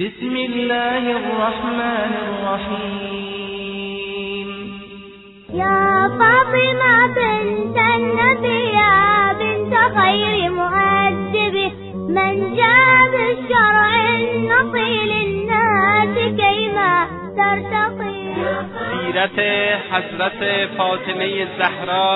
بسم 0.00 0.36
الله 0.36 1.10
الرحمن 1.10 2.12
الرحيم. 2.26 3.68
يا 5.54 6.08
فاطمة 6.18 7.06
بنت 7.16 7.78
النبي 7.78 8.62
يا 8.74 9.32
بنت 9.40 9.74
خير 9.98 10.50
مؤدب 10.50 11.56
من 12.08 12.34
جاء 12.56 12.98
بالشرع 13.12 13.90
النقي 14.18 14.94
للناس 15.12 16.14
كيما 16.40 16.94
ترتقي. 17.38 18.18
سیرت 18.90 19.38
حضرت 19.90 20.40
فاطمة 20.78 21.34
زهرا 21.58 22.10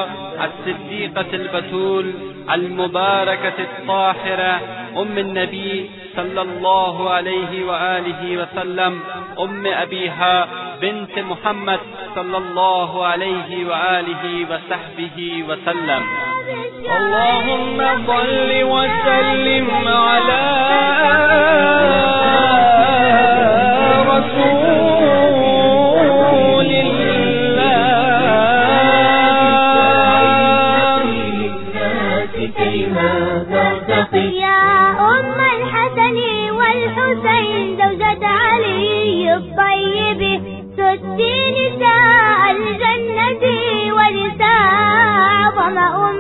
الصدیقة 0.47 1.31
البتول 1.33 2.07
المباركة 2.55 3.59
الطاهرة 3.59 4.55
أم 4.97 5.19
النبي 5.19 5.91
صلى 6.17 6.43
الله 6.43 7.11
عليه 7.11 7.65
وآله 7.65 8.23
وسلم 8.43 9.01
أم 9.41 9.67
أبيها 9.67 10.49
بنت 10.83 11.19
محمد 11.19 11.81
صلى 12.15 12.37
الله 12.37 13.07
عليه 13.07 13.51
وآله 13.69 14.47
وصحبه 14.51 15.45
وسلم 15.49 16.03
اللهم 16.99 17.79
صل 18.07 18.51
وسلم 18.63 19.69
على 19.89 21.78
أعظم 45.68 46.17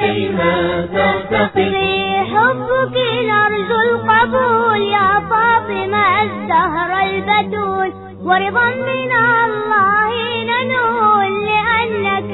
كيما 0.00 0.54
ترتقي. 0.94 1.98
حبك 2.32 2.96
نرجو 3.30 3.78
القبول 3.88 4.80
يا 4.96 5.10
فاطمة 5.30 6.22
الزهر 6.22 6.90
البتول 7.08 7.90
ورضا 8.28 8.68
من 8.90 9.12
الله 9.44 10.10
ننول 10.50 11.32
لأنك 11.48 12.30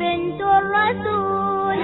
بنت 0.00 0.40
الرسول. 0.60 1.78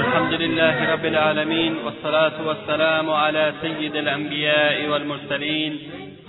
الحمد 0.00 0.32
لله 0.32 0.92
رب 0.92 1.04
العالمين 1.04 1.72
والصلاة 1.84 2.36
والسلام 2.46 3.10
على 3.10 3.52
سيد 3.62 3.96
الأنبياء 3.96 4.88
والمرسلين 4.90 5.72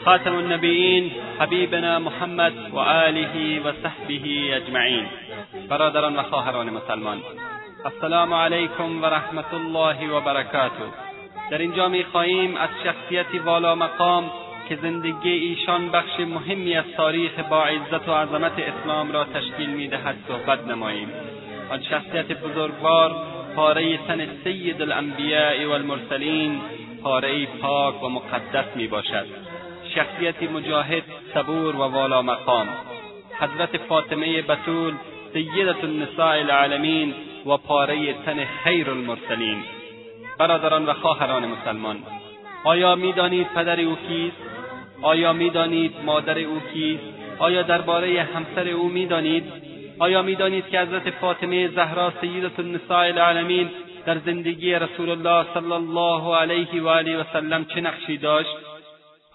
خاتم 0.05 0.39
النبيين 0.39 1.11
حبيبنا 1.39 1.99
محمد 1.99 2.53
و 2.73 2.79
آله 3.07 3.35
و 3.65 3.71
صحبه 3.83 4.25
اجمعین 4.59 5.05
برادران 5.69 6.15
و 6.19 6.23
خواهران 6.23 6.67
مسلمان. 6.69 7.19
السلام 7.85 8.33
علیکم 8.33 9.01
و 9.03 9.05
رحمت 9.05 9.53
الله 9.53 10.09
و 10.09 10.21
برکاته 10.21 10.83
در 11.51 11.57
اینجا 11.57 11.87
می 11.87 12.03
خواهیم 12.03 12.57
از 12.57 12.69
شخصیتی 12.83 13.39
والا 13.39 13.75
مقام 13.75 14.31
که 14.69 14.75
زندگی 14.75 15.29
ایشان 15.29 15.89
بخش 15.89 16.19
مهمی 16.19 16.75
از 16.75 16.85
تاریخ 16.97 17.39
با 17.39 17.65
عزت 17.65 18.09
و 18.09 18.11
عظمت 18.11 18.51
اسلام 18.59 19.11
را 19.11 19.23
تشکیل 19.23 19.69
می‌دهد 19.69 20.15
صحبت 20.27 20.67
نماییم 20.67 21.11
آن 21.69 21.81
شخصیت 21.83 22.41
بزرگوار 22.41 23.15
پاره 23.55 23.97
تن 23.97 24.27
سید 24.43 24.81
الانبیاء 24.81 25.67
و 25.67 25.71
المرسلین 25.71 26.61
پاره 27.03 27.45
پاک 27.45 28.03
و 28.03 28.09
مقدس 28.09 28.75
می 28.75 28.87
باشد 28.87 29.27
شخصیتی 29.95 30.47
مجاهد 30.47 31.03
صبور 31.33 31.75
و 31.75 31.79
والا 31.79 32.21
مقام 32.21 32.67
حضرت 33.39 33.77
فاطمه 33.77 34.41
بتول 34.41 34.93
سیدت 35.33 35.83
النساء 35.83 36.39
العالمین 36.39 37.13
و 37.45 37.57
پاره 37.57 38.13
تن 38.13 38.45
خیر 38.45 38.89
المرسلین 38.89 39.63
برادران 40.39 40.85
و 40.85 40.93
خواهران 40.93 41.45
مسلمان 41.45 41.97
آیا 42.63 42.95
می‌دانید 42.95 43.47
پدر 43.47 43.79
او 43.79 43.95
کیست؟ 44.07 44.37
آیا 45.01 45.33
می‌دانید 45.33 45.93
مادر 46.05 46.39
او 46.39 46.59
کیست؟ 46.73 47.03
آیا 47.39 47.61
درباره 47.61 48.27
همسر 48.35 48.67
او 48.67 48.89
می‌دانید؟ 48.89 49.43
آیا 49.99 50.21
می‌دانید 50.21 50.69
که 50.69 50.79
حضرت 50.79 51.09
فاطمه 51.09 51.67
زهرا 51.67 52.13
سیدت 52.21 52.59
النساء 52.59 53.05
العالمین 53.05 53.69
در 54.05 54.17
زندگی 54.17 54.73
رسول 54.73 55.09
الله 55.09 55.45
صلی 55.53 55.71
الله 55.71 56.35
علیه 56.35 56.81
و 56.81 56.87
آله 56.87 57.17
و 57.17 57.23
سلم 57.33 57.65
چه 57.65 57.81
نقشی 57.81 58.17
داشت؟ 58.17 58.57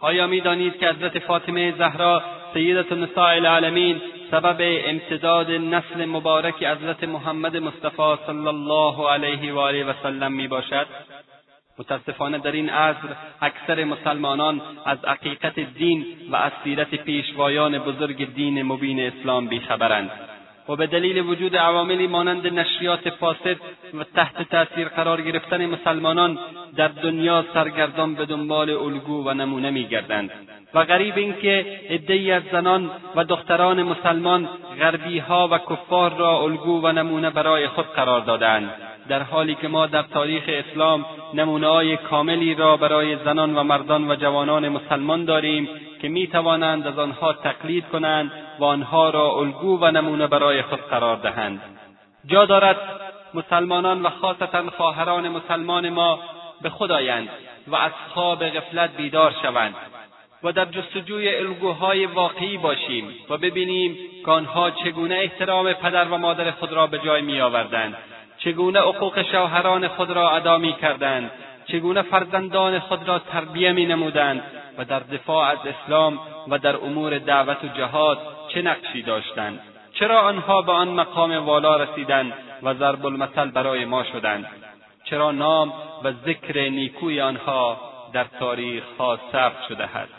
آیا 0.00 0.26
می‌دانید 0.26 0.78
که 0.78 0.88
حضرت 0.88 1.18
فاطمه 1.18 1.74
زهرا 1.78 2.22
سیدت 2.54 2.92
النساء 2.92 3.34
العالمین 3.34 4.00
سبب 4.30 4.56
امتداد 4.60 5.50
نسل 5.50 6.04
مبارک 6.04 6.64
حضرت 6.64 7.04
محمد 7.04 7.56
مصطفی 7.56 8.16
صلی 8.26 8.46
الله 8.46 9.10
علیه 9.10 9.52
و 9.52 9.58
آله 9.58 9.84
و 9.84 9.92
سلم 10.02 10.32
می 10.32 10.48
باشد. 10.48 10.86
متاسفانه 11.78 12.38
در 12.38 12.52
این 12.52 12.70
عصر 12.70 13.08
اکثر 13.40 13.84
مسلمانان 13.84 14.60
از 14.84 14.98
حقیقت 15.04 15.60
دین 15.60 16.06
و 16.30 16.36
از 16.36 16.52
سیرت 16.64 16.94
پیشوایان 16.94 17.78
بزرگ 17.78 18.34
دین 18.34 18.62
مبین 18.62 19.00
اسلام 19.00 19.46
بیخبرند. 19.46 20.10
و 20.70 20.76
به 20.76 20.86
دلیل 20.86 21.18
وجود 21.18 21.56
عواملی 21.56 22.06
مانند 22.06 22.46
نشریات 22.46 23.10
فاسد 23.10 23.56
و 23.94 24.04
تحت 24.14 24.50
تاثیر 24.50 24.88
قرار 24.88 25.20
گرفتن 25.20 25.66
مسلمانان 25.66 26.38
در 26.76 26.88
دنیا 26.88 27.44
سرگردان 27.54 28.14
به 28.14 28.26
دنبال 28.26 28.70
الگو 28.70 29.28
و 29.28 29.34
نمونه 29.34 29.70
میگردند. 29.70 30.30
و 30.74 30.84
غریب 30.84 31.16
اینکه 31.16 31.66
عدهای 31.90 32.32
از 32.32 32.42
زنان 32.52 32.90
و 33.16 33.24
دختران 33.24 33.82
مسلمان 33.82 34.48
غربیها 34.80 35.48
و 35.52 35.58
کفار 35.58 36.14
را 36.14 36.40
الگو 36.40 36.80
و 36.82 36.92
نمونه 36.92 37.30
برای 37.30 37.68
خود 37.68 37.86
قرار 37.86 38.20
دادند 38.20 38.70
در 39.08 39.22
حالی 39.22 39.54
که 39.54 39.68
ما 39.68 39.86
در 39.86 40.02
تاریخ 40.02 40.42
اسلام 40.48 41.04
نمونههای 41.34 41.96
کاملی 41.96 42.54
را 42.54 42.76
برای 42.76 43.16
زنان 43.24 43.56
و 43.56 43.62
مردان 43.62 44.10
و 44.10 44.16
جوانان 44.16 44.68
مسلمان 44.68 45.24
داریم 45.24 45.68
که 46.02 46.08
می 46.08 46.26
توانند 46.26 46.86
از 46.86 46.98
آنها 46.98 47.32
تقلید 47.32 47.84
کنند 47.88 48.32
و 48.60 48.64
آنها 48.64 49.10
را 49.10 49.30
الگو 49.30 49.78
و 49.78 49.90
نمونه 49.90 50.26
برای 50.26 50.62
خود 50.62 50.80
قرار 50.80 51.16
دهند. 51.16 51.62
جا 52.26 52.44
دارد 52.44 52.76
مسلمانان 53.34 54.02
و 54.02 54.10
خاصتا 54.10 54.70
خواهران 54.70 55.28
مسلمان 55.28 55.88
ما 55.88 56.18
به 56.62 56.70
خود 56.70 56.92
آیند 56.92 57.28
و 57.66 57.76
از 57.76 57.92
خواب 58.14 58.48
غفلت 58.48 58.96
بیدار 58.96 59.34
شوند 59.42 59.74
و 60.42 60.52
در 60.52 60.64
جستجوی 60.64 61.36
الگوهای 61.36 62.06
واقعی 62.06 62.56
باشیم 62.56 63.14
و 63.30 63.36
ببینیم 63.36 63.96
که 64.24 64.30
آنها 64.30 64.70
چگونه 64.70 65.14
احترام 65.14 65.72
پدر 65.72 66.04
و 66.04 66.18
مادر 66.18 66.50
خود 66.50 66.72
را 66.72 66.86
به 66.86 66.98
جای 66.98 67.22
میآوردند 67.22 67.96
چگونه 68.38 68.80
حقوق 68.80 69.22
شوهران 69.22 69.88
خود 69.88 70.10
را 70.10 70.30
ادا 70.30 70.58
می‌کردند 70.58 71.30
چگونه 71.66 72.02
فرزندان 72.02 72.78
خود 72.78 73.08
را 73.08 73.18
تربیه 73.18 73.72
مینمودند 73.72 74.42
و 74.78 74.84
در 74.84 75.00
دفاع 75.00 75.50
از 75.50 75.58
اسلام 75.66 76.18
و 76.48 76.58
در 76.58 76.76
امور 76.76 77.18
دعوت 77.18 77.64
و 77.64 77.68
جهاد 77.68 78.18
چه 78.54 78.62
نقشی 78.62 79.02
داشتند؟ 79.02 79.60
چرا 79.92 80.20
آنها 80.20 80.62
به 80.62 80.72
آن 80.72 80.88
مقام 80.88 81.32
والا 81.32 81.76
رسیدند 81.76 82.32
و 82.62 82.74
ضرب 82.74 83.06
المثل 83.06 83.50
برای 83.50 83.84
ما 83.84 84.04
شدند؟ 84.04 84.46
چرا 85.04 85.32
نام 85.32 85.72
و 86.04 86.12
ذکر 86.12 86.68
نیکوی 86.68 87.20
آنها 87.20 87.80
در 88.12 88.24
تاریخ 88.24 88.84
ها 88.98 89.18
ثبت 89.32 89.62
شده 89.68 89.84
است؟ 89.84 90.12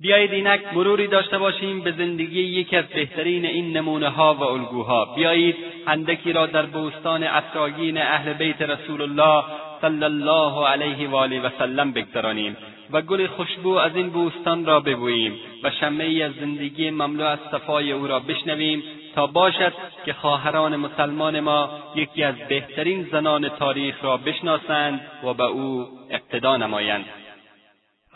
بیایید 0.00 0.32
اینک 0.32 0.60
مروری 0.72 1.06
داشته 1.06 1.38
باشیم 1.38 1.80
به 1.80 1.92
زندگی 1.92 2.40
یکی 2.40 2.76
از 2.76 2.84
بهترین 2.84 3.46
این 3.46 3.76
نمونه 3.76 4.08
ها 4.08 4.34
و 4.34 4.42
الگوها. 4.42 5.04
بیایید 5.04 5.56
اندکی 5.86 6.32
را 6.32 6.46
در 6.46 6.66
بوستان 6.66 7.22
افراگین 7.22 7.98
اهل 7.98 8.32
بیت 8.32 8.62
رسول 8.62 9.02
الله 9.02 9.44
صلی 9.80 10.04
الله 10.04 10.66
علیه 10.66 11.08
و 11.08 11.16
آله 11.16 11.40
و 11.40 11.50
سلم 11.58 11.92
بگذرانیم. 11.92 12.56
و 12.92 13.02
گل 13.02 13.26
خوشبو 13.26 13.68
از 13.68 13.96
این 13.96 14.10
بوستان 14.10 14.66
را 14.66 14.80
ببوییم 14.80 15.32
و 15.64 15.70
شمهای 15.70 16.22
از 16.22 16.32
زندگی 16.40 16.90
مملو 16.90 17.24
از 17.24 17.38
صفای 17.50 17.92
او 17.92 18.06
را 18.06 18.20
بشنویم 18.20 18.82
تا 19.14 19.26
باشد 19.26 19.72
که 20.04 20.12
خواهران 20.12 20.76
مسلمان 20.76 21.40
ما 21.40 21.70
یکی 21.94 22.24
از 22.24 22.34
بهترین 22.48 23.08
زنان 23.12 23.48
تاریخ 23.48 24.04
را 24.04 24.16
بشناسند 24.16 25.00
و 25.24 25.34
به 25.34 25.44
او 25.44 25.86
اقتدا 26.10 26.56
نمایند. 26.56 27.04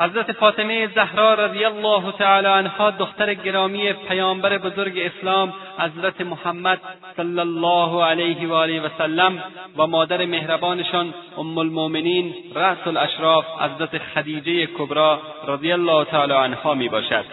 حضرت 0.01 0.33
فاطمه 0.33 0.87
زهرا 0.95 1.35
رضی 1.35 1.65
الله 1.65 2.13
تعالی 2.13 2.47
عنها 2.47 2.91
دختر 2.91 3.35
گرامی 3.35 3.93
پیامبر 3.93 4.59
بزرگ 4.59 4.99
اسلام 4.99 5.53
حضرت 5.79 6.21
محمد 6.21 6.81
صلی 7.17 7.41
الله 7.41 8.05
علیه 8.05 8.49
و 8.49 8.53
آله 8.53 8.81
و 8.81 8.89
سلم 8.99 9.43
و 9.77 9.87
مادر 9.87 10.27
مهربانشان 10.27 11.15
ام 11.39 11.59
المؤمنین 11.59 12.35
رأس 12.55 12.87
الاشراف 12.87 13.45
حضرت 13.61 13.99
خدیجه 13.99 14.67
کبرا 14.67 15.21
رضی 15.49 15.73
الله 15.73 16.05
تعالی 16.05 16.33
عنها 16.33 16.75
می 16.75 16.89
باشد. 16.89 17.25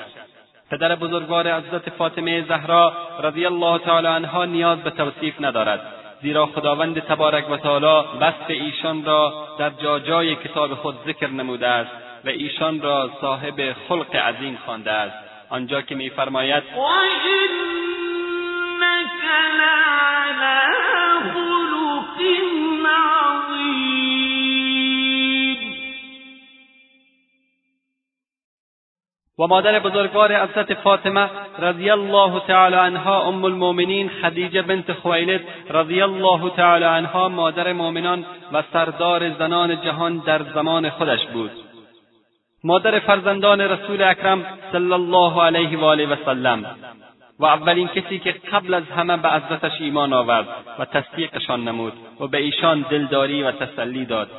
پدر 0.72 0.96
بزرگوار 0.96 1.52
حضرت 1.52 1.90
فاطمه 1.90 2.42
زهرا 2.42 2.94
رضی 3.24 3.46
الله 3.46 3.78
تعالی 3.78 4.08
عنها 4.08 4.46
نیاز 4.46 4.80
به 4.80 4.90
توصیف 4.90 5.34
ندارد. 5.40 5.82
زیرا 6.22 6.46
خداوند 6.46 7.00
تبارک 7.00 7.52
و 7.52 7.58
تعالی 7.58 8.08
وصف 8.22 8.50
ایشان 8.50 9.06
را 9.06 9.48
در 9.60 9.70
جاجای 9.70 10.36
کتاب 10.36 10.74
خود 10.74 10.96
ذکر 11.08 11.28
نموده 11.28 11.68
است. 11.68 12.09
و 12.26 12.30
ایشان 12.30 12.82
را 12.82 13.12
صاحب 13.22 13.76
خلق 13.88 14.16
عظیم 14.16 14.60
خوانده 14.66 14.92
است. 14.92 15.16
آنجا 15.50 15.82
که 15.82 15.96
میفرماید 15.96 16.64
و 29.40 29.48
مادر 29.48 29.80
بزرگوار 29.80 30.36
حضرت 30.36 30.74
فاطمه 30.74 31.30
رضی 31.60 31.90
الله 31.90 32.40
تعالی 32.48 32.76
عنها 32.76 33.24
ام 33.24 33.44
المؤمنین 33.44 34.10
خدیجه 34.22 34.62
بنت 34.62 34.94
خویلد 34.94 35.42
رضی 35.70 36.02
الله 36.02 36.50
تعالی 36.50 36.86
عنها 36.86 37.30
مادر 37.30 37.74
مؤمنان 37.74 38.26
و 38.54 38.64
سردار 38.74 39.30
زنان 39.30 39.82
جهان 39.82 40.18
در 40.18 40.44
زمان 40.44 40.90
خودش 40.90 41.26
بود. 41.26 41.69
مادر 42.64 43.00
فرزندان 43.00 43.62
رسول 43.62 44.02
اکرم 44.02 44.46
صلی 44.72 44.94
الله 44.94 45.44
علیه 45.44 45.78
و 45.78 45.84
آله 45.84 46.06
و 46.06 46.16
سلم 46.26 46.66
و 47.40 47.46
اولین 47.46 47.88
کسی 47.88 48.20
که 48.20 48.32
قبل 48.32 48.74
از 48.74 48.84
همه 48.98 49.18
به 49.18 49.28
عزتش 49.28 49.82
ایمان 49.82 50.14
آورد 50.14 50.48
و 50.80 50.86
تصدیقشان 50.86 51.64
نمود 51.64 51.94
و 52.20 52.28
به 52.28 52.38
ایشان 52.38 52.86
دلداری 52.90 53.44
و 53.44 53.52
تسلی 53.52 54.06
داد. 54.06 54.30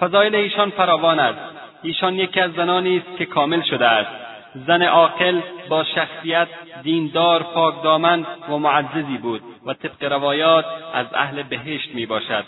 فضایل 0.00 0.34
ایشان 0.34 0.70
فراوان 0.70 1.18
است. 1.18 1.38
ایشان 1.82 2.14
یکی 2.14 2.40
از 2.40 2.52
زنانی 2.52 2.96
است 2.96 3.18
که 3.18 3.26
کامل 3.26 3.62
شده 3.62 3.86
است. 3.86 4.10
زن 4.66 4.82
عاقل 4.82 5.40
با 5.68 5.84
شخصیت 5.84 6.48
دیندار 6.82 7.42
پاکدامن 7.42 8.26
و 8.48 8.58
معززی 8.58 9.18
بود 9.22 9.42
و 9.66 9.74
طبق 9.74 10.12
روایات 10.12 10.64
از 10.94 11.06
اهل 11.14 11.42
بهشت 11.42 11.94
می 11.94 12.06
باشد 12.06 12.44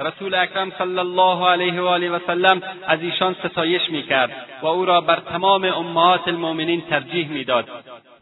رسول 0.00 0.34
اکرم 0.34 0.72
صلی 0.78 0.98
الله 0.98 1.48
علیه 1.48 1.80
و 1.80 1.86
آله 1.86 2.10
و 2.10 2.18
سلم 2.26 2.62
از 2.86 3.02
ایشان 3.02 3.36
ستایش 3.44 3.90
می‌کرد 3.90 4.30
و 4.62 4.66
او 4.66 4.84
را 4.84 5.00
بر 5.00 5.16
تمام 5.16 5.64
امهات 5.64 6.28
المؤمنین 6.28 6.80
ترجیح 6.80 7.28
می‌داد 7.28 7.68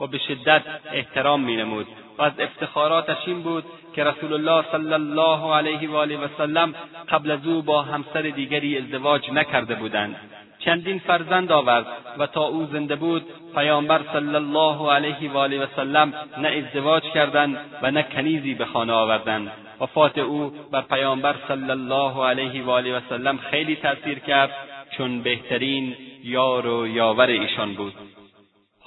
و 0.00 0.06
به 0.06 0.18
شدت 0.18 0.62
احترام 0.92 1.40
مینمود 1.40 1.86
و 2.18 2.22
از 2.22 2.32
افتخاراتش 2.38 3.16
این 3.26 3.42
بود 3.42 3.64
که 3.94 4.04
رسول 4.04 4.32
الله 4.32 4.64
صلی 4.72 4.92
الله 4.92 5.54
علیه 5.54 5.90
و 5.90 5.96
آله 5.96 6.16
و 6.16 6.28
سلم 6.38 6.74
قبل 7.08 7.30
از 7.30 7.46
او 7.46 7.62
با 7.62 7.82
همسر 7.82 8.22
دیگری 8.22 8.78
ازدواج 8.78 9.30
نکرده 9.30 9.74
بودند. 9.74 10.16
چندین 10.58 10.98
فرزند 10.98 11.52
آورد 11.52 11.86
و 12.18 12.26
تا 12.26 12.44
او 12.44 12.66
زنده 12.72 12.96
بود 12.96 13.26
پیامبر 13.54 14.00
صلی 14.12 14.34
الله 14.34 14.92
علیه 14.92 15.32
و 15.32 15.36
آله 15.36 15.64
و 15.64 15.66
سلم 15.76 16.12
نه 16.38 16.48
ازدواج 16.48 17.02
کردند 17.02 17.56
و 17.82 17.90
نه 17.90 18.02
کنیزی 18.02 18.54
به 18.54 18.64
خانه 18.64 18.92
آوردند. 18.92 19.52
وفات 19.80 20.18
او 20.18 20.52
بر 20.72 20.82
پیامبر 20.82 21.34
صلی 21.48 21.70
الله 21.70 22.26
علیه 22.26 22.64
و 22.64 22.70
آله 22.70 22.96
و 22.96 23.00
سلم 23.08 23.38
خیلی 23.38 23.76
تاثیر 23.76 24.18
کرد 24.18 24.50
چون 24.96 25.22
بهترین 25.22 25.96
یار 26.24 26.66
و 26.66 26.86
یاور 26.86 27.26
ایشان 27.26 27.74
بود. 27.74 27.92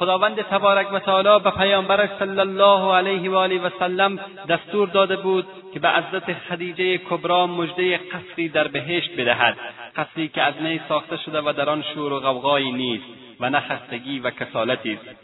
خداوند 0.02 0.42
تبارک 0.42 0.94
و 0.94 1.00
تعالی 1.00 1.44
به 1.44 1.52
پیامبرش 1.52 2.10
صلی 2.20 2.40
الله 2.40 2.94
علیه 2.94 3.32
و 3.32 3.36
آله 3.36 3.62
و 3.62 3.70
سلم 3.80 4.20
دستور 4.50 4.88
داده 4.88 5.16
بود 5.16 5.48
که 5.74 5.80
به 5.80 5.88
عزت 5.88 6.34
خدیجه 6.34 6.98
کبرا 6.98 7.48
مژده 7.48 7.98
قصری 7.98 8.50
در 8.50 8.68
بهشت 8.68 9.16
بدهد 9.18 9.58
قصری 9.96 10.28
که 10.28 10.42
از 10.42 10.54
نی 10.62 10.82
ساخته 10.90 11.18
شده 11.18 11.42
و 11.42 11.54
در 11.58 11.70
آن 11.70 11.84
شور 11.94 12.14
و 12.14 12.20
غوغایی 12.20 12.72
نیست 12.72 13.04
و 13.40 13.50
نه 13.50 13.60
خستگی 13.60 14.20
و 14.20 14.30
کسالتی 14.30 14.94
است. 14.94 15.16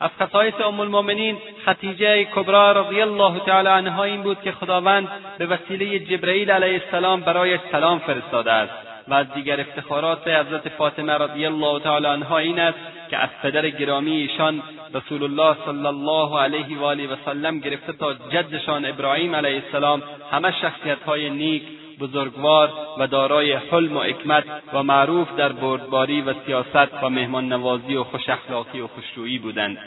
از 0.00 0.10
خصایص 0.20 0.54
ام 0.60 0.80
المؤمنین 0.80 1.36
خدیجه 1.66 2.24
کبرا 2.24 2.72
رضی 2.72 3.00
الله 3.00 3.38
تعالی 3.38 3.68
عنها 3.68 4.04
این 4.04 4.22
بود 4.22 4.42
که 4.42 4.52
خداوند 4.52 5.08
به 5.38 5.46
وسیله 5.46 5.98
جبرئیل 5.98 6.50
علیه 6.50 6.82
السلام 6.84 7.20
برایش 7.20 7.60
سلام 7.72 7.98
فرستاده 7.98 8.52
است. 8.52 8.93
و 9.08 9.14
از 9.14 9.26
دیگر 9.34 9.60
افتخارات 9.60 10.28
حضرت 10.28 10.68
فاطمه 10.68 11.12
رضی 11.12 11.46
الله 11.46 11.80
تعالی 11.80 12.06
عنها 12.06 12.38
این 12.38 12.58
است 12.58 12.78
که 13.10 13.16
از 13.16 13.28
پدر 13.42 13.70
گرامی 13.70 14.10
ایشان 14.10 14.62
رسول 14.94 15.22
الله 15.22 15.56
صلی 15.66 15.86
الله 15.86 16.40
علیه 16.40 16.78
و 16.78 16.84
آله 16.84 17.06
و 17.06 17.16
سلم 17.24 17.58
گرفته 17.58 17.92
تا 17.92 18.14
جدشان 18.14 18.84
ابراهیم 18.84 19.34
علیه 19.34 19.62
السلام 19.64 20.02
همه 20.30 20.52
شخصیتهای 20.60 21.30
نیک 21.30 21.62
بزرگوار 22.00 22.72
و 22.98 23.06
دارای 23.06 23.52
حلم 23.52 23.96
و 23.96 24.00
حکمت 24.00 24.44
و 24.72 24.82
معروف 24.82 25.28
در 25.36 25.52
بردباری 25.52 26.22
و 26.22 26.34
سیاست 26.46 27.02
و 27.02 27.10
مهمان 27.10 27.52
نوازی 27.52 27.96
و 27.96 28.04
خوش 28.04 28.28
اخلاقی 28.28 28.80
و 28.80 28.86
خوشرویی 28.86 29.38
بودند. 29.38 29.78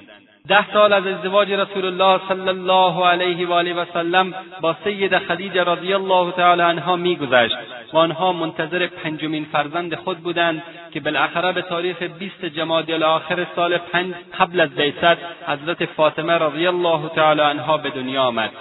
ده 0.47 0.71
سال 0.73 0.93
از 0.93 1.07
ازدواج 1.07 1.51
رسول 1.51 1.85
الله 1.85 2.21
صلی 2.27 2.49
الله 2.49 3.07
علیه 3.07 3.47
و 3.47 3.53
آله 3.53 3.73
و 3.73 3.85
سلم 3.93 4.33
با 4.61 4.75
سید 4.83 5.17
خدیجه 5.17 5.63
رضی 5.63 5.93
الله 5.93 6.31
تعالی 6.31 6.61
عنها 6.61 6.95
میگذشت 6.95 7.57
و 7.93 7.97
آنها 7.97 8.33
منتظر 8.33 8.87
پنجمین 8.87 9.45
فرزند 9.51 9.95
خود 9.95 10.17
بودند 10.17 10.63
که 10.91 10.99
بالاخره 10.99 11.51
به 11.51 11.61
تاریخ 11.61 12.03
بیست 12.03 12.45
جمادی 12.45 12.93
الاخر 12.93 13.47
سال 13.55 13.77
پنج 13.77 14.13
قبل 14.39 14.59
از 14.59 14.69
بیست 14.69 15.17
حضرت 15.47 15.85
فاطمه 15.85 16.33
رضی 16.33 16.67
الله 16.67 17.09
تعالی 17.15 17.41
عنها 17.41 17.77
به 17.77 17.89
دنیا 17.89 18.23
آمد. 18.23 18.51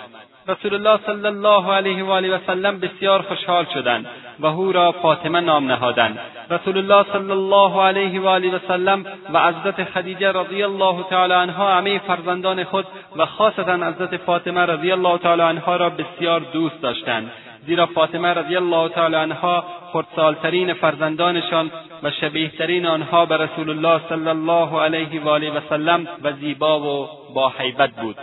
رسول 0.49 0.75
الله 0.75 1.01
صلی 1.07 1.27
الله 1.27 1.73
علیه 1.73 2.05
و 2.05 2.11
آله 2.11 2.37
و 2.37 2.39
سلم 2.47 2.81
بسیار 2.81 3.23
خوشحال 3.23 3.67
شدند 3.75 4.07
و 4.41 4.47
او 4.47 4.73
را 4.73 4.93
فاطمه 4.93 5.41
نام 5.41 5.67
نهادند 5.73 6.19
رسول 6.51 6.79
الله 6.79 7.07
صلی 7.13 7.31
الله 7.31 7.83
علیه 7.83 8.21
و 8.21 8.27
آله 8.27 8.57
و 8.57 8.59
سلم 8.69 9.07
و 9.33 9.47
حضرت 9.47 9.85
خدیجه 9.85 10.33
رضی 10.33 10.63
الله 10.63 11.03
تعالی 11.11 11.33
عنها 11.33 11.75
همه 11.75 11.99
فرزندان 11.99 12.65
خود 12.65 12.87
و 13.17 13.27
خاصتا 13.27 13.77
حضرت 13.77 14.17
فاطمه 14.17 14.61
رضی 14.61 14.93
الله 14.93 15.19
تعالی 15.19 15.43
عنها 15.43 15.77
را 15.77 15.91
بسیار 15.91 16.41
دوست 16.41 16.83
داشتند 16.83 17.31
زیرا 17.67 17.87
فاطمه 17.87 18.29
رضی 18.29 18.57
الله 18.57 18.89
تعالی 18.89 19.17
عنها 19.17 19.65
خردسالترین 19.93 20.75
فرزندانشان 20.75 21.71
و 22.03 22.11
شبیهترین 22.11 22.87
آنها 22.87 23.27
به 23.27 23.37
رسول 23.37 23.71
الله 23.71 24.01
صلی 24.09 24.29
الله 24.29 24.81
علیه 24.81 25.25
و 25.25 25.29
آله 25.29 25.51
و 25.51 25.61
سلم 25.69 26.09
و 26.23 26.33
زیبا 26.33 26.81
و 26.81 27.09
با 27.35 27.53
حیبت 27.59 27.91
بود 27.91 28.17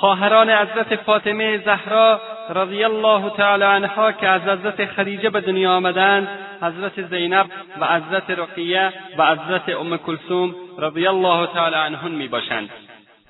خواهران 0.00 0.50
حضرت 0.50 0.96
فاطمه 0.96 1.58
زهرا 1.58 2.20
رضی 2.54 2.84
الله 2.84 3.30
تعالی 3.30 3.64
عنها 3.64 4.12
که 4.12 4.28
از 4.28 4.42
حضرت 4.42 4.86
خدیجه 4.86 5.30
به 5.30 5.40
دنیا 5.40 5.72
آمدند 5.72 6.28
حضرت 6.62 7.02
زینب 7.02 7.46
و 7.80 7.86
حضرت 7.86 8.30
رقیه 8.30 8.92
و 9.18 9.26
حضرت 9.26 9.68
ام 9.68 9.96
کلثوم 9.96 10.54
رضی 10.78 11.06
الله 11.06 11.46
تعالی 11.46 11.74
عنهن 11.74 12.10
می 12.10 12.28
باشند 12.28 12.70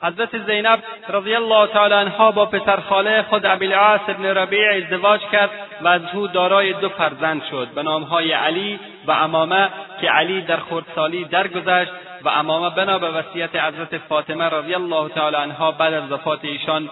حضرت 0.02 0.38
زینب 0.46 0.82
رضی 1.08 1.34
الله 1.34 1.66
تعالی 1.66 1.94
عنها 1.94 2.30
با 2.30 2.46
پسرخاله 2.46 3.22
خود 3.22 3.46
ابوالعاص 3.46 4.00
ابن 4.08 4.24
ربیع 4.24 4.72
ازدواج 4.76 5.20
کرد 5.32 5.50
و 5.82 5.88
از 5.88 6.02
او 6.14 6.26
دارای 6.26 6.72
دو 6.72 6.88
فرزند 6.88 7.42
شد 7.50 7.68
به 7.74 7.82
نامهای 7.82 8.32
علی 8.32 8.80
و 9.06 9.12
امامه 9.12 9.68
که 10.00 10.10
علی 10.10 10.40
در 10.40 10.56
خردسالی 10.56 11.24
درگذشت 11.24 11.92
و 12.24 12.28
امامه 12.28 12.70
بنا 12.70 12.98
به 12.98 13.10
وصیت 13.10 13.56
حضرت 13.56 13.98
فاطمه 13.98 14.44
رضی 14.44 14.74
الله 14.74 15.08
تعالی 15.08 15.36
عنها 15.36 15.72
بعد 15.72 15.94
از 15.94 16.12
وفات 16.12 16.44
ایشان 16.44 16.90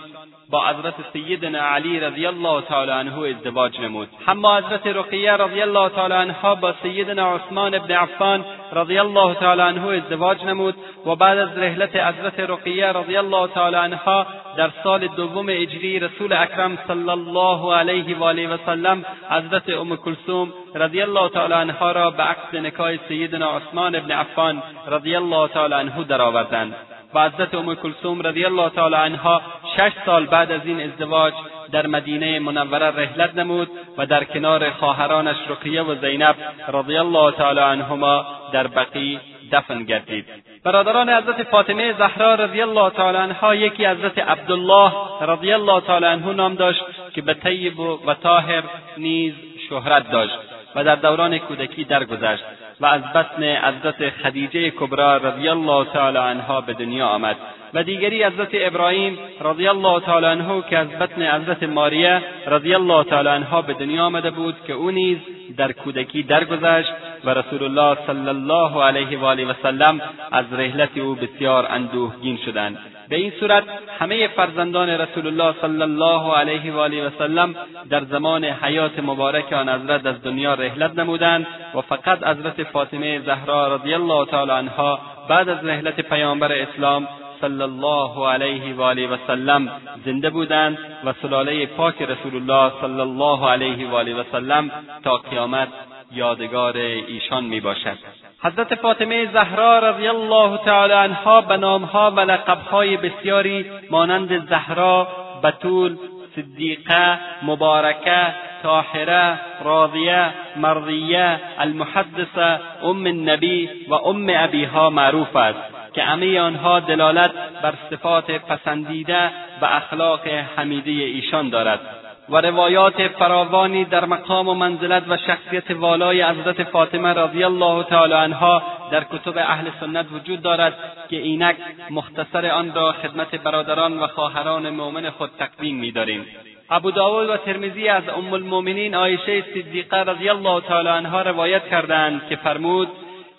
با 0.51 0.69
حضرت 0.69 0.95
سیدنا 1.13 1.59
علی 1.59 2.01
رضی 2.01 2.27
الله 2.27 2.61
تعالی 2.61 2.91
عنه 2.91 3.19
ازدواج 3.19 3.81
نمود. 3.81 4.09
اما 4.29 4.57
حضرت 4.57 4.87
رقیه 4.87 5.33
رضی 5.33 5.63
الله 5.63 5.89
تعالی 5.89 6.15
عنها 6.15 6.55
با 6.55 6.75
سیدنا 6.83 7.35
عثمان 7.35 7.75
ابن 7.75 7.95
عفان 7.95 8.45
رضی 8.73 8.99
الله 8.99 9.35
تعالی 9.35 9.63
عنه 9.63 9.87
ازدواج 9.89 10.45
نمود 10.45 10.75
و 11.07 11.17
بعد 11.17 11.39
از 11.39 11.59
رحلت 11.59 11.97
حضرت 11.97 12.41
رقیه 12.41 12.87
رضی 12.87 13.17
الله 13.17 13.49
تعالی 13.49 13.77
عنها 13.77 14.27
در 14.57 14.71
سال 14.83 15.07
دوم 15.07 15.47
اجری 15.49 16.01
رسول 16.01 16.33
اکرم 16.33 16.79
صلی 16.89 17.11
الله 17.11 17.75
علیه 17.75 18.19
و 18.19 18.25
آله 18.25 18.49
و 18.49 18.57
سلم 18.67 19.05
حضرت 19.31 19.69
ام 19.69 19.97
کلثوم 19.97 20.53
رضی 20.75 21.03
الله 21.03 21.29
تعالی 21.29 21.55
عنها 21.55 21.93
را 21.93 22.11
به 22.11 22.23
عقد 22.23 22.57
نکاح 22.57 22.97
سیدنا 23.09 23.57
عثمان 23.57 23.95
ابن 23.95 24.11
عفان 24.11 24.63
رضی 24.87 25.17
الله 25.17 25.49
تعالی 25.49 25.75
عنه 25.75 26.05
درآوردند. 26.05 26.75
و 27.15 27.29
حضرت 27.29 27.55
ام 27.55 27.75
کلثوم 27.75 28.23
رضی 28.23 28.45
الله 28.45 28.69
تعالی 28.69 28.95
عنها 28.95 29.43
شش 29.77 29.93
سال 30.07 30.27
بعد 30.27 30.53
از 30.53 30.61
این 30.65 30.81
ازدواج 30.81 31.35
در 31.73 31.87
مدینه 31.87 32.39
منوره 32.39 32.87
رحلت 32.87 33.35
نمود 33.35 33.71
و 33.99 34.07
در 34.07 34.25
کنار 34.25 34.71
خواهرانش 34.71 35.37
رقیه 35.49 35.83
و 35.83 35.95
زینب 35.95 36.37
رضی 36.73 36.97
الله 36.97 37.33
تعالی 37.33 37.61
عنهما 37.61 38.27
در 38.53 38.67
بقی 38.67 39.21
دفن 39.53 39.85
گردید. 39.85 40.27
برادران 40.65 41.11
حضرت 41.11 41.43
فاطمه 41.43 41.93
زهرا 41.93 42.35
رضی 42.35 42.63
الله 42.63 42.91
تعالی 42.91 43.19
عنها 43.19 43.55
یکی 43.55 43.87
حضرت 43.87 44.19
عبدالله 44.19 44.93
رضی 45.21 45.53
الله 45.53 45.81
تعالی 45.81 46.07
عنه 46.07 46.33
نام 46.33 46.55
داشت 46.55 46.85
که 47.15 47.23
به 47.23 47.35
طیب 47.35 47.81
و 47.81 48.15
طاهر 48.23 48.63
نیز 48.97 49.35
شهرت 49.69 50.11
داشت 50.11 50.39
و 50.75 50.85
در 50.85 50.95
دوران 50.95 51.39
کودکی 51.39 51.85
درگذشت. 51.85 52.45
و 52.81 52.87
از 52.87 53.03
بطن 53.03 53.43
حضرت 53.43 54.11
خدیجه 54.11 54.71
کبرا 54.71 55.17
رضی 55.17 55.49
الله 55.49 55.85
تعالی 55.85 56.19
عنها 56.19 56.61
به 56.61 56.73
دنیا 56.73 57.07
آمد. 57.07 57.37
و 57.75 57.83
دیگری 57.83 58.25
حضرت 58.25 58.49
ابراهیم 58.53 59.19
رضی 59.41 59.69
الله 59.69 60.01
تعالی 60.01 60.27
عنه 60.27 60.63
که 60.71 60.79
از 60.79 60.89
بطن 60.89 61.23
حضرت 61.23 61.63
ماریه 61.63 62.23
رضی 62.47 62.75
الله 62.75 63.05
تعالی 63.05 63.29
عنها 63.29 63.63
به 63.63 63.75
دنیا 63.75 64.05
آمده 64.05 64.31
بود 64.31 64.55
که 64.67 64.73
او 64.73 64.91
نیز 64.91 65.19
در 65.57 65.73
کودکی 65.73 66.23
درگذشت 66.23 66.93
و 67.25 67.31
رسول 67.31 67.63
الله 67.63 67.99
صلی 68.07 68.29
الله 68.29 68.85
علیه 68.85 69.19
و 69.19 69.25
آله 69.25 69.45
و 69.45 69.53
سلم 69.63 70.01
از 70.33 70.45
رحلت 70.53 70.99
او 70.99 71.15
بسیار 71.15 71.67
اندوهگین 71.71 72.39
شدند. 72.45 72.79
به 73.09 73.17
این 73.17 73.33
صورت 73.41 73.65
همه 73.99 74.29
فرزندان 74.29 74.89
رسول 74.89 75.27
الله 75.27 75.55
صلی 75.61 75.83
الله 75.83 76.35
علیه 76.37 76.73
و 76.73 76.79
آله 76.79 77.07
و 77.07 77.11
سلم 77.19 77.55
در 77.91 78.05
زمان 78.05 78.45
حیات 78.45 78.99
مبارک 78.99 79.53
آن 79.53 79.69
حضرت 79.69 80.07
از 80.07 80.23
دنیا 80.23 80.55
رحلت 80.55 80.99
نمودند 80.99 81.47
و 81.75 81.81
فقط 81.81 82.27
حضرت 82.27 82.63
فاطمه 82.63 83.21
زهرا 83.21 83.77
رضی 83.77 83.95
الله 83.95 84.27
تعالی 84.27 84.51
عنها 84.51 84.99
بعد 85.29 85.49
از 85.49 85.65
رحلت 85.65 86.01
پیامبر 86.01 86.53
اسلام 86.53 87.09
صلی 87.41 87.63
الله 87.63 88.29
علیه 88.29 88.75
و 88.75 88.83
آله 88.83 89.07
و 89.09 89.17
سلم 89.27 89.69
زنده 90.05 90.31
بودند 90.31 90.79
و 91.05 91.13
سلاله 91.23 91.67
پاک 91.67 92.03
رسول 92.03 92.35
الله 92.35 92.73
صلی 92.81 93.01
الله 93.01 93.51
علیه 93.51 93.91
و 93.91 93.95
آله 93.95 94.15
و 94.15 94.25
سلم 94.33 94.71
تا 95.05 95.17
قیامت 95.17 95.69
یادگار 96.13 96.77
ایشان 96.77 97.45
می 97.45 97.61
باشد 97.61 98.26
حضرت 98.43 98.75
فاطمه 98.75 99.33
زهرا 99.33 99.79
رضی 99.79 100.09
الله 100.09 100.59
تعالی 100.59 100.93
عنها 100.93 101.41
به 101.41 101.57
نامها 101.57 102.11
و 102.11 102.21
لقبهای 102.21 102.97
بسیاری 102.97 103.67
مانند 103.91 104.49
زهرا 104.49 105.09
بتول 105.45 105.97
صدیقه 106.37 107.19
مبارکه 107.43 108.35
طاهره 108.63 109.41
راضیه 109.65 110.31
مرضیه 110.57 111.41
المحدثه 111.59 112.61
ام 112.83 113.07
النبی 113.07 113.71
و 113.89 113.95
ام 113.95 114.27
ابیها 114.31 114.91
معروف 114.91 115.37
است 115.37 115.77
که 115.93 116.03
همه 116.03 116.41
آنها 116.41 116.81
دلالت 116.81 117.33
بر 117.63 117.75
صفات 117.91 118.31
پسندیده 118.31 119.31
و 119.61 119.65
اخلاق 119.65 120.27
حمیده 120.57 120.91
ایشان 120.91 121.49
دارد. 121.49 121.81
و 122.29 122.37
روایات 122.37 123.09
فراوانی 123.09 123.85
در 123.85 124.05
مقام 124.05 124.49
و 124.49 124.55
منزلت 124.55 125.03
و 125.09 125.17
شخصیت 125.17 125.71
والای 125.71 126.23
حضرت 126.23 126.63
فاطمه 126.63 127.09
رضی 127.09 127.45
الله 127.45 127.83
تعالی 127.83 128.15
عنها 128.15 128.63
در 128.91 129.05
کتب 129.05 129.39
اهل 129.39 129.71
سنت 129.81 130.07
وجود 130.13 130.43
دارد 130.43 130.75
که 131.11 131.17
اینک 131.17 131.57
مختصر 131.91 132.47
آن 132.47 132.75
را 132.75 132.93
خدمت 132.93 133.35
برادران 133.35 133.99
و 133.99 134.07
خواهران 134.07 134.71
مؤمن 134.71 135.11
خود 135.11 135.31
تقدیم 135.39 135.77
می‌داریم. 135.77 136.27
ابو 136.71 136.91
داود 136.91 137.31
و 137.31 137.37
ترمیزی 137.37 137.89
از 137.89 138.09
ام 138.09 138.33
المؤمنین 138.33 138.95
عایشه 138.95 139.43
صدیقه 139.43 139.97
رضی 139.97 140.29
الله 140.29 140.61
تعالی 140.61 140.89
عنها 140.89 141.23
روایت 141.23 141.69
کردند 141.69 142.29
که 142.29 142.37
فرمود 142.37 142.89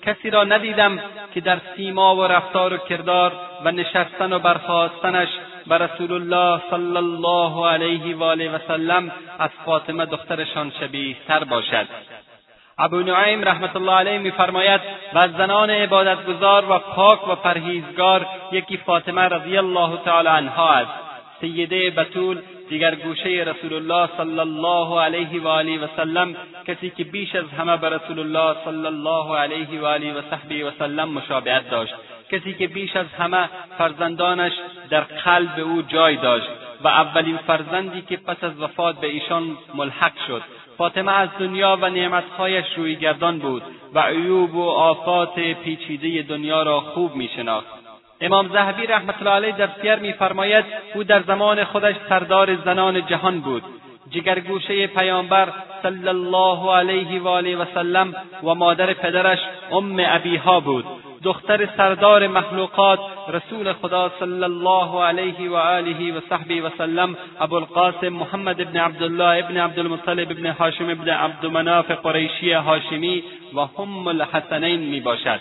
کسی 0.05 0.29
را 0.29 0.43
ندیدم 0.43 0.99
که 1.33 1.41
در 1.41 1.57
سیما 1.75 2.15
و 2.15 2.23
رفتار 2.23 2.73
و 2.73 2.77
کردار 2.77 3.31
و 3.63 3.71
نشستن 3.71 4.33
و 4.33 4.39
برخاستنش 4.39 5.29
و 5.69 5.73
رسول 5.73 6.11
الله 6.11 6.61
صلی 6.69 6.97
الله 6.97 7.67
علیه 7.67 8.15
و 8.15 8.23
آله 8.23 8.51
و 8.51 8.59
سلم 8.67 9.11
از 9.39 9.49
فاطمه 9.65 10.05
دخترشان 10.05 10.71
شبیه 10.79 11.15
تر 11.27 11.43
باشد. 11.43 11.87
ابو 12.77 12.99
نعیم 12.99 13.43
رحمت 13.43 13.75
الله 13.75 13.91
علیه 13.91 14.17
میفرماید 14.17 14.81
و 15.13 15.17
از 15.17 15.31
زنان 15.31 15.69
عبادتگزار 15.69 16.71
و 16.71 16.79
پاک 16.79 17.27
و 17.27 17.35
پرهیزگار 17.35 18.25
یکی 18.51 18.77
فاطمه 18.77 19.21
رضی 19.21 19.57
الله 19.57 19.97
تعالی 20.05 20.27
عنها 20.27 20.69
است. 20.73 20.91
سیده 21.41 21.89
بتول 21.89 22.41
دیگر 22.69 22.95
گوشه 22.95 23.29
رسول 23.29 23.73
الله 23.73 24.09
صلی 24.17 24.39
الله 24.39 25.01
علیه 25.01 25.41
و 25.41 25.47
آله 25.47 25.79
و 25.79 25.87
سلم 25.97 26.35
کسی 26.67 26.89
که 26.89 27.03
بیش 27.03 27.35
از 27.35 27.45
همه 27.57 27.77
به 27.77 27.89
رسول 27.89 28.19
الله 28.19 28.55
صلی 28.65 28.85
الله 28.85 29.37
علیه 29.37 29.81
و 29.81 29.85
آله 29.85 30.13
و 30.13 30.21
صحبه 30.31 30.65
و 30.65 30.71
سلم 30.79 31.09
مشابهت 31.09 31.69
داشت. 31.69 31.95
کسی 32.31 32.53
که 32.53 32.67
بیش 32.67 32.95
از 32.95 33.05
همه 33.19 33.49
فرزندانش 33.77 34.53
در 34.89 35.01
قلب 35.01 35.59
او 35.59 35.81
جای 35.81 36.15
داشت 36.15 36.49
و 36.83 36.87
اولین 36.87 37.37
فرزندی 37.37 38.01
که 38.01 38.17
پس 38.17 38.43
از 38.43 38.59
وفات 38.61 38.99
به 38.99 39.07
ایشان 39.07 39.57
ملحق 39.75 40.13
شد. 40.27 40.41
فاطمه 40.77 41.11
از 41.11 41.29
دنیا 41.39 41.77
و 41.81 41.89
نعمتهایش 41.89 42.65
رویگردان 42.77 43.39
بود 43.39 43.63
و 43.93 43.99
عیوب 43.99 44.55
و 44.55 44.69
آفات 44.69 45.39
پیچیده 45.39 46.21
دنیا 46.21 46.63
را 46.63 46.79
خوب 46.79 47.15
میشناخت. 47.15 47.67
امام 48.21 48.49
زهبی 48.53 48.87
رحمت 48.87 49.15
الله 49.19 49.31
علیه 49.31 49.57
در 49.57 49.69
سیر 49.81 49.95
میفرماید 49.95 50.65
او 50.95 51.03
در 51.03 51.21
زمان 51.21 51.63
خودش 51.63 51.95
سردار 52.09 52.55
زنان 52.55 53.05
جهان 53.05 53.39
بود. 53.39 53.63
جگرگوشه 54.09 54.87
پیامبر 54.87 55.53
صلی 55.83 56.07
الله 56.07 56.75
علیه 56.75 57.21
و 57.21 57.27
آله 57.27 57.57
و 57.57 57.65
سلم 57.73 58.15
و 58.43 58.55
مادر 58.55 58.93
پدرش 58.93 59.39
ام 59.71 59.95
ابیها 59.99 60.59
بود. 60.59 60.85
دختر 61.23 61.69
سردار 61.77 62.27
مخلوقات 62.27 62.99
رسول 63.29 63.73
خدا 63.73 64.11
صلی 64.19 64.43
الله 64.43 65.03
علیه 65.03 65.51
و 65.51 65.55
آله 65.55 66.17
و 66.17 66.21
صحبه 66.29 66.61
و 66.61 66.69
سلم 66.77 67.17
ابوالقاسم 67.39 68.09
محمد 68.09 68.61
ابن 68.61 68.77
عبدالله 68.77 69.45
ابن 69.45 69.57
عبدالمطلب 69.57 70.31
ابن 70.31 70.45
هاشم 70.45 70.89
ابن 70.89 71.09
عبدمناف 71.09 71.91
قریشی 71.91 72.51
هاشمی 72.51 73.23
و 73.55 73.59
هم 73.59 74.07
الحسنین 74.07 74.79
می 74.79 74.99
باشد 74.99 75.39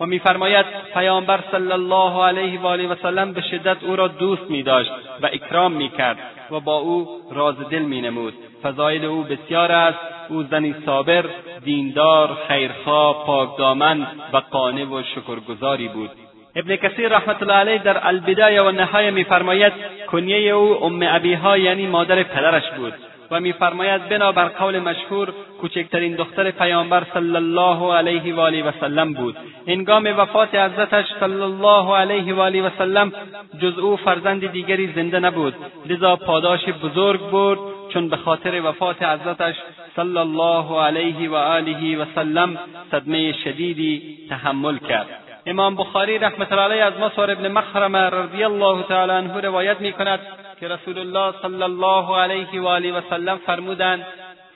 و 0.00 0.06
میفرماید 0.06 0.66
پیامبر 0.94 1.40
صلی 1.50 1.72
الله 1.72 2.24
علیه 2.24 2.60
و 2.60 2.66
آله 2.66 2.88
و 2.88 2.94
سلم 3.02 3.32
به 3.32 3.40
شدت 3.40 3.84
او 3.84 3.96
را 3.96 4.08
دوست 4.08 4.50
می 4.50 4.62
داشت 4.62 4.92
و 5.22 5.26
اکرام 5.26 5.72
می 5.72 5.88
کرد 5.88 6.18
و 6.50 6.60
با 6.60 6.76
او 6.76 7.08
راز 7.32 7.56
دل 7.70 7.82
می 7.82 8.00
نمود 8.00 8.34
فضایل 8.62 9.04
او 9.04 9.22
بسیار 9.22 9.72
است. 9.72 9.98
او 10.28 10.42
زنی 10.42 10.74
صابر 10.86 11.24
دیندار 11.64 12.38
خیرخواه 12.48 13.26
پاکدامن 13.26 14.06
و 14.32 14.36
قانع 14.36 14.84
و 14.84 15.02
شکرگزاری 15.02 15.88
بود. 15.88 16.10
ابن 16.56 16.76
کثیر 16.76 17.08
رحمت 17.08 17.42
الله 17.42 17.54
علیه 17.54 17.78
در 17.78 18.06
البدایه 18.06 18.62
و 18.62 18.70
نهایه 18.70 19.10
میفرماید 19.10 19.72
کنیه 20.06 20.52
او 20.52 20.84
ام 20.84 21.02
ابیها 21.02 21.58
یعنی 21.58 21.86
مادر 21.86 22.22
پدرش 22.22 22.70
بود. 22.70 22.94
و 23.30 23.40
میفرماید 23.40 24.08
بنابر 24.08 24.44
قول 24.44 24.78
مشهور 24.78 25.32
کوچکترین 25.60 26.16
دختر 26.16 26.50
پیامبر 26.50 27.06
صلی 27.14 27.36
الله 27.36 27.94
علیه 27.94 28.34
و 28.34 28.40
آله 28.40 28.62
و 28.62 28.72
سلم 28.80 29.14
بود. 29.14 29.36
هنگام 29.68 30.14
وفات 30.18 30.54
حضرتش 30.54 31.06
صلی 31.20 31.42
الله 31.42 31.96
علیه 31.96 32.34
و 32.34 32.40
آله 32.40 32.62
و 32.62 32.70
سلم 32.78 33.12
جز 33.60 33.78
او 33.78 33.96
فرزند 33.96 34.52
دیگری 34.52 34.92
زنده 34.96 35.20
نبود. 35.20 35.54
لذا 35.86 36.16
پاداش 36.16 36.68
بزرگ 36.68 37.30
برد 37.30 37.58
چون 37.92 38.08
به 38.08 38.16
خاطر 38.16 38.60
وفات 38.64 39.02
حضرتش 39.02 39.54
صلی 39.96 40.18
الله 40.18 40.80
علیه 40.80 41.30
و 41.30 41.34
آله 41.34 41.98
و 41.98 42.04
سلم 42.14 42.58
صدمه 42.90 43.32
شدیدی 43.32 44.18
تحمل 44.30 44.78
کرد. 44.78 45.08
امام 45.46 45.76
بخاری 45.76 46.18
رحمت 46.18 46.52
الله 46.52 46.64
علیه 46.64 46.84
از 46.84 46.92
مصور 47.00 47.30
ابن 47.30 47.48
مخرمه 47.48 47.98
رضی 47.98 48.44
الله 48.44 48.82
تعالی 48.82 49.12
عنه 49.12 49.40
روایت 49.40 49.80
می 49.80 49.92
کند 49.92 50.20
که 50.60 50.68
رسول 50.68 50.98
الله 50.98 51.34
صلی 51.42 51.62
الله 51.62 52.16
علیه 52.16 52.60
و 52.60 52.66
آله 52.66 52.92
و 52.92 53.00
سلم 53.10 53.38
فرمودند 53.46 54.06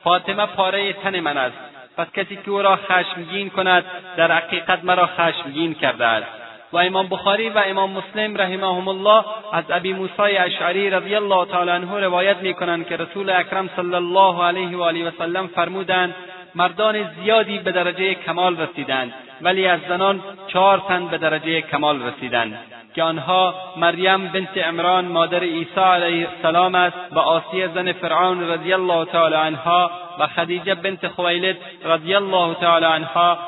فاطمه 0.04 0.46
پاره 0.46 0.92
تن 0.92 1.20
من 1.20 1.36
است 1.36 1.56
پس 1.96 2.06
کسی 2.12 2.36
که 2.36 2.50
او 2.50 2.62
را 2.62 2.76
خشمگین 2.76 3.50
کند 3.50 3.84
در 4.16 4.32
حقیقت 4.32 4.84
مرا 4.84 5.06
خشمگین 5.06 5.74
کرده 5.74 6.06
است. 6.06 6.26
و 6.72 6.78
امام 6.78 7.08
بخاری 7.08 7.48
و 7.48 7.62
امام 7.66 7.90
مسلم 7.90 8.36
رحمهم 8.36 8.88
الله 8.88 9.24
از 9.52 9.64
ابی 9.70 9.92
موسی 9.92 10.22
اشعری 10.22 10.90
رضی 10.90 11.14
الله 11.14 11.44
تعالی 11.44 11.70
عنه 11.70 12.00
روایت 12.00 12.36
می‌کنند 12.36 12.86
که 12.86 12.96
رسول 12.96 13.30
اکرم 13.30 13.70
صلی 13.76 13.94
الله 13.94 14.44
علیه 14.44 14.76
و 14.76 14.82
آله 14.82 15.08
و 15.08 15.10
سلم 15.18 15.46
فرمودند 15.46 16.14
مردان 16.54 17.10
زیادی 17.22 17.58
به 17.58 17.72
درجه 17.72 18.14
کمال 18.14 18.60
رسیدند 18.60 19.12
ولی 19.40 19.66
از 19.66 19.80
زنان 19.88 20.22
چهار 20.48 20.78
تن 20.88 21.08
به 21.08 21.18
درجه 21.18 21.60
کمال 21.60 22.02
رسیدند. 22.02 22.58
که 22.94 23.02
آنها 23.02 23.54
مریم 23.76 24.28
بنت 24.28 24.58
عمران 24.58 25.04
مادر 25.04 25.40
عیسی 25.40 25.80
علیه 25.80 26.28
السلام 26.28 26.74
است 26.74 26.96
و 27.12 27.18
آسیه 27.18 27.68
زن 27.74 27.92
فرعون 27.92 28.50
رضی 28.50 28.72
الله 28.72 29.04
تعالی 29.04 29.34
عنها 29.34 29.90
و 30.18 30.26
خدیجه 30.26 30.74
بنت 30.74 31.08
خویلد 31.08 31.56
رضی 31.84 32.14
الله 32.14 32.54
تعالی 32.54 32.86
عنها 32.86 33.38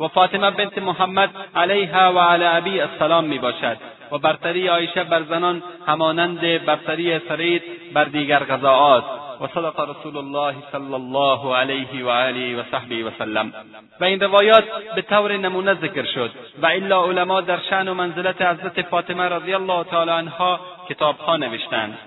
و 0.00 0.08
فاطمه 0.08 0.50
بنت 0.50 0.78
محمد 0.78 1.30
علیها 1.56 2.12
و 2.12 2.18
علی 2.18 2.44
ابی 2.44 2.80
السلام 2.80 3.24
می 3.24 3.38
باشد 3.38 3.76
و 4.12 4.18
برتری 4.18 4.68
عایشه 4.68 5.04
بر 5.04 5.22
زنان 5.22 5.62
همانند 5.86 6.40
برتری 6.40 7.18
فرید 7.18 7.62
بر 7.94 8.04
دیگر 8.04 8.38
غذاات. 8.38 9.04
و 9.42 9.46
صدق 9.46 9.80
رسول 9.80 10.16
الله 10.16 10.54
صلی 10.72 10.94
الله 10.94 11.56
علیه 11.56 12.04
و 12.04 12.08
آله 12.08 12.60
و 12.60 12.62
صحبه 12.72 13.04
و 13.04 13.10
سلم 13.18 13.52
این 14.00 14.20
روایات 14.20 14.64
به 14.94 15.02
طور 15.02 15.36
نمونه 15.36 15.74
ذکر 15.74 16.04
شد 16.04 16.30
و 16.62 16.66
الا 16.66 17.04
علما 17.04 17.40
در 17.40 17.58
شأن 17.70 17.88
و 17.88 17.94
منزلت 17.94 18.42
حضرت 18.42 18.82
فاطمه 18.82 19.24
رضی 19.24 19.54
الله 19.54 19.84
تعالی 19.84 20.10
عنها 20.10 20.60
کتابها 20.88 21.36
نوشتند. 21.36 21.98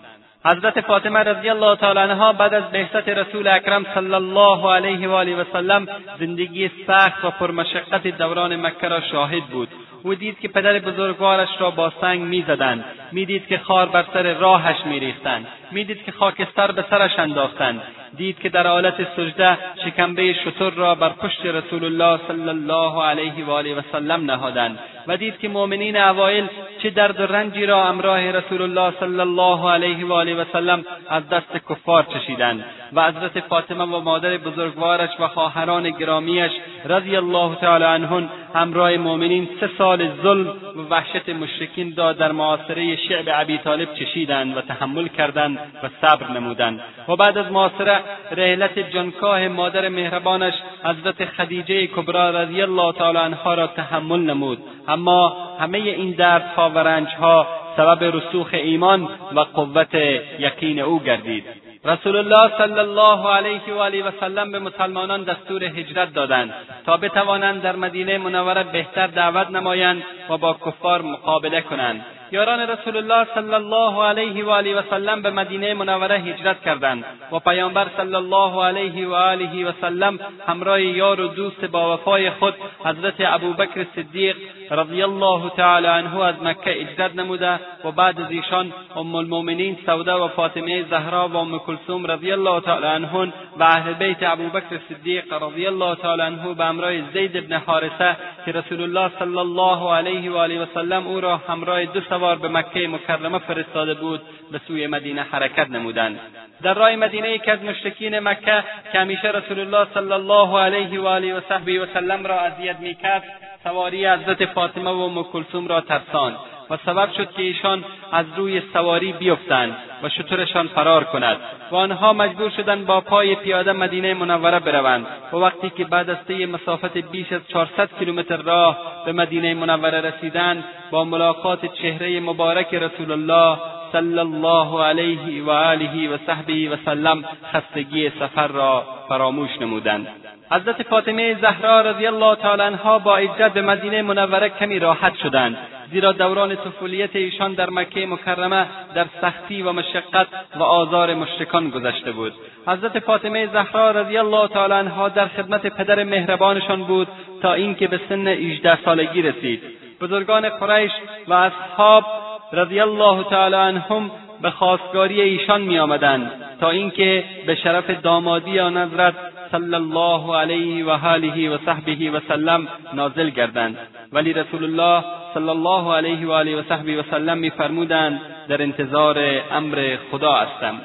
حضرت 0.46 0.82
فاطمه 0.82 1.20
رضی 1.20 1.50
الله 1.50 1.76
تعالی 1.76 2.00
عنها 2.00 2.34
بعد 2.34 2.54
از 2.54 2.72
بعثت 2.72 3.10
رسول 3.10 3.48
اکرم 3.48 3.86
صلی 3.94 4.14
الله 4.14 4.74
علیه 4.74 5.08
و 5.08 5.12
آله 5.12 5.36
و 5.36 5.44
سلم 5.54 5.88
زندگی 6.20 6.72
سخت 6.88 7.26
و 7.26 7.32
پرمشقت 7.32 8.08
دوران 8.08 8.56
مکه 8.56 8.88
را 8.88 9.02
شاهد 9.02 9.44
بود. 9.44 9.70
او 10.06 10.16
دید 10.16 10.40
که 10.40 10.48
پدر 10.48 10.80
بزرگوارش 10.80 11.50
را 11.60 11.72
با 11.72 11.94
سنگ 12.02 12.22
می‌زدند. 12.22 12.86
می‌دید 13.12 13.48
که 13.48 13.58
خار 13.58 13.86
بر 13.86 14.06
سر 14.14 14.34
راهش 14.34 14.86
میریختند. 14.86 15.48
می‌دید 15.72 16.04
که 16.04 16.12
خاکستر 16.12 16.72
به 16.72 16.86
سرش 16.90 17.20
انداختند. 17.20 17.82
دید 18.18 18.40
که 18.40 18.50
در 18.50 18.68
حالت 18.68 19.08
سجده 19.16 19.58
شکمبه 19.86 20.34
شتر 20.34 20.70
را 20.70 20.96
بر 20.96 21.10
پشت 21.10 21.46
رسول 21.46 21.86
الله 21.86 22.20
صلی 22.28 22.50
الله 22.50 23.04
علیه 23.04 23.46
و 23.46 23.52
آله 23.52 23.76
و 23.76 23.82
سلم 23.92 24.32
نهادند 24.32 24.80
و 25.08 25.18
دید 25.18 25.40
که 25.40 25.48
مؤمنین 25.48 25.98
اوایل 25.98 26.48
چه 26.84 26.90
درد 26.90 27.20
و 27.20 27.26
رنجی 27.26 27.66
را 27.66 27.84
همراه 27.84 28.32
رسول 28.32 28.62
الله 28.62 28.94
صلی 29.00 29.20
الله 29.20 29.72
علیه 29.72 30.06
و 30.06 30.14
آله 30.14 30.36
و 30.36 30.46
سلم 30.54 30.86
از 31.10 31.30
دست 31.30 31.58
کفار 31.70 32.04
چشیدند 32.14 32.66
و 32.94 33.08
حضرت 33.08 33.40
فاطمه 33.40 33.84
و 33.84 34.00
مادر 34.00 34.38
بزرگوارش 34.38 35.10
و 35.20 35.28
خواهران 35.28 35.90
گرامیش 35.90 36.52
رضی 36.86 37.16
الله 37.16 37.56
تعالی 37.56 37.84
عنهن 37.84 38.30
همراه 38.56 38.98
مؤمنین 38.98 39.50
سه 39.60 39.70
سال 39.78 40.10
ظلم 40.24 40.48
و 40.48 40.82
وحشت 40.90 41.30
مشرکین 41.30 41.96
را 41.98 42.14
در 42.14 42.32
معاصره 42.32 42.96
شعب 42.96 43.26
ابی 43.34 43.58
طالب 43.58 43.94
چشیدند 43.94 44.58
و 44.58 44.62
تحمل 44.62 45.08
کردند 45.08 45.60
و 45.84 45.90
صبر 46.02 46.28
نمودند. 46.32 46.82
و 47.08 47.16
بعد 47.16 47.38
از 47.38 47.52
معاصره 47.52 48.02
رحلت 48.32 48.80
جانکاه 48.80 49.48
مادر 49.48 49.90
مهربانش 49.90 50.54
حضرت 50.84 51.26
خدیجه 51.26 51.88
کبرا 51.88 52.30
رضی 52.30 52.62
الله 52.62 52.94
تعالی 52.94 53.18
عنها 53.18 53.54
را 53.54 53.68
تحمل 53.68 54.20
نمود. 54.20 54.58
اما 54.88 55.38
همه 55.60 55.78
این 55.78 56.12
دردها 56.12 56.70
و 56.70 56.78
رنجها 56.78 57.48
سبب 57.78 58.04
رسوخ 58.04 58.50
ایمان 58.54 59.10
و 59.36 59.40
قوت 59.40 59.96
یقین 60.40 60.80
او 60.80 61.00
گردید. 61.00 61.65
رسول 61.86 62.16
الله 62.16 62.58
صلی 62.58 62.80
الله 62.80 63.30
علیه 63.30 63.74
و 63.74 63.80
آله 63.80 64.04
و 64.04 64.12
سلم 64.20 64.52
به 64.52 64.60
مسلمانان 64.60 65.24
دستور 65.24 65.64
هجرت 65.64 66.14
دادند 66.14 66.54
تا 66.86 66.98
بتوانند 66.98 67.62
در 67.62 67.76
مدینه 67.76 68.18
منوره 68.18 68.64
بهتر 68.64 69.08
دعوت 69.08 69.50
نمایند 69.50 70.04
و 70.30 70.38
با 70.38 70.54
کفار 70.66 71.02
مقابله 71.02 71.62
کنند 71.62 72.06
یاران 72.32 72.60
رسول 72.60 72.98
الله 72.98 73.28
صلی 73.36 73.54
الله 73.54 74.04
علیه 74.04 74.46
و 74.46 74.50
آله 74.50 74.80
و 74.80 74.82
سلم 74.90 75.22
به 75.22 75.30
مدینه 75.30 75.74
منوره 75.74 76.16
هجرت 76.16 76.62
کردند 76.62 77.06
و 77.32 77.40
پیامبر 77.40 77.88
صلی 77.98 78.16
الله 78.16 78.64
علیه 78.66 79.08
و 79.08 79.14
آله 79.14 79.70
و 79.70 79.72
سلم 79.82 80.20
همراه 80.48 80.82
یار 80.82 81.22
و 81.22 81.28
دوست 81.28 81.66
با 81.66 81.94
وفای 81.94 82.30
خود 82.30 82.54
حضرت 82.86 83.14
ابوبکر 83.20 83.86
صدیق 83.96 84.36
رضی 84.72 85.04
الله 85.04 85.50
تعالی 85.50 85.88
عنه 85.88 86.24
از 86.24 86.36
مکه 86.44 86.72
هجرت 86.72 87.16
نموده 87.16 87.60
و 87.86 87.92
بعد 87.92 88.22
از 88.22 88.32
ایشان 88.32 88.74
ام 88.96 89.16
المؤمنین 89.16 89.78
سوده 89.86 90.14
و 90.14 90.28
فاطمه 90.28 90.84
زهرا 90.90 91.28
و 91.28 91.38
ام 91.38 91.60
کلثوم 91.76 92.08
رضی 92.12 92.32
الله 92.32 92.62
تعالی 92.62 92.86
عنهن 92.86 93.34
و 93.58 93.64
اهل 93.64 93.94
بیت 93.94 94.24
ابوبکر 94.24 94.80
صدیق 94.90 95.34
رضی 95.34 95.68
الله 95.68 95.96
تعالی 95.96 96.22
عنه 96.22 96.54
به 96.54 96.66
همراه 96.66 97.12
زید 97.14 97.50
بن 97.50 97.58
حارثه 97.58 98.18
که 98.46 98.52
رسول 98.52 98.82
الله 98.82 99.12
صلی 99.20 99.38
الله 99.38 99.94
علیه 99.94 100.32
و 100.32 100.38
آله 100.38 100.64
و 100.64 100.66
سلم 100.74 101.08
او 101.08 101.22
را 101.22 101.38
همراه 101.38 101.86
دو 101.86 102.02
سوار 102.02 102.36
به 102.36 102.48
مکه 102.48 102.88
مکرمه 102.88 103.40
فرستاده 103.40 103.94
بود 103.94 104.22
به 104.52 104.62
سوی 104.68 104.88
مدینه 104.88 105.22
حرکت 105.22 105.70
نمودند. 105.70 106.20
در 106.64 106.74
راه 106.74 106.96
مدینه 106.96 107.30
یکی 107.30 107.52
از 107.52 107.64
مشرکین 107.64 108.20
مکه 108.20 108.64
که 108.92 109.00
همیشه 109.00 109.32
رسول 109.32 109.60
الله 109.60 109.88
صلی 109.94 110.12
الله 110.12 110.60
علیه 110.60 111.02
و 111.02 111.08
آله 111.08 111.36
و 111.36 111.42
صحبه 111.50 111.82
و 111.82 111.86
سلم 111.94 112.28
را 112.28 112.40
اذیت 112.40 112.80
می‌کرد 112.80 113.24
سواری 113.64 114.08
حضرت 114.08 114.46
فاطمه 114.46 114.92
و 114.92 115.00
ام 115.00 115.24
کلثوم 115.24 115.68
را 115.68 115.82
ترساند. 115.82 116.55
و 116.70 116.78
سبب 116.86 117.12
شد 117.12 117.32
که 117.32 117.42
ایشان 117.42 117.84
از 118.12 118.26
روی 118.38 118.62
سواری 118.74 119.14
بیفتند 119.14 119.76
و 120.04 120.10
شترشان 120.10 120.68
فرار 120.68 121.04
کند 121.04 121.38
و 121.72 121.76
آنها 121.76 122.14
مجبور 122.14 122.50
شدند 122.50 122.86
با 122.86 123.02
پای 123.02 123.36
پیاده 123.36 123.72
مدینه 123.72 124.14
منوره 124.14 124.60
بروند 124.60 125.06
و 125.34 125.36
وقتی 125.36 125.70
که 125.70 125.86
بعد 125.86 126.10
از 126.10 126.18
طی 126.28 126.46
مسافت 126.46 126.98
بیش 126.98 127.32
از 127.34 127.42
چهارصد 127.48 127.90
کیلومتر 128.00 128.38
راه 128.38 128.78
به 129.06 129.12
مدینه 129.12 129.54
منوره 129.54 130.02
رسیدند 130.02 130.64
با 130.92 131.04
ملاقات 131.04 131.66
چهره 131.66 132.20
مبارک 132.20 132.74
رسول 132.74 133.12
الله 133.12 133.58
صلی 133.92 134.20
الله 134.20 134.84
علیه 134.84 135.44
و 135.44 135.50
آله 135.50 136.10
و 136.10 136.18
صحبه 136.28 136.70
و 136.70 136.76
سلم 136.86 137.24
خستگی 137.54 138.10
سفر 138.10 138.48
را 138.48 138.84
فراموش 139.10 139.62
نمودند. 139.62 140.35
حضرت 140.52 140.84
فاطمه 140.84 141.36
زهرا 141.42 141.82
رضی 141.82 142.08
الله 142.08 142.36
تعالی 142.36 142.62
عنها 142.62 143.00
با 143.00 143.16
هجرت 143.16 143.54
به 143.54 143.62
مدینه 143.62 144.02
منوره 144.02 144.50
کمی 144.50 144.80
راحت 144.80 145.16
شدند 145.16 145.58
زیرا 145.92 146.12
دوران 146.12 146.56
طفولیت 146.56 147.16
ایشان 147.16 147.54
در 147.54 147.70
مکه 147.70 148.06
مکرمه 148.06 148.66
در 148.96 149.06
سختی 149.22 149.62
و 149.62 149.72
مشقت 149.72 150.28
و 150.56 150.64
آزار 150.64 151.14
مشرکان 151.14 151.70
گذشته 151.70 152.12
بود. 152.12 152.34
حضرت 152.68 153.00
فاطمه 153.00 153.48
زهرا 153.48 153.92
رضی 153.92 154.18
الله 154.18 154.48
تعالی 154.48 154.74
عنها 154.74 155.10
در 155.10 155.28
خدمت 155.28 155.68
پدر 155.68 156.04
مهربانشان 156.04 156.84
بود 156.84 157.08
تا 157.42 157.54
اینکه 157.54 157.88
به 157.88 158.00
سن 158.10 158.28
18 158.28 158.78
سالگی 158.86 159.22
رسید. 159.22 159.62
بزرگان 160.02 160.50
قریش 160.50 160.92
و 161.28 161.34
اصحاب 161.34 162.06
رضی 162.54 162.80
الله 162.80 163.24
تعالی 163.24 163.56
عنهم 163.56 164.12
به 164.42 164.52
خواستگاری 164.52 165.22
ایشان 165.22 165.62
می 165.62 165.80
آمدند 165.80 166.32
تا 166.60 166.70
اینکه 166.70 167.24
به 167.46 167.56
شرف 167.56 167.90
دامادی 167.90 168.60
آن 168.60 168.78
حضرت 168.78 169.14
صلی 169.56 169.76
الله 169.76 170.36
علیه 170.38 170.86
و 170.86 170.90
آله 170.90 171.50
و 171.50 171.58
صحبه 171.66 172.12
و 172.12 172.20
سلم 172.28 172.68
نازل 172.94 173.30
گردند 173.30 173.78
ولی 174.14 174.34
رسول 174.34 174.64
الله 174.64 175.04
صلی 175.34 175.50
الله 175.50 175.94
علیه 175.96 176.28
و 176.28 176.32
آله 176.32 176.56
و 176.56 176.64
صحبه 176.70 177.00
و 177.00 177.04
سلم 177.12 177.38
میفرمودند 177.38 178.22
در 178.48 178.62
انتظار 178.62 179.18
امر 179.52 179.98
خدا 180.12 180.34
هستم 180.34 180.76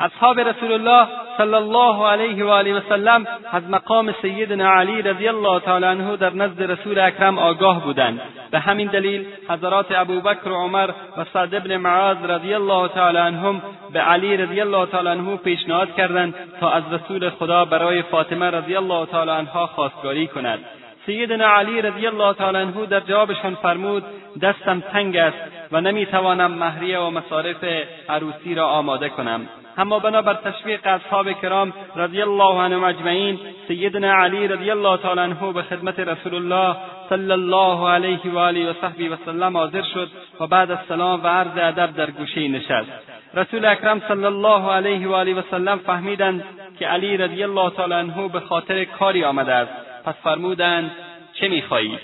اصحاب 0.00 0.40
رسول 0.40 0.72
الله 0.72 1.08
صلی 1.38 1.54
الله 1.54 2.06
علیه 2.06 2.44
و 2.44 2.48
آله 2.48 2.74
و 2.74 2.80
سلم 2.88 3.26
از 3.52 3.62
مقام 3.70 4.14
سیدنا 4.22 4.70
علی 4.70 5.02
رضی 5.02 5.28
الله 5.28 5.60
تعالی 5.60 5.84
عنه 5.86 6.16
در 6.16 6.34
نزد 6.34 6.62
رسول 6.62 6.98
اکرم 6.98 7.38
آگاه 7.38 7.84
بودند. 7.84 8.20
به 8.50 8.58
همین 8.58 8.88
دلیل 8.88 9.26
حضرات 9.48 9.86
ابوبکر 9.90 10.48
و 10.48 10.54
عمر 10.54 10.90
و 11.16 11.24
سعد 11.32 11.54
ابن 11.54 11.76
معاذ 11.76 12.16
رضی 12.28 12.54
الله 12.54 12.88
تعالی 12.88 13.18
عنهم 13.18 13.62
به 13.92 14.00
علی 14.00 14.36
رضی 14.36 14.60
الله 14.60 14.86
تعالی 14.86 15.08
عنه 15.08 15.36
پیشنهاد 15.36 15.94
کردند 15.94 16.34
تا 16.60 16.70
از 16.70 16.82
رسول 16.92 17.30
خدا 17.30 17.64
برای 17.64 18.02
فاطمه 18.02 18.50
رضی 18.50 18.76
الله 18.76 19.06
تعالی 19.06 19.30
عنها 19.30 19.66
خواستگاری 19.66 20.26
کند. 20.26 20.58
سیدنا 21.06 21.46
علی 21.46 21.82
رضی 21.82 22.06
الله 22.06 22.32
تعالی 22.34 22.58
عنه 22.58 22.86
در 22.86 23.00
جوابشان 23.00 23.54
فرمود 23.54 24.04
دستم 24.42 24.80
تنگ 24.80 25.16
است 25.16 25.38
و 25.72 25.80
نمی‌توانم 25.80 26.50
مهریه 26.50 26.98
و 26.98 27.10
مصارف 27.10 27.64
عروسی 28.08 28.54
را 28.54 28.68
آماده 28.68 29.08
کنم. 29.08 29.48
اما 29.78 29.98
بنابر 29.98 30.34
تشویق 30.34 30.80
اصحاب 30.84 31.32
کرام 31.32 31.72
رضی 31.96 32.22
الله 32.22 32.62
عنهم 32.62 32.84
اجمعین 32.84 33.38
سیدنا 33.68 34.12
علی 34.12 34.48
رضی 34.48 34.70
الله 34.70 34.96
تعالی 34.96 35.20
عنه 35.20 35.52
به 35.52 35.62
خدمت 35.62 36.00
رسول 36.00 36.34
الله 36.34 36.76
صلی 37.08 37.32
الله 37.32 37.90
علیه 37.90 38.20
و 38.24 38.38
آله 38.38 38.70
و 38.70 38.72
صحبی 38.80 39.08
و 39.08 39.16
سلم 39.24 39.56
حاضر 39.56 39.82
شد 39.82 40.08
و 40.40 40.46
بعد 40.46 40.70
از 40.70 40.78
سلام 40.88 41.24
و 41.24 41.26
عرض 41.26 41.56
ادب 41.56 41.96
در 41.96 42.10
گوشه 42.10 42.48
نشست. 42.48 42.90
رسول 43.34 43.64
اکرم 43.64 44.02
صلی 44.08 44.24
الله 44.24 44.72
علیه 44.72 45.08
و 45.08 45.12
آله 45.12 45.34
و 45.34 45.42
سلم 45.50 45.78
فهمیدند 45.78 46.44
که 46.78 46.86
علی 46.86 47.16
رضی 47.16 47.42
الله 47.42 47.70
تعالی 47.70 47.94
عنه 47.94 48.28
به 48.28 48.40
خاطر 48.40 48.84
کاری 48.84 49.24
آمده 49.24 49.52
است. 49.52 49.72
پس 50.04 50.14
فرمودند 50.24 50.90
چه 51.32 51.48
می‌خواهی؟ 51.48 51.98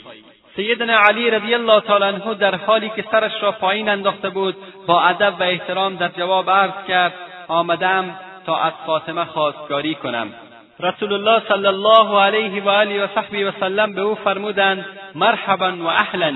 سیدنا 0.57 0.99
علی 1.09 1.31
رضی 1.31 1.55
الله 1.55 1.81
تعالی 1.81 2.05
عنه 2.05 2.35
در 2.35 2.55
حالی 2.55 2.89
که 2.97 3.05
سرش 3.11 3.43
را 3.43 3.53
پایین 3.53 3.89
انداخته 3.89 4.29
بود 4.31 4.57
با 4.87 5.03
ادب 5.03 5.35
و 5.41 5.43
احترام 5.43 5.97
در 5.97 6.09
جواب 6.09 6.51
عرض 6.51 6.87
کرد 6.89 7.13
آمدم 7.53 8.17
تا 8.47 8.57
از 8.57 8.73
فاطمه 8.87 9.25
خواستگاری 9.25 9.95
کنم. 9.95 10.29
رسول 10.81 11.12
الله 11.12 11.43
صلی 11.49 11.67
الله 11.67 12.21
علیه 12.21 12.62
و 12.62 12.69
آله 12.69 13.05
و 13.05 13.07
صحبه 13.15 13.49
و 13.49 13.53
سلم 13.61 13.93
به 13.93 14.01
او 14.01 14.15
فرمودند 14.15 14.87
مرحبا 15.15 15.73
و 15.73 15.87
اهلا. 15.87 16.35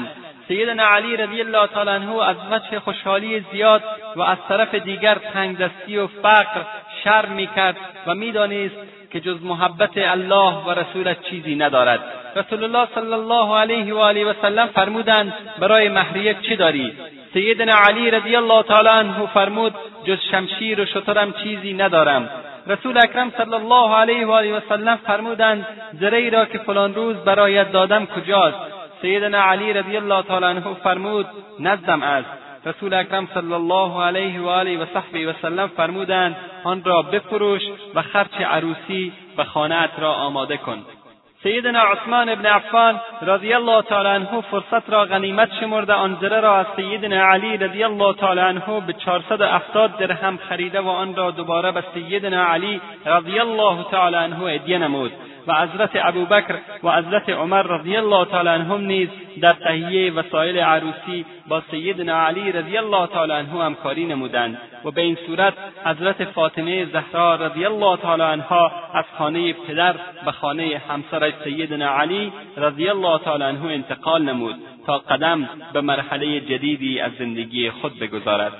سیدنا 0.48 0.84
علی 0.84 1.16
رضی 1.16 1.40
الله 1.40 1.66
تعالی 1.66 1.90
عنه 1.90 2.22
از 2.22 2.36
وجه 2.50 2.80
خوشحالی 2.80 3.44
زیاد 3.52 3.82
و 4.16 4.22
از 4.22 4.38
طرف 4.48 4.74
دیگر 4.74 5.14
تنگدستی 5.14 5.98
و 5.98 6.06
فقر 6.06 6.60
شرم 7.04 7.32
می‌کرد 7.32 7.76
و 8.06 8.14
می‌دانست 8.14 8.76
که 9.12 9.20
جز 9.20 9.44
محبت 9.44 9.98
الله 9.98 10.54
و 10.66 10.70
رسولش 10.70 11.16
چیزی 11.30 11.54
ندارد. 11.54 12.25
رسول 12.36 12.64
الله 12.64 12.88
صلی 12.94 13.12
الله 13.12 13.56
علیه 13.58 13.94
و 13.94 13.98
آله 13.98 14.24
و 14.24 14.32
سلم 14.42 14.66
فرمودند 14.66 15.32
برای 15.58 15.88
مهریه 15.88 16.36
چه 16.42 16.56
داری 16.56 16.92
سیدنا 17.32 17.74
علی 17.74 18.10
رضی 18.10 18.36
الله 18.36 18.62
تعالی 18.62 18.88
عنه 18.88 19.26
فرمود 19.26 19.74
جز 20.04 20.18
شمشیر 20.30 20.80
و 20.80 20.86
شترم 20.86 21.32
چیزی 21.32 21.72
ندارم 21.72 22.30
رسول 22.66 22.98
اکرم 22.98 23.32
صلی 23.38 23.54
الله 23.54 23.94
علیه 23.94 24.26
و 24.26 24.30
آله 24.30 24.56
و 24.56 24.60
سلم 24.68 24.96
فرمودند 24.96 25.66
زری 26.00 26.30
را 26.30 26.44
که 26.44 26.58
فلان 26.58 26.94
روز 26.94 27.16
برایت 27.16 27.72
دادم 27.72 28.06
کجاست 28.06 28.58
سیدنا 29.02 29.38
علی 29.38 29.72
رضی 29.72 29.96
الله 29.96 30.22
تعالی 30.22 30.44
عنه 30.46 30.74
فرمود 30.84 31.26
نزدم 31.60 32.02
است 32.02 32.28
رسول 32.66 32.94
اکرم 32.94 33.28
صلی 33.34 33.52
الله 33.52 34.02
علیه 34.02 34.40
و 34.40 34.48
آله 34.48 34.78
و 34.78 34.86
صحبه 34.94 35.30
و 35.30 35.32
سلم 35.42 35.66
فرمودند 35.66 36.36
آن 36.64 36.84
را 36.84 37.02
بفروش 37.02 37.62
و 37.94 38.02
خرچ 38.02 38.40
عروسی 38.40 39.12
و 39.38 39.44
خانهات 39.44 39.90
را 39.98 40.12
آماده 40.12 40.56
کن 40.56 40.84
سیدنا 41.46 41.80
عثمان 41.80 42.28
ابن 42.28 42.46
عفان 42.46 43.00
رضی 43.22 43.54
الله 43.54 43.82
تعالی 43.82 44.08
عنه 44.08 44.40
فرصت 44.40 44.90
را 44.90 45.04
غنیمت 45.04 45.48
شمرده 45.60 45.92
آن 45.92 46.18
زره 46.20 46.40
را 46.40 46.56
از 46.56 46.66
سیدنا 46.76 47.26
علی 47.26 47.56
رضی 47.56 47.84
الله 47.84 48.14
تعالی 48.14 48.40
عنه 48.40 48.80
به 48.86 48.92
چهارصد 48.92 49.42
هفتاد 49.42 49.96
درهم 49.96 50.36
خریده 50.36 50.80
و 50.80 50.88
آن 50.88 51.16
را 51.16 51.30
دوباره 51.30 51.72
به 51.72 51.84
سیدنا 51.94 52.44
علی 52.44 52.80
رضی 53.06 53.38
الله 53.38 53.84
تعالی 53.90 54.16
عنه 54.16 54.36
هدیه 54.36 54.78
نمود. 54.78 55.12
و 55.46 55.54
حضرت 55.54 55.90
ابوبکر 55.94 56.54
و 56.82 56.92
حضرت 56.92 57.28
عمر 57.28 57.62
رضی 57.62 57.96
الله 57.96 58.24
تعالی 58.24 58.48
عنهم 58.48 58.80
نیز 58.80 59.08
در 59.40 59.52
تهیه 59.52 60.12
وسایل 60.12 60.58
عروسی 60.58 61.24
با 61.48 61.62
سیدنا 61.70 62.26
علی 62.26 62.52
رضی 62.52 62.78
الله 62.78 63.06
تعالی 63.06 63.32
عنه 63.32 63.64
همکاری 63.64 64.06
نمودند 64.06 64.58
و 64.84 64.90
به 64.90 65.00
این 65.00 65.18
صورت 65.26 65.54
حضرت 65.84 66.24
فاطمه 66.24 66.84
زهرا 66.84 67.34
رضی 67.34 67.66
الله 67.66 67.96
تعالی 67.96 68.22
عنها 68.22 68.72
از 68.94 69.04
خانه 69.18 69.52
پدر 69.52 69.94
به 70.24 70.32
خانه 70.32 70.82
همسرش 70.88 71.34
سیدنا 71.44 71.88
علی 71.88 72.32
رضی 72.56 72.88
الله 72.88 73.18
تعالی 73.18 73.44
عنه 73.44 73.64
انتقال 73.64 74.22
نمود 74.22 74.54
تا 74.86 74.98
قدم 74.98 75.48
به 75.72 75.80
مرحله 75.80 76.40
جدیدی 76.40 77.00
از 77.00 77.12
زندگی 77.18 77.70
خود 77.70 77.98
بگذارد. 77.98 78.52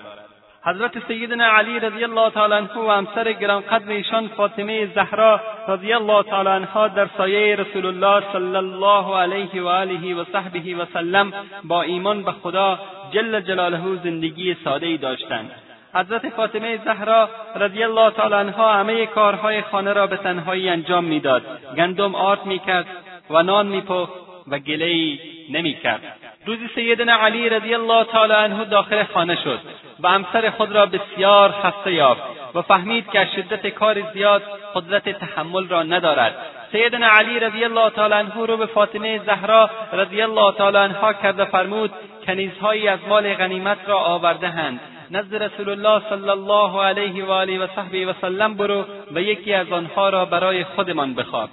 حضرت 0.66 1.06
سیدنا 1.08 1.44
علی 1.44 1.80
رضی 1.80 2.04
الله 2.04 2.30
تعالی 2.30 2.54
عنه 2.54 2.74
و 2.74 2.90
همسر 2.90 3.32
گرانقدر 3.32 3.90
ایشان 3.90 4.28
فاطمه 4.28 4.86
زهرا 4.86 5.40
رضی 5.68 5.92
الله 5.92 6.22
تعالی 6.22 6.48
عنها 6.48 6.88
در 6.88 7.08
سایه 7.16 7.56
رسول 7.56 7.86
الله 7.86 8.32
صلی 8.32 8.56
الله 8.56 9.16
علیه 9.16 9.62
و 9.62 9.66
آله 9.66 10.14
و 10.14 10.24
صحبه 10.32 10.76
و 10.76 10.84
سلم 10.92 11.32
با 11.64 11.82
ایمان 11.82 12.22
به 12.22 12.32
خدا 12.32 12.78
جل 13.12 13.40
جلاله 13.40 13.80
زندگی 14.04 14.56
ساده 14.64 14.86
ای 14.86 14.96
داشتند. 14.96 15.50
حضرت 15.94 16.28
فاطمه 16.28 16.78
زهرا 16.84 17.28
رضی 17.56 17.84
الله 17.84 18.10
تعالی 18.10 18.34
عنها 18.34 18.72
همه 18.74 19.06
کارهای 19.06 19.62
خانه 19.62 19.92
را 19.92 20.06
به 20.06 20.16
تنهایی 20.16 20.68
انجام 20.68 21.04
می‌داد. 21.04 21.42
گندم 21.76 22.14
آرد 22.14 22.46
می‌کرد 22.46 22.86
و 23.30 23.42
نان 23.42 23.66
میپخت 23.66 24.12
و 24.48 24.58
گله 24.58 25.18
نمی‌کرد. 25.50 26.00
روزی 26.46 26.68
سیدنا 26.74 27.12
علی 27.12 27.48
رضی 27.48 27.74
الله 27.74 28.04
تعالی 28.04 28.32
عنه 28.32 28.64
داخل 28.64 29.02
خانه 29.02 29.36
شد. 29.44 29.60
و 30.02 30.08
همسر 30.08 30.50
خود 30.50 30.72
را 30.72 30.86
بسیار 30.86 31.52
خسته 31.52 31.92
یافت 31.92 32.22
و 32.54 32.62
فهمید 32.62 33.10
که 33.10 33.20
از 33.20 33.26
شدت 33.36 33.66
کار 33.66 34.12
زیاد 34.12 34.42
قدرت 34.74 35.08
تحمل 35.08 35.68
را 35.68 35.82
ندارد. 35.82 36.34
سیدنا 36.72 37.06
علی 37.06 37.40
رضی 37.40 37.64
الله 37.64 37.90
تعالی 37.90 38.14
عنه 38.14 38.46
رو 38.46 38.56
به 38.56 38.66
فاطمه 38.66 39.18
زهرا 39.18 39.70
رضی 39.92 40.22
الله 40.22 40.52
تعالی 40.52 40.76
عنها 40.76 41.12
کرد 41.12 41.40
و 41.40 41.44
فرمود 41.44 41.92
کنیزهایی 42.26 42.88
از 42.88 42.98
مال 43.08 43.34
غنیمت 43.34 43.78
را 43.86 43.98
آوردهاند. 43.98 44.80
نزد 45.10 45.34
رسول 45.34 45.68
الله 45.68 46.02
صلی 46.08 46.28
الله 46.30 46.82
علیه 46.82 47.24
و 47.24 47.30
آله 47.30 47.58
و 47.58 47.66
صحبه 47.76 48.06
و 48.06 48.12
سلم 48.20 48.54
برو 48.54 48.84
و 49.12 49.20
یکی 49.20 49.54
از 49.54 49.72
آنها 49.72 50.08
را 50.08 50.24
برای 50.24 50.64
خودمان 50.64 51.14
بخواب. 51.14 51.50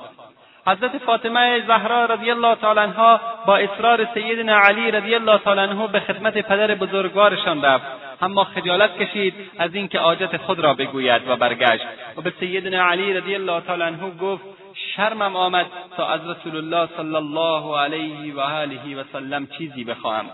حضرت 0.67 0.97
فاطمه 0.97 1.63
زهرا 1.67 2.05
رضی 2.05 2.31
الله 2.31 2.55
تعالی 2.55 2.79
عنها 2.79 3.21
با 3.47 3.57
اصرار 3.57 4.07
سیدنا 4.13 4.57
علی 4.57 4.91
رضی 4.91 5.15
الله 5.15 5.37
تعالی 5.37 5.61
عنه 5.61 5.87
به 5.87 5.99
خدمت 5.99 6.37
پدر 6.37 6.75
بزرگوارشان 6.75 7.61
رفت. 7.61 7.85
اما 8.21 8.43
خجالت 8.43 8.97
کشید 8.97 9.33
از 9.59 9.75
اینکه 9.75 9.99
حاجت 9.99 10.37
خود 10.37 10.59
را 10.59 10.73
بگوید 10.73 11.21
و 11.27 11.35
برگشت. 11.35 11.85
و 12.17 12.21
به 12.21 12.33
سیدنا 12.39 12.85
علی 12.85 13.13
رضی 13.13 13.35
الله 13.35 13.61
تعالی 13.61 13.83
عنه 13.83 14.17
گفت 14.21 14.43
شرمم 14.95 15.35
آمد 15.35 15.65
تا 15.97 16.07
از 16.07 16.21
رسول 16.29 16.55
الله 16.55 16.89
صلی 16.97 17.15
الله 17.15 17.79
علیه 17.79 18.35
و 18.35 18.39
آله 18.39 18.95
و 18.95 19.03
سلم 19.13 19.47
چیزی 19.57 19.83
بخواهم. 19.83 20.25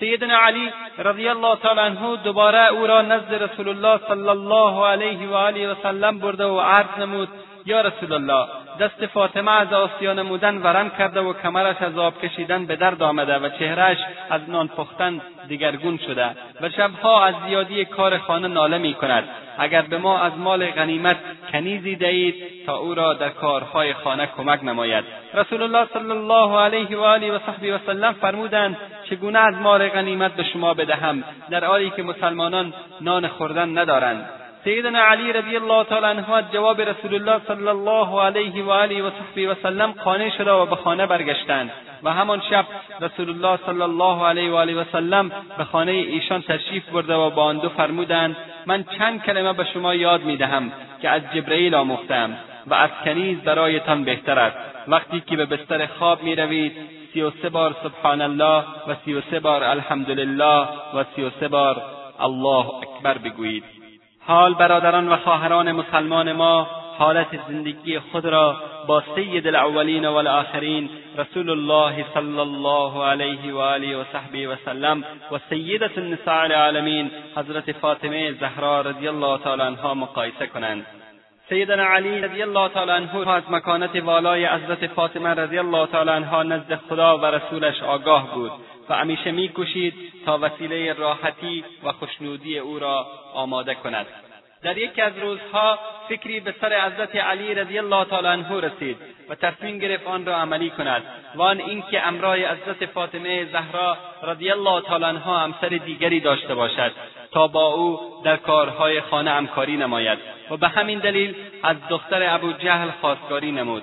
سیدنا 0.00 0.38
علی 0.38 0.72
رضی 0.98 1.28
الله 1.28 1.56
تعالی 1.56 1.80
عنه 1.80 2.16
دوباره 2.16 2.68
او 2.68 2.86
را 2.86 3.02
نزد 3.02 3.34
رسول 3.34 3.68
الله 3.68 4.00
صلی 4.08 4.28
الله 4.28 4.86
علیه 4.86 5.28
و 5.28 5.34
آله 5.34 5.72
و 5.72 5.74
سلم 5.82 6.18
برده 6.18 6.44
و 6.44 6.60
عرض 6.60 6.98
نمود 6.98 7.28
یا 7.66 7.80
رسول 7.80 8.12
الله 8.12 8.46
دست 8.78 9.06
فاطمه 9.06 9.52
از 9.52 9.72
آسیا 9.72 10.12
نمودن 10.12 10.56
ورم 10.56 10.90
کرده 10.90 11.20
و 11.20 11.32
کمرش 11.32 11.76
از 11.82 11.98
آب 11.98 12.20
کشیدن 12.20 12.66
به 12.66 12.76
درد 12.76 13.02
آمده 13.02 13.38
و 13.38 13.48
چهرهش 13.48 13.98
از 14.30 14.40
نان 14.50 14.68
پختن 14.68 15.20
دیگرگون 15.48 15.98
شده 16.06 16.26
و 16.60 16.70
شبها 16.70 17.24
از 17.24 17.34
زیادی 17.46 17.84
کار 17.84 18.18
خانه 18.18 18.48
ناله 18.48 18.78
می 18.78 18.94
کند 18.94 19.24
اگر 19.58 19.82
به 19.82 19.98
ما 19.98 20.18
از 20.18 20.32
مال 20.38 20.66
غنیمت 20.66 21.16
کنیزی 21.52 21.96
دهید 21.96 22.34
تا 22.66 22.76
او 22.76 22.94
را 22.94 23.14
در 23.14 23.28
کارهای 23.28 23.92
خانه 23.92 24.28
کمک 24.36 24.64
نماید. 24.64 25.04
رسول 25.34 25.62
الله 25.62 25.88
صلی 25.92 26.10
الله 26.10 26.60
علیه 26.60 26.96
و 26.96 27.00
آله 27.00 27.32
و 27.32 27.38
صحبی 27.46 27.70
و 27.70 27.78
سلم 27.86 28.12
فرمودند 28.12 28.76
چگونه 29.10 29.38
از 29.38 29.54
مال 29.54 29.88
غنیمت 29.88 30.32
به 30.32 30.44
شما 30.44 30.74
بدهم 30.74 31.24
در 31.50 31.64
حالی 31.64 31.90
که 31.90 32.02
مسلمانان 32.02 32.74
نان 33.00 33.28
خوردن 33.28 33.78
ندارند. 33.78 34.45
سیدنا 34.66 34.98
علی 34.98 35.32
رضی 35.32 35.56
الله 35.56 35.84
تعالی 35.84 36.06
عنه 36.06 36.42
جواب 36.52 36.80
رسول 36.80 37.14
الله 37.14 37.40
صلی 37.48 37.68
الله 37.68 38.22
علیه 38.22 38.64
و 38.64 38.70
آله 38.70 39.02
و 39.02 39.10
صحبه 39.10 39.48
و 39.50 39.54
سلم 39.62 39.92
قانع 39.92 40.30
شده 40.30 40.52
و 40.52 40.66
به 40.66 40.76
خانه 40.76 41.06
برگشتند. 41.06 41.70
و 42.02 42.12
همان 42.12 42.42
شب 42.50 42.66
رسول 43.00 43.28
الله 43.28 43.58
صلی 43.66 43.82
الله 43.82 44.26
علیه 44.26 44.50
و 44.50 44.54
آله 44.54 44.74
و 44.74 44.84
سلم 44.92 45.32
به 45.58 45.64
خانه 45.64 45.92
ایشان 45.92 46.42
تشریف 46.42 46.88
برده 46.88 47.14
و 47.14 47.30
با 47.30 47.44
آن 47.44 47.58
دو 47.58 47.68
فرمودند 47.68 48.36
من 48.66 48.84
چند 48.98 49.22
کلمه 49.22 49.52
به 49.52 49.64
شما 49.64 49.94
یاد 49.94 50.22
می‌دهم 50.22 50.72
که 51.02 51.08
از 51.08 51.22
جبرئیل 51.34 51.74
آموختم 51.74 52.36
و 52.66 52.74
از 52.74 52.90
کنیز 53.04 53.38
برایتان 53.38 54.04
بهتر 54.04 54.38
است. 54.38 54.56
وقتی 54.88 55.20
که 55.20 55.36
به 55.36 55.46
بستر 55.46 55.86
خواب 55.86 56.22
می‌روید 56.22 56.72
سی 57.12 57.22
و 57.22 57.30
سه 57.42 57.48
بار 57.48 57.76
سبحان 57.82 58.20
الله 58.20 58.64
و 58.88 58.94
سی 59.04 59.14
و 59.14 59.20
سه 59.30 59.40
بار 59.40 59.64
الحمدلله 59.64 60.68
و 60.94 61.04
سی 61.16 61.22
و 61.22 61.30
سه 61.40 61.48
بار 61.48 61.82
الله 62.20 62.66
اکبر 62.66 63.18
بگویید. 63.18 63.85
حال 64.26 64.54
برادران 64.54 65.08
و 65.08 65.16
خواهران 65.16 65.72
مسلمان 65.72 66.32
ما 66.32 66.68
حالت 66.98 67.48
زندگی 67.48 67.98
خود 67.98 68.24
را 68.26 68.56
با 68.86 69.02
سید 69.14 69.46
الاولین 69.46 70.06
و 70.06 70.14
الاخرین 70.14 70.90
رسول 71.18 71.50
الله 71.50 72.04
صلی 72.14 72.38
الله 72.38 73.04
علیه 73.04 73.54
و 73.54 73.58
آله 73.58 73.96
و 73.96 74.04
صحبه 74.12 74.48
و 74.48 74.56
سلم 74.64 75.04
و 75.32 75.38
سیدت 75.50 75.98
النساء 75.98 76.42
العالمین 76.42 77.10
حضرت 77.36 77.72
فاطمه 77.72 78.32
زهرا 78.32 78.80
رضی 78.80 79.08
الله 79.08 79.38
تعالی 79.38 79.62
عنها 79.62 79.94
مقایسه 79.94 80.46
کنند. 80.46 80.86
سیدنا 81.48 81.84
علی 81.84 82.20
رضی 82.20 82.42
الله 82.42 82.68
تعالی 82.68 82.90
عنه 82.90 83.28
از 83.28 83.42
مکانت 83.50 83.96
والای 83.96 84.46
حضرت 84.46 84.86
فاطمه 84.86 85.28
رضی 85.28 85.58
الله 85.58 85.86
تعالی 85.86 86.10
عنها 86.10 86.42
نزد 86.42 86.80
خدا 86.88 87.18
و 87.18 87.24
رسولش 87.26 87.82
آگاه 87.82 88.34
بود 88.34 88.52
و 88.88 88.94
همیشه 88.94 89.30
میکوشید 89.30 89.94
تا 90.26 90.38
وسیله 90.42 90.92
راحتی 90.92 91.64
و 91.84 91.92
خوشنودی 91.92 92.58
او 92.58 92.78
را 92.78 93.06
آماده 93.34 93.74
کند. 93.74 94.06
در 94.62 94.78
یکی 94.78 95.02
از 95.02 95.18
روزها 95.18 95.78
فکری 96.08 96.40
به 96.40 96.54
سر 96.60 96.86
حضرت 96.86 97.16
علی 97.16 97.54
رضی 97.54 97.78
الله 97.78 98.04
تعالی 98.04 98.26
عنه 98.26 98.60
رسید 98.60 98.96
و 99.28 99.34
تصمیم 99.34 99.78
گرفت 99.78 100.06
آن 100.06 100.26
را 100.26 100.36
عملی 100.36 100.70
کند. 100.70 101.02
و 101.34 101.42
آن 101.42 101.60
اینکه 101.60 102.06
امرای 102.06 102.46
حضرت 102.46 102.86
فاطمه 102.86 103.44
زهرا 103.44 103.96
رضی 104.22 104.50
الله 104.50 104.80
تعالی 104.80 105.04
عنها 105.04 105.38
همسر 105.38 105.68
دیگری 105.68 106.20
داشته 106.20 106.54
باشد. 106.54 106.92
تا 107.36 107.48
با 107.48 107.66
او 107.66 108.00
در 108.24 108.36
کارهای 108.36 109.00
خانه 109.00 109.30
همکاری 109.30 109.76
نماید 109.76 110.18
و 110.50 110.56
به 110.56 110.68
همین 110.68 110.98
دلیل 110.98 111.34
از 111.62 111.76
دختر 111.88 112.34
ابو 112.34 112.52
جهل 112.52 112.88
خواستگاری 113.00 113.52
نمود. 113.52 113.82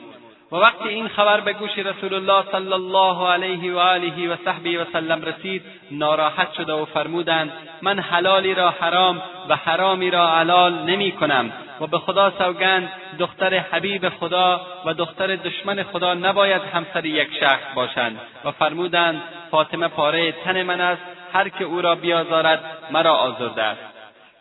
و 0.52 0.56
وقتی 0.56 0.90
این 0.90 1.08
خبر 1.08 1.40
به 1.40 1.54
گوش 1.54 1.78
رسول 1.78 2.14
الله 2.14 2.44
صلی 2.52 2.74
الله 2.74 3.28
علیه 3.28 3.74
و 3.74 3.78
آله 3.78 4.34
و 4.34 4.36
صحبه 4.46 4.82
و 4.82 4.86
سلم 4.94 5.22
رسید 5.22 5.62
ناراحت 5.92 6.54
شده 6.54 6.74
و 6.74 6.86
فرمودند 6.86 7.52
من 7.82 8.00
حلالی 8.00 8.54
را 8.54 8.70
حرام 8.70 9.22
و 9.50 9.56
حرامی 9.56 10.12
را 10.12 10.28
حلال 10.28 10.74
نمی 10.74 11.12
کنم 11.12 11.52
و 11.82 11.88
به 11.88 12.00
خدا 12.00 12.34
سوگند 12.38 12.92
دختر 13.20 13.54
حبیب 13.54 14.10
خدا 14.10 14.62
و 14.86 14.94
دختر 14.94 15.36
دشمن 15.36 15.84
خدا 15.84 16.14
نباید 16.14 16.62
همسر 16.62 17.06
یک 17.06 17.30
شخص 17.40 17.76
باشند. 17.76 18.20
و 18.46 18.52
فرمودند 18.52 19.22
فاطمه 19.52 19.88
پاره 19.88 20.32
تن 20.32 20.64
من 20.64 20.82
است 20.82 21.02
هر 21.34 21.50
که 21.50 21.64
او 21.64 21.82
را 21.82 21.96
بیازارد 21.96 22.64
مرا 22.92 23.14
آزرده 23.16 23.64
است. 23.64 23.82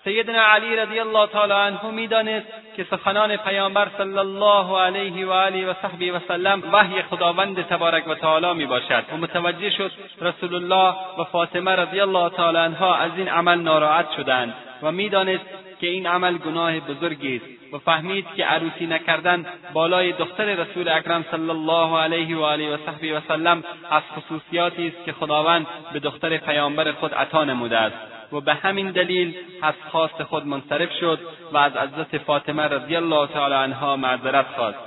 سیدنا 0.05 0.42
علی 0.42 0.76
رضی 0.76 0.98
الله 0.98 1.26
تعالی 1.26 1.52
عنه 1.52 1.90
می‌دانست 1.90 2.46
که 2.76 2.87
سخنان 2.90 3.37
پیامبر 3.37 3.88
صلی 3.98 4.18
الله 4.18 4.81
علیه 4.81 5.26
و 5.26 5.31
آله 5.31 5.70
و 5.70 5.74
صحبه 5.83 6.12
و 6.12 6.18
سلم 6.28 6.62
وحی 6.72 7.02
خداوند 7.02 7.62
تبارک 7.62 8.09
و 8.09 8.14
تعالی 8.14 8.52
می 8.52 8.66
باشد 8.66 9.05
و 9.12 9.16
متوجه 9.16 9.70
شد 9.70 9.92
رسول 10.20 10.55
الله 10.55 10.94
و 11.18 11.24
فاطمه 11.24 11.70
رضی 11.70 12.00
الله 12.00 12.28
تعالی 12.28 12.59
عنها 12.59 12.94
از 12.96 13.11
این 13.16 13.28
عمل 13.28 13.59
ناراحت 13.59 14.07
شدند 14.16 14.55
و 14.83 14.92
می‌دانست 14.92 15.44
که 15.81 15.87
این 15.87 16.07
عمل 16.07 16.38
گناه 16.38 16.81
بزرگی 16.81 17.37
است. 17.37 17.62
و 17.72 17.78
فهمید 17.78 18.26
که 18.37 18.44
عروسی 18.44 18.87
نکردن 18.87 19.46
بالای 19.72 20.12
دختر 20.12 20.44
رسول 20.44 20.88
اکرم 20.88 21.24
صلی 21.30 21.50
الله 21.50 21.98
علیه 21.98 22.37
و 22.37 22.42
آله 22.42 22.74
و 22.74 22.76
صحبی 22.87 23.12
و 23.12 23.20
سلم 23.28 23.64
از 23.90 24.02
خصوصیاتی 24.16 24.88
است 24.88 25.04
که 25.04 25.12
خداوند 25.12 25.66
به 25.92 26.00
دختر 26.00 26.37
پیامبر 26.37 26.92
خود 26.92 27.14
عطا 27.14 27.44
نموده 27.44 27.78
است 27.78 27.96
و 28.32 28.40
به 28.40 28.54
همین 28.54 28.90
دلیل 28.90 29.35
از 29.62 29.74
خواست 29.90 30.22
خود 30.22 30.46
منصرف 30.46 30.88
شد 31.00 31.18
و 31.52 31.56
از 31.56 31.72
حضرت 31.72 32.18
فاطمه 32.18 32.62
رضی 32.62 32.96
الله 32.96 33.26
تعالی 33.26 33.54
عنها 33.54 33.96
معذرت 33.96 34.46
خواست. 34.56 34.78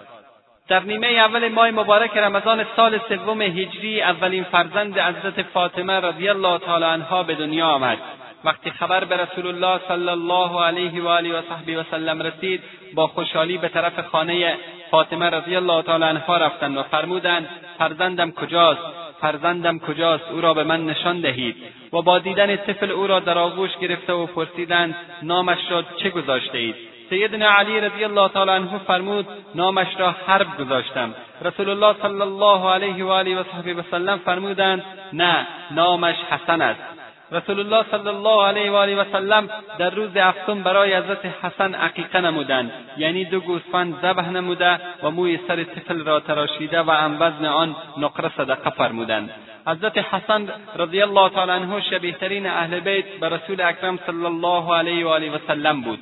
در 0.68 0.80
نیمه 0.80 1.08
اول 1.08 1.48
ماه 1.48 1.72
مبارک 1.72 2.18
رمضان 2.18 2.66
سال 2.76 3.00
سوم 3.10 3.42
هجری 3.42 4.02
اولین 4.02 4.44
فرزند 4.44 5.00
حضرت 5.00 5.42
فاطمه 5.42 5.94
رضی 5.94 6.30
الله 6.30 6.58
تعالی 6.58 6.86
عنها 6.86 7.24
به 7.24 7.36
دنیا 7.36 7.68
آمد. 7.68 7.98
وقتی 8.46 8.72
خبر 8.72 9.04
به 9.04 9.18
رسول 9.18 9.48
الله 9.48 9.80
صلی 9.88 10.10
الله 10.10 10.64
علیه 10.64 11.04
و 11.04 11.08
آله 11.08 11.40
و 11.40 11.42
صحبی 11.50 11.76
و 11.76 11.84
سلم 11.92 12.22
رسید 12.22 12.64
با 12.94 13.08
خوشحالی 13.08 13.58
به 13.58 13.70
طرف 13.70 14.00
خانه 14.00 14.58
فاطمه 14.92 15.30
رضی 15.30 15.56
الله 15.56 15.82
تعالی 15.82 16.04
عنها 16.04 16.38
رفتند 16.38 16.78
و 16.78 16.84
فرمودند 16.84 17.50
فرزندم 17.78 18.32
کجاست؟ 18.32 18.82
فرزندم 19.22 19.80
کجاست؟ 19.80 20.24
او 20.32 20.42
را 20.42 20.54
به 20.54 20.64
من 20.64 20.86
نشان 20.86 21.22
دهید. 21.22 21.56
و 21.94 22.02
با 22.02 22.20
دیدن 22.20 22.56
طفل 22.56 22.92
او 22.92 23.08
را 23.08 23.20
در 23.20 23.38
آغوش 23.38 23.78
گرفته 23.78 24.14
و 24.14 24.26
پرسیدند 24.26 24.96
نامش 25.24 25.60
را 25.70 25.84
چه 25.98 26.10
گذاشته 26.10 26.58
اید 26.58 26.76
سیدنا 27.10 27.50
علی 27.50 27.80
رضی 27.80 28.04
الله 28.04 28.30
تعالی 28.30 28.52
عنه 28.52 28.78
فرمود 28.78 29.28
نامش 29.56 29.88
را 29.98 30.16
حرب 30.28 30.58
گذاشتم. 30.58 31.16
رسول 31.46 31.70
الله 31.70 31.96
صلی 32.02 32.22
الله 32.22 32.70
علیه 32.70 33.06
و 33.06 33.10
آله 33.10 33.40
و 33.40 33.44
صحبه 33.44 33.74
وسلم 33.74 34.18
فرمودند 34.18 34.84
نه 35.14 35.48
نامش 35.72 36.16
حسن 36.16 36.62
است. 36.62 36.95
رسول 37.32 37.60
الله 37.60 37.86
صلی 37.92 38.08
الله 38.08 38.48
علیه 38.48 38.72
و 38.72 38.76
آله 38.76 38.96
و 38.96 39.04
سلم 39.12 39.50
در 39.78 39.90
روز 39.90 40.18
هفتم 40.18 40.64
برای 40.64 40.96
حضرت 40.96 41.26
حسن 41.26 41.74
عقیقه 41.74 42.22
نمودند 42.22 42.72
یعنی 42.98 43.26
دو 43.26 43.40
گوسفند 43.40 44.02
ذبح 44.02 44.30
نموده 44.30 44.80
و 45.04 45.12
موی 45.12 45.40
سر 45.48 45.64
طفل 45.64 46.06
را 46.06 46.20
تراشیده 46.20 46.82
و 46.82 46.92
هم 46.92 47.18
وزن 47.20 47.46
آن 47.46 47.76
نقره 47.98 48.32
صدقه 48.38 48.70
فرمودند 48.70 49.30
حضرت 49.68 49.98
حسن 49.98 50.48
رضی 50.76 51.02
الله 51.02 51.30
تعالی 51.30 51.52
عنه 51.52 51.82
شبیهترین 51.82 52.48
اهل 52.48 52.80
بیت 52.80 53.06
به 53.06 53.30
رسول 53.30 53.62
اکرم 53.62 54.00
صلی 54.06 54.26
الله 54.26 54.76
علیه 54.76 55.06
و 55.06 55.10
آله 55.10 55.32
و 55.32 55.38
سلم 55.48 55.82
بود 55.82 56.00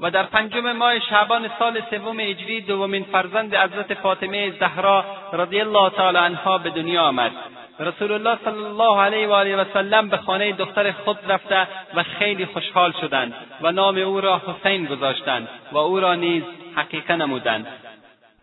و 0.00 0.10
در 0.10 0.22
پنجم 0.22 0.72
ماه 0.72 1.00
شعبان 1.00 1.50
سال 1.58 1.82
سوم 1.90 2.20
هجری 2.20 2.60
دومین 2.60 3.04
فرزند 3.04 3.54
حضرت 3.54 3.94
فاطمه 3.94 4.50
زهرا 4.50 5.04
رضی 5.32 5.60
الله 5.60 5.90
تعالی 5.90 6.18
عنها 6.18 6.58
به 6.58 6.70
دنیا 6.70 7.02
آمد 7.02 7.32
رسول 7.80 8.12
الله 8.12 8.38
صلی 8.44 8.64
الله 8.64 9.00
علیه 9.00 9.28
و 9.28 9.32
آله 9.32 9.56
و 9.56 9.64
سلم 9.74 10.08
به 10.08 10.16
خانه 10.16 10.52
دختر 10.52 10.92
خود 10.92 11.18
رفته 11.28 11.68
و 11.94 12.02
خیلی 12.02 12.46
خوشحال 12.46 12.92
شدند 13.00 13.34
و 13.62 13.72
نام 13.72 13.96
او 13.96 14.20
را 14.20 14.40
حسین 14.46 14.84
گذاشتند 14.84 15.48
و 15.72 15.78
او 15.78 16.00
را 16.00 16.14
نیز 16.14 16.42
حقیقه 16.76 17.16
نمودند. 17.16 17.66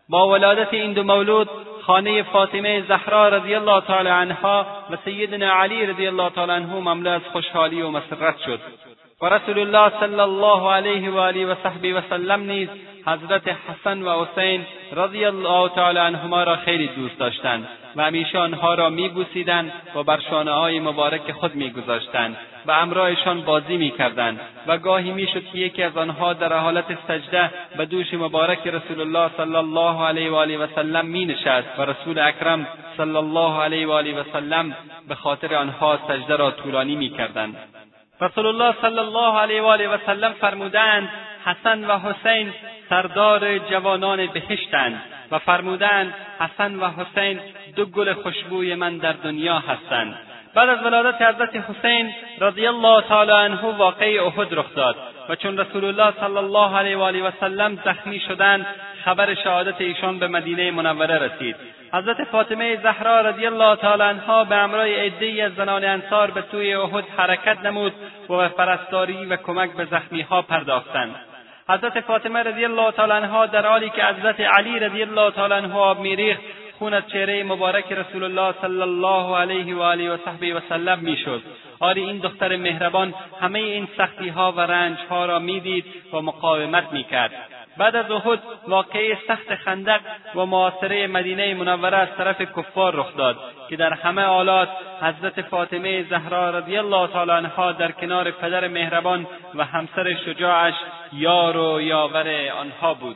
با 0.09 0.27
ولادت 0.27 0.73
این 0.73 0.93
دو 0.93 1.03
مولود 1.03 1.49
خانه 1.81 2.23
فاطمه 2.23 2.83
زهرا 2.87 3.29
رضی 3.29 3.55
الله 3.55 3.81
تعالی 3.81 4.09
عنها 4.09 4.65
و 4.89 4.97
سیدنا 5.05 5.53
علی 5.53 5.85
رضی 5.85 6.07
الله 6.07 6.29
تعالی 6.29 6.51
عنه 6.51 6.73
مملو 6.73 7.09
از 7.09 7.21
خوشحالی 7.31 7.81
و 7.81 7.89
مسرت 7.91 8.37
شد. 8.45 8.59
و 9.21 9.25
رسول 9.25 9.59
الله 9.59 9.99
صلی 9.99 10.19
الله 10.19 10.71
علیه 10.71 11.11
و 11.11 11.17
آله 11.17 11.45
و 11.45 11.55
صحبه 11.63 11.93
و 11.93 12.01
سلم 12.09 12.39
نیز 12.39 12.69
حضرت 13.05 13.47
حسن 13.47 14.01
و 14.01 14.25
حسین 14.25 14.65
رضی 14.91 15.25
الله 15.25 15.69
تعالی 15.69 15.99
عنهما 15.99 16.43
را 16.43 16.55
خیلی 16.55 16.87
دوست 16.87 17.19
داشتند 17.19 17.67
و 17.95 18.03
همیشه 18.03 18.39
آنها 18.39 18.73
را 18.73 18.89
میبوسیدند 18.89 19.71
و 19.95 20.03
بر 20.03 20.19
شانه 20.29 20.51
های 20.51 20.79
مبارک 20.79 21.31
خود 21.31 21.55
میگذاشتند 21.55 22.37
و 22.65 22.71
امرایشان 22.71 23.41
بازی 23.41 23.77
می‌کردند 23.77 24.39
و 24.67 24.77
گاهی 24.77 25.11
می‌شد 25.11 25.45
که 25.45 25.57
یکی 25.57 25.83
از 25.83 25.97
آنها 25.97 26.33
در 26.33 26.53
حالت 26.53 26.97
سجده 27.07 27.51
به 27.77 27.85
دوش 27.85 28.13
مبارک 28.13 28.67
رسول 28.67 29.01
الله 29.01 29.29
صلی 29.37 29.55
الله 29.55 30.05
علیه 30.05 30.31
و 30.31 30.35
آله 30.35 30.57
و 30.57 30.67
سلم 30.75 31.05
مینشست 31.05 31.79
و 31.79 31.81
رسول 31.81 32.19
اکرم 32.19 32.67
صلی 32.97 33.15
الله 33.15 33.61
علیه 33.61 33.87
و 33.87 33.91
آله 33.91 34.19
و 34.19 34.23
سلم 34.33 34.75
به 35.07 35.15
خاطر 35.15 35.55
آنها 35.55 35.99
سجده 36.07 36.35
را 36.35 36.51
طولانی 36.51 36.95
می‌کردند. 36.95 37.55
رسول 38.21 38.45
الله 38.45 38.75
صلی 38.81 38.99
الله 38.99 39.39
علیه 39.39 39.61
و 39.61 39.65
آله 39.65 39.87
و 39.87 39.97
سلم 40.05 40.33
فرمودند 40.33 41.09
حسن 41.45 41.85
و 41.85 41.99
حسین 41.99 42.53
سردار 42.89 43.57
جوانان 43.57 44.27
بهشتند 44.27 45.01
و 45.31 45.39
فرمودند 45.39 46.13
حسن 46.39 46.75
و 46.75 46.89
حسین 46.89 47.39
دو 47.75 47.85
گل 47.85 48.13
خوشبوی 48.13 48.75
من 48.75 48.97
در 48.97 49.13
دنیا 49.13 49.59
هستند 49.59 50.17
بعد 50.55 50.69
از 50.69 50.85
ولادت 50.85 51.21
حضرت 51.21 51.55
حسین 51.55 52.13
رضی 52.41 52.67
الله 52.67 53.01
تعالی 53.01 53.31
عنه 53.31 53.61
واقعه 53.61 54.23
احد 54.23 54.47
رخ 54.51 54.75
داد 54.75 54.95
و 55.29 55.35
چون 55.35 55.57
رسول 55.57 55.85
الله 55.85 56.13
صلی 56.19 56.37
الله 56.37 56.77
علیه 56.77 56.97
و 56.97 57.01
آله 57.01 57.23
و 57.27 57.31
سلم 57.39 57.79
زخمی 57.85 58.19
شدند 58.19 58.65
خبر 59.05 59.33
شهادت 59.33 59.81
ایشان 59.81 60.19
به 60.19 60.27
مدینه 60.27 60.71
منوره 60.71 61.17
رسید. 61.17 61.55
حضرت 61.93 62.23
فاطمه 62.23 62.75
زهرا 62.75 63.21
رضی 63.21 63.45
الله 63.45 63.75
تعالی 63.75 64.03
عنها 64.03 64.43
به 64.43 64.55
همراه 64.55 64.87
عدهای 64.87 65.41
از 65.41 65.55
زنان 65.55 65.83
انصار 65.83 66.31
به 66.31 66.43
سوی 66.51 66.73
احد 66.73 67.03
حرکت 67.17 67.57
نمود 67.65 67.93
و 68.29 68.37
به 68.37 68.47
پرستاری 68.47 69.25
و 69.25 69.35
کمک 69.35 69.71
به 69.71 69.85
زخمیها 69.85 70.41
پرداختند. 70.41 71.15
حضرت 71.69 71.99
فاطمه 71.99 72.43
رضی 72.43 72.65
الله 72.65 72.91
تعالی 72.91 73.13
عنها 73.13 73.45
در 73.45 73.67
حالی 73.67 73.89
که 73.89 74.03
حضرت 74.03 74.39
علی 74.39 74.79
رضی 74.79 75.01
الله 75.01 75.31
تعالی 75.31 75.53
عنه 75.53 75.75
آب 75.75 75.99
میریخت 75.99 76.41
خون 76.79 76.93
از 76.93 77.03
چهره 77.07 77.43
مبارک 77.43 77.91
رسول 77.91 78.23
الله 78.23 78.55
صلی 78.61 78.81
الله 78.81 79.37
علیه 79.37 79.75
و 79.75 79.81
آله 79.81 80.11
و 80.11 80.17
صحبه 80.25 80.53
و 80.53 80.59
سلم 80.69 80.99
می‌شد. 80.99 81.41
آری 81.79 82.01
این 82.01 82.17
دختر 82.17 82.55
مهربان 82.55 83.13
همه 83.41 83.59
این 83.59 83.87
سختی 83.97 84.29
ها 84.29 84.51
و 84.51 84.59
رنج 84.59 84.97
ها 85.09 85.25
را 85.25 85.39
می‌دید 85.39 85.85
و 86.13 86.21
مقاومت 86.21 86.91
می‌کرد. 86.91 87.31
بعد 87.77 87.95
از 87.95 88.11
احد 88.11 88.39
واقعه 88.67 89.17
سخت 89.27 89.55
خندق 89.55 89.99
و 90.35 90.45
معاصره 90.45 91.07
مدینه 91.07 91.53
منوره 91.53 91.97
از 91.97 92.07
طرف 92.17 92.41
کفار 92.41 92.95
رخ 92.95 93.17
داد 93.17 93.37
که 93.69 93.75
در 93.75 93.93
همه 93.93 94.21
حالات 94.21 94.69
حضرت 95.01 95.41
فاطمه 95.41 96.03
زهرا 96.03 96.49
رضی 96.49 96.77
الله 96.77 97.07
تعالی 97.07 97.31
عنها 97.31 97.71
در 97.71 97.91
کنار 97.91 98.31
پدر 98.31 98.67
مهربان 98.67 99.27
و 99.55 99.65
همسر 99.65 100.15
شجاعش 100.25 100.73
یار 101.13 101.57
و 101.57 101.81
یاور 101.81 102.51
آنها 102.59 102.93
بود. 102.93 103.15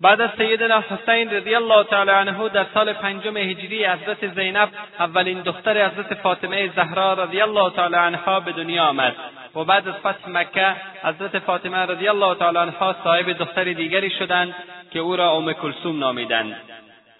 بعد 0.00 0.20
از 0.20 0.30
سیدنا 0.38 0.84
حسین 0.90 1.30
رضی 1.30 1.54
الله 1.54 1.84
تعالی 1.84 2.10
عنه 2.10 2.48
در 2.48 2.66
سال 2.74 2.92
پنجم 2.92 3.36
هجری 3.36 3.86
حضرت 3.86 4.34
زینب 4.34 4.68
اولین 4.98 5.40
دختر 5.40 5.86
حضرت 5.86 6.14
فاطمه 6.14 6.68
زهرا 6.76 7.12
رضی 7.12 7.40
الله 7.40 7.70
تعالی 7.70 7.96
عنها 7.96 8.40
به 8.40 8.52
دنیا 8.52 8.84
آمد. 8.84 9.14
و 9.54 9.64
بعد 9.64 9.88
از 9.88 9.94
فتح 9.94 10.28
مکه 10.28 10.76
حضرت 11.02 11.38
فاطمه 11.38 11.76
رضی 11.78 12.08
الله 12.08 12.34
تعالی 12.34 12.58
عنها 12.58 12.96
صاحب 13.04 13.32
دختر 13.32 13.64
دیگری 13.64 14.10
شدند 14.10 14.54
که 14.90 14.98
او 14.98 15.16
را 15.16 15.30
ام 15.30 15.52
کلثوم 15.52 15.98
نامیدند. 15.98 16.56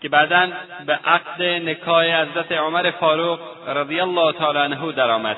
که 0.01 0.09
بعدا 0.09 0.49
به 0.87 0.93
عقد 0.93 1.43
نکاح 1.43 2.23
حضرت 2.23 2.53
عمر 2.53 2.91
فاروق 2.91 3.41
رضی 3.69 4.01
الله 4.01 4.33
تعالی 4.33 4.59
عنه 4.59 4.93
درآمد. 4.93 5.37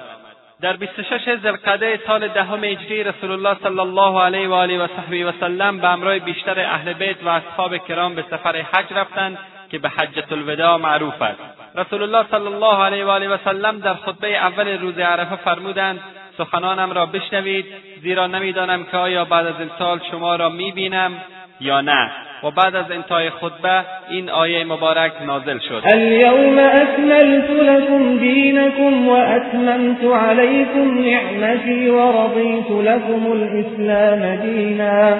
در 0.62 0.77
26 0.77 1.37
ذوالقعده 1.42 2.01
سال 2.07 2.29
دهم 2.29 2.64
هجری 2.64 3.05
رسول 3.05 3.31
الله 3.31 3.57
صلی 3.62 3.81
الله 3.81 4.22
علیه 4.22 4.48
و 4.48 4.53
آله 4.53 4.85
و 4.85 4.87
صحبه 4.87 5.27
و 5.27 5.33
سلم 5.40 5.79
به 5.79 5.88
همراه 5.88 6.18
بیشتر 6.18 6.61
اهل 6.61 6.92
بیت 6.92 7.25
و 7.25 7.29
اصحاب 7.29 7.77
کرام 7.77 8.14
به 8.14 8.25
سفر 8.31 8.57
حج 8.57 8.92
رفتند 8.92 9.38
که 9.70 9.79
به 9.79 9.88
حجة 9.88 10.25
الوداع 10.31 10.77
معروف 10.77 11.22
است. 11.22 11.40
رسول 11.75 12.03
الله 12.03 12.27
صلی 12.31 12.46
الله 12.46 12.85
علیه 12.85 13.05
و 13.05 13.09
آله 13.09 13.29
و 13.29 13.38
سلم 13.44 13.79
در 13.79 13.94
خطبه 13.94 14.37
اول 14.37 14.79
روز 14.81 14.98
عرفه 14.98 15.37
فرمودند 15.37 16.01
سخنانم 16.38 16.92
را 16.92 17.07
بشنوید 17.07 17.66
زیرا 18.03 18.27
نمی‌دانم 18.27 18.85
که 18.85 18.96
آیا 18.96 19.25
بعد 19.25 19.46
از 19.46 19.61
امسال 19.61 20.01
شما 20.11 20.37
را 20.37 20.48
می‌بینم 20.48 21.12
یا 21.61 21.81
نه؟ 21.81 22.11
و 22.42 22.50
بعد 22.50 22.76
از 22.76 22.90
انتهای 22.90 23.31
خطبه 23.31 23.85
این 24.09 24.31
آیه 24.31 24.64
مبارک 24.64 25.12
نازل 25.26 25.59
شد. 25.59 25.83
اليوم 25.85 26.59
اکملت 26.59 27.50
لكم 27.50 28.18
دینکم 28.18 29.09
و 29.09 29.12
اتممت 29.12 30.05
علیکم 30.05 31.00
نعمتی 31.00 31.88
و 31.88 32.12
رضیت 32.12 32.70
لكم 32.70 33.31
الاسلام 33.33 34.37
دینا 34.37 35.16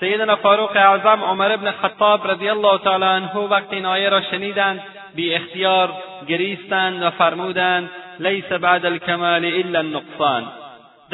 سیدنا 0.00 0.36
فاروق 0.36 0.76
اعظم 0.76 1.24
عمر 1.24 1.52
ابن 1.52 1.70
خطاب 1.70 2.30
رضی 2.30 2.48
الله 2.48 2.78
تعالی 2.78 3.04
عنه 3.04 3.36
وقتی 3.36 3.76
این 3.76 3.86
آیه 3.86 4.08
را 4.08 4.20
شنیدند 4.20 4.80
بی 5.14 5.34
اختیار 5.34 5.88
گریستند 6.28 7.02
و 7.02 7.10
فرمودند 7.10 7.90
لیس 8.20 8.52
بعد 8.52 8.86
الکمال 8.86 9.44
الا 9.44 9.78
النقصان. 9.78 10.42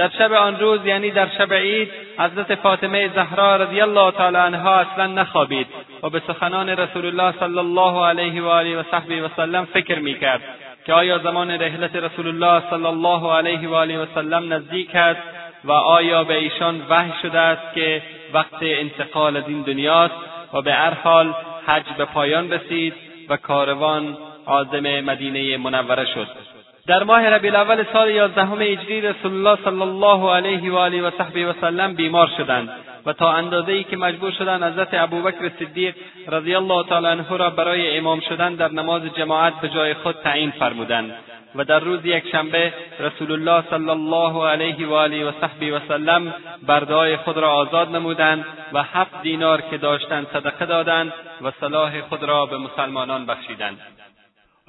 در 0.01 0.11
شب 0.19 0.33
آن 0.33 0.61
روز 0.61 0.87
یعنی 0.87 1.11
در 1.11 1.29
شب 1.39 1.55
عید 1.55 1.91
حضرت 2.19 2.55
فاطمه 2.55 3.11
زهرا 3.15 3.57
رضی 3.57 3.81
الله 3.81 4.11
تعالی 4.11 4.37
عنها 4.37 4.77
اصلا 4.77 5.07
نخوابید 5.07 5.67
و 6.03 6.11
به 6.11 6.23
سخنان 6.27 6.69
رسول 6.69 7.07
الله 7.07 7.35
صلی 7.41 7.59
الله 7.59 8.07
علیه 8.07 8.43
و 8.43 8.47
آله 8.47 8.81
و 8.81 8.83
صحبه 8.91 9.23
و 9.23 9.29
سلم 9.37 9.65
فکر 9.65 9.99
می‌کرد 9.99 10.41
که 10.87 10.93
آیا 10.93 11.19
زمان 11.19 11.51
رحلت 11.51 11.97
رسول 11.97 12.29
الله 12.29 12.71
صلی 12.71 12.87
الله 12.87 13.33
علیه 13.33 13.69
و 13.69 13.75
آله 13.75 13.99
و 13.99 14.07
سلم 14.15 14.53
نزدیک 14.53 14.95
است 14.95 15.21
و 15.65 15.73
آیا 15.73 16.25
به 16.25 16.35
ایشان 16.35 16.83
وحی 16.91 17.13
شده 17.23 17.39
است 17.39 17.75
که 17.75 18.03
وقت 18.33 18.63
انتقال 18.63 19.37
از 19.37 19.45
این 19.49 19.63
دنیاست 19.63 20.15
و 20.55 20.63
به 20.63 20.73
هر 20.73 20.95
حال 20.95 21.35
حج 21.67 21.85
به 21.99 22.05
پایان 22.05 22.53
رسید 22.53 22.95
و 23.29 23.37
کاروان 23.37 24.17
عازم 24.47 25.01
مدینه 25.01 25.57
منوره 25.57 26.05
شد. 26.05 26.50
در 26.90 27.03
ماه 27.03 27.29
ربیع 27.29 27.50
الاول 27.50 27.85
سال 27.92 28.11
یازدهم 28.11 28.62
هجری 28.62 29.00
رسول 29.00 29.33
الله 29.33 29.59
صلی 29.64 29.83
الله 29.83 30.31
علیه 30.35 30.72
و 30.72 30.76
آله 30.76 31.03
و 31.03 31.11
صحبه 31.18 31.46
و 31.46 31.53
سلم 31.61 31.94
بیمار 31.94 32.31
شدند 32.37 32.68
و 33.07 33.12
تا 33.12 33.33
اندازه 33.33 33.72
ای 33.72 33.85
که 33.85 33.96
مجبور 33.96 34.31
شدند 34.31 34.62
حضرت 34.62 34.94
ابوبکر 34.94 35.50
صدیق 35.59 35.94
رضی 36.29 36.55
الله 36.55 36.87
تعالی 36.87 37.07
عنه 37.07 37.37
را 37.37 37.50
برای 37.50 37.98
امام 37.98 38.20
شدن 38.20 38.55
در 38.55 38.72
نماز 38.72 39.03
جماعت 39.03 39.61
به 39.61 39.68
جای 39.68 39.94
خود 39.94 40.16
تعیین 40.24 40.50
فرمودند 40.50 41.14
و 41.55 41.64
در 41.64 41.81
روز 41.81 42.07
یکشنبه 42.07 42.72
رسول 43.00 43.33
الله 43.33 43.64
صلی 43.70 43.90
الله 43.90 44.48
علیه 44.48 44.87
و 44.87 44.94
آله 44.94 45.29
و 45.29 45.33
صحبی 45.40 45.70
و 45.70 45.81
سلم 45.88 46.35
بردههای 46.66 47.16
خود 47.16 47.37
را 47.37 47.53
آزاد 47.53 47.96
نمودند 47.96 48.44
و 48.72 48.83
هفت 48.83 49.22
دینار 49.22 49.61
که 49.61 49.79
داشتند 49.79 50.26
صدقه 50.33 50.66
دادند 50.66 51.12
و 51.42 51.50
صلاح 51.61 52.00
خود 52.00 52.22
را 52.22 52.46
به 52.46 52.59
مسلمانان 52.59 53.26
بخشیدند. 53.26 53.79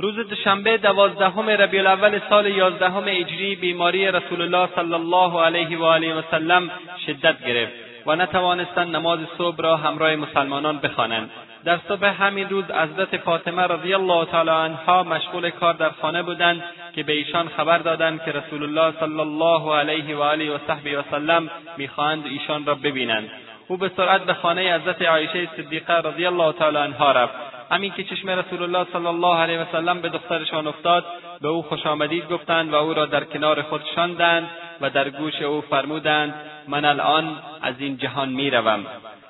روز 0.01 0.15
دوشنبه 0.15 0.77
دوازدهم 0.77 1.49
ربیع 1.49 1.79
الاول 1.79 2.19
سال 2.29 2.45
یازدهم 2.45 3.07
هجری 3.07 3.55
بیماری 3.55 4.11
رسول 4.11 4.41
الله 4.41 4.69
صلی 4.75 4.93
الله 4.93 5.41
علیه 5.41 5.77
و 5.77 5.83
آله 5.83 6.13
و 6.13 6.21
سلم 6.31 6.71
شدت 7.05 7.45
گرفت 7.45 7.73
و 8.05 8.15
نتوانستند 8.15 8.95
نماز 8.95 9.19
صبح 9.37 9.57
را 9.57 9.77
همراه 9.77 10.15
مسلمانان 10.15 10.77
بخوانند. 10.77 11.29
در 11.65 11.79
صبح 11.87 12.05
همین 12.05 12.49
روز 12.49 12.65
حضرت 12.71 13.17
فاطمه 13.17 13.61
رضی 13.61 13.93
الله 13.93 14.25
تعالی 14.25 14.49
عنها 14.49 15.03
مشغول 15.03 15.49
کار 15.49 15.73
در 15.73 15.89
خانه 15.89 16.23
بودند 16.23 16.63
که 16.95 17.03
به 17.03 17.13
ایشان 17.13 17.47
خبر 17.47 17.77
دادند 17.77 18.23
که 18.25 18.31
رسول 18.31 18.63
الله 18.63 18.93
صلی 18.99 19.19
الله 19.19 19.75
علیه 19.75 20.15
و 20.15 20.21
آله 20.21 20.51
و 20.51 20.57
صحبی 20.67 20.95
و 20.95 21.03
سلم 21.11 21.49
می‌خواهند 21.77 22.25
ایشان 22.25 22.65
را 22.65 22.75
ببینند. 22.75 23.29
او 23.67 23.77
به 23.77 23.91
سرعت 23.97 24.21
به 24.21 24.33
خانه 24.33 24.75
حضرت 24.75 25.01
عایشه 25.01 25.47
صدیقه 25.57 25.93
رضی 25.93 26.25
الله 26.25 26.53
تعالی 26.53 26.77
عنها 26.77 27.11
رفت. 27.11 27.50
همین 27.71 27.91
که 27.91 28.03
چشم 28.03 28.29
رسول 28.29 28.63
الله 28.63 28.87
صلی 28.93 29.05
الله 29.05 29.37
علیه 29.37 29.59
و 29.59 29.65
سلم 29.71 30.01
به 30.01 30.09
دخترشان 30.09 30.67
افتاد 30.67 31.05
به 31.41 31.47
او 31.47 31.61
خوش 31.61 31.85
آمدید 31.85 32.29
گفتند 32.29 32.73
و 32.73 32.75
او 32.75 32.93
را 32.93 33.05
در 33.05 33.23
کنار 33.23 33.61
خود 33.61 33.81
شاندند 33.95 34.49
و 34.81 34.89
در 34.89 35.09
گوش 35.09 35.41
او 35.41 35.61
فرمودند 35.61 36.33
من 36.67 36.85
الان 36.85 37.37
از 37.61 37.75
این 37.79 37.97
جهان 37.97 38.29
می‌روم. 38.29 38.85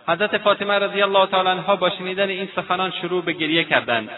حضرت 0.07 0.37
فاطمه 0.37 0.73
رضی 0.73 1.01
الله 1.01 1.25
تعالی 1.25 1.49
عنها 1.49 1.75
با 1.75 1.89
شنیدن 1.89 2.29
این 2.29 2.49
سخنان 2.55 2.91
شروع 3.01 3.23
به 3.23 3.33
گریه 3.33 3.63
کردند. 3.63 4.09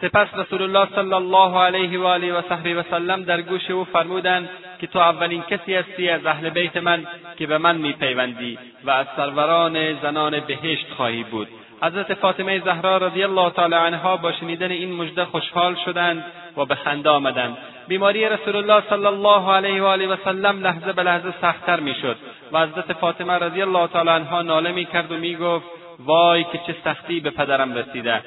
سپس 0.00 0.28
رسول 0.34 0.62
الله 0.62 0.88
صلی 0.94 1.12
الله 1.14 1.58
علیه 1.58 1.98
و 1.98 2.04
آله 2.04 2.32
و 2.32 2.42
صحبه 2.48 2.74
و 2.74 2.82
سلم 2.90 3.22
در 3.22 3.42
گوش 3.42 3.70
او 3.70 3.84
فرمودند 3.84 4.48
که 4.80 4.86
تو 4.86 4.98
اولین 4.98 5.42
کسی 5.42 5.74
هستی 5.74 6.08
از 6.08 6.26
اهل 6.26 6.50
بیت 6.50 6.76
من 6.76 7.06
که 7.36 7.46
به 7.46 7.58
من 7.58 7.76
میپیوندی 7.76 8.58
و 8.84 8.90
از 8.90 9.06
سروران 9.16 10.00
زنان 10.00 10.40
بهشت 10.40 10.86
خواهی 10.96 11.24
بود. 11.24 11.48
حضرت 11.82 12.14
فاطمه 12.14 12.60
زهرا 12.60 12.96
رضی 12.96 13.22
الله 13.22 13.50
تعالی 13.50 13.74
عنها 13.74 14.16
با 14.16 14.32
شنیدن 14.32 14.70
این 14.70 14.92
مژده 14.92 15.24
خوشحال 15.24 15.74
شدند 15.84 16.24
و 16.56 16.64
به 16.64 16.74
خنده 16.74 17.10
آمدند. 17.10 17.56
بیماری 17.88 18.28
رسول 18.28 18.56
الله 18.56 18.82
صلی 18.90 19.06
الله 19.06 19.52
علیه 19.52 19.82
و 19.82 19.86
آله 19.86 20.06
و 20.06 20.16
سلم 20.24 20.66
لحظه 20.66 20.92
به 20.92 21.02
لحظه 21.02 21.34
سختتر 21.40 21.80
می‌شد 21.80 22.16
و 22.52 22.60
حضرت 22.60 22.92
فاطمه 22.92 23.32
رضی 23.32 23.62
الله 23.62 23.86
تعالی 23.86 24.10
عنها 24.10 24.42
ناله 24.42 24.72
می‌کرد 24.72 25.12
و 25.12 25.16
می‌گفت 25.16 25.66
وای 25.98 26.44
که 26.44 26.58
چه 26.66 26.76
سختی 26.84 27.20
به 27.20 27.30
پدرم 27.30 27.74
رسیده. 27.74 28.22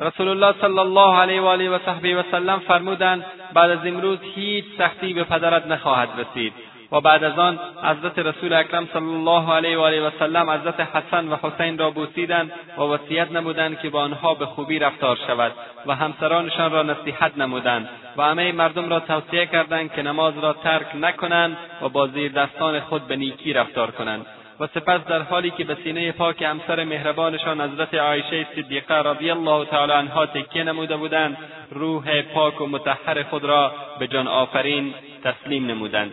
رسول 0.00 0.28
الله 0.28 0.54
صلی 0.60 0.78
الله 0.78 1.16
علیه 1.18 1.40
و 1.40 1.46
آله 1.46 1.70
و 1.70 1.78
صحبه 1.86 2.16
و 2.16 2.22
سلم 2.30 2.58
فرمودند 2.58 3.24
بعد 3.54 3.70
از 3.70 3.86
امروز 3.86 4.18
هیچ 4.34 4.64
سختی 4.78 5.14
به 5.14 5.24
پدرت 5.24 5.66
نخواهد 5.66 6.08
رسید. 6.18 6.52
و 6.92 7.00
بعد 7.00 7.24
از 7.24 7.38
آن 7.38 7.58
حضرت 7.82 8.18
رسول 8.18 8.52
اکرم 8.52 8.88
صلی 8.92 9.14
الله 9.14 9.52
علیه 9.52 9.78
و 9.78 9.80
آله 9.80 10.06
و 10.06 10.10
سلم 10.18 10.50
حضرت 10.50 10.80
حسن 10.80 11.28
و 11.28 11.36
حسین 11.42 11.78
را 11.78 11.90
بوسیدند 11.90 12.52
و 12.78 12.80
وصیت 12.80 13.32
نمودند 13.32 13.80
که 13.80 13.90
با 13.90 14.00
آنها 14.00 14.34
به 14.34 14.46
خوبی 14.46 14.78
رفتار 14.78 15.18
شود 15.26 15.52
و 15.86 15.94
همسرانشان 15.94 16.72
را 16.72 16.82
نصیحت 16.82 17.38
نمودند 17.38 17.88
و 18.16 18.22
همه 18.22 18.52
مردم 18.52 18.90
را 18.90 19.00
توصیه 19.00 19.46
کردند 19.46 19.92
که 19.92 20.02
نماز 20.02 20.38
را 20.38 20.52
ترک 20.52 20.86
نکنند 20.96 21.56
و 21.82 21.88
با 21.88 22.06
زیر 22.06 22.32
دستان 22.32 22.80
خود 22.80 23.06
به 23.06 23.16
نیکی 23.16 23.52
رفتار 23.52 23.90
کنند 23.90 24.26
و 24.60 24.66
سپس 24.66 25.04
در 25.04 25.22
حالی 25.22 25.50
که 25.50 25.64
به 25.64 25.76
سینه 25.84 26.12
پاک 26.12 26.42
همسر 26.42 26.84
مهربانشان 26.84 27.60
حضرت 27.60 27.94
عایشه 27.94 28.46
صدیقه 28.56 28.94
رضی 28.94 29.30
الله 29.30 29.64
تعالی 29.64 29.92
عنها 29.92 30.26
تکیه 30.26 30.64
نموده 30.64 30.96
بودند 30.96 31.36
روح 31.70 32.22
پاک 32.22 32.60
و 32.60 32.66
مطهر 32.66 33.22
خود 33.22 33.44
را 33.44 33.72
به 33.98 34.06
جان 34.06 34.28
آفرین 34.28 34.94
تسلیم 35.24 35.66
نمودند. 35.66 36.12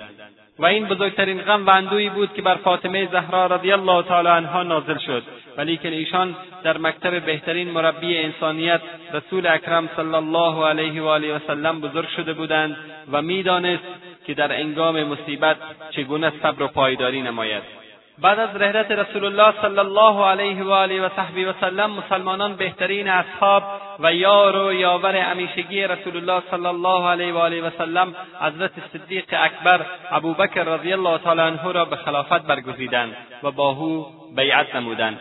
و 0.61 0.65
این 0.65 0.85
بزرگترین 0.85 1.41
غم 1.41 1.65
و 1.65 1.69
اندوهی 1.69 2.09
بود 2.09 2.33
که 2.33 2.41
بر 2.41 2.55
فاطمه 2.55 3.07
زهرا 3.11 3.45
رضی 3.45 3.71
الله 3.71 4.03
تعالی 4.03 4.27
عنها 4.27 4.63
نازل 4.63 4.97
شد. 4.97 5.23
ولیکن 5.57 5.89
ایشان 5.89 6.35
در 6.63 6.77
مکتب 6.77 7.25
بهترین 7.25 7.71
مربی 7.71 8.17
انسانیت 8.17 8.81
رسول 9.13 9.47
اکرم 9.47 9.89
صلی 9.95 10.15
الله 10.15 10.65
علیه 10.65 11.01
و 11.01 11.05
آله 11.05 11.35
و 11.35 11.39
سلم 11.47 11.81
بزرگ 11.81 12.07
شده 12.07 12.33
بودند 12.33 12.77
و 13.11 13.21
می‌دانست 13.21 13.83
که 14.25 14.33
در 14.33 14.59
انگام 14.59 15.03
مصیبت 15.03 15.57
چگونه 15.91 16.31
صبر 16.41 16.63
و 16.63 16.67
پایداری 16.67 17.21
نماید. 17.21 17.80
بعد 18.21 18.39
از 18.39 18.55
رحلت 18.55 18.91
رسول 18.91 19.25
الله 19.25 19.53
صلی 19.61 19.79
الله 19.79 20.25
علیه 20.25 20.63
و 20.63 20.71
آله 20.71 21.05
و 21.05 21.09
صحبی 21.15 21.45
و 21.45 21.53
سلم 21.61 21.91
مسلمانان 21.91 22.55
بهترین 22.55 23.07
اصحاب 23.07 23.63
و 23.99 24.13
یار 24.13 24.55
و 24.55 24.73
یاور 24.73 25.15
همیشگی 25.15 25.83
رسول 25.83 26.17
الله 26.17 26.43
صلی 26.51 26.65
الله 26.65 27.09
علیه 27.09 27.33
و 27.33 27.37
آله 27.37 27.61
و 27.61 27.69
سلم 27.77 28.15
حضرت 28.41 28.71
صدیق 28.93 29.25
اکبر 29.31 29.85
ابوبکر 30.11 30.63
رضی 30.63 30.93
الله 30.93 31.17
تعالی 31.17 31.41
عنه 31.41 31.71
را 31.71 31.85
به 31.85 31.95
خلافت 31.95 32.41
برگزیدند 32.41 33.17
و 33.43 33.51
با 33.51 33.69
او 33.69 34.05
بیعت 34.35 34.75
نمودند. 34.75 35.19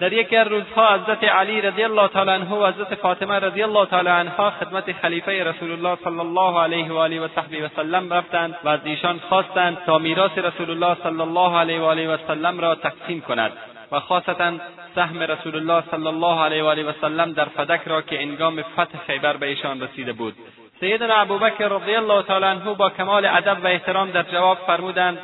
در 0.00 0.12
یکی 0.12 0.36
از 0.36 0.46
روزها 0.46 0.94
حضرت 0.94 1.24
علی 1.24 1.60
رضی 1.60 1.82
الله 1.82 2.08
تعالی 2.08 2.30
عنه 2.30 2.54
و 2.54 2.66
حضرت 2.66 2.94
فاطمه 2.94 3.34
رضی 3.34 3.62
الله 3.62 3.86
تعالی 3.86 4.08
عنها 4.08 4.50
خدمت 4.50 4.92
خلیفه 4.92 5.44
رسول 5.44 5.72
الله 5.72 5.98
صلی 6.04 6.18
الله 6.18 6.60
علیه 6.60 6.92
و 6.92 6.96
آله 6.96 7.20
و 7.20 7.28
صحبه 7.28 7.64
و 7.64 7.68
سلم 7.76 8.12
رفتند 8.12 8.56
و 8.64 8.68
از 8.68 8.80
ایشان 8.84 9.20
خواستند 9.28 9.78
تا 9.86 9.98
میراث 9.98 10.38
رسول 10.38 10.70
الله 10.70 10.96
صلی 11.02 11.20
الله 11.20 11.56
علیه 11.56 11.80
و 11.80 11.84
آله 11.84 12.14
و 12.14 12.16
سلم 12.28 12.60
را 12.60 12.74
تقسیم 12.74 13.20
کند 13.20 13.52
و 13.92 14.00
خاصتا 14.00 14.52
سهم 14.94 15.22
رسول 15.22 15.56
الله 15.56 15.82
صلی 15.90 16.06
الله 16.06 16.40
علیه 16.40 16.62
و 16.62 16.66
آله 16.66 16.82
و 16.82 16.92
سلم 17.00 17.32
در 17.32 17.44
فدک 17.44 17.80
را 17.86 18.02
که 18.02 18.22
انگام 18.22 18.62
فتح 18.62 18.98
خیبر 19.06 19.36
به 19.36 19.46
ایشان 19.46 19.80
رسیده 19.80 20.12
بود. 20.12 20.34
سیدنا 20.80 21.14
ابوبکر 21.14 21.68
رضی 21.68 21.94
الله 21.94 22.22
تعالی 22.22 22.44
عنه 22.44 22.74
با 22.74 22.90
کمال 22.90 23.24
ادب 23.24 23.64
و 23.64 23.66
احترام 23.66 24.10
در 24.10 24.22
جواب 24.22 24.58
فرمودند 24.66 25.18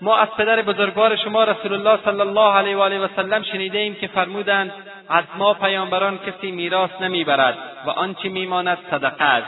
ما 0.00 0.16
از 0.16 0.28
پدر 0.38 0.62
بزرگوار 0.62 1.16
شما 1.16 1.44
رسول 1.44 1.72
الله 1.72 1.98
صلی 2.04 2.20
الله 2.20 2.54
علیه 2.54 2.76
و 2.76 2.80
آله 2.80 2.98
و 2.98 3.08
سلم 3.16 3.42
شنیده 3.42 3.94
که 3.94 4.06
فرمودند 4.06 4.72
از 5.08 5.24
ما 5.38 5.54
پیامبران 5.54 6.18
کسی 6.18 6.50
میراث 6.50 6.90
نمی‌برد 7.00 7.58
و 7.86 7.90
آنچه 7.90 8.28
میماند 8.28 8.78
صدقه 8.90 9.24
است. 9.24 9.46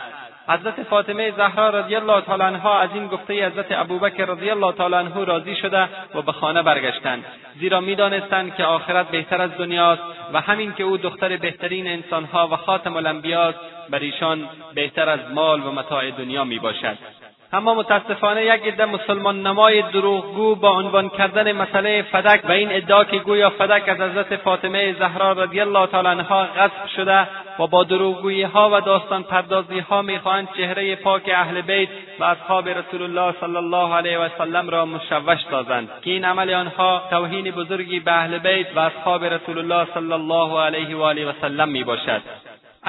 حضرت 0.49 0.83
فاطمه 0.83 1.31
زهرا 1.31 1.71
رضی 1.71 1.97
الله 1.97 2.21
تعالی 2.21 2.43
عنها 2.43 2.79
از 2.79 2.91
این 2.95 3.07
گفته 3.07 3.47
حضرت 3.47 3.67
ابوبکر 3.73 4.25
رضی 4.25 4.51
الله 4.51 4.73
تعالی 4.73 4.95
عنه 4.95 5.25
راضی 5.25 5.57
شده 5.57 5.89
و 6.15 6.23
به 6.23 6.33
خانه 6.33 6.63
برگشتند. 6.63 7.25
زیرا 7.61 7.81
می‌دانستند 7.81 8.57
که 8.57 8.65
آخرت 8.65 9.09
بهتر 9.09 9.43
از 9.43 9.51
دنیاست 9.59 10.03
و 10.33 10.41
همین 10.41 10.75
که 10.75 10.85
او 10.85 10.97
دختر 10.97 11.37
بهترین 11.37 11.87
انسانها 11.87 12.49
و 12.49 12.57
خاتم 12.57 12.97
الانبیاست 12.97 13.59
بر 13.91 13.99
ایشان 13.99 14.49
بهتر 14.75 15.09
از 15.09 15.21
مال 15.35 15.67
و 15.67 15.73
متاع 15.73 16.11
دنیا 16.11 16.45
می‌باشد. 16.45 17.18
اما 17.53 17.75
متاسفانه 17.75 18.45
یک 18.45 18.63
عده 18.67 18.85
مسلمان 18.85 19.47
نمای 19.47 19.83
دروغگو 19.83 20.55
با 20.55 20.71
عنوان 20.71 21.09
کردن 21.09 21.53
مسئله 21.53 22.03
فدک 22.03 22.41
و 22.49 22.53
این 22.53 22.69
ادعا 22.73 23.05
که 23.05 23.19
گویا 23.19 23.51
فدک 23.51 23.89
از 23.89 24.01
حضرت 24.01 24.37
فاطمه 24.37 24.93
زهرا 24.99 25.33
رضی 25.33 25.61
الله 25.61 25.87
تعالی 25.87 26.09
عنها 26.09 26.43
غصب 26.45 26.87
شده 26.97 27.29
و 27.59 27.67
با 27.67 27.85
دروغگویی 27.85 28.43
ها 28.43 28.71
و 28.73 28.81
داستان 28.81 29.23
پردازی 29.23 29.79
ها 29.79 30.03
می‌خواهند 30.03 30.49
چهره 30.57 30.97
پاک 30.97 31.31
اهل 31.35 31.61
بیت 31.61 31.89
و 32.21 32.25
اصحاب 32.25 32.69
رسول 32.69 33.03
الله 33.03 33.35
صلی 33.41 33.57
الله 33.57 33.95
علیه 33.95 34.19
و 34.19 34.29
سلم 34.39 34.71
را 34.71 34.87
مشوش 34.87 35.39
سازند 35.51 35.89
که 36.03 36.11
این 36.11 36.25
عمل 36.25 36.55
آنها 36.55 37.03
توهین 37.11 37.51
بزرگی 37.51 38.01
به 38.01 38.13
اهل 38.13 38.39
بیت 38.39 38.77
و 38.77 38.79
اصحاب 38.79 39.25
رسول 39.25 39.59
الله 39.59 39.87
صلی 39.95 40.13
الله 40.13 40.61
علیه 40.61 40.97
و 40.97 41.03
آله 41.03 41.27
و 41.27 41.33
سلم 41.41 41.69
می‌باشد. 41.69 42.23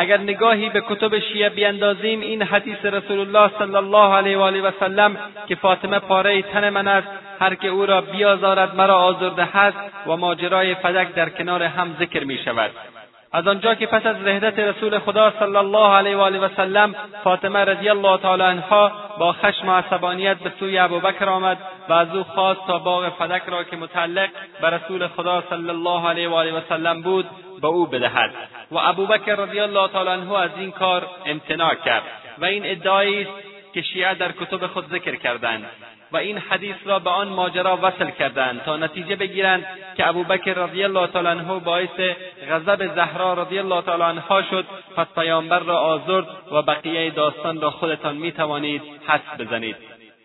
اگر 0.02 0.18
نگاهی 0.18 0.70
به 0.70 0.84
کتب 0.90 1.20
شیعه 1.20 1.50
بیندازیم 1.50 2.20
این 2.22 2.44
حدیث 2.44 2.86
رسول 2.86 3.20
الله 3.20 3.52
صلی 3.60 3.76
الله 3.76 4.14
علیه 4.14 4.38
و 4.38 4.42
آله 4.42 4.62
و 4.62 4.72
سلم 4.80 5.18
که 5.48 5.56
فاطمه 5.56 6.00
پاره 6.00 6.42
تن 6.42 6.70
من 6.70 6.88
است 6.88 7.08
هر 7.40 7.56
که 7.56 7.68
او 7.68 7.86
را 7.86 8.02
بیازارد 8.02 8.76
مرا 8.76 8.98
آزرده 8.98 9.46
هست 9.46 9.78
و 10.08 10.18
ماجرای 10.18 10.76
فدک 10.76 11.16
در 11.16 11.30
کنار 11.30 11.64
هم 11.64 11.96
ذکر 12.00 12.24
می 12.24 12.38
شود. 12.38 12.72
از 13.32 13.48
آنجا 13.48 13.76
که 13.76 13.86
پس 13.86 14.06
از 14.06 14.16
رهدت 14.24 14.60
رسول 14.60 15.00
خدا 15.00 15.34
صلی 15.40 15.56
الله 15.56 15.98
علیه 15.98 16.17
و 16.17 16.19
آله 16.19 16.40
و 16.40 16.50
سلم 16.58 16.96
فاطمه 17.23 17.60
رضی 17.60 17.90
الله 17.90 18.17
تعالی 18.17 18.44
عنها 18.44 18.92
با 19.19 19.34
خشم 19.34 19.69
و 19.69 19.71
عصبانیت 19.71 20.38
به 20.38 20.52
سوی 20.60 20.78
ابوبکر 20.78 21.30
آمد 21.30 21.58
و 21.90 21.94
از 21.94 22.15
او 22.15 22.23
خواست 22.23 22.67
تا 22.67 22.80
باغ 22.80 23.10
فدک 23.10 23.42
را 23.48 23.63
که 23.63 23.76
متعلق 23.76 24.30
به 24.62 24.69
رسول 24.69 25.08
خدا 25.08 25.44
صلی 25.50 25.69
الله 25.69 26.10
علیه 26.10 26.30
و 26.30 26.34
آله 26.34 26.58
و 26.58 26.62
سلم 26.69 27.02
بود 27.02 27.26
به 27.62 27.68
او 27.68 27.86
بدهد. 27.86 28.34
و 28.72 28.78
ابوبکر 28.78 29.36
رضی 29.36 29.60
الله 29.60 29.88
تعالی 29.88 30.10
عنه 30.10 30.38
از 30.38 30.52
این 30.58 30.72
کار 30.72 31.08
امتناع 31.26 31.76
کرد. 31.76 32.04
و 32.38 32.46
این 32.46 32.66
ادعایی 32.66 33.22
است 33.22 33.32
که 33.74 33.82
شیعه 33.82 34.14
در 34.14 34.32
کتب 34.32 34.68
خود 34.68 34.90
ذکر 34.92 35.16
کردند. 35.16 35.66
و 36.12 36.18
این 36.18 36.38
حدیث 36.38 36.76
را 36.86 37.00
به 37.00 37.10
آن 37.10 37.28
ماجرا 37.28 37.80
وصل 37.82 38.10
کردند 38.10 38.64
تا 38.64 38.78
نتیجه 38.78 39.16
بگیرند 39.16 39.66
که 39.98 40.08
ابوبکر 40.08 40.54
رضی 40.54 40.84
الله 40.84 41.08
تعالی 41.08 41.28
عنه 41.28 41.60
باعث 41.60 42.00
غضب 42.50 42.96
زهرا 42.96 43.34
رضی 43.34 43.60
الله 43.60 43.82
تعالی 43.82 44.04
عنها 44.04 44.42
شد. 44.42 44.66
پس 44.96 45.08
پیامبر 45.16 45.60
را 45.60 45.80
آزرد 45.80 46.28
و 46.52 46.62
بقیه 46.62 47.10
داستان 47.10 47.62
را 47.62 47.72
خودتان 47.72 48.16
می‌توانید 48.16 48.82
حس 49.08 49.40
بزنید. 49.40 49.76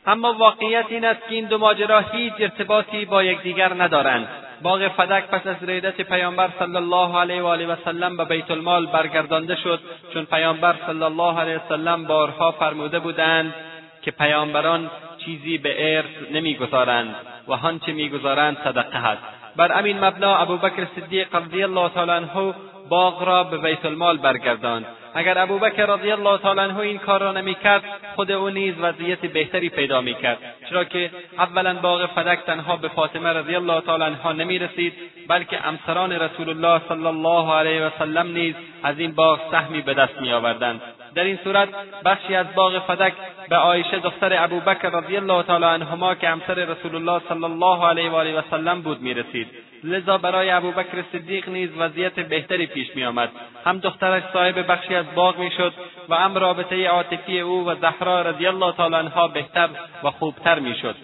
اما 0.06 0.32
واقعیت 0.32 0.86
این 0.88 1.04
است 1.04 1.28
که 1.28 1.34
این 1.34 1.46
دو 1.46 1.58
ماجرا 1.58 2.00
هیچ 2.00 2.32
ارتباطی 2.38 3.04
با 3.04 3.22
یکدیگر 3.22 3.72
ندارند. 3.82 4.28
باغ 4.64 4.88
فدک 4.88 5.24
پس 5.26 5.46
از 5.46 5.56
ریدت 5.62 6.00
پیامبر 6.00 6.48
صلی 6.58 6.76
الله 6.76 7.18
علیه 7.18 7.42
و 7.42 7.46
آله 7.46 7.66
و 7.66 7.76
سلم 7.84 8.16
به 8.16 8.24
بیت 8.24 8.50
المال 8.50 8.86
برگردانده 8.86 9.56
شد 9.56 9.80
چون 10.12 10.24
پیامبر 10.24 10.74
صلی 10.86 11.02
الله 11.02 11.40
علیه 11.40 11.56
و 11.56 11.60
سلم 11.68 12.04
بارها 12.04 12.50
فرموده 12.52 12.98
بودند 12.98 13.54
که 14.02 14.10
پیامبران 14.10 14.90
چیزی 15.18 15.58
به 15.58 15.96
ارث 15.96 16.32
نمی‌گذارند 16.32 17.14
و 17.48 17.52
آنچه 17.52 17.92
می‌گذارند 17.92 18.56
صدقه 18.64 18.98
است. 18.98 19.22
بر 19.56 19.78
امین 19.78 20.04
مبنا 20.04 20.36
ابوبکر 20.36 20.86
صدیق 20.96 21.34
رضی 21.34 21.62
الله 21.62 21.88
تعالی 21.88 22.10
عنه 22.10 22.54
باغ 22.88 23.22
را 23.22 23.44
به 23.44 23.58
بیت 23.58 23.84
المال 23.84 24.18
برگرداند. 24.18 24.86
اگر 25.14 25.38
ابوبکر 25.38 25.86
رضی 25.86 26.10
الله 26.10 26.38
تعالی 26.38 26.60
عنه 26.60 26.78
این 26.78 26.98
کار 26.98 27.20
را 27.20 27.32
نمی‌کرد 27.32 27.82
خود 28.16 28.32
او 28.32 28.50
نیز 28.50 28.74
وضعیت 28.80 29.26
بهتری 29.26 29.68
پیدا 29.68 30.00
می‌کرد. 30.00 30.38
چرا 30.70 30.84
که 30.84 31.10
اولا 31.38 31.74
باغ 31.74 32.06
فدک 32.06 32.38
تنها 32.46 32.76
به 32.76 32.88
فاطمه 32.88 33.28
رضی 33.28 33.54
الله 33.56 33.80
تعالی 33.80 34.04
عنها 34.04 34.32
نمی‌رسید 34.32 34.92
بلکه 35.28 35.66
امسران 35.66 36.12
رسول 36.12 36.48
الله 36.48 36.80
صلی 36.88 37.06
الله 37.06 37.52
علیه 37.52 37.86
و 37.86 37.90
سلم 37.98 38.26
نیز 38.26 38.54
از 38.82 38.98
این 38.98 39.12
باغ 39.14 39.40
سهمی 39.50 39.80
به 39.80 39.94
دست 39.94 40.20
میآوردند. 40.20 40.80
در 41.14 41.24
این 41.24 41.38
صورت 41.44 41.68
بخشی 42.04 42.34
از 42.34 42.46
باغ 42.54 42.78
فدک 42.78 43.12
به 43.48 43.56
عایشه 43.56 43.98
دختر 43.98 44.44
ابوبکر 44.44 44.90
رضی 44.90 45.16
الله 45.16 45.42
تعالی 45.42 45.64
عنهما 45.64 46.14
که 46.14 46.28
همسر 46.28 46.54
رسول 46.54 46.94
الله 46.94 47.22
صلی 47.28 47.44
الله 47.44 47.86
علیه 47.86 48.10
و 48.10 48.14
آله 48.14 48.38
و 48.38 48.42
سلم 48.50 48.82
بود 48.82 49.00
می‌رسید. 49.00 49.48
لذا 49.84 50.18
برای 50.18 50.50
ابوبکر 50.50 51.04
صدیق 51.12 51.48
نیز 51.48 51.70
وضعیت 51.78 52.20
بهتری 52.20 52.66
پیش 52.66 52.96
میآمد. 52.96 53.30
هم 53.64 53.78
دخترش 53.78 54.22
صاحب 54.32 54.72
بخشی 54.72 54.94
از 54.94 55.06
باغ 55.14 55.38
می‌شد 55.38 55.72
و 56.08 56.14
هم 56.14 56.34
رابطه 56.34 56.88
عاطفی 56.88 57.40
او 57.40 57.66
و 57.66 57.74
زهرا 57.74 58.22
رضی 58.22 58.46
الله 58.46 58.72
تعالی 58.72 58.94
عنها 58.94 59.28
بهتر 59.28 59.68
و 60.02 60.10
خوبتر 60.10 60.58
می‌شد. 60.58 60.96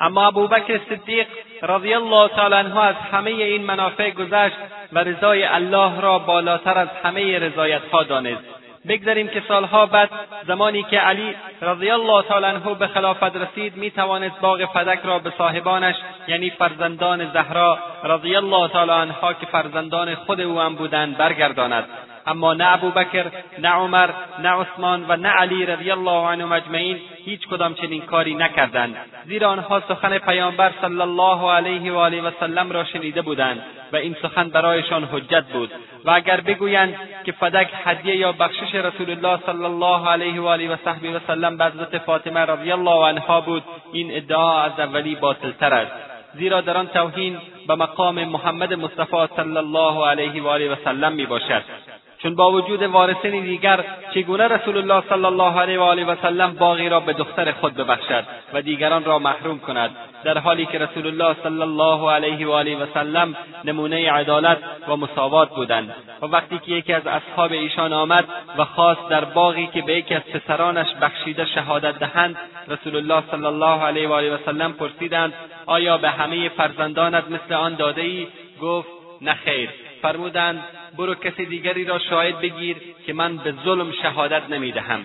اما 0.00 0.26
ابوبکر 0.26 0.80
صدیق 0.88 1.26
رضی 1.62 1.94
الله 1.94 2.28
تعالی 2.28 2.54
عنه 2.54 2.80
از 2.80 2.94
همه 3.12 3.30
این 3.30 3.62
منافع 3.62 4.10
گذشت 4.10 4.56
و 4.92 4.98
رضای 4.98 5.44
الله 5.44 6.00
را 6.00 6.18
بالاتر 6.18 6.78
از 6.78 6.88
همه 7.04 7.38
رضایتها 7.38 8.02
دانست. 8.02 8.63
بگذاریم 8.88 9.28
که 9.28 9.42
سالها 9.48 9.86
بعد 9.86 10.10
زمانی 10.46 10.82
که 10.82 10.98
علی 10.98 11.34
رضی 11.62 11.90
الله 11.90 12.22
تعالی 12.22 12.46
عنه 12.46 12.74
به 12.74 12.86
خلافت 12.86 13.36
رسید 13.36 13.76
می 13.76 13.90
توانست 13.90 14.40
باغ 14.40 14.64
فدک 14.64 15.00
را 15.04 15.18
به 15.18 15.32
صاحبانش 15.38 15.96
یعنی 16.28 16.50
فرزندان 16.50 17.32
زهرا 17.32 17.78
رضی 18.04 18.36
الله 18.36 18.68
تعالی 18.68 18.90
عنها 18.90 19.32
که 19.32 19.46
فرزندان 19.46 20.14
خود 20.14 20.40
او 20.40 20.60
هم 20.60 20.74
بودند 20.74 21.16
برگرداند. 21.16 21.84
اما 22.26 22.54
نه 22.54 22.72
ابوبکر 22.72 23.26
نه 23.58 23.68
عمر 23.68 24.10
نه 24.38 24.48
عثمان 24.48 25.04
و 25.08 25.16
نه 25.16 25.28
علی 25.28 25.66
رضی 25.66 25.90
الله 25.90 26.28
عنهم 26.28 26.52
اجمعین 26.52 27.00
هیچ 27.24 27.48
کدام 27.48 27.74
چنین 27.74 28.02
کاری 28.02 28.34
نکردند. 28.34 28.96
زیرا 29.24 29.48
آنها 29.50 29.82
سخن 29.88 30.18
پیامبر 30.18 30.72
صلی 30.80 31.00
الله 31.00 31.50
علیه 31.50 31.92
و 31.92 31.96
آله 31.96 32.22
و 32.22 32.30
سلم 32.40 32.72
را 32.72 32.84
شنیده 32.84 33.22
بودند 33.22 33.62
و 33.92 33.96
این 33.96 34.16
سخن 34.22 34.48
برایشان 34.48 35.04
حجت 35.04 35.44
بود. 35.44 35.70
و 36.04 36.10
اگر 36.10 36.40
بگویند 36.40 36.96
که 37.24 37.32
فدک 37.32 37.68
هدیه 37.84 38.16
یا 38.16 38.32
بخشش 38.32 38.74
رسول 38.74 39.10
الله 39.10 39.38
صلی 39.46 39.64
الله 39.64 40.08
علیه 40.08 40.40
و 40.40 40.46
آله 40.46 40.68
و 40.72 40.76
صحبه 40.84 41.16
و 41.16 41.18
سلم 41.26 41.56
به 41.56 41.64
حضرت 41.64 41.98
فاطمه 41.98 42.40
رضی 42.40 42.72
الله 42.72 43.06
عنها 43.06 43.40
بود 43.40 43.62
این 43.92 44.16
ادعا 44.16 44.62
از 44.62 44.80
اولی 44.80 45.14
باطلتر 45.14 45.74
است. 45.74 45.92
زیرا 46.34 46.60
در 46.60 46.76
آن 46.76 46.86
توهین 46.86 47.38
به 47.68 47.74
مقام 47.74 48.24
محمد 48.24 48.74
مصطفی 48.74 49.34
صلی 49.36 49.56
الله 49.56 50.06
علیه 50.06 50.42
و 50.42 50.48
آله 50.48 50.72
و 50.72 50.76
سلم 50.84 51.12
می 51.12 51.26
باشد 51.26 51.62
چون 52.24 52.34
با 52.34 52.50
وجود 52.50 52.82
وارثین 52.82 53.44
دیگر 53.44 53.84
چگونه 54.14 54.48
رسول 54.48 54.76
الله 54.76 55.02
صلی 55.08 55.24
الله 55.24 55.60
علیه 55.60 55.78
و 55.78 55.82
آله 55.82 56.04
و 56.04 56.16
سلم 56.22 56.54
باغی 56.54 56.88
را 56.88 57.00
به 57.00 57.12
دختر 57.12 57.52
خود 57.52 57.74
ببخشد 57.74 58.24
و 58.52 58.62
دیگران 58.62 59.04
را 59.04 59.18
محروم 59.18 59.58
کند 59.58 59.90
در 60.24 60.38
حالی 60.38 60.66
که 60.66 60.78
رسول 60.78 61.06
الله 61.06 61.36
صلی 61.42 61.62
الله 61.62 62.10
علیه 62.10 62.46
و 62.46 62.50
آله 62.50 62.76
و 62.76 62.86
سلم 62.94 63.36
نمونه 63.64 64.12
عدالت 64.12 64.58
و 64.88 64.96
مساوات 64.96 65.50
بودند 65.54 65.94
و 66.22 66.26
وقتی 66.26 66.58
که 66.58 66.72
یکی 66.72 66.92
از 66.92 67.06
اصحاب 67.06 67.52
ایشان 67.52 67.92
آمد 67.92 68.24
و 68.58 68.64
خواست 68.64 69.08
در 69.08 69.24
باغی 69.24 69.66
که 69.66 69.82
به 69.82 69.94
یکی 69.96 70.14
از 70.14 70.22
پسرانش 70.22 70.86
بخشیده 71.00 71.46
شهادت 71.46 71.98
دهند 71.98 72.36
رسول 72.68 72.96
الله 72.96 73.22
صلی 73.30 73.46
الله 73.46 73.82
علیه 73.82 74.08
و 74.08 74.12
آله 74.12 74.34
و 74.34 74.38
سلم 74.46 74.72
پرسیدند 74.72 75.32
آیا 75.66 75.98
به 75.98 76.10
همه 76.10 76.48
فرزندانت 76.48 77.24
مثل 77.30 77.54
آن 77.54 77.74
داده 77.74 78.02
ای 78.02 78.26
گفت 78.60 78.88
نه 79.20 79.36
فرمودند 80.02 80.64
برو 80.98 81.14
کسی 81.14 81.46
دیگری 81.46 81.84
را 81.84 81.98
شاهد 81.98 82.40
بگیر 82.40 82.76
که 83.06 83.12
من 83.12 83.36
به 83.36 83.54
ظلم 83.64 83.92
شهادت 84.02 84.42
نمی‌دهم. 84.50 85.04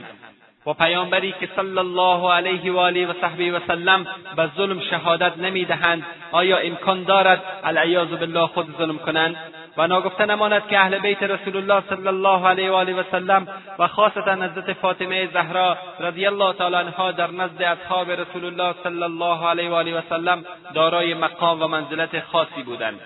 و 0.65 0.73
پیامبری 0.73 1.31
که 1.39 1.49
صلی 1.55 1.77
الله 1.77 2.31
علیه 2.33 2.71
و 2.71 2.77
آله 2.77 3.07
و 3.07 3.13
صحبه 3.21 3.51
و 3.51 3.59
سلم 3.67 4.07
به 4.35 4.49
ظلم 4.57 4.79
شهادت 4.79 5.37
نمی‌دهند 5.37 6.05
آیا 6.31 6.57
امکان 6.57 7.03
دارد 7.03 7.43
العیاذ 7.63 8.07
بالله 8.07 8.47
خود 8.47 8.77
ظلم 8.77 8.97
کنند؟ 8.97 9.35
و 9.77 9.87
ناگفته 9.87 10.25
نماند 10.25 10.67
که 10.67 10.79
اهل 10.79 10.99
بیت 10.99 11.23
رسول 11.23 11.57
الله 11.57 11.83
صلی 11.89 12.07
الله 12.07 12.47
علیه 12.47 12.71
و 12.71 12.73
آله 12.73 12.93
و 12.93 13.03
سلم 13.11 13.47
و 13.79 13.87
خاصتا 13.87 14.33
حضرت 14.33 14.73
فاطمه 14.73 15.27
زهرا 15.33 15.77
رضی 15.99 16.25
الله 16.25 16.53
تعالی 16.53 16.75
عنها 16.75 17.11
در 17.11 17.31
نزد 17.31 17.61
اصحاب 17.61 18.11
رسول 18.11 18.45
الله 18.45 18.75
صلی 18.83 19.03
الله 19.03 19.47
علیه 19.47 19.69
و 19.69 19.73
آله 19.73 19.97
و 19.97 20.01
سلم 20.09 20.45
دارای 20.73 21.13
مقام 21.13 21.61
و 21.61 21.67
منزلت 21.67 22.19
خاصی 22.19 22.63
بودند. 22.65 22.99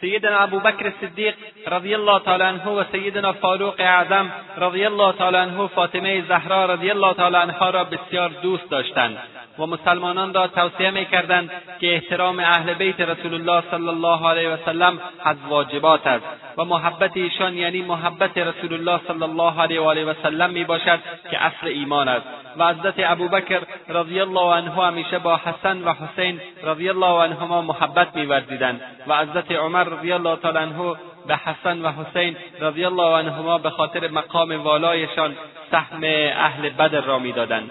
سیدنا 0.00 0.38
ابوبکر 0.38 0.92
صدیق 1.00 1.34
رضی 1.66 1.94
الله 1.94 2.18
تعالی 2.18 2.42
عنه 2.42 2.66
و 2.68 2.84
سیدنا 2.92 3.32
فاروق 3.32 3.74
اعظم 3.78 4.32
رضی 4.56 4.84
الله 4.84 5.12
تعالی 5.12 5.36
عنه 5.36 5.66
فاطمه 5.66 6.24
زهرا 6.28 6.64
رضی 6.74 6.90
الله 6.90 7.14
تعالی 7.14 7.36
عنها 7.36 7.70
را 7.70 7.84
بسیار 7.84 8.30
دوست 8.42 8.70
داشتند 8.70 9.18
و 9.58 9.66
مسلمانان 9.66 10.34
را 10.34 10.46
توصیه 10.46 10.90
می‌کردند 10.90 11.50
که 11.80 11.94
احترام 11.94 12.38
اهل 12.38 12.74
بیت 12.74 13.00
رسول 13.00 13.34
الله 13.34 13.62
صلی 13.70 13.88
الله 13.88 14.28
علیه 14.28 14.48
و 14.48 14.56
سلم 14.64 15.00
از 15.24 15.36
واجبات 15.48 16.06
است 16.06 16.24
و 16.56 16.64
محبت 16.64 17.16
ایشان 17.16 17.56
یعنی 17.56 17.82
محبت 17.82 18.38
رسول 18.38 18.72
الله 18.72 19.00
صلی 19.08 19.22
الله 19.22 19.60
علیه 19.60 19.80
و 19.80 19.84
آله 19.84 20.04
و 20.04 20.14
سلم 20.22 20.50
می 20.50 20.64
باشد 20.64 20.98
که 21.30 21.44
اصل 21.44 21.66
ایمان 21.66 22.08
است 22.08 22.26
و 22.56 22.68
حضرت 22.68 22.94
ابوبکر 22.98 23.60
رضی 23.88 24.20
الله 24.20 24.54
عنه 24.54 24.70
همیشه 24.70 25.18
با 25.18 25.36
حسن 25.36 25.82
و 25.82 25.92
حسین 25.92 26.40
رضی 26.62 26.88
الله 26.88 27.22
عنهما 27.22 27.62
محبت 27.62 28.16
میورزیدند 28.16 28.80
و 29.06 29.16
حضرت 29.16 29.52
عمر 29.52 29.89
رضی 29.92 30.12
الله 30.12 30.36
تعالی 30.36 30.58
عنه 30.58 30.96
به 31.26 31.36
حسن 31.36 31.82
و 31.82 31.92
حسین 31.92 32.36
رضی 32.60 32.84
الله 32.84 33.16
عنهما 33.16 33.58
به 33.58 33.70
خاطر 33.70 34.08
مقام 34.08 34.62
والایشان 34.64 35.36
سهم 35.70 36.00
اهل 36.36 36.70
بدر 36.70 37.00
را 37.00 37.18
می‌دادند. 37.18 37.70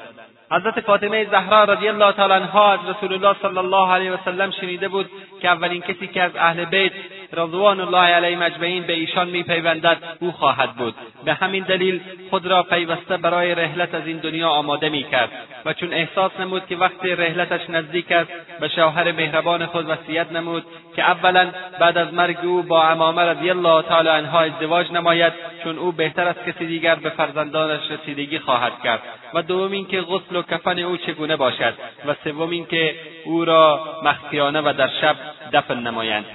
حضرت 0.51 0.79
فاطمه 0.79 1.25
زهرا 1.25 1.63
رضی 1.63 1.87
الله 1.87 2.11
تعالی 2.11 2.33
عنها 2.33 2.73
از 2.73 2.79
رسول 2.89 3.13
الله 3.13 3.35
صلی 3.41 3.57
الله 3.57 3.91
علیه 3.91 4.11
و 4.11 4.17
سلم 4.25 4.51
شنیده 4.51 4.87
بود 4.87 5.09
که 5.41 5.47
اولین 5.47 5.81
کسی 5.81 6.07
که 6.07 6.21
از 6.21 6.31
اهل 6.35 6.65
بیت 6.65 6.91
رضوان 7.33 7.79
الله 7.79 7.97
علیهم 7.97 8.41
اجمعین 8.41 8.83
به 8.83 8.93
ایشان 8.93 9.29
میپیوندد 9.29 9.97
او 10.19 10.31
خواهد 10.31 10.75
بود. 10.75 10.95
به 11.25 11.33
همین 11.33 11.63
دلیل 11.63 12.01
خود 12.29 12.45
را 12.45 12.63
پیوسته 12.63 13.17
برای 13.17 13.55
رحلت 13.55 13.95
از 13.95 14.07
این 14.07 14.17
دنیا 14.17 14.49
آماده 14.49 14.89
می‌کرد 14.89 15.29
و 15.65 15.73
چون 15.73 15.93
احساس 15.93 16.31
نمود 16.39 16.67
که 16.67 16.75
وقت 16.75 17.05
رحلتش 17.05 17.69
نزدیک 17.69 18.11
است 18.11 18.31
به 18.59 18.67
شوهر 18.67 19.11
مهربان 19.11 19.65
خود 19.65 19.89
وصیت 19.89 20.31
نمود 20.31 20.65
که 20.95 21.03
اولا 21.03 21.51
بعد 21.79 21.97
از 21.97 22.13
مرگ 22.13 22.37
او 22.43 22.63
با 22.63 22.83
امامه 22.83 23.21
رضی 23.21 23.49
الله 23.49 23.81
تعالی 23.81 24.09
عنها 24.09 24.39
ازدواج 24.39 24.91
نماید 24.91 25.33
چون 25.63 25.77
او 25.77 25.91
بهتر 25.91 26.27
از 26.27 26.35
کسی 26.47 26.65
دیگر 26.65 26.95
به 26.95 27.09
فرزندانش 27.09 27.91
رسیدگی 27.91 28.39
خواهد 28.39 28.73
کرد. 28.83 29.01
و 29.33 29.41
دوم 29.41 29.71
اینکه 29.71 30.01
غسل 30.01 30.38
و 30.39 30.41
کفن 30.41 30.79
او 30.79 30.97
چگونه 30.97 31.35
باشد 31.35 31.73
و 32.05 32.15
سوم 32.23 32.49
اینکه 32.49 32.95
او 33.25 33.45
را 33.45 33.83
مخفیانه 34.03 34.61
و 34.61 34.73
در 34.77 34.89
شب 35.01 35.15
دفن 35.53 35.77
نمایند. 35.77 36.25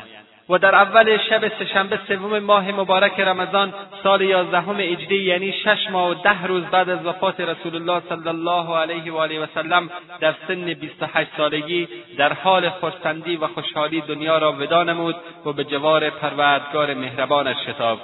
و 0.49 0.59
در 0.59 0.75
اول 0.75 1.19
شب 1.19 1.49
سهشنبه 1.59 1.99
سوم 2.09 2.39
ماه 2.39 2.73
مبارک 2.73 3.21
رمضان 3.21 3.75
سال 4.03 4.21
یازدهم 4.21 4.77
اجری 4.79 5.17
یعنی 5.17 5.53
شش 5.53 5.91
ماه 5.91 6.11
و 6.11 6.15
ده 6.15 6.47
روز 6.47 6.65
بعد 6.65 6.91
از 6.91 7.07
وفات 7.07 7.41
رسول 7.41 7.75
الله 7.75 8.03
صلی 8.09 8.29
الله 8.29 8.77
علیه 8.77 9.13
و 9.13 9.17
آله 9.17 9.41
و 9.41 9.47
سلم 9.55 9.91
در 10.21 10.35
سن 10.49 10.65
بیست 10.65 11.03
و 11.03 11.07
هشت 11.15 11.31
سالگی 11.37 11.89
در 12.19 12.33
حال 12.33 12.71
خرسندی 12.71 13.37
و 13.37 13.47
خوشحالی 13.47 14.01
دنیا 14.01 14.39
را 14.39 14.53
ودا 14.53 14.85
نمود 14.85 15.17
و 15.47 15.53
به 15.53 15.65
جوار 15.65 16.11
پروردگار 16.11 16.95
مهربانش 16.95 17.57
شتاب. 17.67 17.99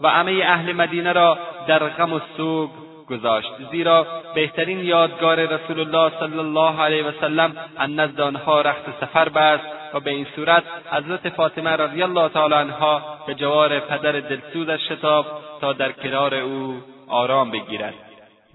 و 0.00 0.08
همه 0.08 0.32
اهل 0.44 0.72
مدینه 0.72 1.12
را 1.12 1.38
در 1.66 1.78
غم 1.78 2.12
و 2.12 2.20
سوگ 2.36 2.70
گذاشت. 3.10 3.48
زیرا 3.70 4.06
بهترین 4.34 4.80
یادگار 4.80 5.36
رسول 5.36 5.80
الله 5.80 6.12
صلی 6.20 6.38
الله 6.38 6.80
علیه 6.80 7.04
و 7.04 7.12
سلم 7.20 7.56
از 7.76 7.90
نزد 7.90 8.20
آنها 8.20 8.60
رخت 8.60 8.84
سفر 9.00 9.28
بست 9.28 9.64
و 9.94 10.00
به 10.00 10.10
این 10.10 10.26
صورت 10.36 10.62
حضرت 10.92 11.28
فاطمه 11.28 11.70
رضی 11.70 12.02
الله 12.02 12.28
تعالی 12.28 12.54
عنها 12.54 13.02
به 13.26 13.34
جوار 13.34 13.80
پدر 13.80 14.12
دلسوزش 14.12 14.88
شتاب 14.88 15.26
تا 15.60 15.72
در 15.72 15.92
کنار 15.92 16.34
او 16.34 16.82
آرام 17.08 17.50
بگیرد. 17.50 17.94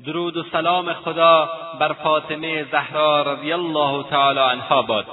درود 0.06 0.38
و 0.38 0.44
سلام 0.52 0.94
خدا 0.94 1.50
بر 1.80 1.94
فاطمه 1.94 2.66
زهرا 2.72 3.34
رضی 3.34 3.54
الله 3.54 4.04
تعالی 4.04 4.40
عنها 4.40 4.82
باد. 4.82 5.06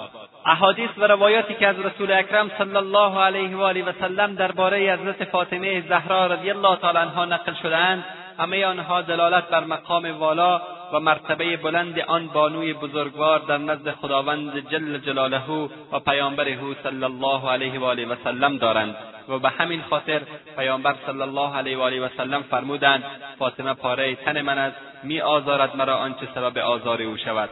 احادیث 0.46 0.90
و 0.98 1.06
روایاتی 1.06 1.54
که 1.54 1.66
از 1.66 1.80
رسول 1.80 2.12
اکرم 2.12 2.50
صلی 2.58 2.76
الله 2.76 3.20
علیه 3.20 3.56
و 3.56 3.60
آله 3.62 3.84
و 3.84 3.92
سلم 4.00 4.34
درباره 4.34 4.92
حضرت 4.92 5.24
فاطمه 5.24 5.80
زهرا 5.88 6.26
رضی 6.26 6.50
الله 6.50 6.76
تعالی 6.76 6.98
عنها 6.98 7.24
نقل 7.24 7.54
شدهاند 7.62 8.04
همه 8.38 8.66
آنها 8.66 9.02
دلالت 9.02 9.48
بر 9.48 9.64
مقام 9.64 10.18
والا 10.18 10.60
و 10.92 11.00
مرتبه 11.00 11.56
بلند 11.56 11.98
آن 12.00 12.26
بانوی 12.26 12.72
بزرگوار 12.72 13.38
در 13.38 13.58
نزد 13.58 13.90
خداوند 13.90 14.70
جل 14.70 14.98
جلاله 14.98 15.50
و 15.92 16.00
پیامبر 16.00 16.48
او 16.48 16.74
صلی 16.82 17.04
الله 17.04 17.50
علیه 17.50 17.80
و 17.80 17.84
آله 17.84 18.06
و 18.06 18.16
سلم 18.24 18.56
دارند 18.56 18.96
و 19.28 19.38
به 19.38 19.48
همین 19.48 19.82
خاطر 19.90 20.20
پیامبر 20.56 20.94
صلی 21.06 21.20
الله 21.22 21.56
علیه 21.56 21.78
و 21.78 21.80
آله 21.80 22.00
و 22.00 22.08
سلم 22.16 22.42
فرمودند 22.42 23.04
فاطمه 23.38 23.74
پاره 23.74 24.14
تن 24.14 24.40
من 24.40 24.58
است 24.58 24.76
می 25.02 25.20
آزارد 25.20 25.76
مرا 25.76 25.96
آنچه 25.96 26.28
سبب 26.34 26.58
آزار 26.58 27.02
او 27.02 27.16
شود. 27.16 27.50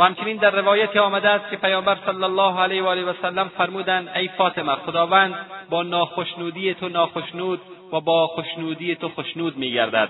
و 0.00 0.02
همچنین 0.02 0.36
در 0.36 0.50
روایتی 0.50 0.98
آمده 0.98 1.28
است 1.28 1.50
که 1.50 1.56
پیامبر 1.56 1.96
صلی 2.06 2.24
الله 2.24 2.60
علیه 2.60 2.82
و 2.82 2.86
آله 2.86 3.04
و 3.04 3.12
سلم 3.22 3.48
فرمودند 3.58 4.08
ای 4.16 4.28
فاطمه 4.28 4.74
خداوند 4.74 5.34
با 5.70 5.82
ناخشنودی 5.82 6.74
تو 6.74 6.88
ناخشنود 6.88 7.60
و 7.92 8.00
با 8.00 8.26
خشنودی 8.26 8.94
تو 8.94 9.08
خشنود 9.08 9.56
میگردد. 9.56 10.08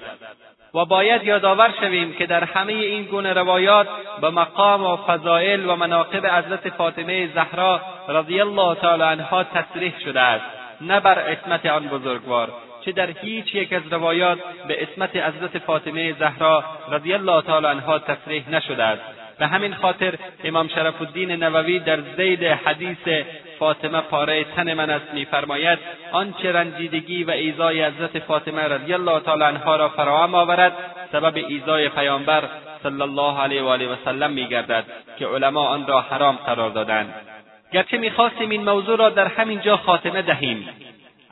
و 0.75 0.85
باید 0.85 1.25
یادآور 1.25 1.75
شویم 1.81 2.13
که 2.13 2.27
در 2.27 2.45
همه 2.45 2.73
این 2.73 3.05
گونه 3.05 3.33
روایات 3.33 3.89
به 4.21 4.31
مقام 4.31 4.85
و 4.85 4.97
فضائل 4.97 5.71
و 5.71 5.77
مناقب 5.77 6.27
حضرت 6.27 6.69
فاطمه 6.69 7.29
زهرا 7.35 7.81
رضی 8.09 8.41
الله 8.41 8.75
تعالی 8.75 9.03
عنها 9.03 9.45
تصریح 9.45 9.95
شده 10.05 10.21
است 10.21 10.45
نه 10.81 11.01
بر 11.01 11.19
اسمت 11.19 11.67
آن 11.67 11.89
بزرگوار 11.89 12.53
چه 12.85 12.93
در 12.93 13.11
هیچ 13.11 13.55
یک 13.55 13.73
از 13.73 13.83
روایات 13.91 14.39
به 14.69 14.83
اسمت 14.83 15.17
حضرت 15.17 15.59
فاطمه 15.59 16.13
زهرا 16.13 16.65
رضی 16.91 17.13
الله 17.13 17.43
تعالی 17.43 17.67
عنها 17.67 17.99
تصریح 17.99 18.51
نشده 18.51 18.85
است. 18.85 19.20
به 19.41 19.47
همین 19.47 19.75
خاطر 19.75 20.15
امام 20.45 20.69
شرف 20.69 21.01
الدین 21.01 21.31
نووی 21.31 21.79
در 21.79 22.01
زید 22.17 22.45
حدیث 22.45 23.25
فاطمه 23.59 24.01
پاره 24.01 24.45
تن 24.45 24.75
من 24.75 24.91
است 24.91 25.15
میفرماید 25.15 25.79
آنچه 26.13 26.53
رنجیدگی 26.53 27.25
و 27.25 27.31
ایزای 27.31 27.85
حضرت 27.85 28.19
فاطمه 28.19 28.63
رضی 28.63 28.95
الله 28.95 29.21
تعالی 29.21 29.45
عنها 29.45 29.77
را 29.77 29.89
فراهم 29.89 30.35
آورد 30.35 30.73
سبب 31.13 31.37
ایزای 31.49 31.89
پیامبر 31.89 32.43
صلی 32.83 33.03
الله 33.03 33.41
علیه 33.41 33.63
و 33.63 33.67
آله 33.67 33.89
و 33.89 33.97
سلم 34.05 34.31
میگردد 34.31 34.85
که 35.19 35.27
علما 35.27 35.67
آن 35.67 35.87
را 35.87 36.01
حرام 36.01 36.37
قرار 36.37 36.71
دادند. 36.71 37.15
گرچه 37.73 37.99
می‌خواستیم 37.99 38.51
این 38.51 38.65
موضوع 38.65 38.99
را 38.99 39.09
در 39.09 39.27
همین 39.27 39.61
جا 39.61 39.77
خاتمه 39.77 40.23
دهیم 40.23 40.69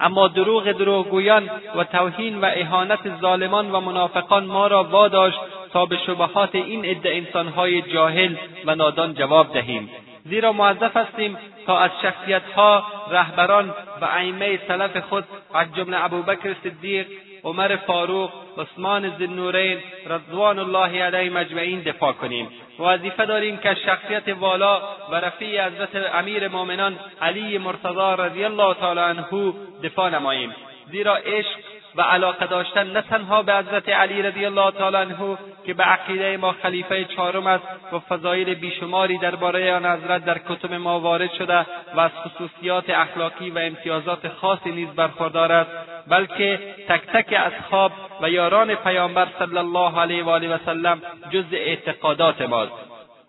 اما 0.00 0.28
دروغ 0.28 0.72
دروغگویان 0.72 1.50
و 1.76 1.84
توهین 1.84 2.40
و 2.40 2.50
اهانت 2.54 3.20
ظالمان 3.20 3.70
و 3.70 3.80
منافقان 3.80 4.44
ما 4.44 4.66
را 4.66 4.84
واداشت 4.84 5.38
تا 5.72 5.86
به 5.86 5.98
شبهات 6.06 6.54
این 6.54 6.84
عده 6.84 7.14
انسانهای 7.14 7.82
جاهل 7.82 8.34
و 8.66 8.74
نادان 8.74 9.14
جواب 9.14 9.52
دهیم. 9.52 9.90
زیرا 10.24 10.52
موظف 10.52 10.96
هستیم 10.96 11.36
تا 11.66 11.78
از 11.78 11.90
شخصیتها 12.02 12.84
رهبران 13.10 13.74
و 14.00 14.04
ائمه 14.04 14.60
سلف 14.68 14.96
خود 14.96 15.24
از 15.54 15.74
جمله 15.74 16.04
ابوبکر 16.04 16.54
صدیق 16.64 17.06
عمر 17.44 17.76
فاروق 17.76 18.30
عثمان 18.58 19.08
ذوالنورین 19.18 19.78
رضوان 20.06 20.58
الله 20.58 21.02
علیهم 21.02 21.36
اجمعین 21.36 21.80
دفاع 21.80 22.12
کنیم. 22.12 22.48
وظیفه 22.78 23.26
داریم 23.26 23.56
که 23.56 23.74
شخصیت 23.74 24.28
والا 24.28 24.82
و 25.10 25.14
رفیع 25.14 25.66
حضرت 25.66 26.14
امیر 26.14 26.48
مؤمنان 26.48 26.98
علی 27.22 27.58
مرتضی 27.58 28.22
رضی 28.22 28.44
الله 28.44 28.74
تعالی 28.74 29.00
عنه 29.00 29.52
دفاع 29.82 30.10
نماییم. 30.10 30.54
زیرا 30.90 31.16
عشق 31.16 31.58
و 31.96 32.02
علاقه 32.02 32.46
داشتن 32.46 32.86
نه 32.86 33.02
تنها 33.02 33.42
به 33.42 33.54
حضرت 33.54 33.88
علی 33.88 34.22
رضی 34.22 34.44
الله 34.44 34.70
تعالی 34.70 34.96
عنه 34.96 35.38
که 35.66 35.74
به 35.74 35.84
عقیده 35.84 36.36
ما 36.36 36.52
خلیفه 36.52 37.04
چهارم 37.04 37.46
است 37.46 37.64
و 37.92 37.98
فضایل 37.98 38.54
بیشماری 38.54 39.18
درباره 39.18 39.74
آن 39.74 39.86
حضرت 39.86 40.24
در 40.24 40.38
کتب 40.38 40.74
ما 40.74 41.00
وارد 41.00 41.32
شده 41.32 41.66
و 41.94 42.00
از 42.00 42.10
خصوصیات 42.10 42.90
اخلاقی 42.90 43.50
و 43.50 43.58
امتیازات 43.58 44.28
خاصی 44.28 44.70
نیز 44.70 44.88
برخوردار 44.88 45.52
است 45.52 45.70
بلکه 46.08 46.60
تک 46.88 47.00
تک 47.06 47.32
اصحاب 47.32 47.92
و 48.20 48.30
یاران 48.30 48.74
پیامبر 48.74 49.26
صلی 49.38 49.58
الله 49.58 50.00
علیه 50.00 50.24
و 50.24 50.28
آله 50.28 50.54
و 50.54 50.58
سلم 50.66 51.02
جز 51.30 51.44
اعتقادات 51.52 52.42
ماست. 52.42 52.72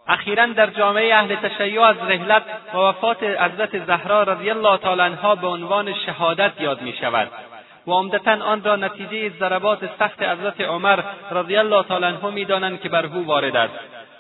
اخیرا 0.08 0.46
در 0.46 0.68
جامعه 0.68 1.16
اهل 1.16 1.36
تشیع 1.36 1.82
از 1.82 1.96
رحلت 2.08 2.44
و 2.74 2.78
وفات 2.78 3.24
حضرت 3.24 3.86
زهرا 3.86 4.24
رضی 4.24 4.50
الله 4.50 4.78
تعالی 4.78 5.02
عنها 5.02 5.36
به 5.36 5.48
عنوان 5.48 5.94
شهادت 5.94 6.62
یاد 6.62 6.82
می 6.82 6.94
شود 7.02 7.28
و 7.90 7.94
عمدتا 7.94 8.32
آن 8.32 8.64
را 8.64 8.76
نتیجه 8.76 9.30
ضربات 9.40 9.80
سخت 10.00 10.24
حضرت 10.24 10.62
عمر 10.62 11.00
رضی 11.32 11.58
الله 11.58 11.84
تعالی 11.84 12.06
عنه 12.06 12.30
می‌دانند 12.30 12.82
که 12.82 12.90
بر 12.90 13.06
او 13.06 13.26
وارد 13.26 13.56
است. 13.56 13.74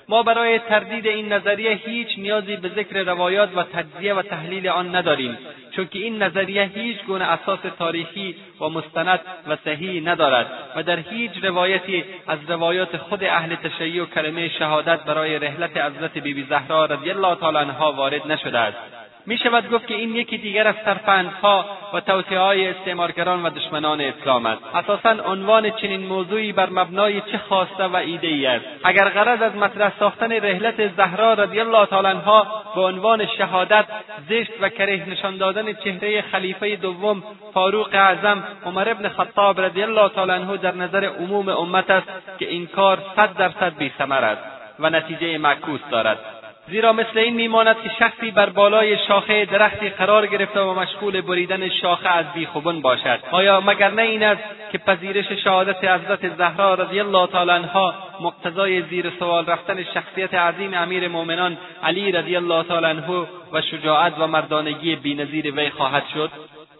ما 0.09 0.23
برای 0.23 0.59
تردید 0.59 1.07
این 1.07 1.33
نظریه 1.33 1.71
هیچ 1.71 2.07
نیازی 2.17 2.55
به 2.55 2.69
ذکر 2.69 3.03
روایات 3.03 3.49
و 3.57 3.63
تجزیه 3.63 4.13
و 4.13 4.21
تحلیل 4.21 4.67
آن 4.67 4.95
نداریم 4.95 5.37
چون 5.75 5.87
که 5.87 5.99
این 5.99 6.23
نظریه 6.23 6.63
هیچ 6.63 7.03
گونه 7.03 7.25
اساس 7.25 7.59
تاریخی 7.79 8.35
و 8.59 8.69
مستند 8.69 9.19
و 9.47 9.57
صحیح 9.65 10.09
ندارد 10.09 10.47
و 10.75 10.83
در 10.83 10.99
هیچ 10.99 11.31
روایتی 11.43 12.03
از 12.27 12.39
روایات 12.47 12.97
خود 12.97 13.23
اهل 13.23 13.55
تشیع 13.55 14.03
و 14.03 14.05
کلمه 14.05 14.49
شهادت 14.49 15.03
برای 15.03 15.39
رحلت 15.39 15.77
حضرت 15.77 16.17
بیبی 16.17 16.45
زهرا 16.49 16.85
رضی 16.85 17.11
الله 17.11 17.35
تعالی 17.35 17.57
عنها 17.57 17.91
وارد 17.91 18.31
نشده 18.31 18.59
است. 18.59 18.98
می 19.29 19.37
شود 19.37 19.71
گفت 19.71 19.87
که 19.87 19.95
این 19.95 20.15
یکی 20.15 20.37
دیگر 20.37 20.67
از 20.67 20.75
سرفندها 20.85 21.65
و 21.93 21.99
توصیه 21.99 22.39
های 22.39 22.67
استعمارگران 22.67 23.43
و 23.43 23.49
دشمنان 23.49 24.01
اسلام 24.01 24.45
است. 24.45 24.61
اساسا 24.75 25.09
عنوان 25.09 25.69
چنین 25.69 26.07
موضوعی 26.07 26.51
بر 26.51 26.69
مبنای 26.69 27.21
چه 27.21 27.37
خواسته 27.37 27.83
و 27.83 27.95
ایده 27.95 28.27
ای 28.27 28.45
است؟ 28.45 28.65
اگر 28.83 29.09
غرض 29.09 29.41
از 29.41 29.55
مطرح 29.55 29.91
ساختن 29.99 30.31
رحلت 30.31 30.95
زهرا 30.95 31.33
رضی 31.33 31.59
الله 31.59 31.85
تعالی 31.85 32.07
عنها 32.07 32.63
به 32.75 32.81
عنوان 32.81 33.25
شهادت 33.25 33.85
زشت 34.29 34.51
و 34.61 34.69
کره 34.69 35.09
نشان 35.09 35.37
دادن 35.37 35.73
چهره 35.73 36.21
خلیفه 36.21 36.75
دوم 36.75 37.23
فاروق 37.53 37.89
اعظم 37.93 38.43
عمر 38.65 38.89
ابن 38.89 39.09
خطاب 39.09 39.61
رضی 39.61 39.83
الله 39.83 40.09
تعالی 40.09 40.31
عنه 40.31 40.57
در 40.57 40.75
نظر 40.75 41.05
عموم 41.05 41.49
امت 41.49 41.89
است 41.89 42.07
که 42.39 42.49
این 42.49 42.67
کار 42.67 42.97
صد 43.15 43.37
درصد 43.37 43.77
بیثمر 43.77 44.25
است 44.25 44.41
و 44.79 44.89
نتیجه 44.89 45.37
معکوس 45.37 45.81
دارد. 45.91 46.38
زیرا 46.69 46.93
مثل 46.93 47.17
این 47.17 47.33
میماند 47.33 47.75
که 47.83 47.91
شخصی 47.99 48.31
بر 48.31 48.49
بالای 48.49 48.97
شاخه 49.07 49.45
درختی 49.45 49.89
قرار 49.89 50.27
گرفته 50.27 50.59
و 50.59 50.73
مشغول 50.73 51.21
بریدن 51.21 51.69
شاخه 51.69 52.09
از 52.09 52.25
بیخوبان 52.33 52.81
باشد. 52.81 53.19
آیا 53.31 53.61
مگر 53.61 53.91
نه 53.91 54.01
این 54.01 54.23
است 54.23 54.41
که 54.71 54.77
پذیرش 54.77 55.31
شهادت 55.31 55.83
حضرت 55.83 56.35
زهرا 56.37 56.73
رضی 56.73 56.99
الله 56.99 57.27
تعالی 57.27 57.51
عنها 57.51 57.93
مقتضای 58.21 58.81
زیر 58.81 59.11
سوال 59.19 59.45
رفتن 59.45 59.83
شخصیت 59.83 60.33
عظیم 60.33 60.73
امیر 60.73 61.07
مؤمنان 61.07 61.57
علی 61.83 62.11
رضی 62.11 62.35
الله 62.35 62.63
تعالی 62.63 62.85
عنه 62.85 63.27
و 63.53 63.61
شجاعت 63.61 64.13
و 64.19 64.27
مردانگی 64.27 64.95
بینظیر 64.95 65.51
وی 65.55 65.69
خواهد 65.69 66.03
شد؟ 66.13 66.31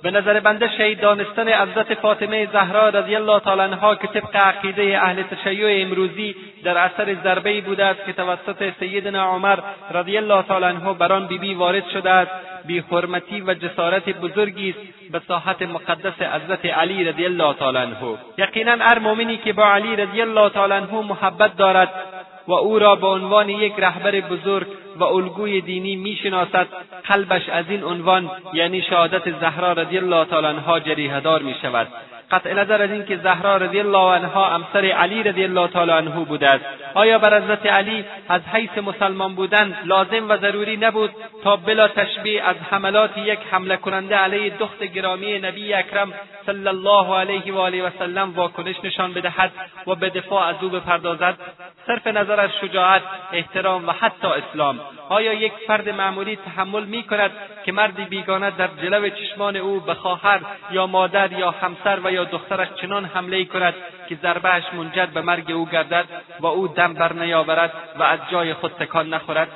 به 0.03 0.11
نظر 0.11 0.39
بنده 0.39 0.69
شهید 0.77 0.99
دانستن 0.99 1.47
حضرت 1.47 1.93
فاطمه 1.93 2.47
زهرا 2.53 2.89
رضی 2.89 3.15
الله 3.15 3.39
تعالی 3.39 3.61
عنها 3.61 3.95
که 3.95 4.07
طبق 4.07 4.35
عقیده 4.35 4.99
اهل 5.01 5.23
تشیع 5.23 5.85
امروزی 5.85 6.35
در 6.63 6.77
اثر 6.77 7.15
ضربهای 7.23 7.61
بوده 7.61 7.85
است 7.85 8.05
که 8.05 8.13
توسط 8.13 8.73
سیدنا 8.79 9.23
عمر 9.23 9.59
رضی 9.91 10.17
الله 10.17 10.41
تعالی 10.41 10.65
عنه 10.65 10.93
بر 10.93 11.13
آن 11.13 11.27
بیبی 11.27 11.53
وارد 11.53 11.87
شده 11.93 12.09
است. 12.09 12.31
بیحرمتی 12.65 13.41
و 13.41 13.53
جسارت 13.53 14.09
بزرگی 14.09 14.69
است 14.69 15.11
به 15.11 15.21
ساحت 15.27 15.61
مقدس 15.61 16.21
حضرت 16.21 16.65
علی 16.65 17.03
رضی 17.03 17.25
الله 17.25 17.53
تعالی 17.53 17.77
عنه 17.77 18.17
یقینا 18.37 18.71
هر 18.71 18.99
مؤمنی 18.99 19.37
که 19.37 19.53
با 19.53 19.65
علی 19.65 19.95
رضی 19.95 20.21
الله 20.21 20.49
تعالی 20.49 20.73
عنه 20.73 20.93
محبت 20.93 21.57
دارد 21.57 21.89
و 22.47 22.53
او 22.53 22.79
را 22.79 22.95
به 22.95 23.07
عنوان 23.07 23.49
یک 23.49 23.73
رهبر 23.77 24.19
بزرگ 24.19 24.67
و 24.99 25.03
الگوی 25.03 25.61
دینی 25.61 25.95
می‌شناسد 25.95 26.67
قلبش 27.03 27.49
از 27.49 27.65
این 27.69 27.83
عنوان 27.83 28.31
یعنی 28.53 28.81
شهادت 28.81 29.39
زهرا 29.39 29.73
رضی 29.73 29.97
الله 29.97 30.25
تعالی 30.25 30.47
عنها 30.47 30.79
جریحهدار 30.79 31.41
می 31.41 31.55
شود 31.61 31.87
قطع 32.31 32.53
نظر 32.53 32.81
از 32.81 32.91
اینکه 32.91 33.17
زهرا 33.17 33.57
رضی 33.57 33.79
الله 33.79 34.13
عنها 34.15 34.45
همسر 34.49 34.85
علی 34.85 35.23
رضی 35.23 35.43
الله 35.43 35.67
تعالی 35.67 35.91
عنه 35.91 36.25
بوده 36.25 36.49
است 36.49 36.65
آیا 36.93 37.19
بر 37.19 37.41
حضرت 37.41 37.65
علی 37.65 38.05
از 38.29 38.41
حیث 38.53 38.77
مسلمان 38.77 39.35
بودن 39.35 39.77
لازم 39.85 40.29
و 40.29 40.37
ضروری 40.37 40.77
نبود 40.77 41.11
تا 41.43 41.55
بلا 41.55 41.87
تشبیه 41.87 42.43
از 42.43 42.55
حملات 42.71 43.17
یک 43.17 43.39
حمله 43.51 43.77
کننده 43.77 44.15
علیه 44.15 44.53
دخت 44.59 44.83
گرامی 44.83 45.39
نبی 45.39 45.73
اکرم 45.73 46.13
صلی 46.45 46.67
الله 46.67 47.15
علیه 47.15 47.53
و 47.53 47.57
آله 47.57 47.83
و 47.83 47.89
سلم 47.99 48.33
واکنش 48.35 48.75
نشان 48.83 49.13
بدهد 49.13 49.51
و 49.87 49.95
به 49.95 50.09
دفاع 50.09 50.47
از 50.47 50.55
او 50.61 50.69
بپردازد؟ 50.69 51.37
صرف 51.87 52.07
نظر 52.07 52.39
از 52.39 52.49
شجاعت 52.61 53.01
احترام 53.31 53.87
و 53.87 53.91
حتی 53.91 54.27
اسلام. 54.27 54.79
آیا 55.09 55.33
یک 55.33 55.53
فرد 55.67 55.89
معمولی 55.89 56.35
تحمل 56.35 56.85
می 56.85 57.03
کند 57.03 57.31
که 57.65 57.71
مردی 57.71 58.03
بیگانه 58.03 58.51
در 58.51 58.69
جلو 58.81 59.09
چشمان 59.09 59.55
او 59.55 59.79
به 59.79 59.93
خواهر 59.93 60.41
یا 60.71 60.87
مادر 60.87 61.31
یا 61.31 61.51
همسر 61.51 61.99
و 62.03 62.11
یا 62.11 62.18
دخترش 62.25 62.67
چنان 62.81 63.05
حمله 63.05 63.45
کند 63.45 63.73
که 64.09 64.15
ضربهاش 64.21 64.63
منجر 64.73 65.05
به 65.05 65.21
مرگ 65.21 65.51
او 65.51 65.65
گردد 65.65 66.05
و 66.39 66.45
او 66.45 66.67
دم 66.67 66.93
بر 66.93 67.13
نیاورد 67.13 67.73
و 67.99 68.03
از 68.03 68.19
جای 68.31 68.53
خود 68.53 68.71
تکان 68.71 69.13
نخورد. 69.13 69.47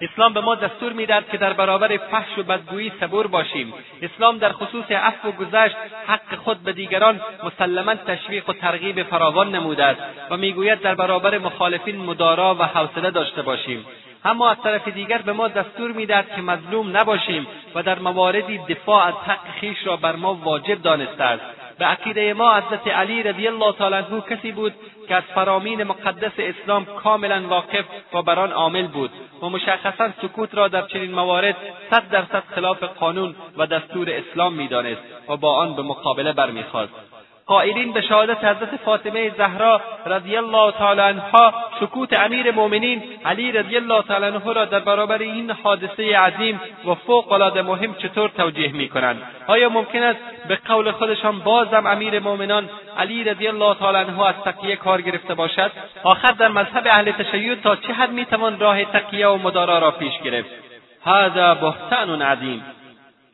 اسلام 0.00 0.32
به 0.32 0.40
ما 0.40 0.54
دستور 0.54 0.92
می‌دهد 0.92 1.28
که 1.28 1.36
در 1.36 1.52
برابر 1.52 1.96
فحش 1.96 2.38
و 2.38 2.42
بدگویی 2.42 2.92
صبور 3.00 3.26
باشیم. 3.26 3.74
اسلام 4.02 4.38
در 4.38 4.52
خصوص 4.52 4.90
عفو 4.90 5.28
و 5.28 5.32
گذشت 5.32 5.76
حق 6.06 6.34
خود 6.44 6.62
به 6.62 6.72
دیگران 6.72 7.20
مسلما 7.42 7.94
تشویق 7.94 8.48
و 8.48 8.52
ترغیب 8.52 9.02
فراوان 9.02 9.54
نموده 9.54 9.84
است 9.84 10.00
و 10.30 10.36
می‌گوید 10.36 10.80
در 10.80 10.94
برابر 10.94 11.38
مخالفین 11.38 11.96
مدارا 11.96 12.54
و 12.54 12.62
حوصله 12.62 13.10
داشته 13.10 13.42
باشیم. 13.42 13.86
اما 14.24 14.50
از 14.50 14.56
طرف 14.62 14.88
دیگر 14.88 15.18
به 15.18 15.32
ما 15.32 15.48
دستور 15.48 15.92
می‌دهد 15.92 16.34
که 16.36 16.42
مظلوم 16.42 16.96
نباشیم 16.96 17.46
و 17.74 17.82
در 17.82 17.98
مواردی 17.98 18.58
دفاع 18.58 19.06
از 19.06 19.14
حق 19.14 19.58
خویش 19.60 19.86
را 19.86 19.96
بر 19.96 20.16
ما 20.16 20.34
واجب 20.34 20.82
دانسته 20.82 21.24
است. 21.24 21.59
به 21.80 21.86
عقیده 21.86 22.34
ما 22.34 22.54
حضرت 22.54 22.88
علی 22.88 23.22
رضی 23.22 23.48
الله 23.48 23.72
تعالی 23.72 23.96
عنه 23.96 24.20
کسی 24.20 24.52
بود 24.52 24.74
که 25.08 25.14
از 25.14 25.22
فرامین 25.34 25.82
مقدس 25.82 26.32
اسلام 26.38 26.84
کاملا 26.84 27.48
واقف 27.48 27.84
و 28.12 28.22
بر 28.22 28.38
آن 28.38 28.52
عامل 28.52 28.86
بود 28.86 29.10
و 29.42 29.48
مشخصا 29.48 30.10
سکوت 30.22 30.54
را 30.54 30.68
در 30.68 30.82
چنین 30.82 31.10
موارد 31.12 31.56
صد 31.90 32.08
درصد 32.10 32.42
خلاف 32.54 32.82
قانون 32.82 33.34
و 33.56 33.66
دستور 33.66 34.10
اسلام 34.10 34.52
می‌دانست 34.54 35.00
و 35.28 35.36
با 35.36 35.54
آن 35.56 35.76
به 35.76 35.82
مقابله 35.82 36.32
برمیخواست. 36.32 36.92
قائلین 37.50 37.92
به 37.92 38.00
شهادت 38.00 38.44
حضرت 38.44 38.76
فاطمه 38.84 39.30
زهرا 39.36 39.80
رضی 40.06 40.36
الله 40.36 40.72
تعالی 40.72 41.00
عنها 41.00 41.54
سکوت 41.80 42.12
امیر 42.12 42.50
مؤمنین 42.50 43.02
علی 43.24 43.52
رضی 43.52 43.76
الله 43.76 44.02
تعالی 44.02 44.26
عنه 44.26 44.52
را 44.52 44.64
در 44.64 44.78
برابر 44.78 45.18
این 45.18 45.50
حادثه 45.50 46.18
عظیم 46.18 46.60
و 46.86 46.94
فوق 46.94 47.32
العاده 47.32 47.62
مهم 47.62 47.94
چطور 47.94 48.30
توجیه 48.36 48.72
می‌کنند؟ 48.72 49.22
آیا 49.46 49.68
ممکن 49.68 50.02
است 50.02 50.18
به 50.48 50.58
قول 50.68 50.90
خودشان 50.90 51.38
بازم 51.38 51.86
امیر 51.86 52.18
مؤمنان 52.18 52.68
علی 52.98 53.24
رضی 53.24 53.48
الله 53.48 53.74
تعالی 53.74 53.98
عنه 53.98 54.26
از 54.26 54.34
تقیه 54.44 54.76
کار 54.76 55.00
گرفته 55.00 55.34
باشد؟ 55.34 55.70
آخر 56.02 56.32
در 56.32 56.48
مذهب 56.48 56.86
اهل 56.86 57.12
تشیع 57.12 57.54
تا 57.54 57.76
چه 57.76 57.92
حد 57.92 58.10
می‌توان 58.10 58.60
راه 58.60 58.84
تقیه 58.84 59.28
و 59.28 59.36
مدارا 59.36 59.78
را 59.78 59.90
پیش 59.90 60.18
گرفت؟ 60.24 60.50
هذا 61.06 61.54
بهتان 61.54 62.22
عظیم. 62.22 62.64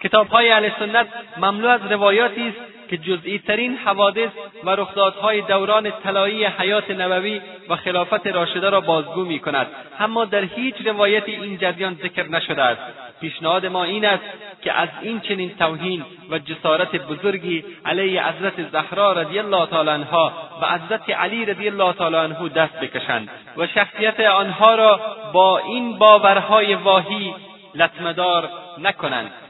کتابهای 0.06 0.50
اهل 0.50 0.70
سنت 0.78 1.06
مملو 1.36 1.68
از 1.68 1.80
روایاتی 1.92 2.48
است 2.48 2.88
که 2.88 2.96
جزئی 2.96 3.38
ترین 3.38 3.76
حوادث 3.76 4.30
و 4.64 4.70
رخدادهای 4.70 5.40
دوران 5.40 5.92
طلایی 6.04 6.44
حیات 6.44 6.90
نبوی 6.90 7.40
و 7.68 7.76
خلافت 7.76 8.26
راشده 8.26 8.70
را 8.70 8.80
بازگو 8.80 9.24
می 9.24 9.38
کند 9.38 9.66
اما 9.98 10.24
در 10.24 10.44
هیچ 10.44 10.74
روایتی 10.84 11.32
این 11.32 11.58
جریان 11.58 11.94
ذکر 11.94 12.28
نشده 12.28 12.62
است. 12.62 12.82
پیشنهاد 13.20 13.66
ما 13.66 13.84
این 13.84 14.04
است 14.04 14.24
که 14.62 14.72
از 14.72 14.88
این 15.02 15.20
چنین 15.20 15.54
توهین 15.58 16.04
و 16.30 16.38
جسارت 16.38 16.96
بزرگی 16.96 17.64
علیه 17.84 18.26
حضرت 18.28 18.70
زهرا 18.72 19.12
رضی 19.12 19.38
الله 19.38 19.66
تعالی 19.66 19.90
عنها 19.90 20.32
و 20.62 20.66
حضرت 20.66 21.10
علی 21.10 21.44
رضی 21.44 21.68
الله 21.68 21.92
تعالی 21.92 22.16
عنه 22.16 22.48
دست 22.48 22.80
بکشند 22.80 23.28
و 23.56 23.66
شخصیت 23.66 24.20
آنها 24.20 24.74
را 24.74 25.00
با 25.32 25.58
این 25.58 25.98
باورهای 25.98 26.74
واهی 26.74 27.34
لطمدار 27.74 28.48
نکنند. 28.78 29.45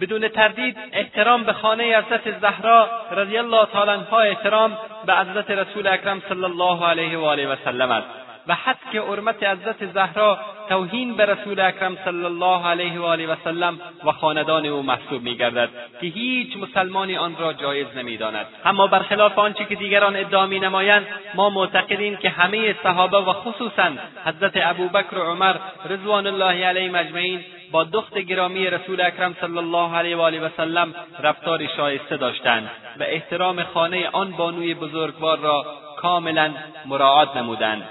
بدون 0.00 0.28
تردید 0.28 0.76
احترام 0.92 1.44
به 1.44 1.52
خانه 1.52 1.98
حضرت 1.98 2.40
زهرا 2.40 2.90
رضی 3.10 3.38
الله 3.38 3.66
تعالی 3.66 3.90
عنها 3.90 4.20
احترام 4.20 4.78
به 5.06 5.14
حضرت 5.14 5.50
رسول 5.50 5.86
اکرم 5.86 6.22
صلی 6.28 6.44
الله 6.44 6.86
علیه 6.86 7.18
و 7.18 7.24
آله 7.24 7.48
و 7.48 7.56
سلم 7.64 7.90
است. 7.90 8.25
و 8.48 8.54
حد 8.54 8.96
حرمت 8.96 9.42
حضرت 9.42 9.92
زهرا 9.92 10.38
توهین 10.68 11.16
به 11.16 11.26
رسول 11.26 11.60
اکرم 11.60 11.98
صلی 12.04 12.24
الله 12.24 12.66
علیه 12.66 13.00
و 13.00 13.04
آله 13.04 13.26
و 13.26 13.36
سلم 13.44 13.80
و 14.04 14.12
خاندان 14.12 14.66
او 14.66 14.82
محسوب 14.82 15.22
میگردد 15.22 15.68
که 16.00 16.06
هیچ 16.06 16.56
مسلمانی 16.56 17.16
آن 17.16 17.36
را 17.38 17.52
جایز 17.52 17.86
نمی‌داند. 17.96 18.46
اما 18.64 18.86
برخلاف 18.86 19.38
آنچه 19.38 19.64
که 19.64 19.74
دیگران 19.74 20.16
ادعا 20.16 20.46
نمایند 20.46 21.06
ما 21.34 21.50
معتقدیم 21.50 22.16
که 22.16 22.30
همه 22.30 22.76
صحابه 22.82 23.16
و 23.16 23.32
خصوصا 23.32 23.90
حضرت 24.24 24.52
ابوبکر 24.56 25.18
و 25.18 25.22
عمر 25.22 25.56
رضوان 25.88 26.26
الله 26.26 26.66
علیهم 26.66 26.94
اجمعین 26.94 27.44
با 27.70 27.84
دخت 27.84 28.18
گرامی 28.18 28.70
رسول 28.70 29.00
اکرم 29.00 29.36
صلی 29.40 29.58
الله 29.58 29.94
علیه 29.94 30.16
و 30.16 30.20
آله 30.20 30.40
و 30.40 30.48
سلم 30.56 30.94
رفتاری 31.22 31.68
شایسته 31.76 32.16
داشتند 32.16 32.70
و 33.00 33.02
احترام 33.02 33.62
خانه 33.62 34.08
آن 34.12 34.30
بانوی 34.30 34.74
بزرگوار 34.74 35.38
را 35.38 35.64
کاملا 35.96 36.50
مراعات 36.86 37.36
نمودند. 37.36 37.88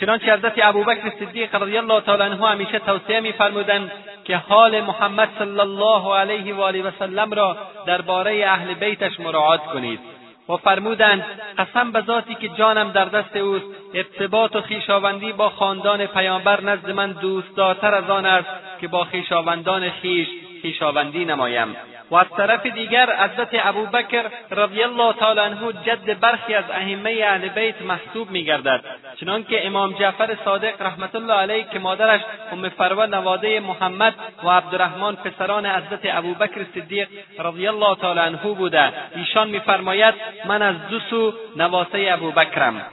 چنانچه 0.00 0.32
حضرت 0.32 0.52
ابوبکر 0.62 1.12
صدیق 1.20 1.54
رضی 1.54 1.78
الله 1.78 2.00
تعالی 2.00 2.22
عنه 2.22 2.48
همیشه 2.48 2.78
توصیه 2.78 3.20
میفرمودند 3.20 3.92
که 4.24 4.36
حال 4.36 4.80
محمد 4.80 5.28
صلی 5.38 5.60
الله 5.60 6.14
علیه 6.14 6.54
و 6.54 6.60
آله 6.60 6.82
و 6.82 6.90
سلم 6.98 7.32
را 7.32 7.56
درباره 7.86 8.46
اهل 8.46 8.74
بیتش 8.74 9.20
مراعات 9.20 9.62
کنید 9.62 10.00
و 10.48 10.56
فرمودند 10.56 11.24
قسم 11.58 11.92
به 11.92 12.00
ذاتی 12.00 12.34
که 12.34 12.48
جانم 12.48 12.90
در 12.92 13.04
دست 13.04 13.36
اوست 13.36 13.64
ارتباط 13.94 14.56
و 14.56 14.60
خویشاوندی 14.60 15.32
با 15.32 15.48
خاندان 15.50 16.06
پیامبر 16.06 16.60
نزد 16.60 16.90
من 16.90 17.12
دوستدارتر 17.12 17.94
از 17.94 18.10
آن 18.10 18.26
است 18.26 18.48
که 18.80 18.88
با 18.88 19.04
خویشاوندان 19.04 19.90
خویش 19.90 20.28
خویشاوندی 20.60 21.24
نمایم. 21.24 21.76
و 22.10 22.14
از 22.16 22.26
طرف 22.36 22.66
دیگر 22.66 23.16
حضرت 23.16 23.48
ابوبکر 23.52 24.24
رضی 24.50 24.82
الله 24.82 25.12
تعالی 25.12 25.40
عنه 25.40 25.72
جد 25.72 26.20
برخی 26.20 26.54
از 26.54 26.64
ائمه 26.70 27.20
اهل 27.24 27.48
بیت 27.48 27.82
محسوب 27.82 28.30
میگردد. 28.30 28.84
چنانکه 29.20 29.66
امام 29.66 29.92
جعفر 29.92 30.36
صادق 30.44 30.82
رحمت 30.82 31.14
الله 31.14 31.34
علیه 31.34 31.64
که 31.72 31.78
مادرش 31.78 32.20
ام 32.52 32.68
فروه 32.68 33.06
نواده 33.06 33.60
محمد 33.60 34.14
و 34.44 34.48
عبدالرحمن 34.48 35.14
پسران 35.14 35.66
حضرت 35.66 36.00
ابوبکر 36.04 36.66
صدیق 36.74 37.08
رضی 37.38 37.68
الله 37.68 37.96
تعالی 37.96 38.20
عنه 38.20 38.54
بوده. 38.54 38.92
ایشان 39.16 39.48
میفرماید 39.48 40.14
من 40.44 40.62
از 40.62 40.74
دو 40.90 41.00
سو 41.00 41.32
نواسه 41.56 42.08
ابوبکرم. 42.12 42.86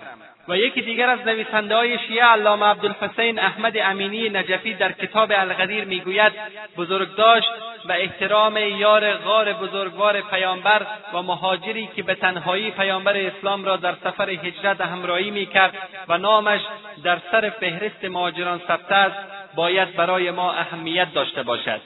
و 0.48 0.58
یکی 0.58 0.82
دیگر 0.82 1.10
از 1.10 1.20
نویسنده 1.20 1.76
های 1.76 2.00
شیعه 2.00 2.26
علامه 2.26 2.66
عبدالحسین 2.66 3.39
احمد 3.39 3.78
امینی 3.78 4.30
نجفی 4.30 4.74
در 4.74 4.91
کتاب 4.91 5.32
القدیر 5.32 5.86
می‌گوید 5.86 6.34
بزرگداشت 6.78 7.50
و 7.86 7.91
احترام 7.91 8.58
یار 8.58 9.14
غار 9.14 9.54
بزرگوار 9.54 10.22
پیامبر 10.22 10.88
و 11.14 11.22
مهاجری 11.22 11.89
که 11.96 12.04
به 12.04 12.16
تنهایی 12.16 12.72
پیامبر 12.72 13.18
اسلام 13.18 13.66
را 13.66 13.78
در 13.78 13.96
سفر 14.04 14.30
هجرت 14.30 14.82
همراهی 14.82 15.32
می‌کرد 15.32 15.74
و 16.08 16.18
نامش 16.18 16.62
در 17.04 17.18
سر 17.32 17.50
فهرست 17.50 18.06
مهاجران 18.06 18.62
ثبت 18.68 18.91
است 18.91 19.18
باید 19.56 19.96
برای 19.96 20.32
ما 20.32 20.54
اهمیت 20.54 21.14
داشته 21.14 21.43
باشد. 21.43 21.82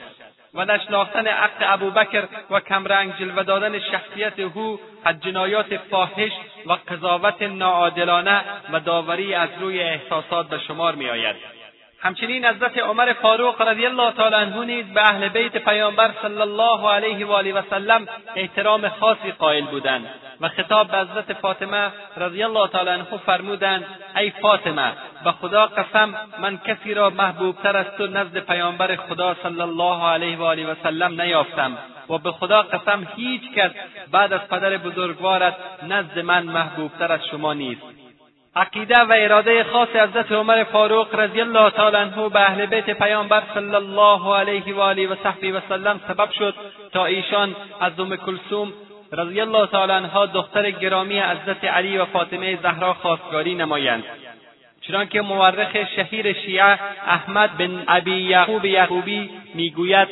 و 0.54 0.64
نشناختن 0.64 1.26
عقد 1.26 1.60
ابوبکر 1.60 2.28
و 2.50 2.60
کمرنگ 2.60 3.16
جلوه 3.18 3.42
دادن 3.42 3.78
شخصیت 3.78 4.38
او 4.38 4.80
از 5.04 5.20
جنایات 5.20 5.76
فاحش 5.76 6.32
و 6.66 6.72
قضاوت 6.88 7.42
ناعادلانه 7.42 8.44
و 8.72 8.80
داوری 8.80 9.34
از 9.34 9.48
روی 9.60 9.80
احساسات 9.80 10.48
به 10.48 10.58
شمار 10.58 10.94
میآید. 10.94 11.59
همچنین 12.02 12.44
حضرت 12.44 12.78
عمر 12.78 13.12
فاروق 13.12 13.62
رضی 13.62 13.86
الله 13.86 14.12
تعالی 14.12 14.34
عنه 14.34 14.64
نیز 14.64 14.86
به 14.86 15.08
اهل 15.08 15.28
بیت 15.28 15.56
پیامبر 15.56 16.10
صلی 16.22 16.40
الله 16.40 16.90
علیه 16.90 17.26
و 17.26 17.32
آله 17.32 17.52
و 17.52 17.62
سلم 17.70 18.06
احترام 18.36 18.88
خاصی 18.88 19.32
قائل 19.32 19.64
بودند 19.64 20.06
و 20.40 20.48
خطاب 20.48 20.90
به 20.90 20.98
حضرت 20.98 21.32
فاطمه 21.32 21.92
رضی 22.16 22.42
الله 22.42 22.68
تعالی 22.68 22.90
عنه 22.90 23.04
فرمودند 23.26 23.84
ای 24.16 24.30
فاطمه 24.30 24.92
به 25.24 25.32
خدا 25.32 25.66
قسم 25.66 26.14
من 26.38 26.58
کسی 26.58 26.94
را 26.94 27.10
محبوبتر 27.10 27.76
از 27.76 27.86
تو 27.98 28.06
نزد 28.06 28.38
پیامبر 28.38 28.96
خدا 28.96 29.36
صلی 29.42 29.60
الله 29.60 30.04
علیه 30.04 30.38
و 30.38 30.42
آله 30.42 30.66
و 30.66 30.74
سلم 30.82 31.20
نیافتم 31.20 31.78
و 32.10 32.18
به 32.18 32.32
خدا 32.32 32.62
قسم 32.62 33.08
هیچ 33.16 33.42
کس 33.56 33.70
بعد 34.12 34.32
از 34.32 34.48
پدر 34.48 34.76
بزرگوارت 34.76 35.56
نزد 35.82 36.18
من 36.18 36.42
محبوبتر 36.42 37.12
از 37.12 37.20
شما 37.30 37.52
نیست. 37.52 37.99
عقیده 38.56 39.00
و 39.00 39.14
اراده 39.16 39.64
خاص 39.64 39.88
حضرت 39.88 40.32
عمر 40.32 40.64
فاروق 40.64 41.14
رضی 41.14 41.40
الله 41.40 41.70
تعالی 41.70 41.96
عنه 41.96 42.28
به 42.28 42.40
اهل 42.40 42.66
بیت 42.66 42.90
پیامبر 42.90 43.42
صلی 43.54 43.74
الله 43.74 44.36
علیه 44.36 44.74
و 44.74 44.80
آله 44.80 45.08
و 45.08 45.14
صحبی 45.22 45.50
و 45.52 45.60
سلم 45.68 46.00
سبب 46.08 46.30
شد 46.30 46.54
تا 46.92 47.04
ایشان 47.04 47.56
از 47.80 48.00
ام 48.00 48.16
کلثوم 48.16 48.72
رضی 49.12 49.40
الله 49.40 49.66
تعالی 49.66 49.92
عنها 49.92 50.26
دختر 50.26 50.70
گرامی 50.70 51.20
حضرت 51.20 51.64
علی 51.64 51.98
و 51.98 52.04
فاطمه 52.04 52.58
زهرا 52.62 52.94
خواستگاری 52.94 53.54
نمایند. 53.54 54.04
چنانکه 54.80 55.20
مورخ 55.20 55.76
شهیر 55.96 56.32
شیعه 56.32 56.78
احمد 57.06 57.56
بن 57.56 57.84
ابی 57.88 58.16
یعقوب 58.16 58.64
یعقوبی 58.64 59.30
می‌گوید 59.54 60.08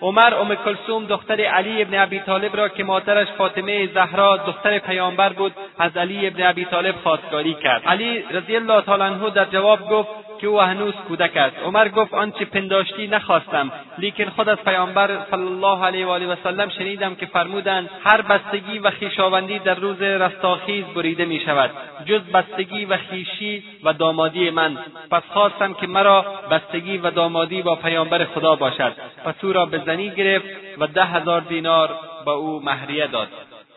عمر 0.00 0.34
ام 0.34 0.54
کلثوم 0.54 1.06
دختر 1.06 1.40
علی 1.40 1.82
ابن 1.82 1.98
ابی 1.98 2.20
طالب 2.20 2.56
را 2.56 2.68
که 2.68 2.84
مادرش 2.84 3.28
فاطمه 3.38 3.86
زهرا 3.86 4.36
دختر 4.36 4.78
پیامبر 4.78 5.32
بود 5.32 5.52
از 5.78 5.96
علی 5.96 6.26
ابن 6.26 6.46
ابی 6.46 6.64
طالب 6.64 6.94
خواستگاری 7.02 7.54
کرد. 7.54 7.82
علی 7.86 8.24
رضی 8.30 8.56
الله 8.56 8.80
تعالی 8.80 9.02
عنه 9.02 9.30
در 9.30 9.44
جواب 9.44 9.90
گفت 9.90 10.08
که 10.42 10.48
او 10.48 10.60
هنوز 10.60 10.94
کودک 11.08 11.36
است. 11.36 11.56
عمر 11.64 11.88
گفت 11.88 12.14
آنچه 12.14 12.44
پنداشتی 12.44 13.06
نخواستم 13.06 13.72
لیکن 13.98 14.24
خود 14.24 14.48
از 14.48 14.58
پیامبر 14.58 15.10
صلی 15.30 15.46
الله 15.46 15.84
علیه 15.84 16.06
و 16.06 16.10
آله 16.10 16.26
و 16.26 16.36
سلم 16.44 16.68
شنیدم 16.68 17.14
که 17.14 17.26
فرمودند 17.26 17.90
هر 18.04 18.22
بستگی 18.22 18.78
و 18.78 18.90
خویشاوندی 18.90 19.58
در 19.58 19.74
روز 19.74 20.02
رستاخیز 20.02 20.84
بریده 20.84 21.24
می 21.24 21.40
شود 21.40 21.70
جز 22.04 22.20
بستگی 22.20 22.84
و 22.84 22.96
خیشی 22.96 23.62
و 23.84 23.92
دامادی 23.92 24.50
من. 24.50 24.78
پس 25.10 25.22
خواستم 25.32 25.74
که 25.74 25.86
مرا 25.86 26.24
بستگی 26.50 26.98
و 26.98 27.10
دامادی 27.10 27.62
با 27.62 27.76
پیامبر 27.76 28.24
خدا 28.24 28.56
باشد. 28.56 28.81
پس 29.24 29.34
او 29.42 29.52
را 29.52 29.66
به 29.66 29.78
زنی 29.86 30.10
گرفت 30.10 30.46
و 30.78 30.86
ده 30.86 31.04
هزار 31.04 31.40
دینار 31.40 31.90
با 32.24 32.32
او 32.32 32.60
مهریه 32.64 33.06
داد. 33.06 33.28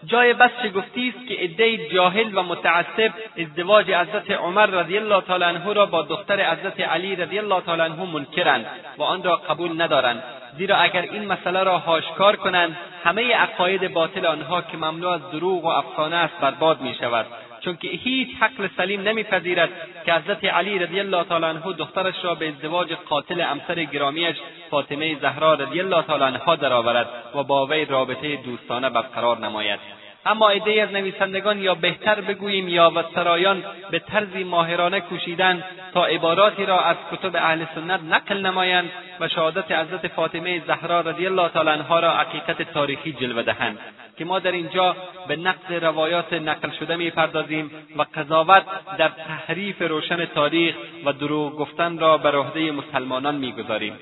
جای 0.06 0.34
بس 0.34 0.52
شگفتی 0.64 1.14
است 1.16 1.28
که 1.28 1.36
عدهای 1.36 1.90
جاهل 1.90 2.38
و 2.38 2.44
متعصب 2.44 3.14
ازدواج 3.38 3.92
حضرت 3.92 4.32
عمر 4.32 4.66
رضی 4.66 4.98
الله 4.98 5.22
تعالی 5.22 5.44
عنه 5.44 5.74
را 5.74 5.86
با 5.86 6.02
دختر 6.02 6.52
حضرت 6.52 6.80
علی 6.80 7.16
رضی 7.16 7.40
الله 7.40 7.62
تعالی 7.62 7.82
عنه 7.82 8.12
منکرند 8.14 8.66
و 8.98 9.04
آن 9.04 9.24
را 9.24 9.36
قبول 9.36 9.82
ندارند. 9.82 10.24
زیرا 10.58 10.78
اگر 10.78 11.02
این 11.02 11.26
مسئله 11.26 11.64
را 11.64 11.78
هاشکار 11.78 12.36
کنند 12.36 12.78
همه 13.04 13.36
عقاید 13.36 13.94
باطل 13.94 14.26
آنها 14.26 14.62
که 14.62 14.78
مملو 14.78 15.08
از 15.08 15.32
دروغ 15.32 15.66
و 15.66 15.68
افسانه 15.68 16.16
است 16.16 16.40
برباد 16.42 16.82
می 16.82 16.96
شود 17.00 17.26
چون 17.66 17.78
که 17.78 17.88
هیچ 17.88 18.30
حقل 18.40 18.68
سلیم 18.78 19.02
نمیپذیرد 19.02 19.70
که 20.06 20.14
حضرت 20.14 20.46
علی 20.46 20.80
رضی 20.80 21.00
الله 21.00 21.24
تعالی 21.24 21.46
عنه 21.46 21.74
دخترش 21.74 22.16
را 22.24 22.36
به 22.36 22.48
ازدواج 22.48 22.94
قاتل 22.94 23.42
امسر 23.42 23.84
گرامیش 23.84 24.36
فاطمه 24.70 25.20
زهرا 25.20 25.54
رضی 25.54 25.80
الله 25.80 26.02
تعالی 26.02 26.24
عنها 26.24 26.56
درآورد 26.56 27.10
و 27.36 27.44
با 27.44 27.68
وی 27.68 27.86
رابطه 27.86 28.36
دوستانه 28.36 28.90
برقرار 28.90 29.38
نماید. 29.38 30.05
اما 30.26 30.50
عدهای 30.50 30.80
از 30.80 30.92
نویسندگان 30.92 31.60
یا 31.60 31.76
بهتر 31.76 32.22
بگوییم 32.22 32.68
یا 32.68 32.92
و 32.96 33.04
سرایان 33.16 33.64
به 33.92 34.00
طرزی 34.00 34.44
ماهرانه 34.44 35.00
کوشیدند 35.00 35.64
تا 35.94 36.06
عباراتی 36.06 36.66
را 36.66 36.80
از 36.80 36.98
کتب 37.12 37.36
اهل 37.36 37.66
سنت 37.76 38.00
نقل 38.10 38.38
نمایند 38.38 38.90
و 39.20 39.28
شهادت 39.28 39.72
حضرت 39.72 40.08
فاطمه 40.08 40.62
زهرا 40.68 41.02
رضی 41.02 41.26
الله 41.26 41.50
تعالی 41.50 41.70
عنها 41.70 42.00
را 42.00 42.12
حقیقت 42.12 42.62
تاریخی 42.62 43.14
جلوه 43.14 43.44
دهند 43.44 43.80
که 44.18 44.26
ما 44.26 44.40
در 44.40 44.52
اینجا 44.52 44.96
به 45.28 45.36
نقد 45.36 45.74
روایات 45.74 46.34
نقل 46.34 46.70
شده 46.80 46.96
می‌پردازیم 46.96 47.72
و 47.98 48.06
قضاوت 48.16 48.64
در 48.98 49.10
تحریف 49.10 49.82
روشن 49.82 50.26
تاریخ 50.26 50.76
و 51.06 51.14
دروغ 51.14 51.56
گفتن 51.56 52.00
را 52.00 52.18
بر 52.18 52.36
عهده 52.36 52.72
مسلمانان 52.72 53.36
می‌گذاریم. 53.36 54.00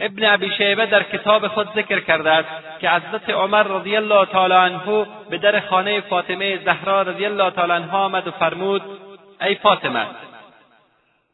ابن 0.00 0.24
ابی 0.24 0.50
شیبه 0.50 0.86
در 0.86 1.02
کتاب 1.02 1.48
خود 1.48 1.68
ذکر 1.74 2.00
کرده 2.00 2.30
است 2.30 2.80
که 2.80 2.90
حضرت 2.90 3.30
عمر 3.30 3.62
رضی 3.62 3.96
الله 3.96 4.24
تعالی 4.26 4.54
عنه 4.54 5.06
به 5.30 5.38
در 5.38 5.60
خانه 5.60 6.00
فاطمه 6.00 6.64
زهرا 6.64 7.02
رضی 7.02 7.26
الله 7.26 7.50
تعالی 7.50 7.72
عنها 7.72 8.04
آمد 8.04 8.28
و 8.28 8.30
فرمود 8.30 8.82
ای 9.40 9.54
فاطمه 9.54 10.06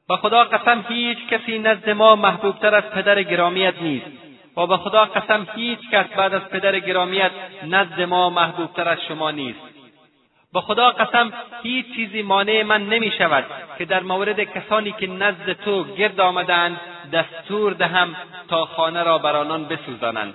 به 0.08 0.16
خدا 0.16 0.44
قسم 0.44 0.84
هیچ 0.88 1.18
کسی 1.30 1.58
نزد 1.58 1.90
ما 1.90 2.16
محبوبتر 2.16 2.74
از 2.74 2.90
پدر 2.90 3.22
گرامیت 3.22 3.74
نیست. 3.82 4.06
و 4.56 4.66
به 4.66 4.76
خدا 4.76 5.04
قسم 5.04 5.46
هیچ 5.54 5.78
کس 5.92 6.06
بعد 6.06 6.34
از 6.34 6.42
پدر 6.42 6.78
گرامیت 6.78 7.30
نزد 7.62 8.00
ما 8.00 8.30
محبوبتر 8.30 8.88
از 8.88 8.98
شما 9.08 9.30
نیست. 9.30 9.60
به 10.54 10.60
خدا 10.60 10.90
قسم 10.90 11.32
هیچ 11.62 11.86
چیزی 11.94 12.22
مانع 12.22 12.62
من 12.62 12.86
نمی 12.86 13.12
شود 13.18 13.44
که 13.78 13.84
در 13.84 14.02
مورد 14.02 14.40
کسانی 14.40 14.92
که 14.92 15.06
نزد 15.06 15.52
تو 15.52 15.84
گرد 15.84 16.20
آمدند 16.20 16.80
دستور 17.12 17.72
دهم 17.72 18.16
تا 18.48 18.64
خانه 18.64 19.02
را 19.02 19.18
بر 19.18 19.36
آنان 19.36 19.64
بسوزانند. 19.64 20.34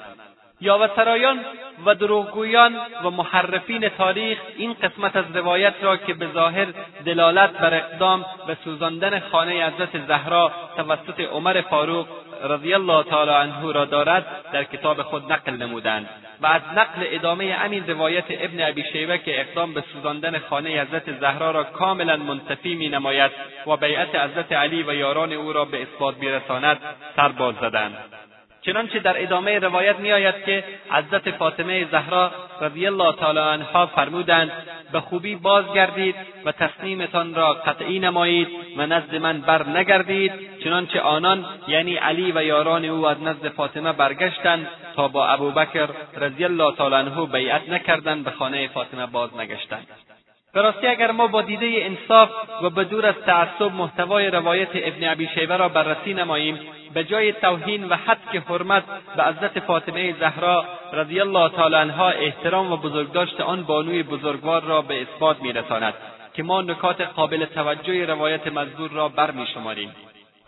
سرایان 0.96 1.40
و 1.86 1.96
دروغگویان 1.96 2.76
و 3.04 3.10
محرفین 3.10 3.90
تاریخ 3.90 4.38
این 4.58 4.74
قسمت 4.74 5.16
از 5.16 5.26
روایت 5.34 5.74
را 5.82 5.98
که 5.98 6.14
به 6.14 6.28
ظاهر 6.34 6.68
دلالت 7.06 7.52
بر 7.58 7.74
اقدام 7.74 8.26
به 8.48 8.58
سوزاندن 8.64 9.20
خانه 9.20 9.68
حضرت 9.68 10.08
زهرا 10.08 10.52
توسط 10.78 11.20
عمر 11.20 11.62
فاروق 11.62 12.08
رضی 12.44 12.74
الله 12.74 13.04
تعالی 13.04 13.32
عنه 13.32 13.72
را 13.74 13.86
دارد 13.86 14.26
در 14.54 14.64
کتاب 14.64 15.02
خود 15.02 15.32
نقل 15.32 15.52
نمودند 15.52 16.10
و 16.42 16.48
از 16.48 16.62
نقل 16.76 17.02
ادامه 17.06 17.54
همین 17.54 17.88
روایت 17.88 18.26
ابن 18.30 18.70
ابی 18.70 18.84
شیبه 18.84 19.18
که 19.18 19.42
اقدام 19.42 19.74
به 19.74 19.84
سوزاندن 19.94 20.40
خانه 20.40 20.82
حضرت 20.82 21.20
زهرا 21.20 21.52
را 21.52 21.64
کاملا 21.64 22.18
منتفی 22.18 22.76
می 22.76 22.90
نماید 22.90 23.32
و 23.68 23.78
بیعت 23.78 24.16
حضرت 24.16 24.52
علی 24.52 24.84
و 24.84 24.94
یاران 24.94 25.34
او 25.34 25.54
را 25.54 25.66
به 25.66 25.82
اثبات 25.82 26.18
میرساند 26.18 26.78
سر 27.16 27.30
باز 27.30 27.56
زدند. 27.62 27.98
چنانچه 28.62 28.99
در 28.99 29.24
ادامه 29.24 29.60
روایت 29.60 29.99
میآید 29.99 30.45
که 30.45 30.64
حضرت 30.91 31.32
فاطمه 31.32 31.88
زهرا 31.91 32.32
رضی 32.62 32.88
الله 32.88 33.16
تعالی 33.16 33.39
عنها 33.39 33.86
فرمودند 33.86 34.51
به 34.91 34.99
خوبی 34.99 35.36
بازگردید 35.36 36.16
و 36.45 36.51
تصمیمتان 36.51 37.36
را 37.36 37.53
قطعی 37.53 37.99
نمایید 37.99 38.47
و 38.78 38.86
نزد 38.86 39.16
من 39.16 39.41
بر 39.41 39.68
نگردید. 39.68 40.32
چنانچه 40.64 41.01
آنان 41.01 41.45
یعنی 41.68 41.95
علی 41.95 42.32
و 42.32 42.43
یاران 42.43 42.86
او 42.86 43.07
از 43.07 43.24
نزد 43.24 43.47
فاطمه 43.47 43.93
برگشتند 43.93 44.68
تا 44.95 45.07
با 45.07 45.28
ابوبکر 45.28 45.89
رضی 46.18 46.45
الله 46.45 46.76
تعالی 46.76 46.95
عنه 46.95 47.26
بیعت 47.26 47.70
نکردند 47.70 48.24
به 48.24 48.32
خانه 48.32 48.68
فاطمه 48.68 49.05
باز 49.05 49.38
نگشتند 49.38 49.88
به 50.54 50.62
راستی 50.62 50.88
اگر 50.88 51.12
ما 51.12 51.28
با 51.28 51.41
دیده 51.41 51.72
انصاف 51.74 52.30
و 52.62 52.70
به 52.70 52.84
دور 52.84 53.06
از 53.06 53.16
تعصب 53.26 53.72
محتوای 53.74 54.28
روایت 54.28 54.70
ابن 54.74 55.10
ابی 55.12 55.30
شیبه 55.36 55.58
را 55.58 55.70
بررسی 55.70 56.14
نماییم 56.14 56.60
به 56.93 57.04
جای 57.04 57.34
توهین 57.34 57.89
و 57.89 57.95
حد 57.95 58.36
حرمت 58.50 58.84
به 59.18 59.24
حضرت 59.24 59.60
فاطمه 59.60 60.16
زهرا 60.20 60.66
رضی 60.93 61.20
الله 61.20 61.50
تعالی 61.50 61.76
عنها 61.76 62.10
احترام 62.10 62.72
و 62.72 62.78
بزرگداشت 62.78 63.41
آن 63.41 63.64
بانوی 63.64 64.04
بزرگوار 64.04 64.64
را 64.64 64.82
به 64.82 65.02
اثبات 65.02 65.41
میرساند 65.41 65.93
که 66.34 66.43
ما 66.43 66.62
نکات 66.62 67.02
قابل 67.02 67.45
توجه 67.45 68.06
روایت 68.06 68.47
مذکور 68.47 68.89
را 68.91 69.10
برمیشماریم. 69.10 69.91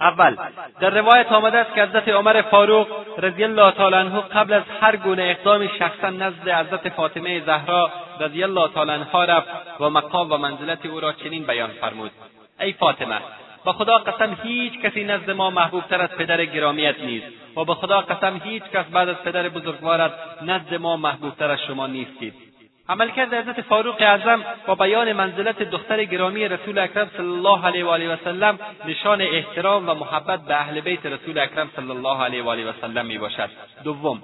اول 0.01 0.35
در 0.79 0.89
روایت 0.89 1.31
آمده 1.31 1.57
است 1.57 1.75
که 1.75 1.83
حضرت 1.83 2.07
عمر 2.07 2.41
فاروق 2.41 2.87
رضی 3.17 3.43
الله 3.43 3.71
تعالی 3.71 3.95
عنه 3.95 4.19
قبل 4.19 4.53
از 4.53 4.63
هر 4.81 4.95
گونه 4.95 5.23
اقدامی 5.23 5.69
شخصا 5.79 6.09
نزد 6.09 6.49
حضرت 6.49 6.89
فاطمه 6.89 7.45
زهرا 7.45 7.91
رضی 8.19 8.43
الله 8.43 8.67
تعالی 8.67 8.91
عنها 8.91 9.25
رفت 9.25 9.49
و 9.79 9.89
مقام 9.89 10.31
و 10.31 10.37
منزلت 10.37 10.85
او 10.85 10.99
را 10.99 11.13
چنین 11.13 11.43
بیان 11.43 11.69
فرمود. 11.69 12.11
ای 12.59 12.73
فاطمه 12.73 13.19
به 13.65 13.71
خدا 13.73 13.97
قسم 13.97 14.37
هیچ 14.43 14.79
کسی 14.79 15.03
نزد 15.03 15.31
ما 15.31 15.49
محبوبتر 15.49 16.01
از 16.01 16.09
پدر 16.09 16.45
گرامیت 16.45 16.99
نیست 16.99 17.27
و 17.57 17.65
به 17.65 17.73
خدا 17.73 18.01
قسم 18.01 18.41
هیچ 18.43 18.63
کس 18.63 18.85
بعد 18.85 19.09
از 19.09 19.15
پدر 19.15 19.49
بزرگوارت 19.49 20.11
نزد 20.41 20.75
ما 20.75 20.97
محبوبتر 20.97 21.51
از 21.51 21.59
شما 21.67 21.87
نیستید. 21.87 22.50
عملکرد 22.89 23.33
حضرت 23.33 23.61
فاروق 23.61 23.95
اعظم 23.99 24.43
با 24.67 24.75
بیان 24.75 25.13
منزلت 25.13 25.63
دختر 25.63 26.03
گرامی 26.03 26.47
رسول 26.47 26.79
اکرم 26.79 27.09
صلی 27.17 27.25
الله 27.25 27.65
علیه 27.65 27.85
و 27.85 27.87
آله 27.87 28.13
و 28.13 28.17
سلم 28.23 28.59
نشان 28.85 29.21
احترام 29.21 29.89
و 29.89 29.93
محبت 29.93 30.39
به 30.41 30.55
اهل 30.55 30.81
بیت 30.81 31.05
رسول 31.05 31.39
اکرم 31.39 31.69
صلی 31.75 31.91
الله 31.91 32.23
علیه 32.23 32.43
و 32.43 32.49
آله 32.49 32.69
و 32.69 32.73
سلم 32.81 33.05
می 33.05 33.17
باشد. 33.17 33.49
دوم 33.83 34.21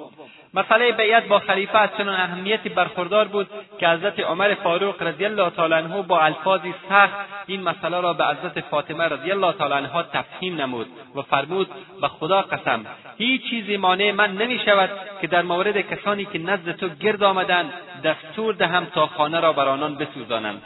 مسئله 0.53 0.91
بیعت 0.91 1.27
با 1.27 1.39
خلیفه 1.39 1.77
از 1.77 1.89
چنان 1.97 2.15
اهمیتی 2.19 2.69
برخوردار 2.69 3.27
بود 3.27 3.49
که 3.79 3.87
حضرت 3.87 4.19
عمر 4.19 4.53
فاروق 4.53 5.03
رضی 5.03 5.25
الله 5.25 5.49
تعالی 5.49 5.73
عنه 5.73 6.01
با 6.01 6.19
الفاظی 6.19 6.73
سخت 6.89 7.15
این 7.47 7.63
مسئله 7.63 8.01
را 8.01 8.13
به 8.13 8.25
حضرت 8.25 8.59
فاطمه 8.59 9.03
رضی 9.03 9.31
الله 9.31 9.53
تعالی 9.53 9.73
عنها 9.73 10.03
تفهیم 10.03 10.61
نمود 10.61 10.87
و 11.15 11.21
فرمود 11.21 11.67
به 12.01 12.07
خدا 12.07 12.41
قسم 12.41 12.85
هیچ 13.17 13.49
چیزی 13.49 13.77
مانع 13.77 14.11
من 14.11 14.31
نمی 14.31 14.59
شود 14.59 14.89
که 15.21 15.27
در 15.27 15.41
مورد 15.41 15.81
کسانی 15.81 16.25
که 16.25 16.39
نزد 16.39 16.71
تو 16.71 16.89
گرد 16.89 17.23
آمدند 17.23 17.73
دستور 18.03 18.53
دهم 18.53 18.85
تا 18.85 19.07
خانه 19.07 19.39
را 19.39 19.53
بر 19.53 19.67
آنان 19.67 19.95
بسوزانند 19.95 20.61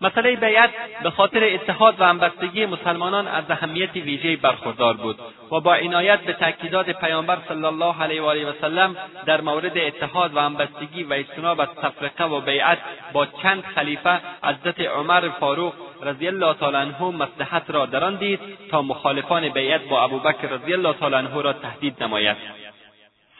مسئله 0.00 0.36
بیعت 0.36 0.70
به 1.02 1.10
خاطر 1.10 1.44
اتحاد 1.44 2.00
و 2.00 2.04
همبستگی 2.04 2.66
مسلمانان 2.66 3.28
از 3.28 3.44
اهمیت 3.48 3.94
ویژهای 3.94 4.36
برخوردار 4.36 4.94
بود 4.94 5.18
و 5.52 5.60
با 5.60 5.74
عنایت 5.74 6.20
به 6.20 6.32
تاکیدات 6.32 6.90
پیامبر 6.90 7.38
صلی 7.48 7.64
الله 7.64 8.02
علیه 8.02 8.22
و 8.22 8.24
آله 8.24 8.50
و 8.50 8.52
سلم 8.60 8.96
در 9.26 9.40
مورد 9.40 9.78
اتحاد 9.78 10.36
و 10.36 10.40
همبستگی 10.40 11.02
و 11.02 11.12
اجتناب 11.12 11.60
از 11.60 11.68
تفرقه 11.82 12.24
و 12.24 12.40
بیعت 12.40 12.78
با 13.12 13.26
چند 13.26 13.64
خلیفه 13.74 14.20
حضرت 14.44 14.80
عمر 14.80 15.28
فاروق 15.28 15.74
رضی 16.02 16.28
الله 16.28 16.54
تعالی 16.54 16.76
عنه 16.76 17.02
مصلحت 17.02 17.70
را 17.70 17.86
در 17.86 18.04
آن 18.04 18.16
دید 18.16 18.40
تا 18.70 18.82
مخالفان 18.82 19.48
بیعت 19.48 19.88
با 19.88 20.04
ابوبکر 20.04 20.48
رضی 20.48 20.72
الله 20.72 20.92
تعالی 20.92 21.14
عنه 21.14 21.42
را 21.42 21.52
تهدید 21.52 22.02
نماید. 22.02 22.36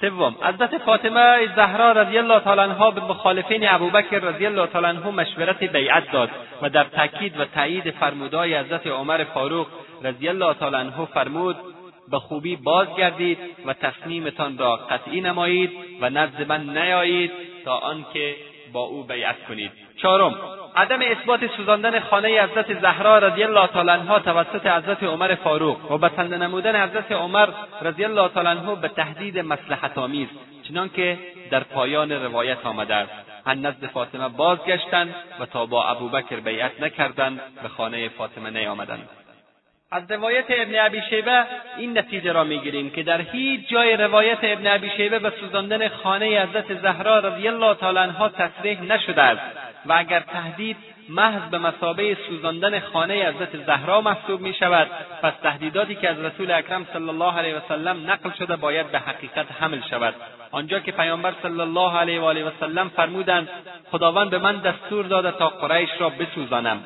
سوم 0.00 0.36
حضرت 0.42 0.78
فاطمه 0.78 1.54
زهرا 1.56 1.92
رضی 1.92 2.18
الله 2.18 2.40
تعالی 2.40 2.61
عنها 2.61 2.90
به 2.90 3.00
مخالفین 3.00 3.68
ابوبکر 3.68 4.18
رضی 4.18 4.46
الله 4.46 4.66
تعالی 4.66 4.86
عنه 4.86 5.11
مشورت 5.11 5.64
بیعت 5.64 6.12
داد 6.12 6.30
و 6.62 6.70
در 6.70 6.84
تاکید 6.84 7.40
و 7.40 7.44
تایید 7.44 7.90
فرمودهای 7.90 8.59
حضرت 8.59 8.86
عمر 8.86 9.24
فاروق 9.24 9.66
رضی 10.02 10.28
الله 10.28 10.54
تعالی 10.54 10.76
عنه 10.76 11.04
فرمود 11.04 11.56
به 12.11 12.18
خوبی 12.18 12.56
بازگردید 12.56 13.38
و 13.66 13.72
تصمیمتان 13.72 14.59
را 14.59 14.76
قطعی 14.76 15.20
نمایید 15.20 15.70
و 16.00 16.11
نزد 16.11 16.48
من 16.48 16.78
نیایید 16.78 17.30
تا 17.64 17.76
آنکه 17.76 18.36
با 18.72 18.80
او 18.80 19.04
بیعت 19.04 19.44
کنید. 19.48 19.70
چهارم 19.96 20.34
عدم 20.78 21.00
اثبات 21.02 21.46
سوزاندن 21.56 22.00
خانه 22.00 22.42
حضرت 22.42 22.80
زهرا 22.80 23.18
رضی 23.18 23.42
الله 23.42 23.66
تعالی 23.66 23.90
عنها 23.90 24.18
توسط 24.18 24.66
حضرت 24.66 25.02
عمر 25.02 25.34
فاروق 25.34 25.92
و 25.92 25.98
بسنده 25.98 26.36
نمودن 26.36 26.84
حضرت 26.84 27.12
عمر 27.12 27.48
رضی 27.82 28.04
الله 28.04 28.28
تعالی 28.28 28.48
عنه 28.48 28.74
به 28.74 28.88
تهدید 28.88 29.38
مصلحت 29.38 29.98
آمیز 29.98 30.28
چنانکه 30.68 31.18
در 31.50 31.60
پایان 31.60 32.12
روایت 32.12 32.66
آمده 32.66 32.94
است. 32.94 33.12
از 33.44 33.58
نزد 33.58 33.86
فاطمه 33.86 34.28
بازگشتند 34.28 35.14
و 35.40 35.46
تا 35.46 35.66
با 35.66 35.84
ابوبکر 35.84 36.36
بیعت 36.40 36.80
نکردند 36.80 37.40
به 37.62 37.68
خانه 37.68 38.08
فاطمه 38.08 38.50
نیامدند. 38.50 39.08
از 39.90 40.10
روایت 40.10 40.44
ابن 40.48 40.86
ابی 40.86 41.02
شیبه 41.10 41.44
این 41.76 41.98
نتیجه 41.98 42.32
را 42.32 42.44
می‌گیریم 42.44 42.90
که 42.90 43.02
در 43.02 43.20
هیچ 43.20 43.68
جای 43.68 43.96
روایت 43.96 44.38
ابن 44.42 44.66
ابی 44.66 44.90
شیبه 44.96 45.18
به 45.18 45.32
سوزاندن 45.40 45.88
خانه 45.88 46.26
حضرت 46.26 46.74
زهرا 46.74 47.18
رضی 47.18 47.48
الله 47.48 47.74
تعالی 47.74 47.98
عنها 47.98 48.28
تصریح 48.28 48.82
نشده 48.82 49.22
است. 49.22 49.67
و 49.86 49.92
اگر 49.92 50.20
تهدید 50.20 50.76
محض 51.08 51.50
به 51.50 51.58
مسابه 51.58 52.16
سوزاندن 52.28 52.80
خانه 52.80 53.28
حضرت 53.28 53.64
زهرا 53.66 54.00
محسوب 54.00 54.40
می 54.40 54.54
شود 54.54 54.88
پس 55.22 55.32
تهدیداتی 55.42 55.94
که 55.94 56.10
از 56.10 56.18
رسول 56.18 56.50
اکرم 56.50 56.86
صلی 56.92 57.08
الله 57.08 57.38
علیه 57.38 57.54
وسلم 57.56 58.10
نقل 58.10 58.30
شده 58.38 58.56
باید 58.56 58.92
به 58.92 58.98
حقیقت 58.98 59.46
حمل 59.60 59.80
شود. 59.90 60.14
آنجا 60.50 60.80
که 60.80 60.92
پیامبر 60.92 61.34
صلی 61.42 61.60
الله 61.60 61.96
علیه 61.96 62.20
و 62.20 62.24
آله 62.24 62.44
وسلم 62.44 62.88
فرمودند 62.88 63.48
خداوند 63.90 64.30
به 64.30 64.38
من 64.38 64.56
دستور 64.56 65.04
داده 65.04 65.30
تا 65.30 65.48
قریش 65.48 65.90
را 65.98 66.08
بسوزانم. 66.08 66.84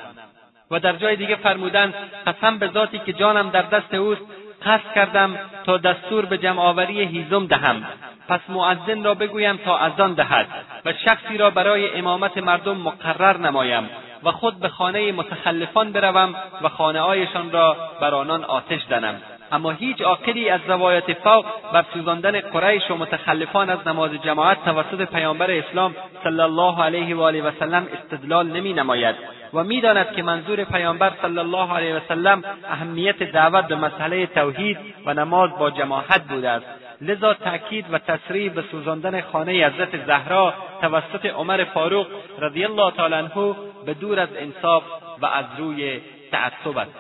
و 0.71 0.81
در 0.81 0.93
جای 0.93 1.17
دیگه 1.17 1.37
فرمودند 1.37 1.95
قسم 2.27 2.59
به 2.59 2.69
ذاتی 2.69 2.99
که 2.99 3.13
جانم 3.13 3.51
در 3.51 3.63
دست 3.63 3.95
اوست 3.95 4.23
قصد 4.65 4.95
کردم 4.95 5.39
تا 5.65 5.77
دستور 5.79 6.27
به 6.27 6.39
جمعآوری 6.39 7.05
هیزم 7.05 7.47
دهم. 7.47 7.87
پس 8.33 8.41
معزن 8.49 9.05
را 9.05 9.15
بگویم 9.15 9.57
تا 9.57 9.79
اذان 9.79 10.15
دهد 10.15 10.47
و 10.85 10.93
شخصی 10.93 11.39
را 11.39 11.51
برای 11.51 11.99
امامت 11.99 12.39
مردم 12.39 12.77
مقرر 12.77 13.37
نمایم 13.37 13.91
و 14.23 14.31
خود 14.31 14.61
به 14.61 14.69
خانه 14.69 15.13
متخلفان 15.13 15.93
بروم 15.93 16.35
و 16.63 16.69
خانههایشان 16.69 17.51
را 17.51 17.77
بر 18.01 18.15
آنان 18.15 18.45
آتش 18.45 18.81
زنم. 18.91 19.15
اما 19.53 19.71
هیچ 19.71 20.01
عاقلی 20.01 20.49
از 20.49 20.61
روایت 20.67 21.13
فوق 21.13 21.47
و 21.75 21.85
سوزاندن 21.95 22.41
قریش 22.41 22.91
و 22.91 22.97
متخلفان 22.97 23.71
از 23.71 23.79
نماز 23.87 24.11
جماعت 24.11 24.65
توسط 24.65 25.03
پیامبر 25.03 25.51
اسلام 25.51 25.95
صلی 26.25 26.41
الله 26.41 26.83
علیه 26.83 27.17
و 27.17 27.21
آله 27.21 27.43
و 27.43 27.51
سلم 27.61 27.89
استدلال 27.93 28.47
نمی 28.47 28.73
نماید 28.73 29.17
و 29.55 29.65
می‌داند 29.65 30.13
که 30.13 30.23
منظور 30.23 30.65
پیامبر 30.65 31.13
صلی 31.23 31.39
الله 31.39 31.73
علیه 31.73 31.97
و 31.97 32.01
سلم 32.09 32.45
اهمیت 32.71 33.23
دعوت 33.23 33.67
به 33.67 33.77
مسئله 33.77 34.27
توحید 34.27 34.79
و 35.07 35.15
نماز 35.15 35.51
با 35.59 35.71
جماعت 35.71 36.23
بوده 36.29 36.51
است. 36.51 36.82
لذا 37.03 37.35
تأکید 37.35 37.87
و 37.93 37.99
تصریح 37.99 38.53
به 38.53 38.63
سوزاندن 38.71 39.21
خانه 39.21 39.67
حضرت 39.67 40.07
زهرا 40.07 40.55
توسط 40.81 41.27
عمر 41.27 41.65
فاروق 41.65 42.07
رضی 42.39 42.65
الله 42.65 42.91
تعالی 42.91 43.15
عنه 43.15 43.57
به 43.87 43.95
دور 43.95 44.21
از 44.21 44.29
انصاف 44.37 44.83
و 45.23 45.27
از 45.27 45.45
روی 45.59 46.01
تعصب 46.33 46.79
است. 46.79 46.91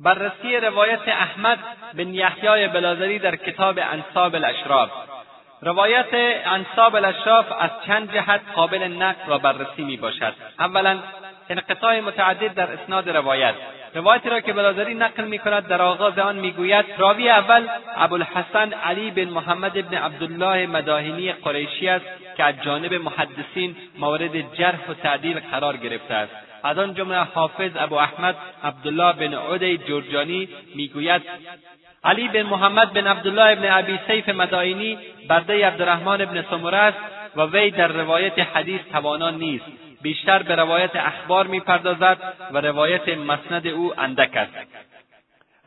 بررسی 0.00 0.56
روایت 0.56 1.08
احمد 1.08 1.58
بن 1.94 2.14
یحیای 2.14 2.68
بلازری 2.68 3.18
در 3.18 3.36
کتاب 3.36 3.78
انصاب 3.78 4.34
الاشراف. 4.34 4.90
روایت 5.62 6.14
انصاب 6.44 6.94
الاشراف 6.94 7.46
از 7.60 7.70
چند 7.86 8.12
جهت 8.12 8.40
قابل 8.54 8.82
نقد 8.82 9.28
و 9.28 9.38
بررسی 9.38 9.82
می 9.82 9.96
باشد 9.96 10.34
اولا 10.58 10.98
انقطاع 11.48 12.00
متعدد 12.00 12.54
در 12.54 12.72
اسناد 12.72 13.08
روایت. 13.08 13.54
روایتی 13.94 14.28
را 14.28 14.40
که 14.40 14.52
بلازری 14.52 14.94
نقل 14.94 15.24
می 15.24 15.38
کند 15.38 15.66
در 15.66 15.82
آغاز 15.82 16.18
آن 16.18 16.36
می‌گوید 16.36 16.84
راوی 16.98 17.28
اول 17.28 17.66
ابوالحسن 17.96 18.72
علی 18.72 19.10
بن 19.10 19.24
محمد 19.24 19.90
بن 19.90 19.96
عبدالله 19.96 20.66
مداهنی 20.66 21.32
قریشی 21.32 21.88
است 21.88 22.04
که 22.36 22.44
از 22.44 22.54
جانب 22.62 22.94
محدثین 22.94 23.76
مورد 23.98 24.54
جرح 24.54 24.90
و 24.90 24.94
تعدیل 24.94 25.40
قرار 25.40 25.76
گرفته 25.76 26.14
است. 26.14 26.32
از 26.62 26.78
آن 26.78 26.94
جمله 26.94 27.16
حافظ 27.16 27.70
ابو 27.76 27.94
احمد 27.94 28.36
عبدالله 28.64 29.12
بن 29.12 29.34
عدی 29.34 29.78
جرجانی 29.78 30.48
می‌گوید 30.74 31.22
علی 32.04 32.28
بن 32.28 32.42
محمد 32.42 32.92
بن 32.92 33.06
عبدالله 33.06 33.54
بن 33.54 33.70
ابی 33.70 33.98
سیف 34.06 34.28
مدائنی 34.28 34.98
برده 35.28 35.66
عبدالرحمن 35.66 36.16
بن 36.16 36.44
سمره 36.50 36.76
است 36.76 36.98
و 37.36 37.42
وی 37.42 37.70
در 37.70 37.88
روایت 37.88 38.38
حدیث 38.38 38.80
توانا 38.92 39.30
نیست. 39.30 39.89
بیشتر 40.02 40.42
به 40.42 40.54
روایت 40.54 40.96
اخبار 40.96 41.46
می‌پردازد 41.46 42.18
و 42.52 42.60
روایت 42.60 43.08
مسند 43.08 43.66
او 43.66 44.00
اندک 44.00 44.36
است. 44.36 44.52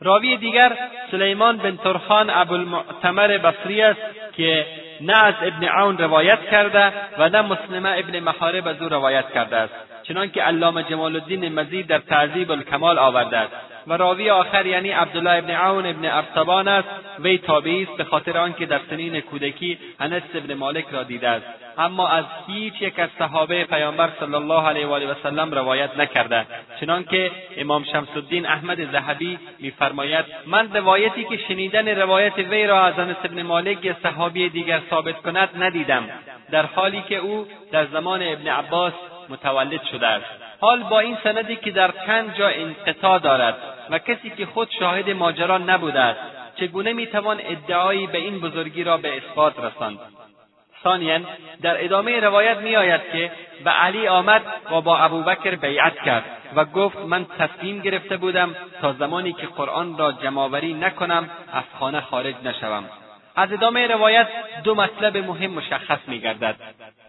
راوی 0.00 0.36
دیگر 0.36 0.76
سلیمان 1.10 1.56
بن 1.56 1.76
ترخان 1.76 2.30
ابوالمعتمر 2.30 3.38
بصری 3.38 3.82
است 3.82 4.00
که 4.36 4.66
نه 5.00 5.24
از 5.24 5.34
ابن 5.42 5.64
عون 5.64 5.98
روایت 5.98 6.50
کرده 6.50 6.92
و 7.18 7.28
نه 7.28 7.42
مسلمه 7.42 7.98
ابن 7.98 8.20
محارب 8.20 8.68
از 8.68 8.82
او 8.82 8.88
روایت 8.88 9.32
کرده 9.32 9.56
است. 9.56 9.93
چنانکه 10.08 10.42
علامه 10.42 10.82
جمال 10.82 11.16
الدین 11.16 11.48
مزید 11.48 11.86
در 11.86 11.98
تعذیب 11.98 12.50
الکمال 12.50 12.98
آورده 12.98 13.36
است. 13.36 13.52
و 13.86 13.92
راوی 13.92 14.30
آخر 14.30 14.66
یعنی 14.66 14.90
عبدالله 14.90 15.38
ابن 15.38 15.50
عون 15.50 15.86
ابن 15.86 16.04
ارطبان 16.04 16.68
است. 16.68 16.88
وی 17.18 17.38
تابعی 17.38 17.82
است 17.82 17.96
به 17.96 18.04
خاطر 18.04 18.38
آنکه 18.38 18.66
در 18.66 18.80
سنین 18.90 19.20
کودکی 19.20 19.78
انس 20.00 20.22
ابن 20.34 20.54
مالک 20.54 20.84
را 20.92 21.02
دیده 21.02 21.28
است. 21.28 21.46
اما 21.78 22.08
از 22.08 22.24
هیچ 22.46 22.74
یک 22.80 22.98
از 22.98 23.08
صحابه 23.18 23.64
پیامبر 23.64 24.10
صلی 24.20 24.34
الله 24.34 24.68
علیه 24.68 24.86
و 24.86 24.92
آله 24.92 25.10
و 25.10 25.14
سلم 25.22 25.54
روایت 25.54 25.98
نکرده. 25.98 26.46
چنانکه 26.80 27.30
امام 27.56 27.84
شمس 27.84 28.08
الدین 28.16 28.46
احمد 28.46 28.92
ذهبی 28.92 29.38
میفرماید 29.60 30.24
من 30.46 30.72
روایتی 30.72 31.24
که 31.24 31.36
شنیدن 31.36 31.88
روایت 31.88 32.38
وی 32.38 32.66
را 32.66 32.84
از 32.84 32.98
انس 32.98 33.16
ابن 33.24 33.42
مالک 33.42 33.84
یا 33.84 33.96
صحابی 34.02 34.48
دیگر 34.48 34.80
ثابت 34.90 35.22
کند 35.22 35.48
ندیدم. 35.58 36.08
در 36.50 36.66
حالی 36.66 37.02
که 37.08 37.16
او 37.16 37.46
در 37.72 37.86
زمان 37.86 38.22
ابن 38.22 38.48
عباس 38.48 38.92
متولد 39.28 39.82
شده 39.90 40.06
است. 40.06 40.26
حال 40.60 40.82
با 40.82 41.00
این 41.00 41.18
سندی 41.24 41.56
که 41.56 41.70
در 41.70 41.90
چند 42.06 42.34
جا 42.34 42.48
انقطاع 42.48 43.18
دارد 43.18 43.56
و 43.90 43.98
کسی 43.98 44.30
که 44.30 44.46
خود 44.46 44.70
شاهد 44.78 45.10
ماجرا 45.10 45.58
نبوده 45.58 46.00
است 46.00 46.20
چگونه 46.56 46.92
می‌توان 46.92 47.40
ادعایی 47.40 48.06
به 48.06 48.18
این 48.18 48.40
بزرگی 48.40 48.84
را 48.84 48.96
به 48.96 49.16
اثبات 49.16 49.54
رساند؟ 49.58 49.98
ثانیا 50.84 51.20
در 51.62 51.84
ادامه 51.84 52.20
روایت 52.20 52.58
میآید 52.58 53.00
که 53.12 53.30
به 53.64 53.70
علی 53.70 54.08
آمد 54.08 54.42
و 54.70 54.80
با 54.80 54.98
ابوبکر 54.98 55.54
بیعت 55.54 56.02
کرد 56.02 56.24
و 56.56 56.64
گفت 56.64 56.96
من 56.98 57.26
تصمیم 57.38 57.80
گرفته 57.80 58.16
بودم 58.16 58.56
تا 58.80 58.92
زمانی 58.92 59.32
که 59.32 59.46
قرآن 59.46 59.98
را 59.98 60.12
جمعآوری 60.12 60.74
نکنم 60.74 61.30
از 61.52 61.64
خانه 61.78 62.00
خارج 62.00 62.34
نشوم. 62.44 62.84
از 63.36 63.52
ادامه 63.52 63.86
روایت 63.86 64.28
دو 64.64 64.74
مطلب 64.74 65.16
مهم 65.16 65.50
مشخص 65.50 65.98
میگردد 66.06 66.56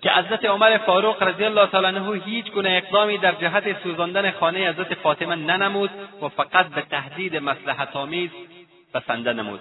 که 0.02 0.12
حضرت 0.12 0.46
عمر 0.46 0.78
فاروق 0.78 1.24
رضی 1.24 1.46
الله 1.46 1.68
تعالی 1.68 1.88
عنه 1.88 2.22
هیچ 2.26 2.52
گونه 2.52 2.82
اقدامی 2.84 3.18
در 3.18 3.32
جهت 3.32 3.84
سوزاندن 3.84 4.32
خانه 4.32 4.70
حضرت 4.70 4.94
فاطمه 4.94 5.36
ننمود 5.36 5.90
و 6.22 6.30
فقط 6.30 6.66
به 6.66 6.82
تهدید 6.82 7.38
مصلحت 7.38 7.96
آمیز 7.96 8.30
بسنده 8.94 9.34
نمود. 9.34 9.60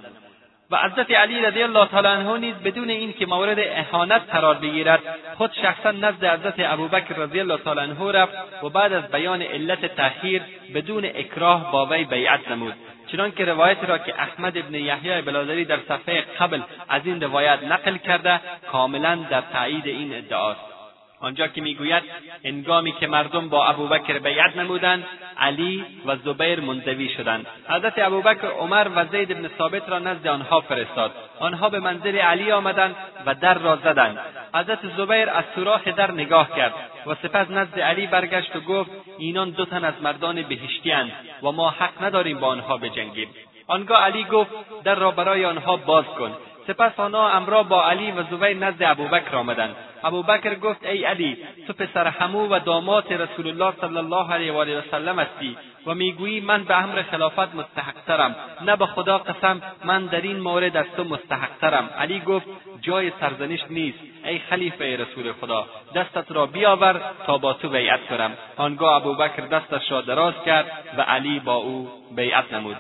و 0.71 0.77
حضرت 0.77 1.11
علی 1.11 1.41
رضی 1.41 1.63
الله 1.63 1.87
تعالی 1.87 2.09
عنه 2.09 2.39
نیز 2.39 2.55
بدون 2.55 2.91
اینکه 2.91 3.27
مورد 3.27 3.59
اهانت 3.61 4.23
قرار 4.31 4.55
بگیرد 4.55 5.01
خود 5.39 5.53
شخصا 5.63 5.91
نزد 5.91 6.25
حضرت 6.25 6.55
ابوبکر 6.59 7.15
رضی 7.15 7.41
الله 7.41 7.57
تعالی 7.57 7.81
عنه 7.81 8.13
رفت 8.13 8.65
و 8.65 8.69
بعد 8.69 8.93
از 8.93 9.11
بیان 9.11 9.43
علت 9.43 9.87
تأخیر 9.87 10.43
بدون 10.75 11.05
اکراه 11.05 11.73
با 11.73 11.87
وی 11.87 12.05
بیعت 12.05 12.51
نمود. 12.51 12.75
چنانکه 13.15 13.45
روایت 13.45 13.85
را 13.85 13.99
که 13.99 14.15
احمد 14.21 14.59
ابن 14.59 14.75
یحیی 14.75 15.23
بلادری 15.23 15.65
در 15.65 15.79
صفحه 15.89 16.21
قبل 16.21 16.61
از 16.89 17.03
این 17.05 17.21
روایت 17.21 17.59
نقل 17.63 17.97
کرده 17.97 18.41
کاملا 18.73 19.15
در 19.31 19.41
تایید 19.53 19.87
این 19.87 20.15
ادعاست. 20.15 20.74
آنجا 21.21 21.49
که 21.49 21.61
می‌گوید 21.61 22.03
هنگامی 22.45 22.93
که 22.93 23.07
مردم 23.07 23.49
با 23.49 23.67
ابوبکر 23.67 24.19
بیعت 24.19 24.57
نمودند 24.57 25.05
علی 25.39 25.85
و 26.07 26.17
زبیر 26.17 26.61
منزوی 26.61 27.09
شدند. 27.09 27.47
حضرت 27.69 27.99
ابوبکر 27.99 28.47
عمر 28.47 28.89
و 28.95 29.05
زید 29.05 29.29
بن 29.29 29.51
ثابت 29.59 29.89
را 29.89 29.99
نزد 29.99 30.27
آنها 30.27 30.61
فرستاد. 30.61 31.13
آنها 31.39 31.69
به 31.69 31.81
منزل 31.81 32.17
علی 32.17 32.53
آمدند 32.53 32.97
و 33.27 33.35
در 33.35 33.59
را 33.59 33.77
زدند. 33.77 34.19
حضرت 34.55 34.79
زبیر 34.97 35.31
از 35.31 35.45
سوراخ 35.55 35.89
در 35.89 36.11
نگاه 36.11 36.57
کرد 36.57 36.75
و 37.07 37.15
سپس 37.15 37.51
نزد 37.51 37.81
علی 37.81 38.07
برگشت 38.07 38.57
و 38.57 38.61
گفت 38.61 38.91
اینان 39.19 39.51
دو 39.51 39.65
تن 39.65 39.85
از 39.85 39.95
مردان 40.03 40.43
بهشتیاند 40.43 41.13
و 41.43 41.53
ما 41.53 41.71
حق 41.71 42.05
نداریم 42.05 42.41
با 42.41 42.47
آنها 42.47 42.77
بجنگیم. 42.77 43.29
آنگاه 43.67 44.03
علی 44.03 44.25
گفت 44.25 44.51
در 44.85 44.95
را 44.95 45.11
برای 45.11 45.45
آنها 45.45 45.77
باز 45.77 46.05
کن. 46.05 46.37
سپس 46.67 47.01
آنها 47.01 47.31
امرا 47.31 47.63
با 47.63 47.89
علی 47.89 48.13
و 48.13 48.23
زبیر 48.23 48.57
نزد 48.57 48.83
ابوبکر 48.83 49.37
آمدند. 49.37 49.77
ابوبکر 50.05 50.55
گفت 50.55 50.85
ای 50.87 51.05
علی 51.05 51.39
تو 51.67 51.73
پسر 51.73 52.09
حمو 52.09 52.49
و 52.49 52.59
داماد 52.59 53.13
رسول 53.13 53.47
الله 53.47 53.73
صلی 53.81 53.97
الله 53.97 54.33
علیه 54.33 54.53
و 54.53 54.57
آله 54.57 54.79
وسلم 54.79 55.19
هستی 55.19 55.57
و 55.87 55.95
می‌گویی 55.95 56.41
من 56.41 56.65
به 56.65 56.83
امر 56.83 57.03
خلافت 57.03 57.55
مستحقترم 57.55 58.37
نه 58.61 58.77
به 58.77 58.87
خدا 58.87 59.19
قسم 59.19 59.63
من 59.85 60.07
در 60.07 60.21
این 60.21 60.41
مورد 60.41 60.77
از 60.77 60.87
تو 60.97 61.05
مستحقترم. 61.05 61.91
علی 61.99 62.21
گفت 62.21 62.47
جای 62.81 63.13
سرزنش 63.21 63.61
نیست 63.71 63.99
ای 64.25 64.39
خلیفه 64.39 64.97
رسول 64.97 65.33
خدا 65.33 65.67
دستت 65.95 66.33
را 66.33 66.47
بیاور 66.47 67.01
تا 67.27 67.39
با 67.39 67.53
تو 67.53 67.69
بیعت 67.69 68.07
کنم. 68.07 68.31
آنگاه 68.57 68.97
ابوبکر 68.97 69.43
دستش 69.43 69.93
را 69.93 70.01
دراز 70.01 70.35
کرد 70.47 70.95
و 70.99 71.03
علی 71.03 71.41
با 71.41 71.55
او 71.55 71.89
بیعت 72.17 72.53
نمود. 72.53 72.77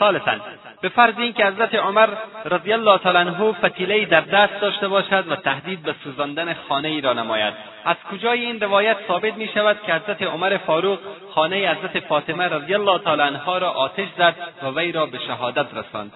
ثالثا 0.00 0.36
به 0.80 0.88
فرض 0.88 1.18
اینکه 1.18 1.46
حضرت 1.46 1.74
عمر 1.74 2.08
رضی 2.44 2.72
الله 2.72 2.98
تعالی 2.98 3.18
عنه 3.18 3.52
فتیلهای 3.52 4.04
در 4.04 4.20
دست 4.20 4.60
داشته 4.60 4.88
باشد 4.88 5.24
و 5.28 5.36
تهدید 5.36 5.82
به 5.82 5.94
سوزاندن 6.04 6.54
خانه 6.68 6.88
ای 6.88 7.00
را 7.00 7.12
نماید. 7.12 7.54
از 7.84 7.96
کجای 8.12 8.40
این 8.46 8.60
روایت 8.60 8.96
ثابت 9.08 9.34
می 9.34 9.48
شود 9.48 9.76
که 9.86 9.94
حضرت 9.94 10.22
عمر 10.22 10.56
فاروق 10.56 10.98
خانه 11.34 11.56
حضرت 11.56 12.00
فاطمه 12.00 12.44
رضی 12.44 12.74
الله 12.74 12.98
تعالی 12.98 13.22
عنها 13.22 13.58
را 13.58 13.70
آتش 13.70 14.08
زد 14.18 14.34
و 14.62 14.66
وی 14.66 14.92
را 14.92 15.06
به 15.06 15.18
شهادت 15.18 15.66
رساند. 15.74 16.12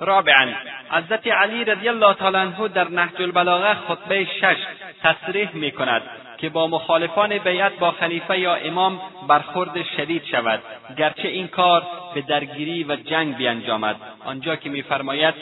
رابعا 0.00 0.52
حضرت 0.90 1.26
علی 1.26 1.64
رضی 1.64 1.88
الله 1.88 2.14
تعالی 2.14 2.36
عنه 2.36 2.68
در 2.68 2.88
نهج 2.88 3.22
البلاغه 3.22 3.74
خطبه 3.74 4.24
شش 4.24 4.56
تصریح 5.02 5.50
می 5.54 5.70
کند 5.70 6.02
که 6.38 6.48
با 6.48 6.66
مخالفان 6.66 7.38
بیعت 7.38 7.78
با 7.78 7.90
خلیفه 7.90 8.38
یا 8.38 8.54
امام 8.54 9.00
برخورد 9.28 9.84
شدید 9.96 10.24
شود 10.24 10.62
گرچه 10.96 11.28
این 11.28 11.48
کار 11.48 11.82
به 12.14 12.20
درگیری 12.20 12.84
و 12.84 12.96
جنگ 12.96 13.36
بیانجامد. 13.36 13.96
آنجا 14.24 14.56
که 14.56 14.70
میفرماید 14.70 15.34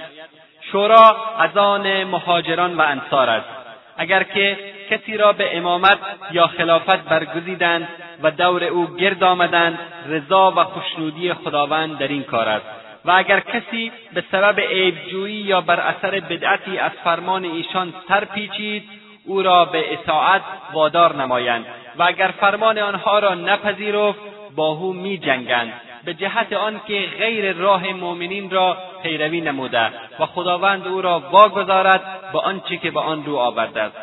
شورا 0.72 1.16
از 1.38 1.56
آن 1.56 2.04
مهاجران 2.04 2.76
و 2.76 2.80
انصار 2.80 3.30
است. 3.30 3.48
اگر 3.96 4.22
که 4.22 4.58
کسی 4.90 5.16
را 5.16 5.32
به 5.32 5.56
امامت 5.56 5.98
یا 6.32 6.46
خلافت 6.46 7.04
برگزیدند 7.04 7.88
و 8.22 8.30
دور 8.30 8.64
او 8.64 8.96
گرد 8.96 9.24
آمدند 9.24 9.78
رضا 10.08 10.50
و 10.50 10.64
خوشنودی 10.64 11.32
خداوند 11.32 11.98
در 11.98 12.08
این 12.08 12.22
کار 12.22 12.48
است. 12.48 12.66
و 13.04 13.10
اگر 13.10 13.40
کسی 13.40 13.92
به 14.14 14.24
سبب 14.32 14.60
عیبجویی 14.60 15.34
یا 15.34 15.60
بر 15.60 15.80
اثر 15.80 16.20
بدعتی 16.20 16.78
از 16.78 16.90
فرمان 17.04 17.44
ایشان 17.44 17.94
سر 18.08 18.24
پیچید 18.24 19.01
او 19.26 19.42
را 19.42 19.64
به 19.64 19.92
اطاعت 19.92 20.42
وادار 20.72 21.16
نمایند 21.16 21.66
و 21.98 22.02
اگر 22.02 22.28
فرمان 22.28 22.78
آنها 22.78 23.18
را 23.18 23.34
نپذیرفت 23.34 24.18
با 24.56 24.66
او 24.68 24.92
می 24.92 25.18
جنگند 25.18 25.72
به 26.04 26.14
جهت 26.14 26.52
آنکه 26.52 27.08
غیر 27.18 27.52
راه 27.52 27.92
مؤمنین 27.92 28.50
را 28.50 28.76
پیروی 29.02 29.40
نموده 29.40 29.90
و 30.18 30.26
خداوند 30.26 30.86
او 30.86 31.02
را 31.02 31.20
واگذارد 31.20 32.32
به 32.32 32.40
آنچه 32.40 32.76
که 32.76 32.90
به 32.90 33.00
آن 33.00 33.24
رو 33.24 33.36
آورده 33.36 33.82
است. 33.82 33.96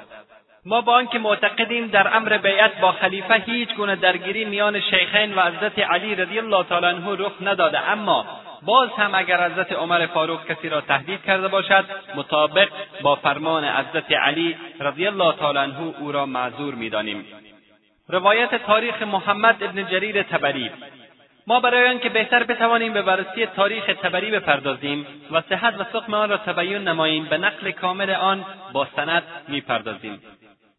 ما 0.66 0.82
با 0.82 0.94
آنکه 0.94 1.20
معتقدیم 1.20 1.88
در 1.88 2.16
امر 2.16 2.38
بیعت 2.38 2.80
با 2.82 2.92
خلیفه 2.92 3.34
هیچ 3.34 3.76
گونه 3.76 3.96
درگیری 3.96 4.46
میان 4.46 4.80
شیخین 4.80 5.34
و 5.34 5.42
حضرت 5.42 5.80
علی 5.80 6.16
رضی 6.16 6.40
الله 6.40 6.64
تعالی 6.64 6.86
عنه 6.86 7.16
رخ 7.18 7.32
نداده 7.42 7.80
اما 7.80 8.26
باز 8.62 8.90
هم 8.90 9.16
اگر 9.16 9.50
حضرت 9.50 9.72
عمر 9.72 10.06
فاروق 10.06 10.46
کسی 10.46 10.70
را 10.70 10.82
تهدید 10.82 11.24
کرده 11.24 11.48
باشد 11.48 11.86
مطابق 12.16 12.70
با 13.02 13.16
فرمان 13.16 13.66
حضرت 13.66 14.12
علی 14.12 14.58
رضی 14.80 15.08
الله 15.08 15.36
تعالی 15.36 15.58
عنه 15.58 15.80
او 16.00 16.12
را 16.12 16.26
معذور 16.26 16.76
می‌دانیم. 16.76 17.26
روایت 18.08 18.56
تاریخ 18.56 19.02
محمد 19.02 19.64
ابن 19.64 19.86
جریر 19.86 20.24
تبری. 20.24 20.72
ما 21.48 21.60
برای 21.60 21.90
آنکه 21.90 22.10
بهتر 22.10 22.44
بتوانیم 22.44 22.94
به 22.94 23.02
بررسی 23.02 23.46
تاریخ 23.46 23.86
تبری 23.86 24.32
بپردازیم 24.32 25.08
و 25.32 25.42
صحت 25.42 25.80
و 25.80 25.84
سقم 25.94 26.14
آن 26.14 26.30
را 26.30 26.38
تبین 26.38 26.88
نماییم 26.88 27.26
به 27.26 27.38
نقل 27.38 27.72
کامل 27.72 28.10
آن 28.10 28.46
با 28.74 28.88
سند 28.96 29.24
می‌پردازیم. 29.48 30.22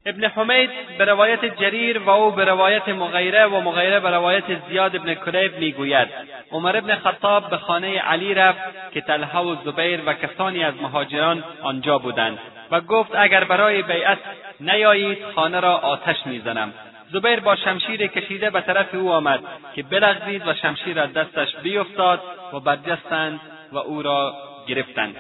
ابن 0.07 0.25
حمید 0.25 0.71
به 0.99 1.05
روایت 1.05 1.61
جریر 1.61 1.99
و 1.99 2.11
او 2.11 2.31
به 2.31 2.45
روایت 2.45 2.89
مغیره 2.89 3.47
و 3.47 3.61
مغیره 3.61 4.01
به 4.01 4.11
روایت 4.11 4.45
زیاد 4.69 4.97
ابن 4.97 5.15
کلیب 5.15 5.59
می‌گوید. 5.59 6.09
عمر 6.53 6.77
ابن 6.77 6.95
خطاب 6.95 7.51
به 7.51 7.57
خانه 7.57 7.99
علی 7.99 8.35
رفت 8.35 8.61
که 8.93 9.01
طلحه 9.01 9.39
و 9.39 9.57
زبیر 9.65 10.01
و 10.07 10.13
کسانی 10.15 10.65
از 10.65 10.75
مهاجران 10.83 11.45
آنجا 11.63 11.99
بودند 11.99 12.39
و 12.71 12.81
گفت 12.81 13.11
اگر 13.15 13.45
برای 13.45 13.83
بیعت 13.83 14.19
نیایید 14.61 15.19
خانه 15.35 15.61
را 15.61 15.77
آتش 15.77 16.17
می‌زنم. 16.27 16.73
زبیر 17.13 17.41
با 17.41 17.57
شمشیر 17.57 18.07
کشیده 18.07 18.51
به 18.51 18.61
طرف 18.61 18.95
او 18.95 19.13
آمد 19.13 19.41
که 19.75 19.83
بلغزید 19.83 20.49
و 20.49 20.55
شمشیر 20.55 21.01
از 21.01 21.13
دستش 21.13 21.57
بیفتاد 21.63 22.23
و 22.53 22.61
برجستند 22.61 23.41
و 23.73 23.79
او 23.79 24.03
را 24.03 24.35
گرفتند. 24.67 25.17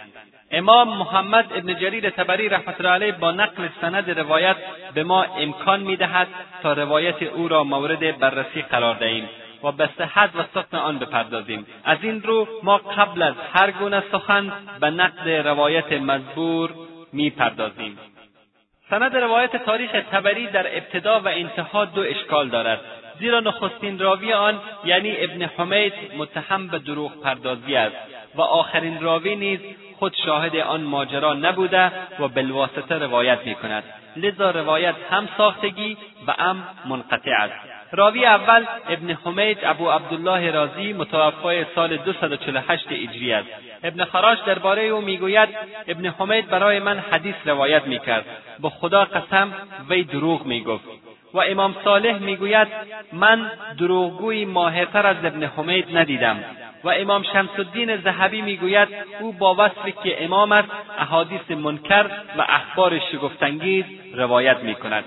امام 0.50 0.88
محمد 0.98 1.52
ابن 1.54 1.74
جریر 1.74 2.10
تبری 2.10 2.48
رحمت 2.48 2.80
الله 2.80 2.92
علیه 2.92 3.12
با 3.12 3.32
نقل 3.32 3.68
سند 3.80 4.10
روایت 4.10 4.56
به 4.94 5.04
ما 5.04 5.22
امکان 5.22 5.80
می‌دهد 5.80 6.28
تا 6.62 6.72
روایت 6.72 7.22
او 7.22 7.48
را 7.48 7.64
مورد 7.64 8.18
بررسی 8.18 8.62
قرار 8.62 8.94
دهیم 8.94 9.28
و 9.62 9.72
به 9.72 9.88
صحت 9.98 10.30
و 10.36 10.44
سقم 10.54 10.78
آن 10.78 10.98
بپردازیم. 10.98 11.66
از 11.84 11.98
این 12.02 12.22
رو 12.22 12.48
ما 12.62 12.76
قبل 12.76 13.22
از 13.22 13.34
هر 13.52 13.70
گونه 13.70 14.02
سخن 14.12 14.52
به 14.80 14.90
نقد 14.90 15.28
روایت 15.28 15.92
مزبور 15.92 16.70
می‌پردازیم. 17.12 17.98
سند 18.90 19.16
روایت 19.16 19.56
تاریخ 19.56 19.90
تبری 20.12 20.46
در 20.46 20.76
ابتدا 20.76 21.20
و 21.20 21.28
انتها 21.28 21.84
دو 21.84 22.00
اشکال 22.00 22.48
دارد. 22.48 22.80
زیرا 23.18 23.40
نخستین 23.40 23.98
راوی 23.98 24.32
آن 24.32 24.60
یعنی 24.84 25.16
ابن 25.24 25.42
حمید 25.42 25.92
متهم 26.16 26.68
به 26.68 26.78
دروغ 26.78 27.22
پردازی 27.22 27.76
است. 27.76 27.96
و 28.34 28.40
آخرین 28.40 29.00
راوی 29.00 29.36
نیز 29.36 29.60
خود 29.98 30.14
شاهد 30.24 30.56
آن 30.56 30.80
ماجرا 30.80 31.34
نبوده 31.34 31.92
و 32.20 32.28
بالواسطه 32.28 32.98
روایت 32.98 33.38
می 33.46 33.54
کند 33.54 33.84
لذا 34.16 34.50
روایت 34.50 34.94
هم 35.10 35.28
ساختگی 35.36 35.96
و 36.26 36.32
هم 36.32 36.64
منقطع 36.84 37.30
است. 37.30 37.54
راوی 37.92 38.26
اول 38.26 38.64
ابن 38.88 39.10
حمید 39.10 39.58
ابو 39.62 39.90
عبدالله 39.90 40.50
رازی 40.50 40.92
متوفای 40.92 41.64
سال 41.74 41.96
248 41.96 42.92
هجری 42.92 43.32
است. 43.32 43.48
ابن 43.82 44.04
خراش 44.04 44.38
درباره 44.46 44.82
او 44.82 45.00
می‌گوید 45.00 45.48
ابن 45.88 46.06
حمید 46.06 46.48
برای 46.48 46.78
من 46.78 46.98
حدیث 46.98 47.34
روایت 47.44 47.86
می‌کرد. 47.86 48.24
به 48.62 48.68
خدا 48.68 49.04
قسم 49.04 49.52
وی 49.88 50.04
دروغ 50.04 50.46
می‌گفت. 50.46 50.84
و 51.34 51.40
امام 51.40 51.74
صالح 51.84 52.18
می‌گوید 52.18 52.68
من 53.12 53.50
دروغگویی 53.78 54.44
ماهرتر 54.44 55.06
از 55.06 55.16
ابن 55.24 55.42
حمید 55.42 55.98
ندیدم. 55.98 56.44
و 56.84 56.88
امام 56.88 57.22
شمس 57.22 57.58
الدین 57.58 57.96
ذهبی 57.96 58.42
می‌گوید 58.42 58.88
او 59.20 59.32
با 59.32 59.54
وصفی 59.54 59.92
که 59.92 60.24
امام 60.24 60.52
است 60.52 60.68
احادیث 60.98 61.50
منکر 61.50 62.06
و 62.38 62.46
اخبار 62.48 62.98
شگفتانگیز 62.98 63.84
روایت 64.14 64.58
می‌کند. 64.58 65.04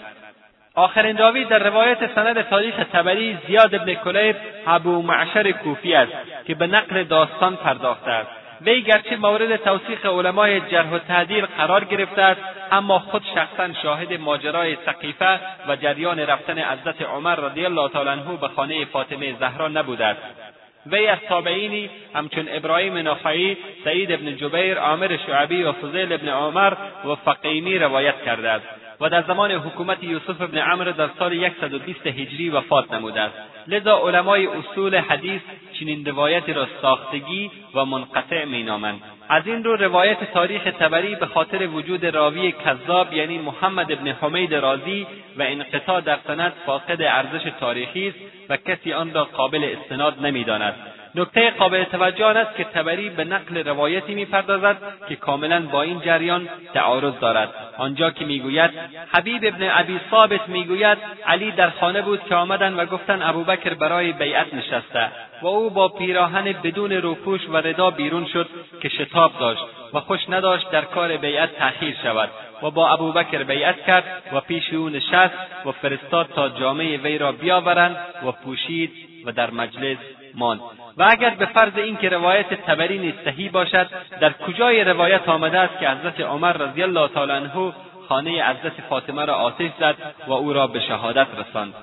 آخرین 0.76 1.18
راوی 1.18 1.46
در 1.46 1.60
روایت 1.60 2.16
سند 2.16 2.42
تاریخ 2.42 2.76
تبری 2.94 3.38
زیاد 3.48 3.76
ابن 3.76 3.94
کلیب 3.94 4.36
ابو 4.68 5.02
معشر 5.02 5.52
کوفی 5.52 5.94
است 5.94 6.12
که 6.46 6.56
به 6.56 6.68
نقل 6.68 7.04
داستان 7.04 7.56
پرداخته 7.56 8.12
است. 8.12 8.30
وی 8.62 8.82
گرچه 8.82 9.18
مورد 9.18 9.56
توصیق 9.56 10.06
علمای 10.06 10.62
جرح 10.62 10.90
و 10.90 11.00
تعدیل 11.00 11.46
قرار 11.46 11.84
گرفته 11.84 12.22
است 12.22 12.42
اما 12.72 13.00
خود 13.00 13.24
شخصا 13.36 13.74
شاهد 13.84 14.14
ماجرای 14.14 14.78
سقیفه 14.86 15.40
و 15.68 15.76
جریان 15.76 16.20
رفتن 16.20 16.60
حضرت 16.60 17.02
عمر 17.02 17.36
رضی 17.36 17.66
الله 17.66 17.90
تعالی 17.90 18.10
عنه 18.10 18.38
به 18.42 18.48
خانه 18.48 18.86
فاطمه 18.86 19.36
زهرا 19.40 19.68
نبوده 19.68 20.06
است. 20.06 20.53
وی 20.86 21.08
از 21.08 21.20
تابعینی 21.30 21.90
همچون 22.16 22.46
ابراهیم 22.50 22.98
نخعی 22.98 23.58
سعید 23.84 24.12
ابن 24.12 24.36
جبیر 24.36 24.78
عامر 24.78 25.18
شعبی 25.28 25.64
و 25.64 25.72
فضیل 25.72 26.14
ابن 26.14 26.30
عمر 26.30 26.74
و 27.06 27.16
فقیمی 27.16 27.80
روایت 27.80 28.24
کرده 28.26 28.50
است. 28.50 28.83
و 29.04 29.10
در 29.10 29.22
زمان 29.22 29.52
حکومت 29.52 30.04
یوسف 30.04 30.42
ابن 30.42 30.58
عمر 30.58 30.84
در 30.84 31.10
سال 31.20 31.50
120 31.62 32.08
هجری 32.08 32.50
وفات 32.50 32.94
نموده 32.94 33.22
است. 33.22 33.36
لذا 33.68 33.98
علمای 33.98 34.48
اصول 34.48 34.96
حدیث 34.96 35.42
چنین 35.80 36.06
روایتی 36.06 36.54
را 36.54 36.68
ساختگی 36.82 37.52
و 37.76 37.86
منقطع 37.86 38.46
مینامند. 38.46 39.02
از 39.30 39.48
این 39.48 39.64
رو 39.64 39.76
روایت 39.76 40.34
تاریخ 40.34 40.64
تبری 40.64 41.16
به 41.16 41.26
خاطر 41.26 41.68
وجود 41.68 42.06
راوی 42.06 42.52
کذاب 42.52 43.14
یعنی 43.14 43.38
محمد 43.38 43.92
ابن 43.92 44.08
حمید 44.08 44.56
رازی 44.56 45.08
و 45.38 45.44
انقطاع 45.44 46.02
در 46.02 46.18
سند 46.28 46.54
فاقد 46.66 47.02
ارزش 47.02 47.52
تاریخی 47.60 48.08
است 48.08 48.18
و 48.50 48.58
کسی 48.58 48.94
آن 48.94 49.14
را 49.14 49.24
قابل 49.24 49.76
استناد 49.78 50.26
نمی‌داند. 50.26 50.76
نکته 51.16 51.52
قابل 51.52 51.84
توجه 51.84 52.26
آن 52.26 52.38
است 52.38 52.56
که 52.58 52.64
تبری 52.64 53.10
به 53.10 53.24
نقل 53.24 53.58
روایتی 53.58 54.16
می‌پردازد 54.16 54.78
که 55.10 55.16
کاملا 55.16 55.62
با 55.62 55.82
این 55.82 56.00
جریان 56.00 56.50
تعارض 56.74 57.14
دارد. 57.22 57.50
آنجا 57.78 58.12
که 58.12 58.26
می‌گوید 58.26 58.72
حبیب 59.12 59.46
ابن 59.46 59.70
ابی 59.72 60.00
ثابت 60.12 60.50
می‌گوید 60.50 60.98
علی 61.26 61.52
در 61.52 61.70
خانه 61.70 62.02
بود 62.02 62.24
که 62.30 62.36
آمدند 62.36 62.80
و 62.80 62.86
گفتند 62.86 63.22
ابوبکر 63.22 63.74
برای 63.74 64.12
بیعت 64.12 64.54
نشسته 64.54 65.12
و 65.42 65.48
او 65.48 65.70
با 65.70 65.88
پیراهن 65.88 66.44
بدون 66.64 66.92
روپوش 66.92 67.42
و 67.50 67.58
ردا 67.58 67.92
بیرون 67.92 68.26
شد 68.26 68.50
که 68.82 68.90
شتاب 68.90 69.32
داشت 69.40 69.64
و 69.94 70.00
خوش 70.00 70.30
نداشت 70.30 70.72
در 70.72 70.82
کار 70.82 71.18
بیعت 71.18 71.56
تأخیر 71.56 71.96
شود 72.04 72.30
و 72.62 72.72
با 72.72 72.90
ابوبکر 72.90 73.44
بیعت 73.44 73.86
کرد 73.86 74.24
و 74.34 74.42
پیش 74.42 74.74
او 74.74 74.90
نشست 74.90 75.34
و 75.66 75.72
فرستاد 75.72 76.30
تا 76.36 76.50
جامعه 76.50 76.98
وی 76.98 77.18
را 77.18 77.32
بیاورند 77.32 77.98
و 78.26 78.32
پوشید 78.32 78.92
و 79.26 79.32
در 79.32 79.52
مجلس 79.52 79.98
ماند. 80.36 80.62
و 80.98 81.08
اگر 81.10 81.30
به 81.30 81.46
فرض 81.46 81.78
اینکه 81.78 82.10
روایت 82.10 82.54
تبری 82.54 82.98
نیز 82.98 83.14
صحیح 83.26 83.52
باشد 83.52 83.88
در 84.20 84.34
کجای 84.34 84.84
روایت 84.84 85.30
آمده 85.30 85.60
است 85.60 85.80
که 85.80 85.90
حضرت 85.90 86.20
عمر 86.20 86.54
رضی 86.54 86.84
الله 86.84 87.08
تعالی 87.08 87.32
عنه 87.32 87.74
خانه 88.10 88.44
حضرت 88.44 88.82
فاطمه 88.90 89.26
را 89.26 89.36
آتش 89.36 89.70
زد 89.80 89.96
و 90.28 90.32
او 90.32 90.54
را 90.54 90.68
به 90.68 90.80
شهادت 90.80 91.28
رساند. 91.38 91.74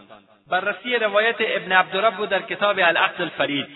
بررسی 0.51 0.97
روایت 0.97 1.37
ابن 1.39 1.73
عبدربو 1.73 2.27
در 2.27 2.43
کتاب 2.43 2.79
العقد 2.79 3.23
الفرید. 3.23 3.67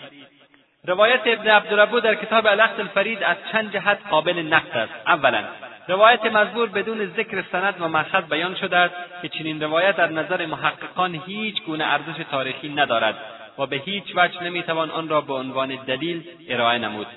روایت 0.87 1.21
ابن 1.25 1.47
عبدالربو 1.47 1.99
در 1.99 2.15
کتاب 2.15 2.47
العقد 2.47 2.79
الفرید 2.79 3.23
از 3.23 3.37
چند 3.51 3.73
جهت 3.73 3.97
قابل 4.09 4.39
نقد 4.39 4.77
است. 4.77 4.93
اولا 5.07 5.43
روایت 5.87 6.25
مزبور 6.25 6.69
بدون 6.69 7.05
ذکر 7.05 7.43
سند 7.51 7.75
و 7.79 7.87
مأخذ 7.87 8.23
بیان 8.23 8.55
شده 8.55 8.77
است 8.77 8.95
که 9.21 9.29
چنین 9.29 9.63
روایت 9.63 9.95
در 9.95 10.07
نظر 10.07 10.45
محققان 10.45 11.21
هیچ 11.25 11.63
گونه 11.63 11.85
ارزش 11.85 12.23
تاریخی 12.31 12.69
ندارد. 12.69 13.15
و 13.59 13.65
به 13.65 13.75
هیچ 13.75 14.03
وجه 14.15 14.43
نمی‌توان 14.43 14.91
آن 14.91 15.09
را 15.09 15.21
به 15.21 15.33
عنوان 15.33 15.75
دلیل 15.87 16.23
ارائه 16.49 16.77
نمود. 16.77 17.07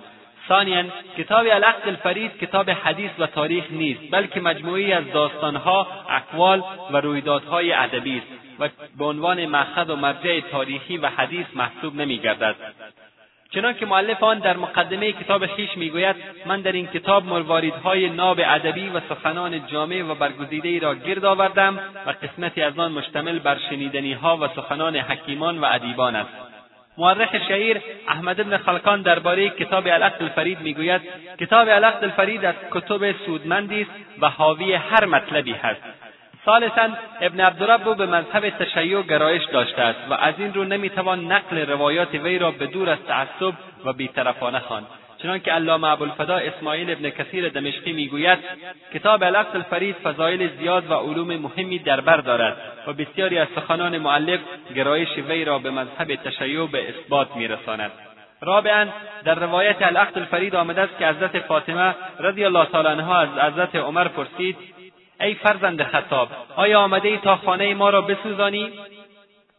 ثانیا 0.49 0.85
کتاب 1.19 1.47
العقد 1.47 1.89
الفرید 1.89 2.39
کتاب 2.39 2.71
حدیث 2.71 3.11
و 3.19 3.27
تاریخ 3.27 3.65
نیست 3.71 4.01
بلکه 4.11 4.41
مجموعی 4.41 4.93
از 4.93 5.13
داستانها 5.13 5.87
اقوال 6.11 6.65
و 6.91 6.97
رویدادهای 7.01 7.73
ادبی 7.73 8.17
است 8.17 8.27
و 8.59 8.69
به 8.99 9.05
عنوان 9.05 9.47
مأخذ 9.47 9.91
و 9.91 9.97
مرجع 9.97 10.41
تاریخی 10.41 10.97
و 10.97 11.07
حدیث 11.07 11.47
محسوب 11.55 11.95
نمیگردد. 11.95 12.57
چنانکه 13.51 13.87
مؤلف 13.87 14.23
آن 14.23 14.39
در 14.39 14.57
مقدمه 14.57 15.13
کتاب 15.13 15.47
خیش 15.47 15.77
می‌گوید 15.77 16.17
من 16.47 16.61
در 16.61 16.73
این 16.73 16.87
کتاب 16.87 17.25
مرواریدهای 17.25 18.11
ناب 18.11 18.41
ادبی 18.45 18.89
و 18.89 19.01
سخنان 19.09 19.67
جامع 19.67 20.03
و 20.03 20.15
برگزیده 20.15 20.79
را 20.79 20.95
گرد 20.95 21.25
آوردم 21.25 21.81
و 22.07 22.11
قسمتی 22.11 22.63
از 22.63 22.79
آن 22.79 22.93
مشتمل 22.93 23.39
بر 23.39 23.59
شنیدنیها 23.71 24.37
و 24.37 24.49
سخنان 24.49 24.97
حکیمان 24.97 25.59
و 25.59 25.65
ادیبان 25.65 26.17
است. 26.17 26.31
مورخ 26.99 27.37
شهیر 27.49 27.81
احمد 28.09 28.37
بن 28.37 28.57
خلقان 28.57 29.03
درباره 29.03 29.51
کتاب 29.51 29.87
العقد 29.87 30.23
الفرید 30.23 30.61
می‌گوید 30.61 31.01
کتاب 31.41 31.69
العقد 31.69 32.05
الفرید 32.05 32.45
از 32.45 32.55
کتب 32.71 33.13
سودمندی 33.27 33.83
است 33.83 33.91
و 34.21 34.29
حاوی 34.29 34.75
هر 34.75 35.05
مطلبی 35.05 35.53
هست. 35.53 35.98
ثالثا 36.49 36.89
ابن 37.21 37.41
عبدالرب 37.41 37.97
به 37.97 38.07
مذهب 38.07 38.51
تشیع 38.51 39.03
گرایش 39.03 39.45
داشته 39.45 39.83
است 39.83 39.99
و 40.11 40.15
از 40.15 40.35
این 40.39 40.55
رو 40.55 40.65
نمی‌توان 40.65 41.33
نقل 41.33 41.59
روایات 41.59 42.15
وی 42.15 42.39
را 42.39 42.51
به 42.51 42.67
دور 42.67 42.91
از 42.91 42.99
تعصب 43.09 43.53
و 43.85 43.93
بیطرفانه 43.93 44.59
خواند. 44.59 44.87
چنانکه 45.23 45.53
علامه 45.53 45.89
ابوالفدا 45.89 46.37
اسماعیل 46.37 46.91
ابن 46.91 47.11
کثیر 47.11 47.49
دمشقی 47.49 47.93
می‌گوید 47.93 48.39
کتاب 48.95 49.23
العقد 49.23 49.57
الفرید 49.57 49.97
فضایل 49.97 50.51
زیاد 50.59 50.91
و 50.91 50.95
علوم 50.95 51.37
مهمی 51.37 51.79
در 51.79 52.01
بر 52.01 52.17
دارد 52.17 52.57
و 52.87 52.93
بسیاری 52.93 53.39
از 53.39 53.49
سخنان 53.57 53.99
معلف 53.99 54.41
گرایش 54.77 55.09
وی 55.29 55.45
را 55.45 55.59
به 55.59 55.71
مذهب 55.71 56.15
تشیع 56.15 56.67
به 56.67 56.89
اثبات 56.89 57.37
میرساند. 57.37 57.91
رابعا 58.41 58.87
در 59.25 59.35
روایت 59.35 59.83
العقد 59.83 60.19
الفرید 60.19 60.55
آمده 60.57 60.81
است 60.81 60.99
که 60.99 61.07
حضرت 61.07 61.39
فاطمه 61.39 61.95
رضی 62.21 62.45
الله 62.45 62.65
تعالی 62.65 62.89
عنها 62.89 63.21
از 63.21 63.29
حضرت 63.29 63.77
عمر 63.77 64.09
پرسید 64.09 64.57
ای 65.21 65.35
فرزند 65.35 65.83
خطاب 65.83 66.29
آیا 66.57 66.81
آمده 66.81 67.09
ای 67.09 67.19
تا 67.19 67.37
خانه 67.37 67.75
ما 67.75 67.91
را 67.91 68.01
بسوزانی؟ 68.01 68.73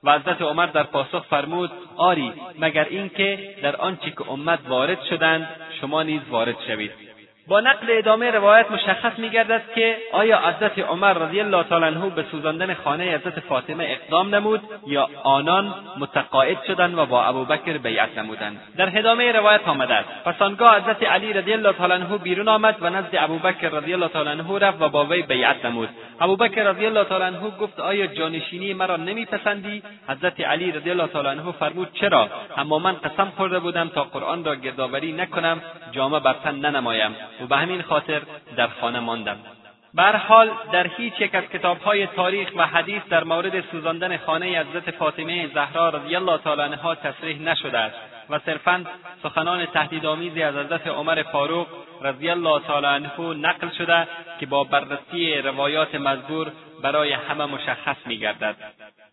و 0.03 0.20
حضرت 0.20 0.41
عمر 0.41 0.66
در 0.66 0.84
پاسخ 0.84 1.26
فرمود 1.26 1.72
آری 1.97 2.34
مگر 2.60 2.88
اینکه 2.89 3.55
در 3.64 3.76
آنچه 3.76 4.12
که 4.12 4.32
امت 4.32 4.60
وارد 4.68 5.03
شدند 5.10 5.47
شما 5.82 6.03
نیز 6.03 6.22
وارد 6.30 6.55
شوید. 6.68 7.09
با 7.50 7.62
نقل 7.62 7.88
ادامه 7.89 8.32
روایت 8.32 8.72
مشخص 8.72 9.20
میگردد 9.20 9.62
که 9.76 9.97
آیا 10.12 10.39
حضرت 10.39 10.80
عمر 10.80 11.14
رضی 11.14 11.39
الله 11.39 11.64
تعالی 11.64 11.86
عنه 11.86 12.10
به 12.10 12.26
سوزاندن 12.32 12.74
خانه 12.74 13.04
حضرت 13.04 13.39
فاطمه 13.39 13.88
اقدام 13.89 14.36
نمود 14.36 14.62
یا 14.88 15.10
آنان 15.24 15.74
متقاعد 16.00 16.58
شدند 16.68 16.97
و 16.97 17.06
با 17.06 17.24
ابوبکر 17.24 17.78
بیعت 17.78 18.18
نمودند؟ 18.18 18.60
در 18.78 19.00
ادامه 19.00 19.32
روایت 19.32 19.68
آمده 19.68 19.93
است. 19.93 20.10
پس 20.26 20.41
آنگاه 20.41 20.82
حضرت 20.82 21.04
علی 21.04 21.34
رضی 21.34 21.54
الله 21.54 21.74
تعالی 21.74 21.93
عنه 21.93 22.18
بیرون 22.18 22.47
آمد 22.47 22.76
و 22.82 22.89
نزد 22.89 23.10
ابوبکر 23.14 23.70
رضی 23.70 23.93
الله 23.93 24.08
تعالی 24.08 24.30
عنه 24.30 24.60
رفت 24.60 24.82
و 24.82 24.89
با 24.89 25.06
وی 25.06 25.22
بیعت 25.22 25.66
نمود. 25.66 25.89
ابوبکر 26.22 26.64
رضی 26.64 26.86
الله 26.86 27.04
تعالی 27.04 27.24
عنه 27.24 27.39
گفت 27.39 27.80
آیا 27.80 28.08
جانشینی 28.08 28.74
مرا 28.74 28.97
نمیپسندی؟ 28.97 29.84
حضرت 30.08 30.41
علی 30.41 30.72
رضی 30.72 30.89
الله 30.89 31.08
تعالی 31.08 31.28
عنه 31.28 31.52
فرمود 31.52 31.88
چرا؟ 31.93 32.30
اما 32.58 32.80
من 32.80 32.93
قسم 32.93 33.32
خورده 33.38 33.60
بودم 33.60 33.89
تا 33.89 34.04
قرآن 34.04 34.45
را 34.45 34.56
گردآوری 34.56 35.12
نکنم 35.12 35.62
جامه 35.91 36.20
بر 36.20 36.36
تن 36.43 36.56
ننمایم. 36.56 37.16
و 37.42 37.48
به 37.48 37.58
همین 37.58 37.82
خاطر 37.82 38.22
در 38.56 38.68
خانه 38.68 39.00
ماندم. 39.00 39.38
به 39.94 40.04
حال 40.04 40.52
در 40.72 40.88
هیچ 40.88 41.14
یک 41.20 41.36
از 41.36 41.44
کتابهای 41.44 42.08
تاریخ 42.08 42.50
و 42.56 42.68
حدیث 42.68 43.02
در 43.10 43.24
مورد 43.24 43.62
سوزاندن 43.72 44.18
خانه 44.18 44.46
حضرت 44.46 44.92
فاطمه 44.92 45.48
زهرا 45.54 45.90
رضی 45.90 46.16
الله 46.16 46.38
تعالی 46.38 46.62
عنها 46.62 46.96
تصریح 46.96 47.42
نشده 47.42 47.78
است 47.78 47.96
و 48.30 48.40
صرفا 48.40 48.86
سخنان 49.24 49.66
تهدیدآمیزی 49.66 50.44
از 50.44 50.56
حضرت 50.56 50.88
عمر 50.88 51.24
فاروق 51.24 51.68
رضی 52.02 52.30
الله 52.30 52.60
تعالی 52.60 52.86
عنه 52.86 53.20
نقل 53.20 53.70
شده 53.78 54.08
که 54.40 54.46
با 54.46 54.64
بررسی 54.64 55.36
روایات 55.36 55.96
مذکور 55.96 56.52
برای 56.84 57.14
همه 57.14 57.46
مشخص 57.46 57.98
میگردد. 58.06 58.56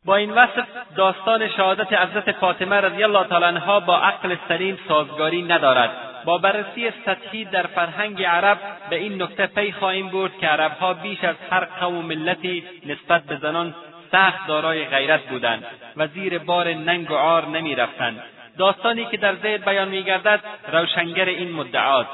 با 0.05 0.17
این 0.17 0.31
وصف 0.33 0.67
داستان 0.97 1.49
شهادت 1.49 1.93
حضرت 1.93 2.33
فاطمه 2.33 2.77
رضی 2.77 3.05
الله 3.05 3.25
تعالی 3.25 3.45
عنها 3.45 3.81
با 3.81 3.99
عقل 3.99 4.37
سلیم 4.49 4.79
سازگاری 4.89 5.43
ندارد. 5.43 5.91
با 6.27 6.39
بررسی 6.39 6.91
سطحی 7.07 7.45
در 7.45 7.63
فرهنگ 7.63 8.23
عرب 8.23 8.59
به 8.91 8.97
این 8.97 9.23
نکته 9.23 9.47
پی 9.47 9.73
خواهیم 9.73 10.09
برد 10.09 10.39
که 10.39 10.47
عربها 10.47 10.95
بیش 10.95 11.25
از 11.25 11.37
هر 11.51 11.65
قوم 11.65 11.99
و 11.99 12.03
ملتی 12.03 12.65
نسبت 12.87 13.23
به 13.23 13.37
زنان 13.37 13.75
سخت 14.13 14.47
دارای 14.47 14.85
غیرت 14.85 15.23
بودند 15.23 15.65
و 15.97 16.07
زیر 16.07 16.39
بار 16.39 16.75
ننگ 16.75 17.11
و 17.11 17.15
عار 17.15 17.47
نمی‌رفتند. 17.47 18.23
داستانی 18.59 19.05
که 19.05 19.17
در 19.17 19.35
ذهن 19.35 19.57
بیان 19.57 19.89
میگردد 19.89 20.41
روشنگر 20.73 21.25
این 21.25 21.53
مدعاست. 21.53 22.11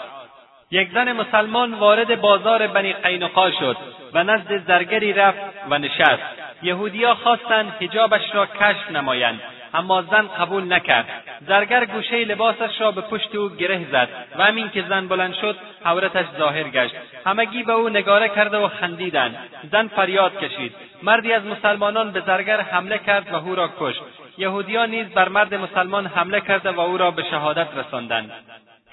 یک 0.70 0.90
زن 0.94 1.12
مسلمان 1.12 1.74
وارد 1.74 2.20
بازار 2.20 2.66
بنی 2.66 2.92
قینقا 2.92 3.50
شد 3.50 3.76
و 4.12 4.24
نزد 4.24 4.66
زرگری 4.66 5.12
رفت 5.12 5.38
و 5.70 5.78
نشست. 5.78 6.22
یهودیا 6.62 7.14
خواستند 7.14 7.72
حجابش 7.80 8.34
را 8.34 8.46
کشف 8.46 8.90
نمایند. 8.90 9.40
اما 9.74 10.02
زن 10.02 10.28
قبول 10.28 10.72
نکرد. 10.72 11.06
زرگر 11.48 11.84
گوشه 11.84 12.24
لباسش 12.24 12.80
را 12.80 12.90
به 12.90 13.00
پشت 13.00 13.34
او 13.34 13.48
گره 13.48 13.86
زد 13.92 14.08
و 14.38 14.44
همین 14.44 14.70
که 14.70 14.84
زن 14.88 15.08
بلند 15.08 15.34
شد 15.34 15.56
عورتش 15.84 16.26
ظاهر 16.38 16.68
گشت. 16.68 16.94
همگی 17.26 17.62
به 17.62 17.72
او 17.72 17.88
نگاره 17.88 18.28
کرده 18.28 18.56
و 18.56 18.68
خندیدند. 18.68 19.36
زن 19.72 19.88
فریاد 19.88 20.38
کشید. 20.38 20.74
مردی 21.02 21.32
از 21.32 21.44
مسلمانان 21.44 22.10
به 22.10 22.20
زرگر 22.20 22.60
حمله 22.60 22.98
کرد 22.98 23.32
و 23.32 23.36
او 23.36 23.54
را 23.54 23.70
کشت. 23.80 24.02
یهودیان 24.38 24.90
نیز 24.90 25.06
بر 25.06 25.28
مرد 25.28 25.54
مسلمان 25.54 26.06
حمله 26.06 26.40
کرده 26.40 26.70
و 26.70 26.80
او 26.80 26.98
را 26.98 27.10
به 27.10 27.22
شهادت 27.30 27.68
رساندند. 27.76 28.32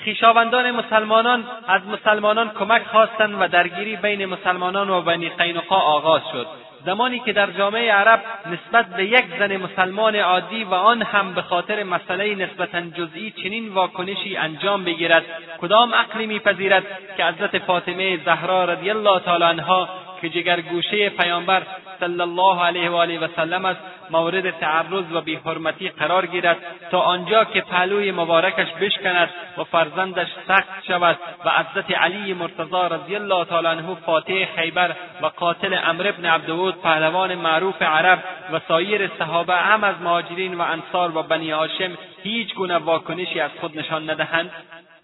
خویشاوندان 0.03 0.71
مسلمانان 0.71 1.43
از 1.67 1.81
مسلمانان 1.87 2.49
کمک 2.49 2.83
خواستند 2.83 3.41
و 3.41 3.47
درگیری 3.47 3.95
بین 3.95 4.25
مسلمانان 4.25 4.89
و 4.89 5.01
بنی 5.01 5.29
قینقا 5.29 5.75
آغاز 5.75 6.21
شد. 6.31 6.47
زمانی 6.85 7.19
که 7.19 7.33
در 7.33 7.51
جامعه 7.51 7.91
عرب 7.91 8.21
نسبت 8.45 8.85
به 8.85 9.05
یک 9.05 9.25
زن 9.39 9.57
مسلمان 9.57 10.15
عادی 10.15 10.63
و 10.63 10.73
آن 10.73 11.01
هم 11.01 11.33
به 11.33 11.41
خاطر 11.41 11.83
مسئله 11.83 12.35
نسبتا 12.35 12.81
جزئی 12.81 13.31
چنین 13.31 13.69
واکنشی 13.69 14.37
انجام 14.37 14.83
بگیرد 14.83 15.23
کدام 15.61 15.93
عقلی 15.93 16.27
میپذیرد 16.27 16.83
که 17.17 17.25
حضرت 17.25 17.57
فاطمه 17.57 18.17
زهرا 18.25 18.65
رضی 18.65 18.89
الله 18.89 19.19
تعالی 19.19 19.43
عنها 19.43 19.89
که 20.21 20.29
جگرگوشه 20.29 21.09
پیامبر 21.09 21.63
صلی 21.99 22.21
الله 22.21 22.63
علیه 22.63 22.89
و 22.89 22.95
آله 22.95 23.19
و 23.19 23.27
سلم 23.35 23.65
است 23.65 23.79
مورد 24.11 24.51
تعرض 24.51 25.03
و 25.11 25.21
بیحرمتی 25.21 25.89
قرار 25.89 26.25
گیرد 26.25 26.57
تا 26.91 26.99
آنجا 26.99 27.43
که 27.43 27.61
پهلوی 27.61 28.11
مبارکش 28.11 28.67
بشکند 28.81 29.29
و 29.57 29.63
فرزندش 29.63 30.27
سخت 30.47 30.85
شود 30.87 31.17
و 31.45 31.49
حضرت 31.49 31.91
علی 31.91 32.33
مرتضی 32.33 32.95
رضی 32.95 33.15
الله 33.15 33.45
تعالی 33.45 33.67
عنه 33.67 33.95
فاتح 33.95 34.45
خیبر 34.55 34.95
و 35.21 35.25
قاتل 35.25 35.79
امر 35.83 36.07
ابن 36.07 36.25
عبدود 36.25 36.81
پهلوان 36.81 37.35
معروف 37.35 37.81
عرب 37.81 38.23
و 38.53 38.59
سایر 38.67 39.11
صحابه 39.19 39.55
هم 39.55 39.83
از 39.83 39.95
مهاجرین 40.01 40.53
و 40.53 40.61
انصار 40.61 41.17
و 41.17 41.23
بنی 41.23 41.51
هاشم 41.51 41.97
هیچ 42.23 42.53
گونه 42.53 42.77
واکنشی 42.77 43.39
از 43.39 43.51
خود 43.61 43.79
نشان 43.79 44.09
ندهند. 44.09 44.51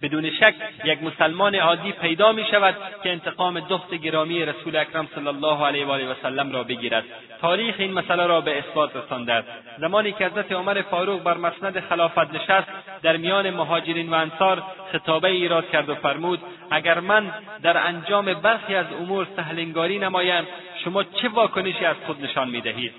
بدون 0.01 0.31
شک 0.31 0.53
یک 0.83 1.03
مسلمان 1.03 1.55
عادی 1.55 1.91
پیدا 1.91 2.31
می 2.31 2.45
شود 2.51 2.75
که 3.03 3.11
انتقام 3.11 3.59
دخت 3.59 3.93
گرامی 3.93 4.45
رسول 4.45 4.75
اکرم 4.75 5.07
صلی 5.15 5.27
الله 5.27 5.65
علیه 5.65 5.85
و 5.85 5.91
آله 5.91 6.11
و 6.11 6.13
سلم 6.23 6.51
را 6.51 6.63
بگیرد. 6.63 7.03
تاریخ 7.41 7.75
این 7.79 7.93
مسئله 7.93 8.25
را 8.25 8.41
به 8.41 8.59
اثبات 8.59 8.95
رسانده 8.95 9.43
زمانی 9.77 10.11
که 10.11 10.25
حضرت 10.25 10.51
عمر 10.51 10.81
فاروق 10.81 11.23
بر 11.23 11.37
مسند 11.37 11.79
خلافت 11.79 12.33
نشست 12.33 12.67
در 13.01 13.17
میان 13.17 13.49
مهاجرین 13.49 14.09
و 14.09 14.13
انصار 14.13 14.63
خطابه 14.91 15.27
ایراد 15.27 15.69
کرد 15.69 15.89
و 15.89 15.95
فرمود 15.95 16.39
اگر 16.71 16.99
من 16.99 17.31
در 17.63 17.77
انجام 17.77 18.33
برخی 18.33 18.75
از 18.75 18.85
امور 19.01 19.27
سهلنگاری 19.35 19.99
نمایم 19.99 20.47
شما 20.83 21.03
چه 21.03 21.29
واکنشی 21.29 21.85
از 21.85 21.95
خود 22.05 22.23
نشان 22.23 22.49
می‌دهید 22.49 22.93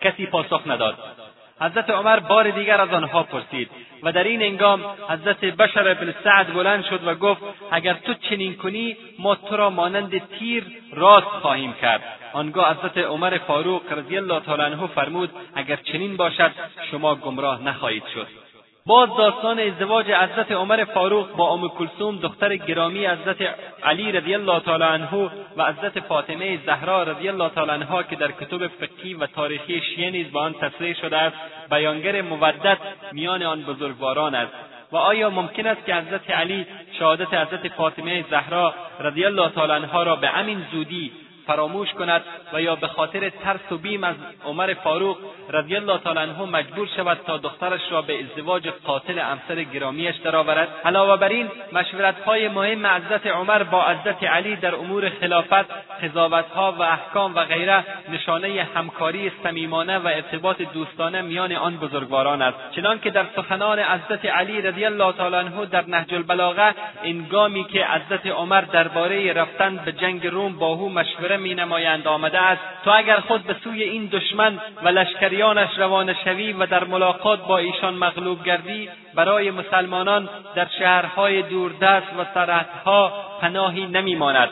کسی 0.00 0.26
پاسخ 0.26 0.62
نداد. 0.66 1.25
حضرت 1.60 1.90
عمر 1.90 2.20
بار 2.20 2.50
دیگر 2.50 2.80
از 2.80 2.88
آنها 2.88 3.22
پرسید 3.22 3.70
و 4.02 4.12
در 4.12 4.24
این 4.24 4.42
انگام 4.42 4.84
حضرت 5.08 5.44
بشر 5.44 5.94
بن 5.94 6.14
سعد 6.24 6.54
بلند 6.54 6.84
شد 6.84 7.06
و 7.06 7.14
گفت 7.14 7.42
اگر 7.70 7.94
تو 7.94 8.14
چنین 8.14 8.56
کنی 8.56 8.96
ما 9.18 9.34
تو 9.34 9.56
را 9.56 9.70
مانند 9.70 10.28
تیر 10.38 10.64
راست 10.92 11.26
خواهیم 11.26 11.72
کرد. 11.72 12.02
آنگاه 12.32 12.78
حضرت 12.78 12.98
عمر 12.98 13.38
فاروق 13.38 13.92
رضی 13.92 14.16
الله 14.16 14.40
تعالی 14.40 14.62
عنه 14.62 14.86
فرمود 14.86 15.30
اگر 15.54 15.76
چنین 15.76 16.16
باشد 16.16 16.52
شما 16.90 17.14
گمراه 17.14 17.62
نخواهید 17.62 18.02
شد. 18.14 18.45
باز 18.86 19.08
داستان 19.16 19.58
ازدواج 19.58 20.06
حضرت 20.06 20.52
عمر 20.52 20.84
فاروق 20.84 21.36
با 21.36 21.52
ام 21.52 21.68
کلثوم 21.68 22.16
دختر 22.16 22.56
گرامی 22.56 23.06
حضرت 23.06 23.36
علی 23.82 24.12
رضی 24.12 24.34
الله 24.34 24.60
تعالی 24.60 24.84
عنه 24.84 25.30
و 25.56 25.64
حضرت 25.64 26.00
فاطمه 26.00 26.58
زهرا 26.66 27.02
رضی 27.02 27.28
الله 27.28 27.48
تعالی 27.48 27.70
عنها 27.70 28.02
که 28.02 28.16
در 28.16 28.32
کتب 28.32 28.66
فقهی 28.66 29.14
و 29.14 29.26
تاریخی 29.26 29.80
شیعه 29.80 30.10
نیز 30.10 30.32
با 30.32 30.40
آن 30.40 30.52
تصریح 30.52 30.94
شده 30.94 31.16
است 31.16 31.36
بیانگر 31.70 32.22
مودت 32.22 32.78
میان 33.12 33.42
آن 33.42 33.62
بزرگواران 33.62 34.34
است. 34.34 34.52
و 34.92 34.96
آیا 34.96 35.30
ممکن 35.30 35.66
است 35.66 35.86
که 35.86 35.94
حضرت 35.94 36.30
علی 36.30 36.66
شهادت 36.98 37.34
حضرت 37.34 37.68
فاطمه 37.68 38.24
زهرا 38.30 38.74
رضی 39.00 39.24
الله 39.24 39.48
تعالی 39.48 39.72
عنها 39.72 40.02
را 40.02 40.16
به 40.16 40.28
همین 40.28 40.64
زودی 40.72 41.12
فراموش 41.46 41.92
کند؟ 41.92 42.22
و 42.52 42.60
یا 42.60 42.76
به 42.76 42.86
خاطر 42.86 43.28
ترس 43.28 43.72
و 43.72 43.78
بیم 43.78 44.04
از 44.04 44.14
عمر 44.44 44.74
فاروق 44.74 45.18
رضی 45.50 45.76
الله 45.76 45.98
تعالی 45.98 46.18
عنه 46.18 46.42
مجبور 46.42 46.88
شود 46.96 47.18
تا 47.26 47.36
دخترش 47.36 47.80
را 47.90 48.02
به 48.02 48.24
ازدواج 48.24 48.68
قاتل 48.68 49.18
همسر 49.18 49.62
گرامیش 49.62 50.16
درآورد. 50.16 50.68
علاوه 50.84 51.16
بر 51.16 51.28
این 51.28 51.50
مشورتهای 51.72 52.48
مهم 52.48 52.86
حضرت 52.86 53.26
عمر 53.26 53.62
با 53.62 53.82
حضرت 53.82 54.22
علی 54.22 54.56
در 54.56 54.74
امور 54.74 55.08
خلافت 55.20 55.66
قضاوتها 56.02 56.72
و 56.72 56.82
احکام 56.82 57.34
و 57.34 57.44
غیره 57.44 57.84
نشانه 58.08 58.68
همکاری 58.74 59.32
صمیمانه 59.42 59.98
و 59.98 60.06
ارتباط 60.06 60.62
دوستانه 60.62 61.22
میان 61.22 61.52
آن 61.52 61.76
بزرگواران 61.76 62.42
است. 62.42 62.58
چنانکه 62.70 63.10
در 63.10 63.24
سخنان 63.36 63.78
حضرت 63.78 64.24
علی 64.24 64.62
رضی 64.62 64.84
الله 64.84 65.12
تعالی 65.12 65.36
عنه 65.36 65.66
در 65.66 65.84
نهج 65.88 66.14
البلاغه 66.14 66.74
انگامی 67.04 67.64
که 67.64 67.86
حضرت 67.86 68.26
عمر 68.26 68.60
درباره 68.60 69.32
رفتن 69.32 69.76
به 69.76 69.92
جنگ 69.92 70.26
روم 70.26 70.58
با 70.58 70.66
او 70.66 70.90
مشوره 70.90 71.36
می 71.36 71.54
نمایند 71.54 72.06
آمده 72.36 72.48
است 72.48 72.84
تو 72.84 72.90
اگر 72.94 73.20
خود 73.20 73.42
به 73.42 73.56
سوی 73.64 73.82
این 73.82 74.06
دشمن 74.06 74.58
و 74.82 74.88
لشکریانش 74.88 75.78
روانه 75.78 76.16
شوی 76.24 76.52
و 76.52 76.66
در 76.66 76.84
ملاقات 76.84 77.46
با 77.46 77.58
ایشان 77.58 77.94
مغلوب 77.94 78.44
گردی 78.44 78.88
برای 79.14 79.50
مسلمانان 79.50 80.28
در 80.54 80.66
شهرهای 80.78 81.42
دوردست 81.42 82.06
و 82.18 82.24
سرحدها 82.34 83.12
پناهی 83.40 83.86
نمیماند. 83.86 84.48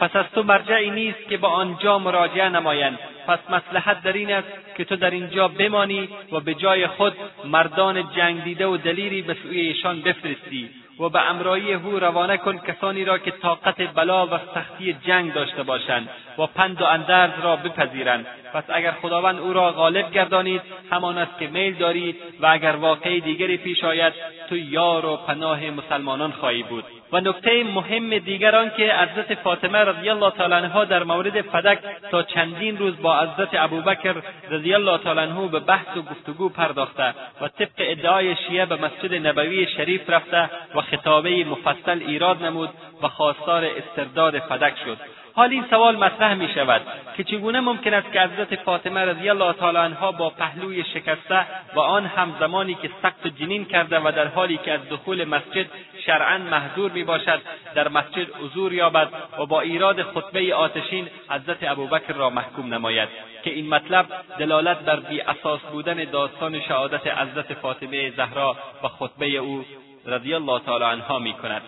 پس 0.00 0.16
از 0.16 0.24
تو 0.34 0.42
مرجعی 0.42 0.90
نیست 0.90 1.28
که 1.28 1.36
به 1.36 1.46
آنجا 1.46 1.98
مراجعه 1.98 2.48
نمایند. 2.48 2.98
پس 3.26 3.38
مسلحت 3.50 4.02
در 4.02 4.12
این 4.12 4.32
است 4.32 4.48
که 4.76 4.84
تو 4.84 4.96
در 4.96 5.10
اینجا 5.10 5.48
بمانی 5.48 6.08
و 6.32 6.40
به 6.40 6.54
جای 6.54 6.86
خود 6.86 7.16
مردان 7.44 8.10
جنگ 8.16 8.44
دیده 8.44 8.66
و 8.66 8.76
دلیری 8.76 9.22
به 9.22 9.36
سوی 9.42 9.60
ایشان 9.60 10.00
بفرستی. 10.00 10.70
و 11.00 11.08
به 11.08 11.30
امرایی 11.30 11.74
او 11.74 11.98
روانه 11.98 12.36
کن 12.36 12.58
کسانی 12.58 13.04
را 13.04 13.18
که 13.18 13.30
طاقت 13.30 13.94
بلا 13.94 14.26
و 14.26 14.30
سختی 14.54 14.92
جنگ 14.92 15.32
داشته 15.32 15.62
باشند 15.62 16.08
و 16.38 16.46
پند 16.46 16.82
و 16.82 16.84
اندرز 16.84 17.30
را 17.42 17.56
بپذیرند. 17.56 18.26
پس 18.54 18.64
اگر 18.68 18.92
خداوند 18.92 19.38
او 19.38 19.52
را 19.52 19.72
غالب 19.72 20.10
گردانید 20.10 20.62
همان 20.90 21.18
است 21.18 21.38
که 21.38 21.46
میل 21.46 21.74
دارید 21.74 22.16
و 22.40 22.46
اگر 22.46 22.76
واقعی 22.76 23.20
دیگری 23.20 23.56
پیش 23.56 23.84
آید 23.84 24.12
تو 24.48 24.56
یار 24.56 25.06
و 25.06 25.16
پناه 25.16 25.70
مسلمانان 25.70 26.32
خواهی 26.32 26.62
بود. 26.62 26.84
و 27.12 27.20
نکته 27.20 27.64
مهم 27.64 28.18
دیگر 28.18 28.56
آن 28.56 28.70
که 28.70 28.94
حضرت 28.94 29.34
فاطمه 29.34 29.78
رضی 29.78 30.10
الله 30.10 30.30
تعالی 30.30 30.54
عنها 30.54 30.84
در 30.84 31.04
مورد 31.04 31.40
فدک 31.40 31.78
تا 32.10 32.22
چندین 32.22 32.78
روز 32.78 33.02
با 33.02 33.20
حضرت 33.20 33.48
ابوبکر 33.52 34.14
رضی 34.50 34.74
الله 34.74 34.98
تعالی 34.98 35.20
عنه 35.20 35.48
به 35.48 35.60
بحث 35.60 35.96
و 35.96 36.02
گفتگو 36.02 36.48
پرداخته 36.48 37.14
و 37.40 37.48
طبق 37.48 37.78
ادعای 37.78 38.36
شیعه 38.36 38.66
به 38.66 38.76
مسجد 38.76 39.26
نبوی 39.26 39.66
شریف 39.66 40.10
رفته 40.10 40.50
و 40.74 40.80
خطابه 40.80 41.44
مفصل 41.44 42.02
ایراد 42.06 42.42
نمود 42.42 42.70
و 43.02 43.08
خواستار 43.08 43.64
استرداد 43.64 44.38
فدک 44.38 44.74
شد. 44.84 44.98
حال 45.36 45.50
این 45.50 45.64
سوال 45.70 45.96
مطرح 45.96 46.34
می 46.34 46.48
شود 46.48 46.82
که 47.16 47.24
چگونه 47.24 47.60
ممکن 47.60 47.94
است 47.94 48.12
که 48.12 48.20
حضرت 48.20 48.54
فاطمه 48.54 49.00
رضی 49.00 49.30
الله 49.30 49.52
تعالی 49.52 49.78
عنها 49.78 50.12
با 50.12 50.30
پهلوی 50.30 50.84
شکسته 50.84 51.46
و 51.74 51.80
آن 51.80 52.06
هم 52.06 52.36
زمانی 52.40 52.74
که 52.74 52.90
سقط 53.02 53.26
جنین 53.26 53.64
کرده 53.64 53.98
و 53.98 54.12
در 54.16 54.26
حالی 54.26 54.56
که 54.56 54.72
از 54.72 54.80
دخول 54.90 55.24
مسجد 55.24 55.66
شرعا 56.06 56.38
محضور 56.38 56.92
می 56.92 57.04
باشد 57.04 57.40
در 57.74 57.88
مسجد 57.88 58.26
حضور 58.34 58.72
یابد 58.72 59.08
و 59.38 59.46
با 59.46 59.60
ایراد 59.60 60.02
خطبه 60.02 60.54
آتشین 60.54 61.08
حضرت 61.30 61.58
ابوبکر 61.62 62.12
را 62.12 62.30
محکوم 62.30 62.74
نماید 62.74 63.08
که 63.42 63.50
این 63.50 63.68
مطلب 63.68 64.06
دلالت 64.38 64.78
بر 64.78 65.02
اساس 65.26 65.60
بودن 65.60 66.04
داستان 66.04 66.60
شهادت 66.60 67.06
حضرت 67.06 67.54
فاطمه 67.54 68.10
زهرا 68.10 68.56
و 68.82 68.88
خطبه 68.88 69.26
او 69.26 69.64
رضی 70.06 70.34
الله 70.34 70.60
تعالی 70.60 70.84
عنها 70.84 71.18
می 71.18 71.32
کند. 71.32 71.62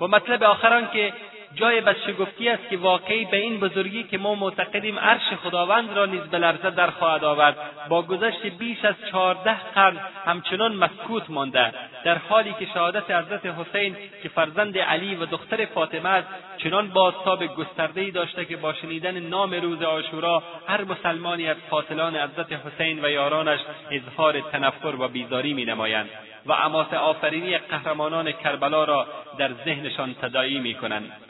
و 0.00 0.06
مطلب 0.06 0.42
آخر 0.42 0.82
که 0.92 1.12
جای 1.54 1.80
بدشگفتی 1.80 2.48
است 2.48 2.68
که 2.70 2.76
واقعی 2.76 3.24
به 3.24 3.36
این 3.36 3.60
بزرگی 3.60 4.02
که 4.02 4.18
ما 4.18 4.34
معتقدیم 4.34 4.98
عرش 4.98 5.34
خداوند 5.44 5.96
را 5.96 6.06
نیز 6.06 6.20
به 6.20 6.38
لرزه 6.38 6.70
در 6.70 6.90
خواهد 6.90 7.24
آورد. 7.24 7.56
با 7.88 8.02
گذشت 8.02 8.46
بیش 8.46 8.84
از 8.84 8.94
چهارده 9.10 9.56
قرن 9.74 9.96
همچنان 10.26 10.74
مسکوت 10.74 11.30
مانده 11.30 11.72
در 12.04 12.18
حالی 12.18 12.54
که 12.58 12.66
شهادت 12.74 13.10
حضرت 13.10 13.46
حسین 13.46 13.96
که 14.22 14.28
فرزند 14.28 14.78
علی 14.78 15.14
و 15.14 15.26
دختر 15.26 15.64
فاطمه 15.66 16.08
است 16.08 16.28
چنان 16.56 16.88
بازتاب 16.88 17.46
گستردهای 17.46 18.10
داشته 18.10 18.44
که 18.44 18.56
با 18.56 18.72
شنیدن 18.72 19.18
نام 19.18 19.54
روز 19.54 19.82
آشورا 19.82 20.42
هر 20.66 20.84
مسلمانی 20.84 21.46
از 21.46 21.56
قاتلان 21.70 22.16
حضرت 22.16 22.52
حسین 22.52 23.04
و 23.04 23.10
یارانش 23.10 23.60
اظهار 23.90 24.40
تنفر 24.40 24.94
و 24.98 25.08
بیزاری 25.08 25.54
مینمایند 25.54 26.10
و 26.46 26.52
اماس 26.52 26.94
آفرینی 26.94 27.58
قهرمانان 27.58 28.32
کربلا 28.32 28.84
را 28.84 29.06
در 29.38 29.50
ذهنشان 29.64 30.14
تداعی 30.14 30.60
می‌کنند. 30.60 31.29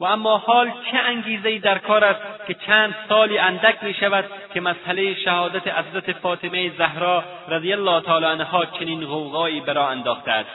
و 0.00 0.04
اما 0.04 0.38
حال 0.38 0.70
چه 0.90 0.98
انگیزهای 0.98 1.58
در 1.58 1.78
کار 1.78 2.04
است 2.04 2.46
که 2.46 2.54
چند 2.54 2.94
سالی 3.08 3.38
اندک 3.38 3.84
می 3.84 3.94
شود 3.94 4.24
که 4.54 4.60
مسئله 4.60 5.14
شهادت 5.14 5.68
حضرت 5.68 6.12
فاطمه 6.12 6.70
زهرا 6.78 7.24
رضی 7.48 7.72
الله 7.72 8.00
تعالی 8.00 8.26
عنها 8.26 8.66
چنین 8.66 9.04
غوغایی 9.04 9.60
برا 9.60 9.88
انداخته 9.88 10.30
است. 10.30 10.50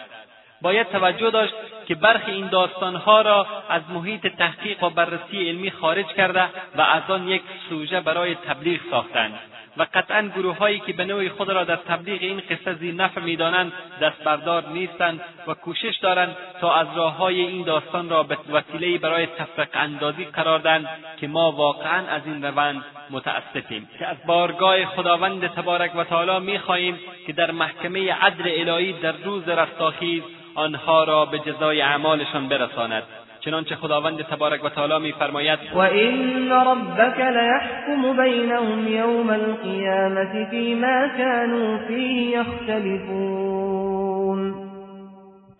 باید 0.62 0.90
توجه 0.90 1.30
داشت 1.30 1.54
که 1.88 1.96
برخی 1.96 2.32
این 2.32 2.48
داستانها 2.48 3.22
را 3.22 3.48
از 3.70 3.82
محیط 3.90 4.28
تحقیق 4.28 4.84
و 4.84 4.90
بررسی 4.90 5.50
علمی 5.50 5.72
خارج 5.72 6.06
کرده 6.06 6.44
و 6.76 6.82
از 6.82 7.04
آن 7.10 7.28
یک 7.28 7.42
سوژه 7.70 8.02
برای 8.02 8.36
تبلیغ 8.36 8.80
ساختند. 8.92 9.40
و 9.78 9.86
قطعا 9.94 10.22
گروههایی 10.36 10.80
که 10.80 10.94
به 10.94 11.06
نوعی 11.06 11.30
خود 11.30 11.50
را 11.50 11.64
در 11.64 11.76
تبلیغ 11.76 12.22
این 12.22 12.42
قصه 12.50 12.74
زی 12.74 12.92
نفع 12.92 13.22
می‌دانند 13.22 13.74
دستبردار 14.02 14.70
نیستند 14.70 15.22
و 15.48 15.54
کوشش 15.54 15.98
دارند 16.02 16.36
تا 16.62 16.76
از 16.76 16.88
راههای 16.96 17.42
این 17.42 17.64
داستان 17.64 18.10
را 18.10 18.24
به 18.24 18.38
وسیلهای 18.52 18.98
برای 18.98 19.26
تفرق 19.26 19.68
اندازی 19.74 20.26
قرار 20.26 20.60
دهند 20.60 20.90
که 21.18 21.28
ما 21.28 21.52
واقعا 21.52 22.08
از 22.08 22.22
این 22.26 22.46
روند 22.46 22.86
متاسفیم. 23.10 23.90
که 24.00 24.08
از 24.08 24.18
بارگاه 24.26 24.86
خداوند 24.86 25.48
تبارک 25.48 25.96
و 25.96 26.04
تعالی 26.04 26.46
می‌خواهیم 26.46 27.00
که 27.28 27.34
در 27.34 27.52
محکمه 27.52 28.14
عدل 28.14 28.70
الهی 28.70 28.94
در 28.94 29.12
روز 29.12 29.50
رستاخیز 29.50 30.24
آنها 30.56 31.04
را 31.04 31.26
به 31.26 31.40
جزای 31.40 31.82
اعمالشان 31.82 32.48
برساند. 32.48 33.04
چنانچه 33.46 33.76
خداوند 33.76 34.22
تبارک 34.22 34.64
و 34.64 34.70
تعالی 34.70 35.00
میفرماید 35.00 35.60
و 35.74 35.78
این 35.80 36.52
ربک 36.52 37.20
لیحکم 37.20 38.24
بینهم 38.24 38.88
یوم 38.88 39.30
القیامة 39.30 40.48
فیما 40.50 41.08
كانوا 41.18 41.78
فیه 41.88 42.40
یختلفون. 42.40 43.86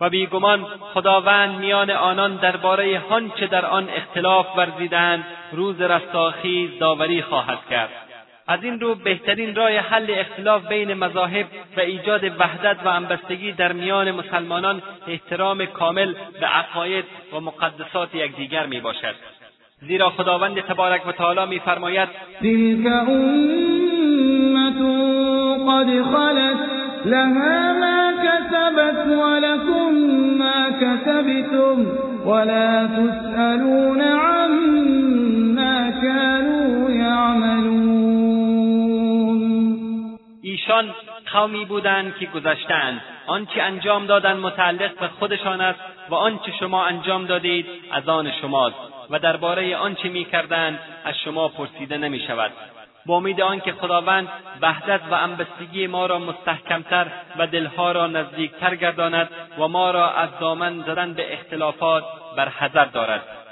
و 0.02 0.10
بیگمان 0.10 0.66
خداوند 0.94 1.60
میان 1.60 1.92
آنان 1.92 2.36
درباره 2.36 3.02
آنچه 3.10 3.48
در 3.48 3.66
آن 3.66 3.90
اختلاف 3.90 4.46
ورزیدند 4.58 5.24
روز 5.52 5.82
رستاخیز 5.82 6.80
داوری 6.80 7.22
خواهد 7.22 7.60
کرد. 7.70 8.05
از 8.48 8.64
این 8.64 8.80
رو 8.80 8.96
بهترین 8.96 9.56
راه 9.56 9.72
حل 9.72 10.06
اختلاف 10.10 10.68
بین 10.68 10.94
مذاهب 10.94 11.46
و 11.78 11.80
ایجاد 11.80 12.24
وحدت 12.24 12.78
و 12.86 12.90
همبستگی 12.90 13.52
در 13.52 13.74
میان 13.74 14.12
مسلمانان 14.12 14.82
احترام 15.08 15.66
کامل 15.66 16.14
به 16.40 16.46
عقاید 16.48 17.06
و 17.34 17.40
مقدسات 17.40 18.16
یکدیگر 18.16 18.66
می 18.66 18.80
باشد 18.80 19.16
زیرا 19.82 20.10
خداوند 20.10 20.60
تبارک 20.60 21.08
و 21.08 21.12
تعالی 21.12 21.46
میفرماید 21.50 22.10
تلك 22.42 22.86
امت 22.86 24.82
قد 25.68 26.04
خلت 26.04 26.58
لها 27.06 27.74
ما 27.74 28.12
كسبت 28.24 29.08
ولكم 29.08 29.92
ما 30.38 30.72
كسبتم 30.82 31.86
ولا 32.26 32.88
تسألون 32.88 34.02
عما 34.02 35.92
كانوا 36.02 36.92
يعملون. 36.92 38.05
ایشان 40.66 40.96
قومی 41.34 41.66
بودند 41.66 42.18
که 42.18 42.26
گذشتند 42.26 43.02
آنچه 43.28 43.62
انجام 43.62 44.06
دادند 44.06 44.38
متعلق 44.38 45.00
به 45.00 45.08
خودشان 45.08 45.62
است 45.62 45.80
و 46.10 46.16
آنچه 46.16 46.52
شما 46.60 46.86
انجام 46.86 47.26
دادید 47.26 47.66
از 47.92 48.10
آن 48.10 48.32
شماست 48.32 48.76
و 49.10 49.20
درباره 49.20 49.78
آنچه 49.78 50.10
می‌کردند 50.10 50.80
از 51.06 51.14
شما 51.18 51.48
پرسیده 51.48 51.98
نمی‌شود. 51.98 52.52
با 53.06 53.16
امید 53.16 53.42
آنکه 53.42 53.72
خداوند 53.72 54.28
وحدت 54.62 55.02
و 55.12 55.14
انبستگی 55.14 55.88
ما 55.88 56.06
را 56.06 56.20
مستحکمتر 56.20 57.08
و 57.38 57.48
دلها 57.48 57.92
را 57.92 58.08
نزدیکتر 58.08 58.76
گرداند 58.76 59.30
و 59.60 59.68
ما 59.68 59.92
را 59.92 60.12
از 60.12 60.30
دامن 60.40 60.82
زدن 60.82 61.14
به 61.14 61.34
اختلافات 61.34 62.04
بر 62.38 62.50
حذر 62.50 62.86
دارد. 62.86 63.45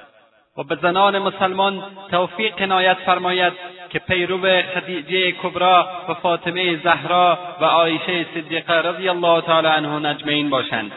و 0.58 0.64
به 0.64 0.78
زنان 0.82 1.20
مسلمان 1.20 1.84
توفیق 2.12 2.62
عنایت 2.62 2.98
فرماید 3.06 3.54
که 3.90 4.00
پیرو 4.00 4.62
خدیجه 4.62 5.32
کبرا 5.32 5.88
و 6.10 6.14
فاطمه 6.14 6.84
زهرا 6.84 7.38
و 7.62 7.66
عایشه 7.66 8.26
صدیقه 8.34 8.74
رضی 8.74 9.10
الله 9.10 9.42
تعالی 9.42 9.68
عنه 9.68 10.10
اجمعین 10.10 10.50
باشند. 10.50 10.92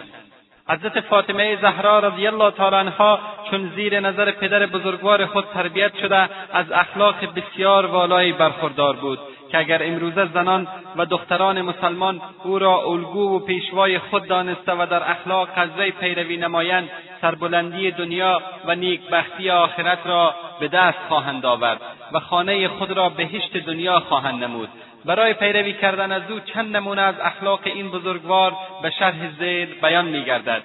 حضرت 0.69 1.01
فاطمه 1.01 1.57
زهرا 1.61 1.99
رضی 1.99 2.27
الله 2.27 2.51
تعالی 2.51 2.77
عنها 2.77 3.19
چون 3.51 3.73
زیر 3.77 4.01
نظر 4.01 4.31
پدر 4.31 4.67
بزرگوار 4.67 5.27
خود 5.27 5.45
تربیت 5.55 5.99
شده 5.99 6.29
از 6.53 6.73
اخلاق 6.73 7.15
بسیار 7.35 7.87
والایی 7.87 8.33
برخوردار 8.33 8.97
بود. 8.97 9.19
که 9.53 9.59
اگر 9.59 9.83
امروزه 9.83 10.27
زنان 10.35 10.69
و 10.97 11.07
دختران 11.07 11.63
مسلمان 11.63 12.21
او 12.45 12.59
را 12.59 12.83
الگو 12.83 13.37
و 13.37 13.39
پیشوای 13.39 13.99
خود 13.99 14.27
دانسته 14.27 14.73
و 14.73 14.87
در 14.91 15.11
اخلاق 15.11 15.49
از 15.55 15.69
وی 15.79 15.91
پیروی 15.91 16.37
نمایند 16.37 16.91
سربلندی 17.21 17.91
دنیا 17.91 18.43
و 18.67 18.75
نیکبختی 18.75 19.51
آخرت 19.51 20.07
را 20.07 20.35
به 20.61 20.69
دست 20.69 20.99
خواهند 21.09 21.47
آورد 21.47 21.81
و 22.13 22.21
خانه 22.21 22.69
خود 22.69 22.93
را 22.93 23.09
بهشت 23.09 23.57
دنیا 23.57 24.01
خواهند 24.01 24.45
نمود. 24.45 24.69
برای 25.05 25.35
پیروی 25.35 25.73
کردن 25.73 26.13
از 26.13 26.31
او 26.31 26.41
چند 26.41 26.77
نمونه 26.77 27.03
از 27.03 27.15
اخلاق 27.21 27.61
این 27.65 27.91
بزرگوار 27.91 28.53
به 28.83 28.91
شرح 28.91 29.31
زیر 29.39 29.69
بیان 29.83 30.05
میگردد. 30.05 30.63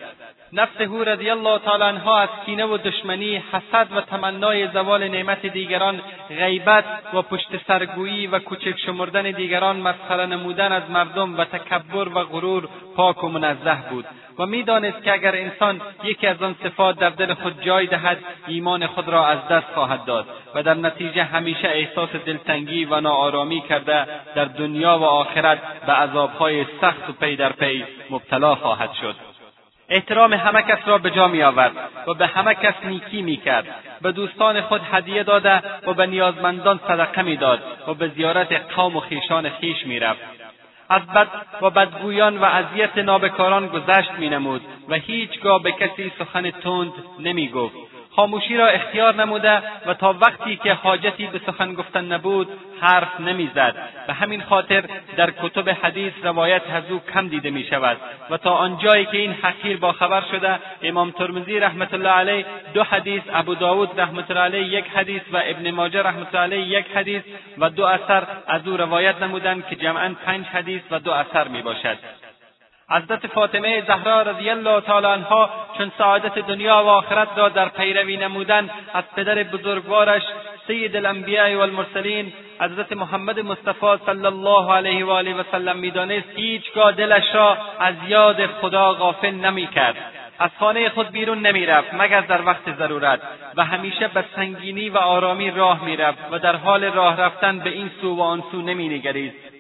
نفس 0.53 0.82
او 0.82 1.03
رضی 1.03 1.30
الله 1.30 1.60
تعالی 1.60 1.84
عنها 1.84 2.19
از 2.19 2.30
کینه 2.45 2.65
و 2.65 2.78
دشمنی 2.78 3.44
حسد 3.52 3.88
و 3.95 4.02
تمنای 4.02 4.68
زوال 4.68 5.07
نعمت 5.07 5.45
دیگران 5.45 6.02
غیبت 6.30 6.86
و 7.14 7.22
پشت 7.22 7.68
سرگویی 7.68 8.28
و 8.28 8.40
کوچک 8.40 8.80
شمردن 8.86 9.32
دیگران 9.32 9.78
مسخره 9.78 10.26
نمودن 10.26 10.72
از 10.72 10.90
مردم 10.90 11.38
و 11.38 11.45
تکبر 11.45 12.07
و 12.07 12.23
غرور 12.23 12.69
پاک 12.95 13.23
و 13.23 13.28
منزه 13.28 13.78
بود. 13.90 14.06
و 14.40 14.45
می‌دانست 14.45 15.03
که 15.03 15.14
اگر 15.14 15.36
انسان 15.36 15.82
یکی 16.03 16.28
از 16.28 16.41
آن 16.41 16.56
صفات 16.64 16.99
در 16.99 17.10
دل 17.10 17.34
خود 17.34 17.61
جای 17.61 17.88
دهد 17.88 18.18
ایمان 18.48 18.88
خود 18.88 19.07
را 19.07 19.28
از 19.28 19.48
دست 19.48 19.68
خواهد 19.73 20.06
داد 20.06 20.26
و 20.56 20.64
در 20.64 20.73
نتیجه 20.73 21.23
همیشه 21.23 21.68
احساس 21.68 22.10
دلتنگی 22.26 22.86
و 22.86 23.02
ناآرامی 23.02 23.61
کرده 23.61 24.07
در 24.36 24.45
دنیا 24.45 24.99
و 24.99 25.03
آخرت 25.03 25.60
به 25.86 25.94
عذابهای 25.94 26.65
سخت 26.82 27.10
و 27.10 27.14
پی 27.14 27.36
در 27.36 27.52
پی 27.52 27.86
مبتلا 28.10 28.56
خواهد 28.56 28.94
شد. 29.02 29.30
احترام 29.91 30.34
همه 30.34 30.61
کس 30.61 30.77
را 30.85 30.97
به 30.97 31.11
جا 31.11 31.27
می 31.27 31.43
آورد 31.43 31.72
و 32.07 32.13
به 32.13 32.27
همه 32.27 32.55
کس 32.55 32.73
نیکی 32.84 33.22
می 33.22 33.38
کرد 33.38 33.65
به 34.01 34.11
دوستان 34.11 34.61
خود 34.61 34.81
هدیه 34.91 35.23
داده 35.23 35.61
و 35.88 35.93
به 35.93 36.05
نیازمندان 36.05 36.80
صدقه 36.88 37.22
می‌داد 37.22 37.59
و 37.88 37.93
به 37.93 38.07
زیارت 38.07 38.73
قوم 38.76 38.95
و 38.95 38.99
خیشان 38.99 39.49
خیش 39.49 39.85
می‌رفت. 39.85 40.22
از 40.89 41.01
بد 41.07 41.27
و 41.61 41.69
بدگویان 41.69 42.38
و 42.38 42.43
اذیت 42.43 42.97
نابکاران 42.97 43.68
گذشت 43.68 44.11
مینمود 44.11 44.61
و 44.89 44.95
هیچگاه 44.95 45.63
به 45.63 45.72
کسی 45.72 46.11
سخن 46.19 46.51
تند 46.51 46.93
نمی‌گفت. 47.19 47.76
خاموشی 48.15 48.57
را 48.57 48.67
اختیار 48.67 49.15
نموده 49.15 49.61
و 49.85 49.93
تا 49.93 50.15
وقتی 50.21 50.55
که 50.55 50.73
حاجتی 50.73 51.27
به 51.27 51.41
سخن 51.45 51.73
گفتن 51.73 52.05
نبود 52.05 52.47
حرف 52.81 53.19
نمی‌زد. 53.19 53.75
به 54.07 54.13
همین 54.13 54.41
خاطر 54.41 54.83
در 55.17 55.31
کتب 55.31 55.69
حدیث 55.69 56.13
روایت 56.23 56.61
از 56.73 56.83
او 56.89 57.01
کم 57.13 57.27
دیده 57.27 57.49
می 57.49 57.63
شود 57.63 57.97
و 58.29 58.38
تا 58.38 58.51
آنجایی 58.51 59.05
که 59.05 59.17
این 59.17 59.33
حقیر 59.33 59.77
با 59.77 59.91
خبر 59.91 60.23
شده 60.31 60.59
امام 60.83 61.11
ترمزی 61.11 61.59
رحمت 61.59 61.93
الله 61.93 62.09
علیه 62.09 62.45
دو 62.73 62.83
حدیث 62.83 63.21
ابو 63.33 63.55
داود 63.55 63.99
رحمت 63.99 64.31
الله 64.31 64.43
علیه 64.43 64.79
یک 64.79 64.85
حدیث 64.85 65.21
و 65.33 65.41
ابن 65.45 65.71
ماجه 65.71 66.01
رحمت 66.01 66.35
الله 66.35 66.55
علیه 66.55 66.79
یک 66.79 66.85
حدیث 66.95 67.23
و 67.57 67.69
دو 67.69 67.85
اثر 67.85 68.23
از 68.47 68.67
او 68.67 68.77
روایت 68.77 69.21
نمودند 69.21 69.67
که 69.67 69.75
جمعا 69.75 70.15
پنج 70.25 70.45
حدیث 70.45 70.81
و 70.91 70.99
دو 70.99 71.11
اثر 71.11 71.47
می 71.47 71.61
باشد 71.61 71.97
حضرت 72.91 73.27
فاطمه 73.27 73.84
زهرا 73.88 74.22
رضی 74.22 74.49
الله 74.49 74.81
تعالی 74.81 75.07
عنها 75.07 75.49
چون 75.77 75.91
سعادت 75.97 76.39
دنیا 76.39 76.84
و 76.84 76.88
آخرت 76.88 77.27
را 77.35 77.49
در 77.49 77.69
پیروی 77.69 78.18
نمودن 78.18 78.69
از 78.93 79.03
پدر 79.15 79.43
بزرگوارش 79.43 80.22
سید 80.68 80.95
الانبیاء 80.95 81.57
والمرسلین 81.57 82.34
حضرت 82.59 82.93
محمد 82.93 83.39
مصطفی 83.39 84.05
صلی 84.05 84.26
الله 84.26 84.73
علیه 84.73 85.05
و 85.05 85.09
آله 85.09 85.34
و 85.34 85.43
سلم 85.51 85.77
می‌دانست 85.77 86.30
هیچگاه 86.35 86.91
دلش 86.91 87.35
را 87.35 87.57
از 87.80 87.95
یاد 88.07 88.45
خدا 88.45 88.93
غافل 88.93 89.31
نمی‌کرد. 89.31 89.95
از 90.39 90.49
خانه 90.59 90.89
خود 90.89 91.11
بیرون 91.11 91.39
نمی‌رفت 91.39 91.93
مگر 91.93 92.22
در 92.22 92.41
وقت 92.45 92.76
ضرورت. 92.77 93.19
و 93.55 93.65
همیشه 93.65 94.07
به 94.07 94.23
سنگینی 94.35 94.89
و 94.89 94.97
آرامی 94.97 95.51
راه 95.51 95.85
می‌رفت 95.85 96.18
و 96.31 96.39
در 96.39 96.55
حال 96.55 96.84
راه 96.84 97.22
رفتن 97.22 97.59
به 97.59 97.69
این 97.69 97.91
سو 98.01 98.15
و 98.15 98.22
آن 98.22 98.43
سو 98.51 98.61
نمینگریست. 98.61 99.51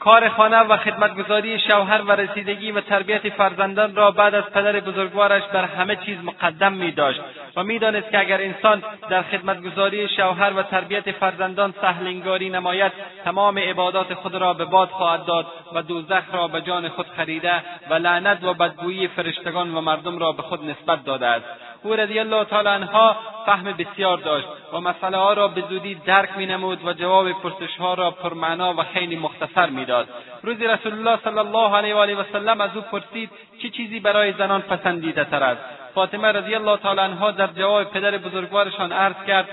کار 0.00 0.28
خانه 0.28 0.56
و 0.56 0.76
خدمتگذاری 0.76 1.58
شوهر 1.58 2.02
و 2.02 2.12
رسیدگی 2.12 2.72
و 2.72 2.80
تربیت 2.80 3.28
فرزندان 3.28 3.94
را 3.94 4.10
بعد 4.10 4.34
از 4.34 4.44
پدر 4.44 4.80
بزرگوارش 4.80 5.42
بر 5.42 5.64
همه 5.64 5.96
چیز 5.96 6.18
مقدم 6.24 6.72
می 6.72 6.90
داشت 6.90 7.20
و 7.56 7.64
می‌دانست 7.64 8.10
که 8.10 8.18
اگر 8.18 8.40
انسان 8.40 8.82
در 9.10 9.22
خدمتگذاری 9.22 10.08
شوهر 10.08 10.52
و 10.56 10.62
تربیت 10.62 11.12
فرزندان 11.12 11.74
سهلنگاری 11.80 12.50
نماید 12.50 12.92
تمام 13.24 13.58
عبادات 13.58 14.14
خود 14.14 14.34
را 14.34 14.54
به 14.54 14.64
باد 14.64 14.88
خواهد 14.88 15.24
داد 15.24 15.46
و 15.74 15.82
دوزخ 15.82 16.22
را 16.32 16.48
به 16.48 16.60
جان 16.60 16.88
خود 16.88 17.06
خریده 17.16 17.62
و 17.90 17.94
لعنت 17.94 18.44
و 18.44 18.54
بدگویی 18.54 19.08
فرشتگان 19.08 19.74
و 19.74 19.80
مردم 19.80 20.18
را 20.18 20.32
به 20.32 20.42
خود 20.42 20.64
نسبت 20.64 21.04
داده 21.04 21.26
است. 21.26 21.46
او 21.82 21.92
رضی 21.92 22.18
الله 22.18 22.44
تعالی 22.44 22.68
عنها 22.68 23.16
فهم 23.46 23.64
بسیار 23.64 24.18
داشت 24.18 24.46
و 24.72 24.80
مسئله 24.80 25.16
ها 25.16 25.32
را 25.32 25.48
به 25.48 25.64
زودی 25.70 25.94
درک 25.94 26.36
مینمود 26.36 26.84
و 26.84 26.92
جواب 26.92 27.32
پرسش 27.32 27.76
ها 27.76 27.94
را 27.94 28.10
پرمعنا 28.10 28.74
و 28.74 28.82
خیلی 28.82 29.16
مختصر 29.16 29.70
می‌داد. 29.70 30.08
روزی 30.42 30.66
رسول 30.66 30.92
الله 30.92 31.18
صلی 31.24 31.38
الله 31.38 31.76
علیه 31.76 31.94
و 31.94 31.98
آله 31.98 32.14
و 32.14 32.24
سلم 32.32 32.60
از 32.60 32.70
او 32.74 32.82
پرسید 32.82 33.30
چه 33.62 33.70
چیزی 33.70 34.00
برای 34.00 34.32
زنان 34.32 34.62
پسندیده 34.62 35.24
تر 35.24 35.42
است. 35.42 35.62
فاطمه 35.94 36.28
رضی 36.28 36.54
الله 36.54 36.76
تعالی 36.76 37.00
عنها 37.00 37.30
در 37.30 37.46
جواب 37.46 37.84
پدر 37.84 38.18
بزرگوارشان 38.18 38.92
عرض 38.92 39.26
کرد 39.26 39.48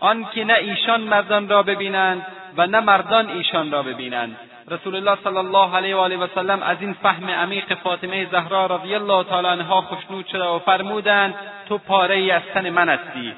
آنکه 0.00 0.44
نه 0.44 0.54
ایشان 0.54 1.00
مردان 1.00 1.48
را 1.48 1.62
ببینند 1.62 2.26
و 2.56 2.66
نه 2.66 2.80
مردان 2.80 3.28
ایشان 3.28 3.70
را 3.70 3.82
ببینند. 3.82 4.36
رسول 4.70 4.96
الله 4.96 5.18
صلی 5.24 5.36
الله 5.36 5.76
علیه 5.76 5.96
و 5.96 5.98
آله 5.98 6.16
و 6.16 6.26
سلم 6.34 6.62
از 6.62 6.76
این 6.80 6.92
فهم 6.92 7.30
عمیق 7.30 7.74
فاطمه 7.74 8.26
زهرا 8.30 8.66
رضی 8.66 8.94
الله 8.94 9.24
تعالی 9.24 9.46
عنها 9.46 9.80
خوشنود 9.80 10.26
شده 10.26 10.44
و 10.44 10.58
فرمودند 10.58 11.34
تو 11.68 11.78
پاره 11.78 12.14
ای 12.14 12.30
از 12.30 12.42
تن 12.54 12.70
من 12.70 12.88
هستی 12.88 13.34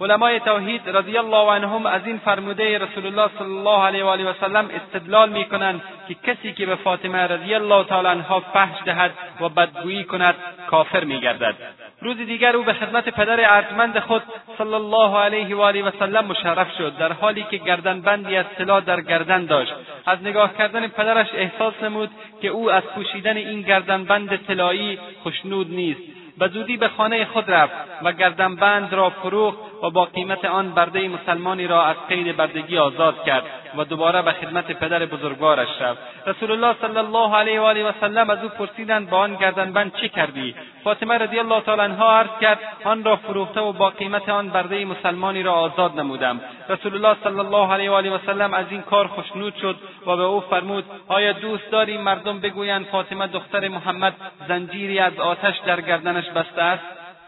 علمای 0.00 0.40
توحید 0.40 0.80
رضی 0.84 1.18
الله 1.18 1.52
عنهم 1.52 1.86
از 1.86 2.06
این 2.06 2.18
فرموده 2.18 2.78
رسول 2.78 3.06
الله 3.06 3.30
صلی 3.38 3.56
الله 3.56 3.84
علیه 3.84 4.04
و 4.04 4.06
آله 4.06 4.30
و 4.30 4.34
سلم 4.40 4.70
استدلال 4.70 5.30
می‌کنند 5.30 5.82
که 6.08 6.14
کسی 6.14 6.52
که 6.52 6.66
به 6.66 6.74
فاطمه 6.74 7.18
رضی 7.18 7.54
الله 7.54 7.84
تعالی 7.84 8.08
عنها 8.08 8.40
فحش 8.40 8.82
دهد 8.84 9.12
و 9.40 9.48
بدگویی 9.48 10.04
کند 10.04 10.34
کافر 10.70 11.04
میگردد 11.04 11.54
روز 12.02 12.16
دیگر 12.16 12.56
او 12.56 12.62
به 12.62 12.72
خدمت 12.72 13.08
پدر 13.08 13.54
ارجمند 13.56 13.98
خود 13.98 14.22
صلی 14.58 14.74
الله 14.74 15.18
علیه 15.18 15.56
و 15.56 15.60
آله 15.60 15.82
و 15.82 15.90
سلم 15.98 16.26
مشرف 16.26 16.76
شد 16.78 16.96
در 16.96 17.12
حالی 17.12 17.46
که 17.50 17.56
گردنبندی 17.56 18.36
از 18.36 18.46
طلا 18.58 18.80
در 18.80 19.00
گردن 19.00 19.44
داشت. 19.44 19.72
از 20.06 20.18
نگاه 20.22 20.56
کردن 20.56 20.88
پدرش 20.88 21.26
احساس 21.34 21.74
نمود 21.82 22.10
که 22.42 22.48
او 22.48 22.70
از 22.70 22.82
پوشیدن 22.82 23.36
این 23.36 23.62
گردنبند 23.62 24.36
طلایی 24.36 24.98
خوشنود 25.22 25.70
نیست. 25.70 26.00
به 26.38 26.48
زودی 26.48 26.76
به 26.76 26.88
خانه 26.88 27.24
خود 27.24 27.50
رفت 27.50 27.74
و 28.02 28.12
گردنبند 28.12 28.92
را 28.92 29.10
فروخت 29.10 29.58
و 29.82 29.90
با 29.90 30.04
قیمت 30.04 30.44
آن 30.44 30.70
برده 30.70 31.08
مسلمانی 31.08 31.66
را 31.66 31.84
از 31.84 31.96
قید 32.08 32.36
بردگی 32.36 32.78
آزاد 32.78 33.24
کرد 33.24 33.42
و 33.76 33.84
دوباره 33.84 34.22
به 34.22 34.32
خدمت 34.32 34.72
پدر 34.72 35.06
بزرگوارش 35.06 35.68
رفت. 35.80 36.00
رسول 36.26 36.50
الله 36.50 36.76
صلی 36.80 36.98
الله 36.98 37.36
علیه 37.36 37.60
و 37.60 37.64
آله 37.64 37.88
و 37.88 37.92
سلم 38.00 38.30
از 38.30 38.38
او 38.42 38.48
پرسیدند 38.48 39.10
با 39.10 39.18
آن 39.18 39.34
گردنبند 39.34 39.94
چه 39.94 40.08
کردی؟ 40.08 40.54
فاطمه 40.84 41.18
رضی 41.18 41.38
الله 41.38 41.60
تعالی 41.60 41.82
عنها 41.82 42.18
عرض 42.18 42.30
کرد 42.40 42.58
آن 42.84 43.04
را 43.04 43.16
فروخته 43.16 43.60
و 43.60 43.72
با 43.72 43.90
قیمت 43.90 44.28
آن 44.28 44.48
برده 44.48 44.84
مسلمانی 44.84 45.42
را 45.42 45.52
آزاد 45.52 46.00
نمودم. 46.00 46.40
رسول 46.68 46.94
الله 46.94 47.16
صلی 47.24 47.38
الله 47.38 47.72
علیه 47.72 47.90
و 47.90 47.94
آله 47.94 48.10
و 48.10 48.18
سلم 48.26 48.54
از 48.54 48.66
این 48.70 48.82
کار 48.82 49.06
خوشنود 49.06 49.56
شد 49.56 49.76
و 50.06 50.16
به 50.16 50.22
او 50.22 50.40
فرمود 50.40 50.84
آیا 51.08 51.32
دوست 51.32 51.70
داری 51.70 51.98
مردم 51.98 52.40
بگویند 52.40 52.86
فاطمه 52.86 53.26
دختر 53.26 53.68
محمد 53.68 54.14
زنجیری 54.48 54.98
از 54.98 55.18
آتش 55.18 55.58
در 55.58 55.80
گردنش 55.80 56.28
بسته 56.30 56.62
است؟ 56.62 56.84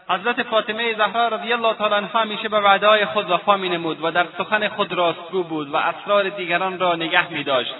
حضرت 0.09 0.43
فاطمه 0.43 0.93
زهرا 0.93 1.27
رضی 1.27 1.53
الله 1.53 1.73
تعالی 1.73 1.95
عنها 1.95 2.19
همیشه 2.19 2.49
به 2.49 2.59
وعدههای 2.59 3.05
خود 3.05 3.31
وفا 3.31 3.57
مینمود 3.57 3.97
و 4.03 4.11
در 4.11 4.25
سخن 4.37 4.67
خود 4.67 4.93
راستگو 4.93 5.43
بود 5.43 5.69
و 5.69 5.75
اسرار 5.75 6.29
دیگران 6.29 6.79
را 6.79 6.95
نگه 6.95 7.33
میداشت. 7.33 7.75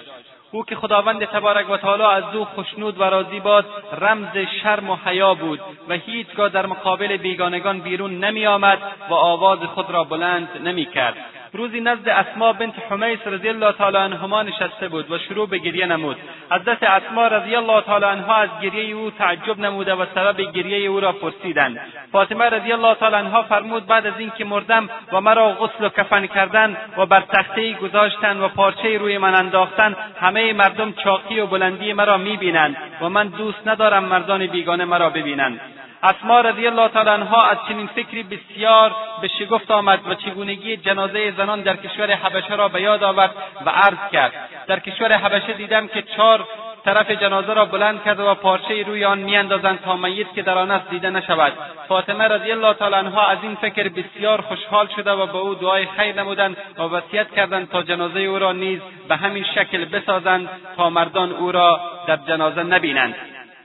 او 0.54 0.64
که 0.64 0.76
خداوند 0.76 1.24
تبارک 1.24 1.70
و 1.70 1.76
تعالی 1.76 2.02
از 2.02 2.34
او 2.34 2.44
خشنود 2.44 3.00
و 3.00 3.02
راضی 3.02 3.40
باد 3.40 3.66
رمز 4.00 4.36
شرم 4.62 4.90
و 4.90 4.96
حیا 5.04 5.34
بود 5.34 5.60
و 5.88 5.94
هیچگاه 5.94 6.48
در 6.48 6.66
مقابل 6.66 7.16
بیگانگان 7.16 7.80
بیرون 7.80 8.24
نمیآمد 8.24 8.78
و 9.10 9.14
آواز 9.14 9.58
خود 9.58 9.90
را 9.90 10.04
بلند 10.04 10.48
نمی‌کرد. 10.64 11.16
روزی 11.54 11.80
نزد 11.80 12.08
اسما 12.08 12.52
بنت 12.52 12.74
حمیس 12.90 13.18
رضی 13.26 13.48
الله 13.48 13.72
تعالی 13.72 13.96
عنهما 13.96 14.42
نشسته 14.42 14.88
بود 14.88 15.10
و 15.10 15.18
شروع 15.18 15.48
به 15.48 15.58
گریه 15.58 15.86
نمود. 15.86 16.16
حضرت 16.50 16.82
اسما 16.82 17.26
رضی 17.26 17.56
الله 17.56 17.80
تعالی 17.80 18.04
عنها 18.04 18.34
از 18.34 18.48
گریه 18.62 18.96
او 18.96 19.10
تعجب 19.10 19.58
نموده 19.58 19.94
و 19.94 20.06
سبب 20.14 20.40
گریه 20.40 20.88
او 20.88 21.00
را 21.00 21.12
پرسیدند. 21.12 21.80
فاطمه 22.12 22.44
رضی 22.44 22.72
الله 22.72 22.94
تعالی 22.94 23.16
عنها 23.16 23.42
فرمود 23.42 23.86
بعد 23.86 24.06
از 24.06 24.12
اینکه 24.18 24.44
مردم 24.44 24.88
و 25.12 25.20
مرا 25.20 25.52
غسل 25.52 25.84
و 25.84 25.88
کفن 25.88 26.26
کردن 26.26 26.76
و 26.96 27.06
بر 27.06 27.20
تخته 27.20 27.72
گذاشتن 27.72 28.40
و 28.40 28.48
پارچه 28.48 28.98
روی 28.98 29.18
من 29.18 29.34
انداختن 29.34 29.96
همه 30.20 30.52
مردم 30.52 30.92
چاقی 30.92 31.40
و 31.40 31.46
بلندی 31.46 31.92
مرا 31.92 32.16
می‌بینند 32.16 32.76
و 33.00 33.08
من 33.08 33.28
دوست 33.28 33.68
ندارم 33.68 34.04
مردان 34.04 34.46
بیگانه 34.46 34.84
مرا 34.84 35.10
ببینند. 35.10 35.60
اسما 36.04 36.40
رضی 36.40 36.66
الله 36.66 36.88
تعالی 36.88 37.10
عنها 37.10 37.42
از 37.42 37.58
چنین 37.68 37.86
فکری 37.86 38.22
بسیار 38.22 38.96
به 39.22 39.28
شگفت 39.28 39.70
آمد 39.70 40.00
و 40.08 40.14
چگونگی 40.14 40.76
جنازه 40.76 41.30
زنان 41.30 41.60
در 41.60 41.76
کشور 41.76 42.10
حبشه 42.10 42.54
را 42.54 42.68
به 42.68 42.82
یاد 42.82 43.02
آورد 43.02 43.34
و 43.66 43.70
عرض 43.70 44.10
کرد. 44.12 44.32
در 44.66 44.78
کشور 44.78 45.12
حبشه 45.12 45.52
دیدم 45.52 45.88
که 45.88 46.02
چهار 46.02 46.48
طرف 46.84 47.10
جنازه 47.10 47.52
را 47.52 47.64
بلند 47.64 48.04
کرده 48.04 48.22
و 48.22 48.34
پارچه 48.34 48.82
روی 48.82 49.04
آن 49.04 49.18
میاندازند 49.18 49.80
تا 49.80 49.96
میت 49.96 50.34
که 50.34 50.42
در 50.42 50.58
آن 50.58 50.70
است 50.70 50.90
دیده 50.90 51.10
نشود. 51.10 51.52
فاطمه 51.88 52.24
رضی 52.24 52.52
الله 52.52 52.74
تعالی 52.74 52.94
عنها 52.94 53.26
از 53.26 53.38
این 53.42 53.54
فکر 53.54 53.88
بسیار 53.88 54.40
خوشحال 54.40 54.88
شده 54.96 55.10
و 55.10 55.26
به 55.26 55.38
او 55.38 55.54
دعای 55.54 55.86
خیر 55.86 56.14
نمودند 56.14 56.56
و 56.78 56.82
وصیت 56.82 57.30
کردند 57.30 57.70
تا 57.70 57.82
جنازه 57.82 58.20
او 58.20 58.38
را 58.38 58.52
نیز 58.52 58.80
به 59.08 59.16
همین 59.16 59.44
شکل 59.54 59.84
بسازند 59.84 60.48
تا 60.76 60.90
مردان 60.90 61.32
او 61.32 61.52
را 61.52 61.80
در 62.06 62.16
جنازه 62.16 62.62
نبینند. 62.62 63.14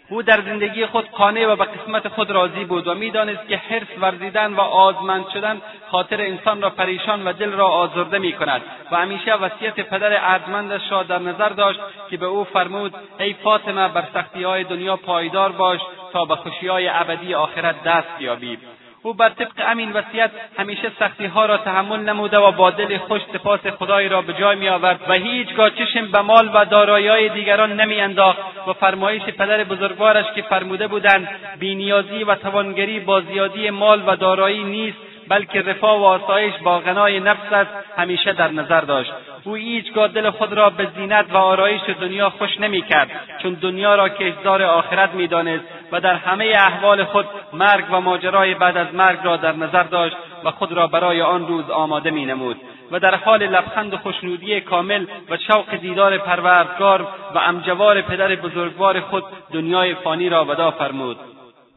او 0.10 0.24
در 0.24 0.42
زندگی 0.42 0.86
خود 0.86 1.10
قانع 1.10 1.48
و 1.48 1.56
به 1.56 1.66
قسمت 1.66 2.08
خود 2.08 2.32
راضی 2.32 2.66
بود 2.66 2.88
و 2.88 2.96
می‌دانست 2.96 3.48
که 3.48 3.58
حرص 3.58 3.88
ورزیدن 4.02 4.54
و 4.54 4.60
آزمند 4.62 5.30
شدن 5.34 5.62
خاطر 5.92 6.22
انسان 6.22 6.62
را 6.62 6.70
پریشان 6.70 7.28
و 7.28 7.34
دل 7.34 7.52
را 7.52 7.68
آزرده 7.68 8.18
می 8.18 8.34
کند 8.34 8.62
و 8.92 8.96
همیشه 8.96 9.34
وصیت 9.34 9.80
پدر 9.80 10.34
ارجمندش 10.34 10.92
را 10.92 11.04
در 11.04 11.20
نظر 11.20 11.50
داشت 11.50 11.80
که 12.10 12.18
به 12.18 12.26
او 12.26 12.44
فرمود 12.44 12.96
ای 13.20 13.34
فاطمه 13.34 13.88
بر 13.88 14.04
سختی 14.14 14.44
های 14.44 14.64
دنیا 14.64 14.96
پایدار 14.96 15.52
باش 15.52 15.80
تا 16.14 16.26
به 16.26 16.36
خوشی 16.36 16.68
های 16.68 16.88
ابدی 16.88 17.34
آخرت 17.34 17.84
دست 17.84 18.22
یابی. 18.22 18.58
او 19.04 19.14
بر 19.14 19.30
طبق 19.30 19.52
امین 19.68 19.92
وصیت 19.92 20.32
همیشه 20.58 20.92
سختی 21.00 21.26
ها 21.26 21.46
را 21.46 21.58
تحمل 21.58 22.00
نموده 22.00 22.38
و 22.40 22.52
با 22.52 22.70
دل 22.70 22.98
خوش 22.98 23.22
سپاس 23.34 23.60
خدای 23.68 24.10
را 24.10 24.22
به 24.22 24.34
جای 24.34 24.56
می 24.56 24.70
آورد 24.70 25.00
و 25.10 25.14
هیچگاه 25.14 25.70
چشم 25.70 26.12
به 26.12 26.22
مال 26.22 26.50
و 26.54 26.66
دارایی 26.66 27.30
دیگران 27.30 27.82
نمی 27.82 28.02
انداخت 28.02 28.40
و 28.68 28.74
فرمایش 28.74 29.22
پدر 29.22 29.64
بزرگوارش 29.64 30.26
که 30.36 30.42
فرموده 30.42 30.88
بودند 30.88 31.30
بینیازی 31.60 32.24
و 32.24 32.36
توانگری 32.36 33.00
با 33.00 33.22
زیادی 33.22 33.70
مال 33.70 34.04
و 34.08 34.16
دارایی 34.16 34.64
نیست 34.64 34.98
بلکه 35.30 35.62
رفاه 35.62 36.00
و 36.00 36.04
آسایش 36.04 36.54
با 36.64 36.80
غنای 36.80 37.20
نفس 37.20 37.52
است 37.52 37.72
همیشه 37.98 38.34
در 38.34 38.52
نظر 38.52 38.82
داشت. 38.82 39.12
او 39.44 39.56
هیچگاه 39.56 40.08
دل 40.08 40.30
خود 40.30 40.54
را 40.54 40.70
به 40.70 40.88
زینت 40.96 41.26
و 41.34 41.38
آرایش 41.38 41.82
دنیا 42.02 42.30
خوش 42.30 42.60
نمی‌کرد 42.60 43.10
چون 43.44 43.54
دنیا 43.54 43.96
را 43.96 44.10
کشدار 44.10 44.64
آخرت 44.64 45.14
می‌دانست. 45.14 45.66
و 45.92 46.00
در 46.00 46.14
همه 46.14 46.46
احوال 46.46 47.04
خود 47.04 47.26
مرگ 47.54 47.86
و 47.92 48.02
ماجرای 48.02 48.54
بعد 48.54 48.78
از 48.78 48.94
مرگ 48.94 49.20
را 49.24 49.38
در 49.38 49.56
نظر 49.56 49.84
داشت 49.84 50.16
و 50.44 50.52
خود 50.52 50.72
را 50.72 50.88
برای 50.88 51.22
آن 51.22 51.48
روز 51.48 51.70
آماده 51.70 52.12
مینمود 52.12 52.58
و 52.92 53.00
در 53.00 53.16
حال 53.16 53.48
لبخند 53.48 53.94
و 53.94 53.98
خوشنودی 53.98 54.62
کامل 54.62 55.06
و 55.30 55.38
شوق 55.38 55.76
دیدار 55.76 56.18
پروردگار 56.18 57.08
و 57.36 57.38
امجوار 57.38 58.02
پدر 58.02 58.36
بزرگوار 58.36 59.00
خود 59.00 59.24
دنیای 59.54 59.96
فانی 59.96 60.30
را 60.30 60.46
ودا 60.46 60.72
فرمود. 60.72 61.18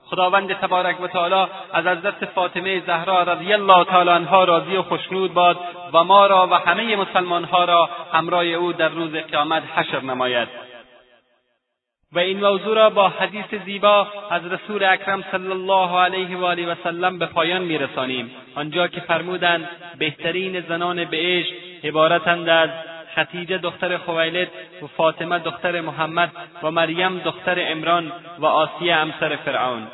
خداوند 0.04 0.52
تبارک 0.52 1.00
و 1.00 1.06
تعالی 1.06 1.50
از 1.72 1.86
حضرت 1.86 2.24
فاطمه 2.24 2.80
زهرا 2.86 3.22
رضی 3.22 3.52
الله 3.52 3.84
تعالی 3.84 4.10
عنها 4.10 4.44
راضی 4.44 4.76
و 4.76 4.82
خشنود 4.82 5.34
باد 5.34 5.58
و 5.92 6.04
ما 6.04 6.26
را 6.26 6.48
و 6.50 6.54
همه 6.54 6.96
مسلمانها 6.96 7.64
را 7.64 7.90
همراه 8.12 8.44
او 8.44 8.72
در 8.72 8.88
روز 8.88 9.12
قیامت 9.12 9.62
حشر 9.76 10.00
نماید. 10.00 10.48
و 12.12 12.18
این 12.18 12.40
موضوع 12.46 12.76
را 12.76 12.90
با 12.90 13.08
حدیث 13.08 13.54
زیبا 13.64 14.08
از 14.30 14.46
رسول 14.46 14.84
اکرم 14.84 15.24
صلی 15.30 15.50
الله 15.50 15.98
علیه 15.98 16.36
و 16.36 16.44
آله 16.44 16.72
و 16.72 16.74
سلم 16.84 17.18
به 17.18 17.26
پایان 17.26 17.62
میرسانیم. 17.62 18.30
آنجا 18.54 18.88
که 18.88 19.00
فرمودند 19.00 19.68
بهترین 19.98 20.60
زنان 20.60 21.04
به 21.04 21.44
عبارتند 21.84 22.48
از 22.48 22.70
خدیجه 23.14 23.58
دختر 23.58 23.96
خویلد 23.96 24.48
و 24.82 24.86
فاطمه 24.86 25.38
دختر 25.38 25.80
محمد 25.80 26.32
و 26.62 26.70
مریم 26.70 27.18
دختر 27.18 27.58
عمران 27.58 28.12
و 28.38 28.46
آسیه 28.46 28.94
همسر 28.94 29.36
فرعون. 29.36 29.86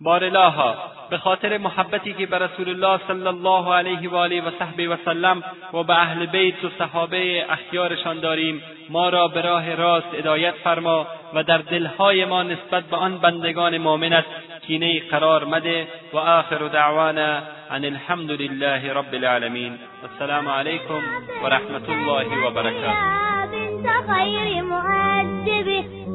بارلاها 0.00 0.74
به 1.10 1.18
خاطر 1.18 1.58
محبتی 1.58 2.12
که 2.12 2.26
به 2.26 2.38
رسول 2.38 2.68
الله 2.68 3.00
صلی 3.08 3.26
الله 3.26 3.74
علیه 3.74 4.10
و 4.10 4.16
آله 4.16 4.42
و 4.42 4.50
صحبه 4.58 4.88
و 4.88 4.96
سلم 5.04 5.42
و 5.72 5.82
به 5.82 5.94
اهل 5.94 6.26
بیت 6.26 6.64
و 6.64 6.68
صحابه 6.78 7.46
اخیارشان 7.48 8.20
داریم 8.20 8.62
ما 8.90 9.08
را 9.08 9.28
به 9.28 9.40
راه 9.40 9.74
راست 9.74 10.14
هدایت 10.14 10.54
فرما 10.54 11.06
و 11.34 11.42
در 11.42 11.58
دلهای 11.58 12.24
ما 12.24 12.42
نسبت 12.42 12.84
به 12.84 12.96
آن 12.96 13.18
بندگان 13.18 13.78
مؤمنت 13.78 14.24
کینه 14.66 15.00
قرار 15.10 15.44
مده 15.44 15.88
و 16.12 16.16
آخر 16.18 16.58
دعوانا 16.58 17.42
ان 17.70 17.84
الحمد 17.84 18.30
لله 18.30 18.92
رب 18.92 19.14
العالمین. 19.14 19.78
السلام 20.02 20.48
علیکم 20.48 21.02
و 21.44 21.46
رحمت 21.46 21.88
الله 21.88 22.46
و 22.46 22.50
برکاته. 22.50 23.18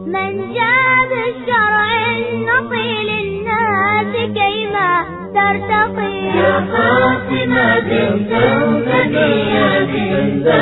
من 0.05 0.53
جاء 0.53 1.07
بالشرع 1.09 1.85
النقي 2.17 3.03
للناس 3.03 4.13
كيما 4.15 5.05
ترتقي؟ 5.35 6.25
يا 6.37 6.59
فاطمة 6.71 7.79
بنت 7.79 8.31
النبي 8.31 9.53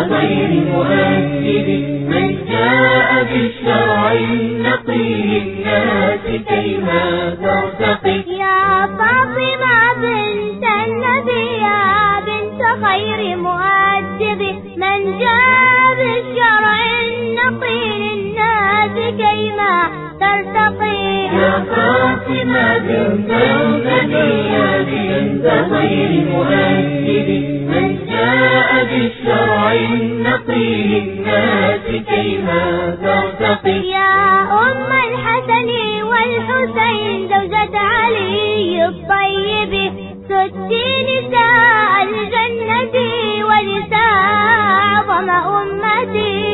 خير 0.10 0.50
مؤدب 0.72 1.68
من 2.10 2.38
جاء 2.50 3.24
بالشرع 3.24 4.12
النقي 4.12 5.14
للناس 5.14 6.26
كيما 6.50 7.36
ترتقي؟ 7.44 8.24
يا 8.28 8.86
فاطمة 8.86 9.78
بنت 10.02 10.64
النبي 10.86 11.62
يا 11.62 12.20
بنت 12.28 12.62
خير 12.86 13.38
مؤدب 13.38 14.42
من 14.78 15.20
جاء 15.20 15.96
بالشرع 15.98 16.78
النقي 17.02 17.91
للناس 18.96 19.12
كيما 19.18 19.88
ترتقي 20.20 21.26
يا 21.38 21.52
فاطمة 21.70 22.78
بنت 22.78 23.32
النبي 23.32 24.92
بنت 24.92 25.48
خير 25.72 26.12
مؤدب 26.32 27.30
من 27.72 27.98
جاء 28.10 28.86
بالشرع 28.90 29.74
النقي 29.74 30.84
للناس 30.84 31.86
كيما 32.10 32.96
ترتقي 33.04 33.78
يا 33.88 34.42
أم 34.66 34.90
الحسن 35.08 35.70
والحسين 36.12 37.28
زوجة 37.30 37.78
علي 37.78 38.86
الطيب 38.86 39.74
ستي 40.26 40.86
نساء 41.08 42.04
الجنة 42.04 42.96
ونساء 43.48 44.22
عظم 44.82 45.30
أمتي. 45.30 46.51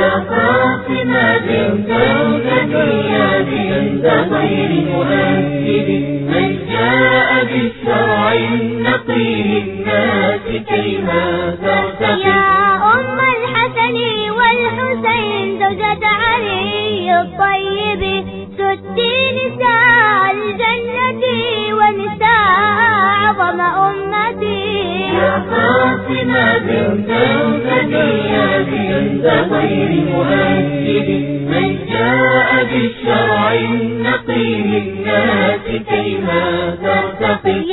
يا 0.00 0.10
فاطمة 0.30 1.38
بنت 1.38 1.90
النبي 1.90 3.44
بنت 3.50 4.06
خير 4.32 4.70
مؤكد 4.90 5.88
من 6.30 6.46
جاء 6.72 7.44
بالشرع 7.44 8.32
النقي 8.32 9.42
للناس 9.42 10.40
كيما 10.68 11.54
ترتقي 11.62 12.20
يا 12.20 12.76
أم 12.94 13.18
الحسن 13.36 13.96
والحسين 14.38 15.58
زوجة 15.58 16.06
علي 16.06 17.20
الطيب 17.20 18.02
ستي 18.54 19.14
نساء 19.36 20.34
الجنة 20.34 21.22
ونساء 21.78 22.58
عظم 23.20 23.60
أمتي. 23.60 24.69
يا 25.20 25.42
فاطمة 25.50 26.58
بنت 26.58 27.10
النبي 27.10 28.64
بنت 28.70 29.26
خير 29.50 29.90
مؤكد 30.10 31.08
من 31.50 31.66
جاء 31.92 32.48
بالشرع 32.70 33.54
النقي 33.54 34.54
للناس 34.54 35.64
كيما 35.90 36.42
ترتقي. 36.82 37.69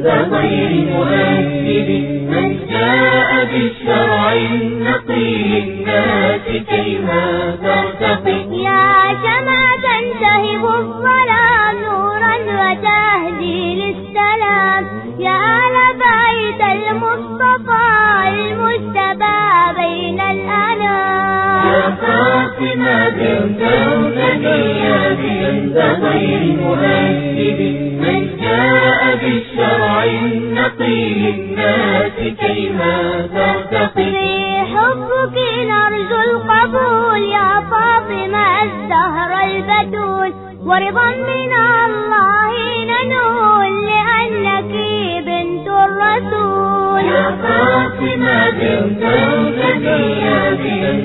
بنت 0.00 0.34
خير 0.34 0.70
مؤكد 0.92 1.88
من 2.30 2.56
جاء 2.70 3.44
بالشرع 3.52 4.32
النقي 4.32 5.34
للناس 5.44 6.40
كيما 6.70 7.56
ترتقي. 7.62 8.38
يا 8.64 8.88
شمعة 9.22 9.72
تنتهب 9.84 10.64
الظلام 10.64 11.74
نورا 11.84 12.34
وتهدي 12.60 13.74
للسلام 13.74 14.84
يا 15.18 15.38
آل 15.64 15.76
بيت 16.02 16.60
المصطفى 16.60 17.88
المجتبى 18.28 19.40
بين 19.78 20.20
الأنام. 20.20 21.66
يا 21.72 21.90
فاطمة 22.00 23.08
بنت 23.08 23.62
النبي 23.62 24.82
بنت 25.20 25.76
خير 26.02 26.42
مؤكد 26.62 27.60
من 28.02 28.29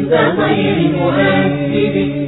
أنت 0.06 0.40
خير 0.40 0.77
مؤكد. 0.98 2.24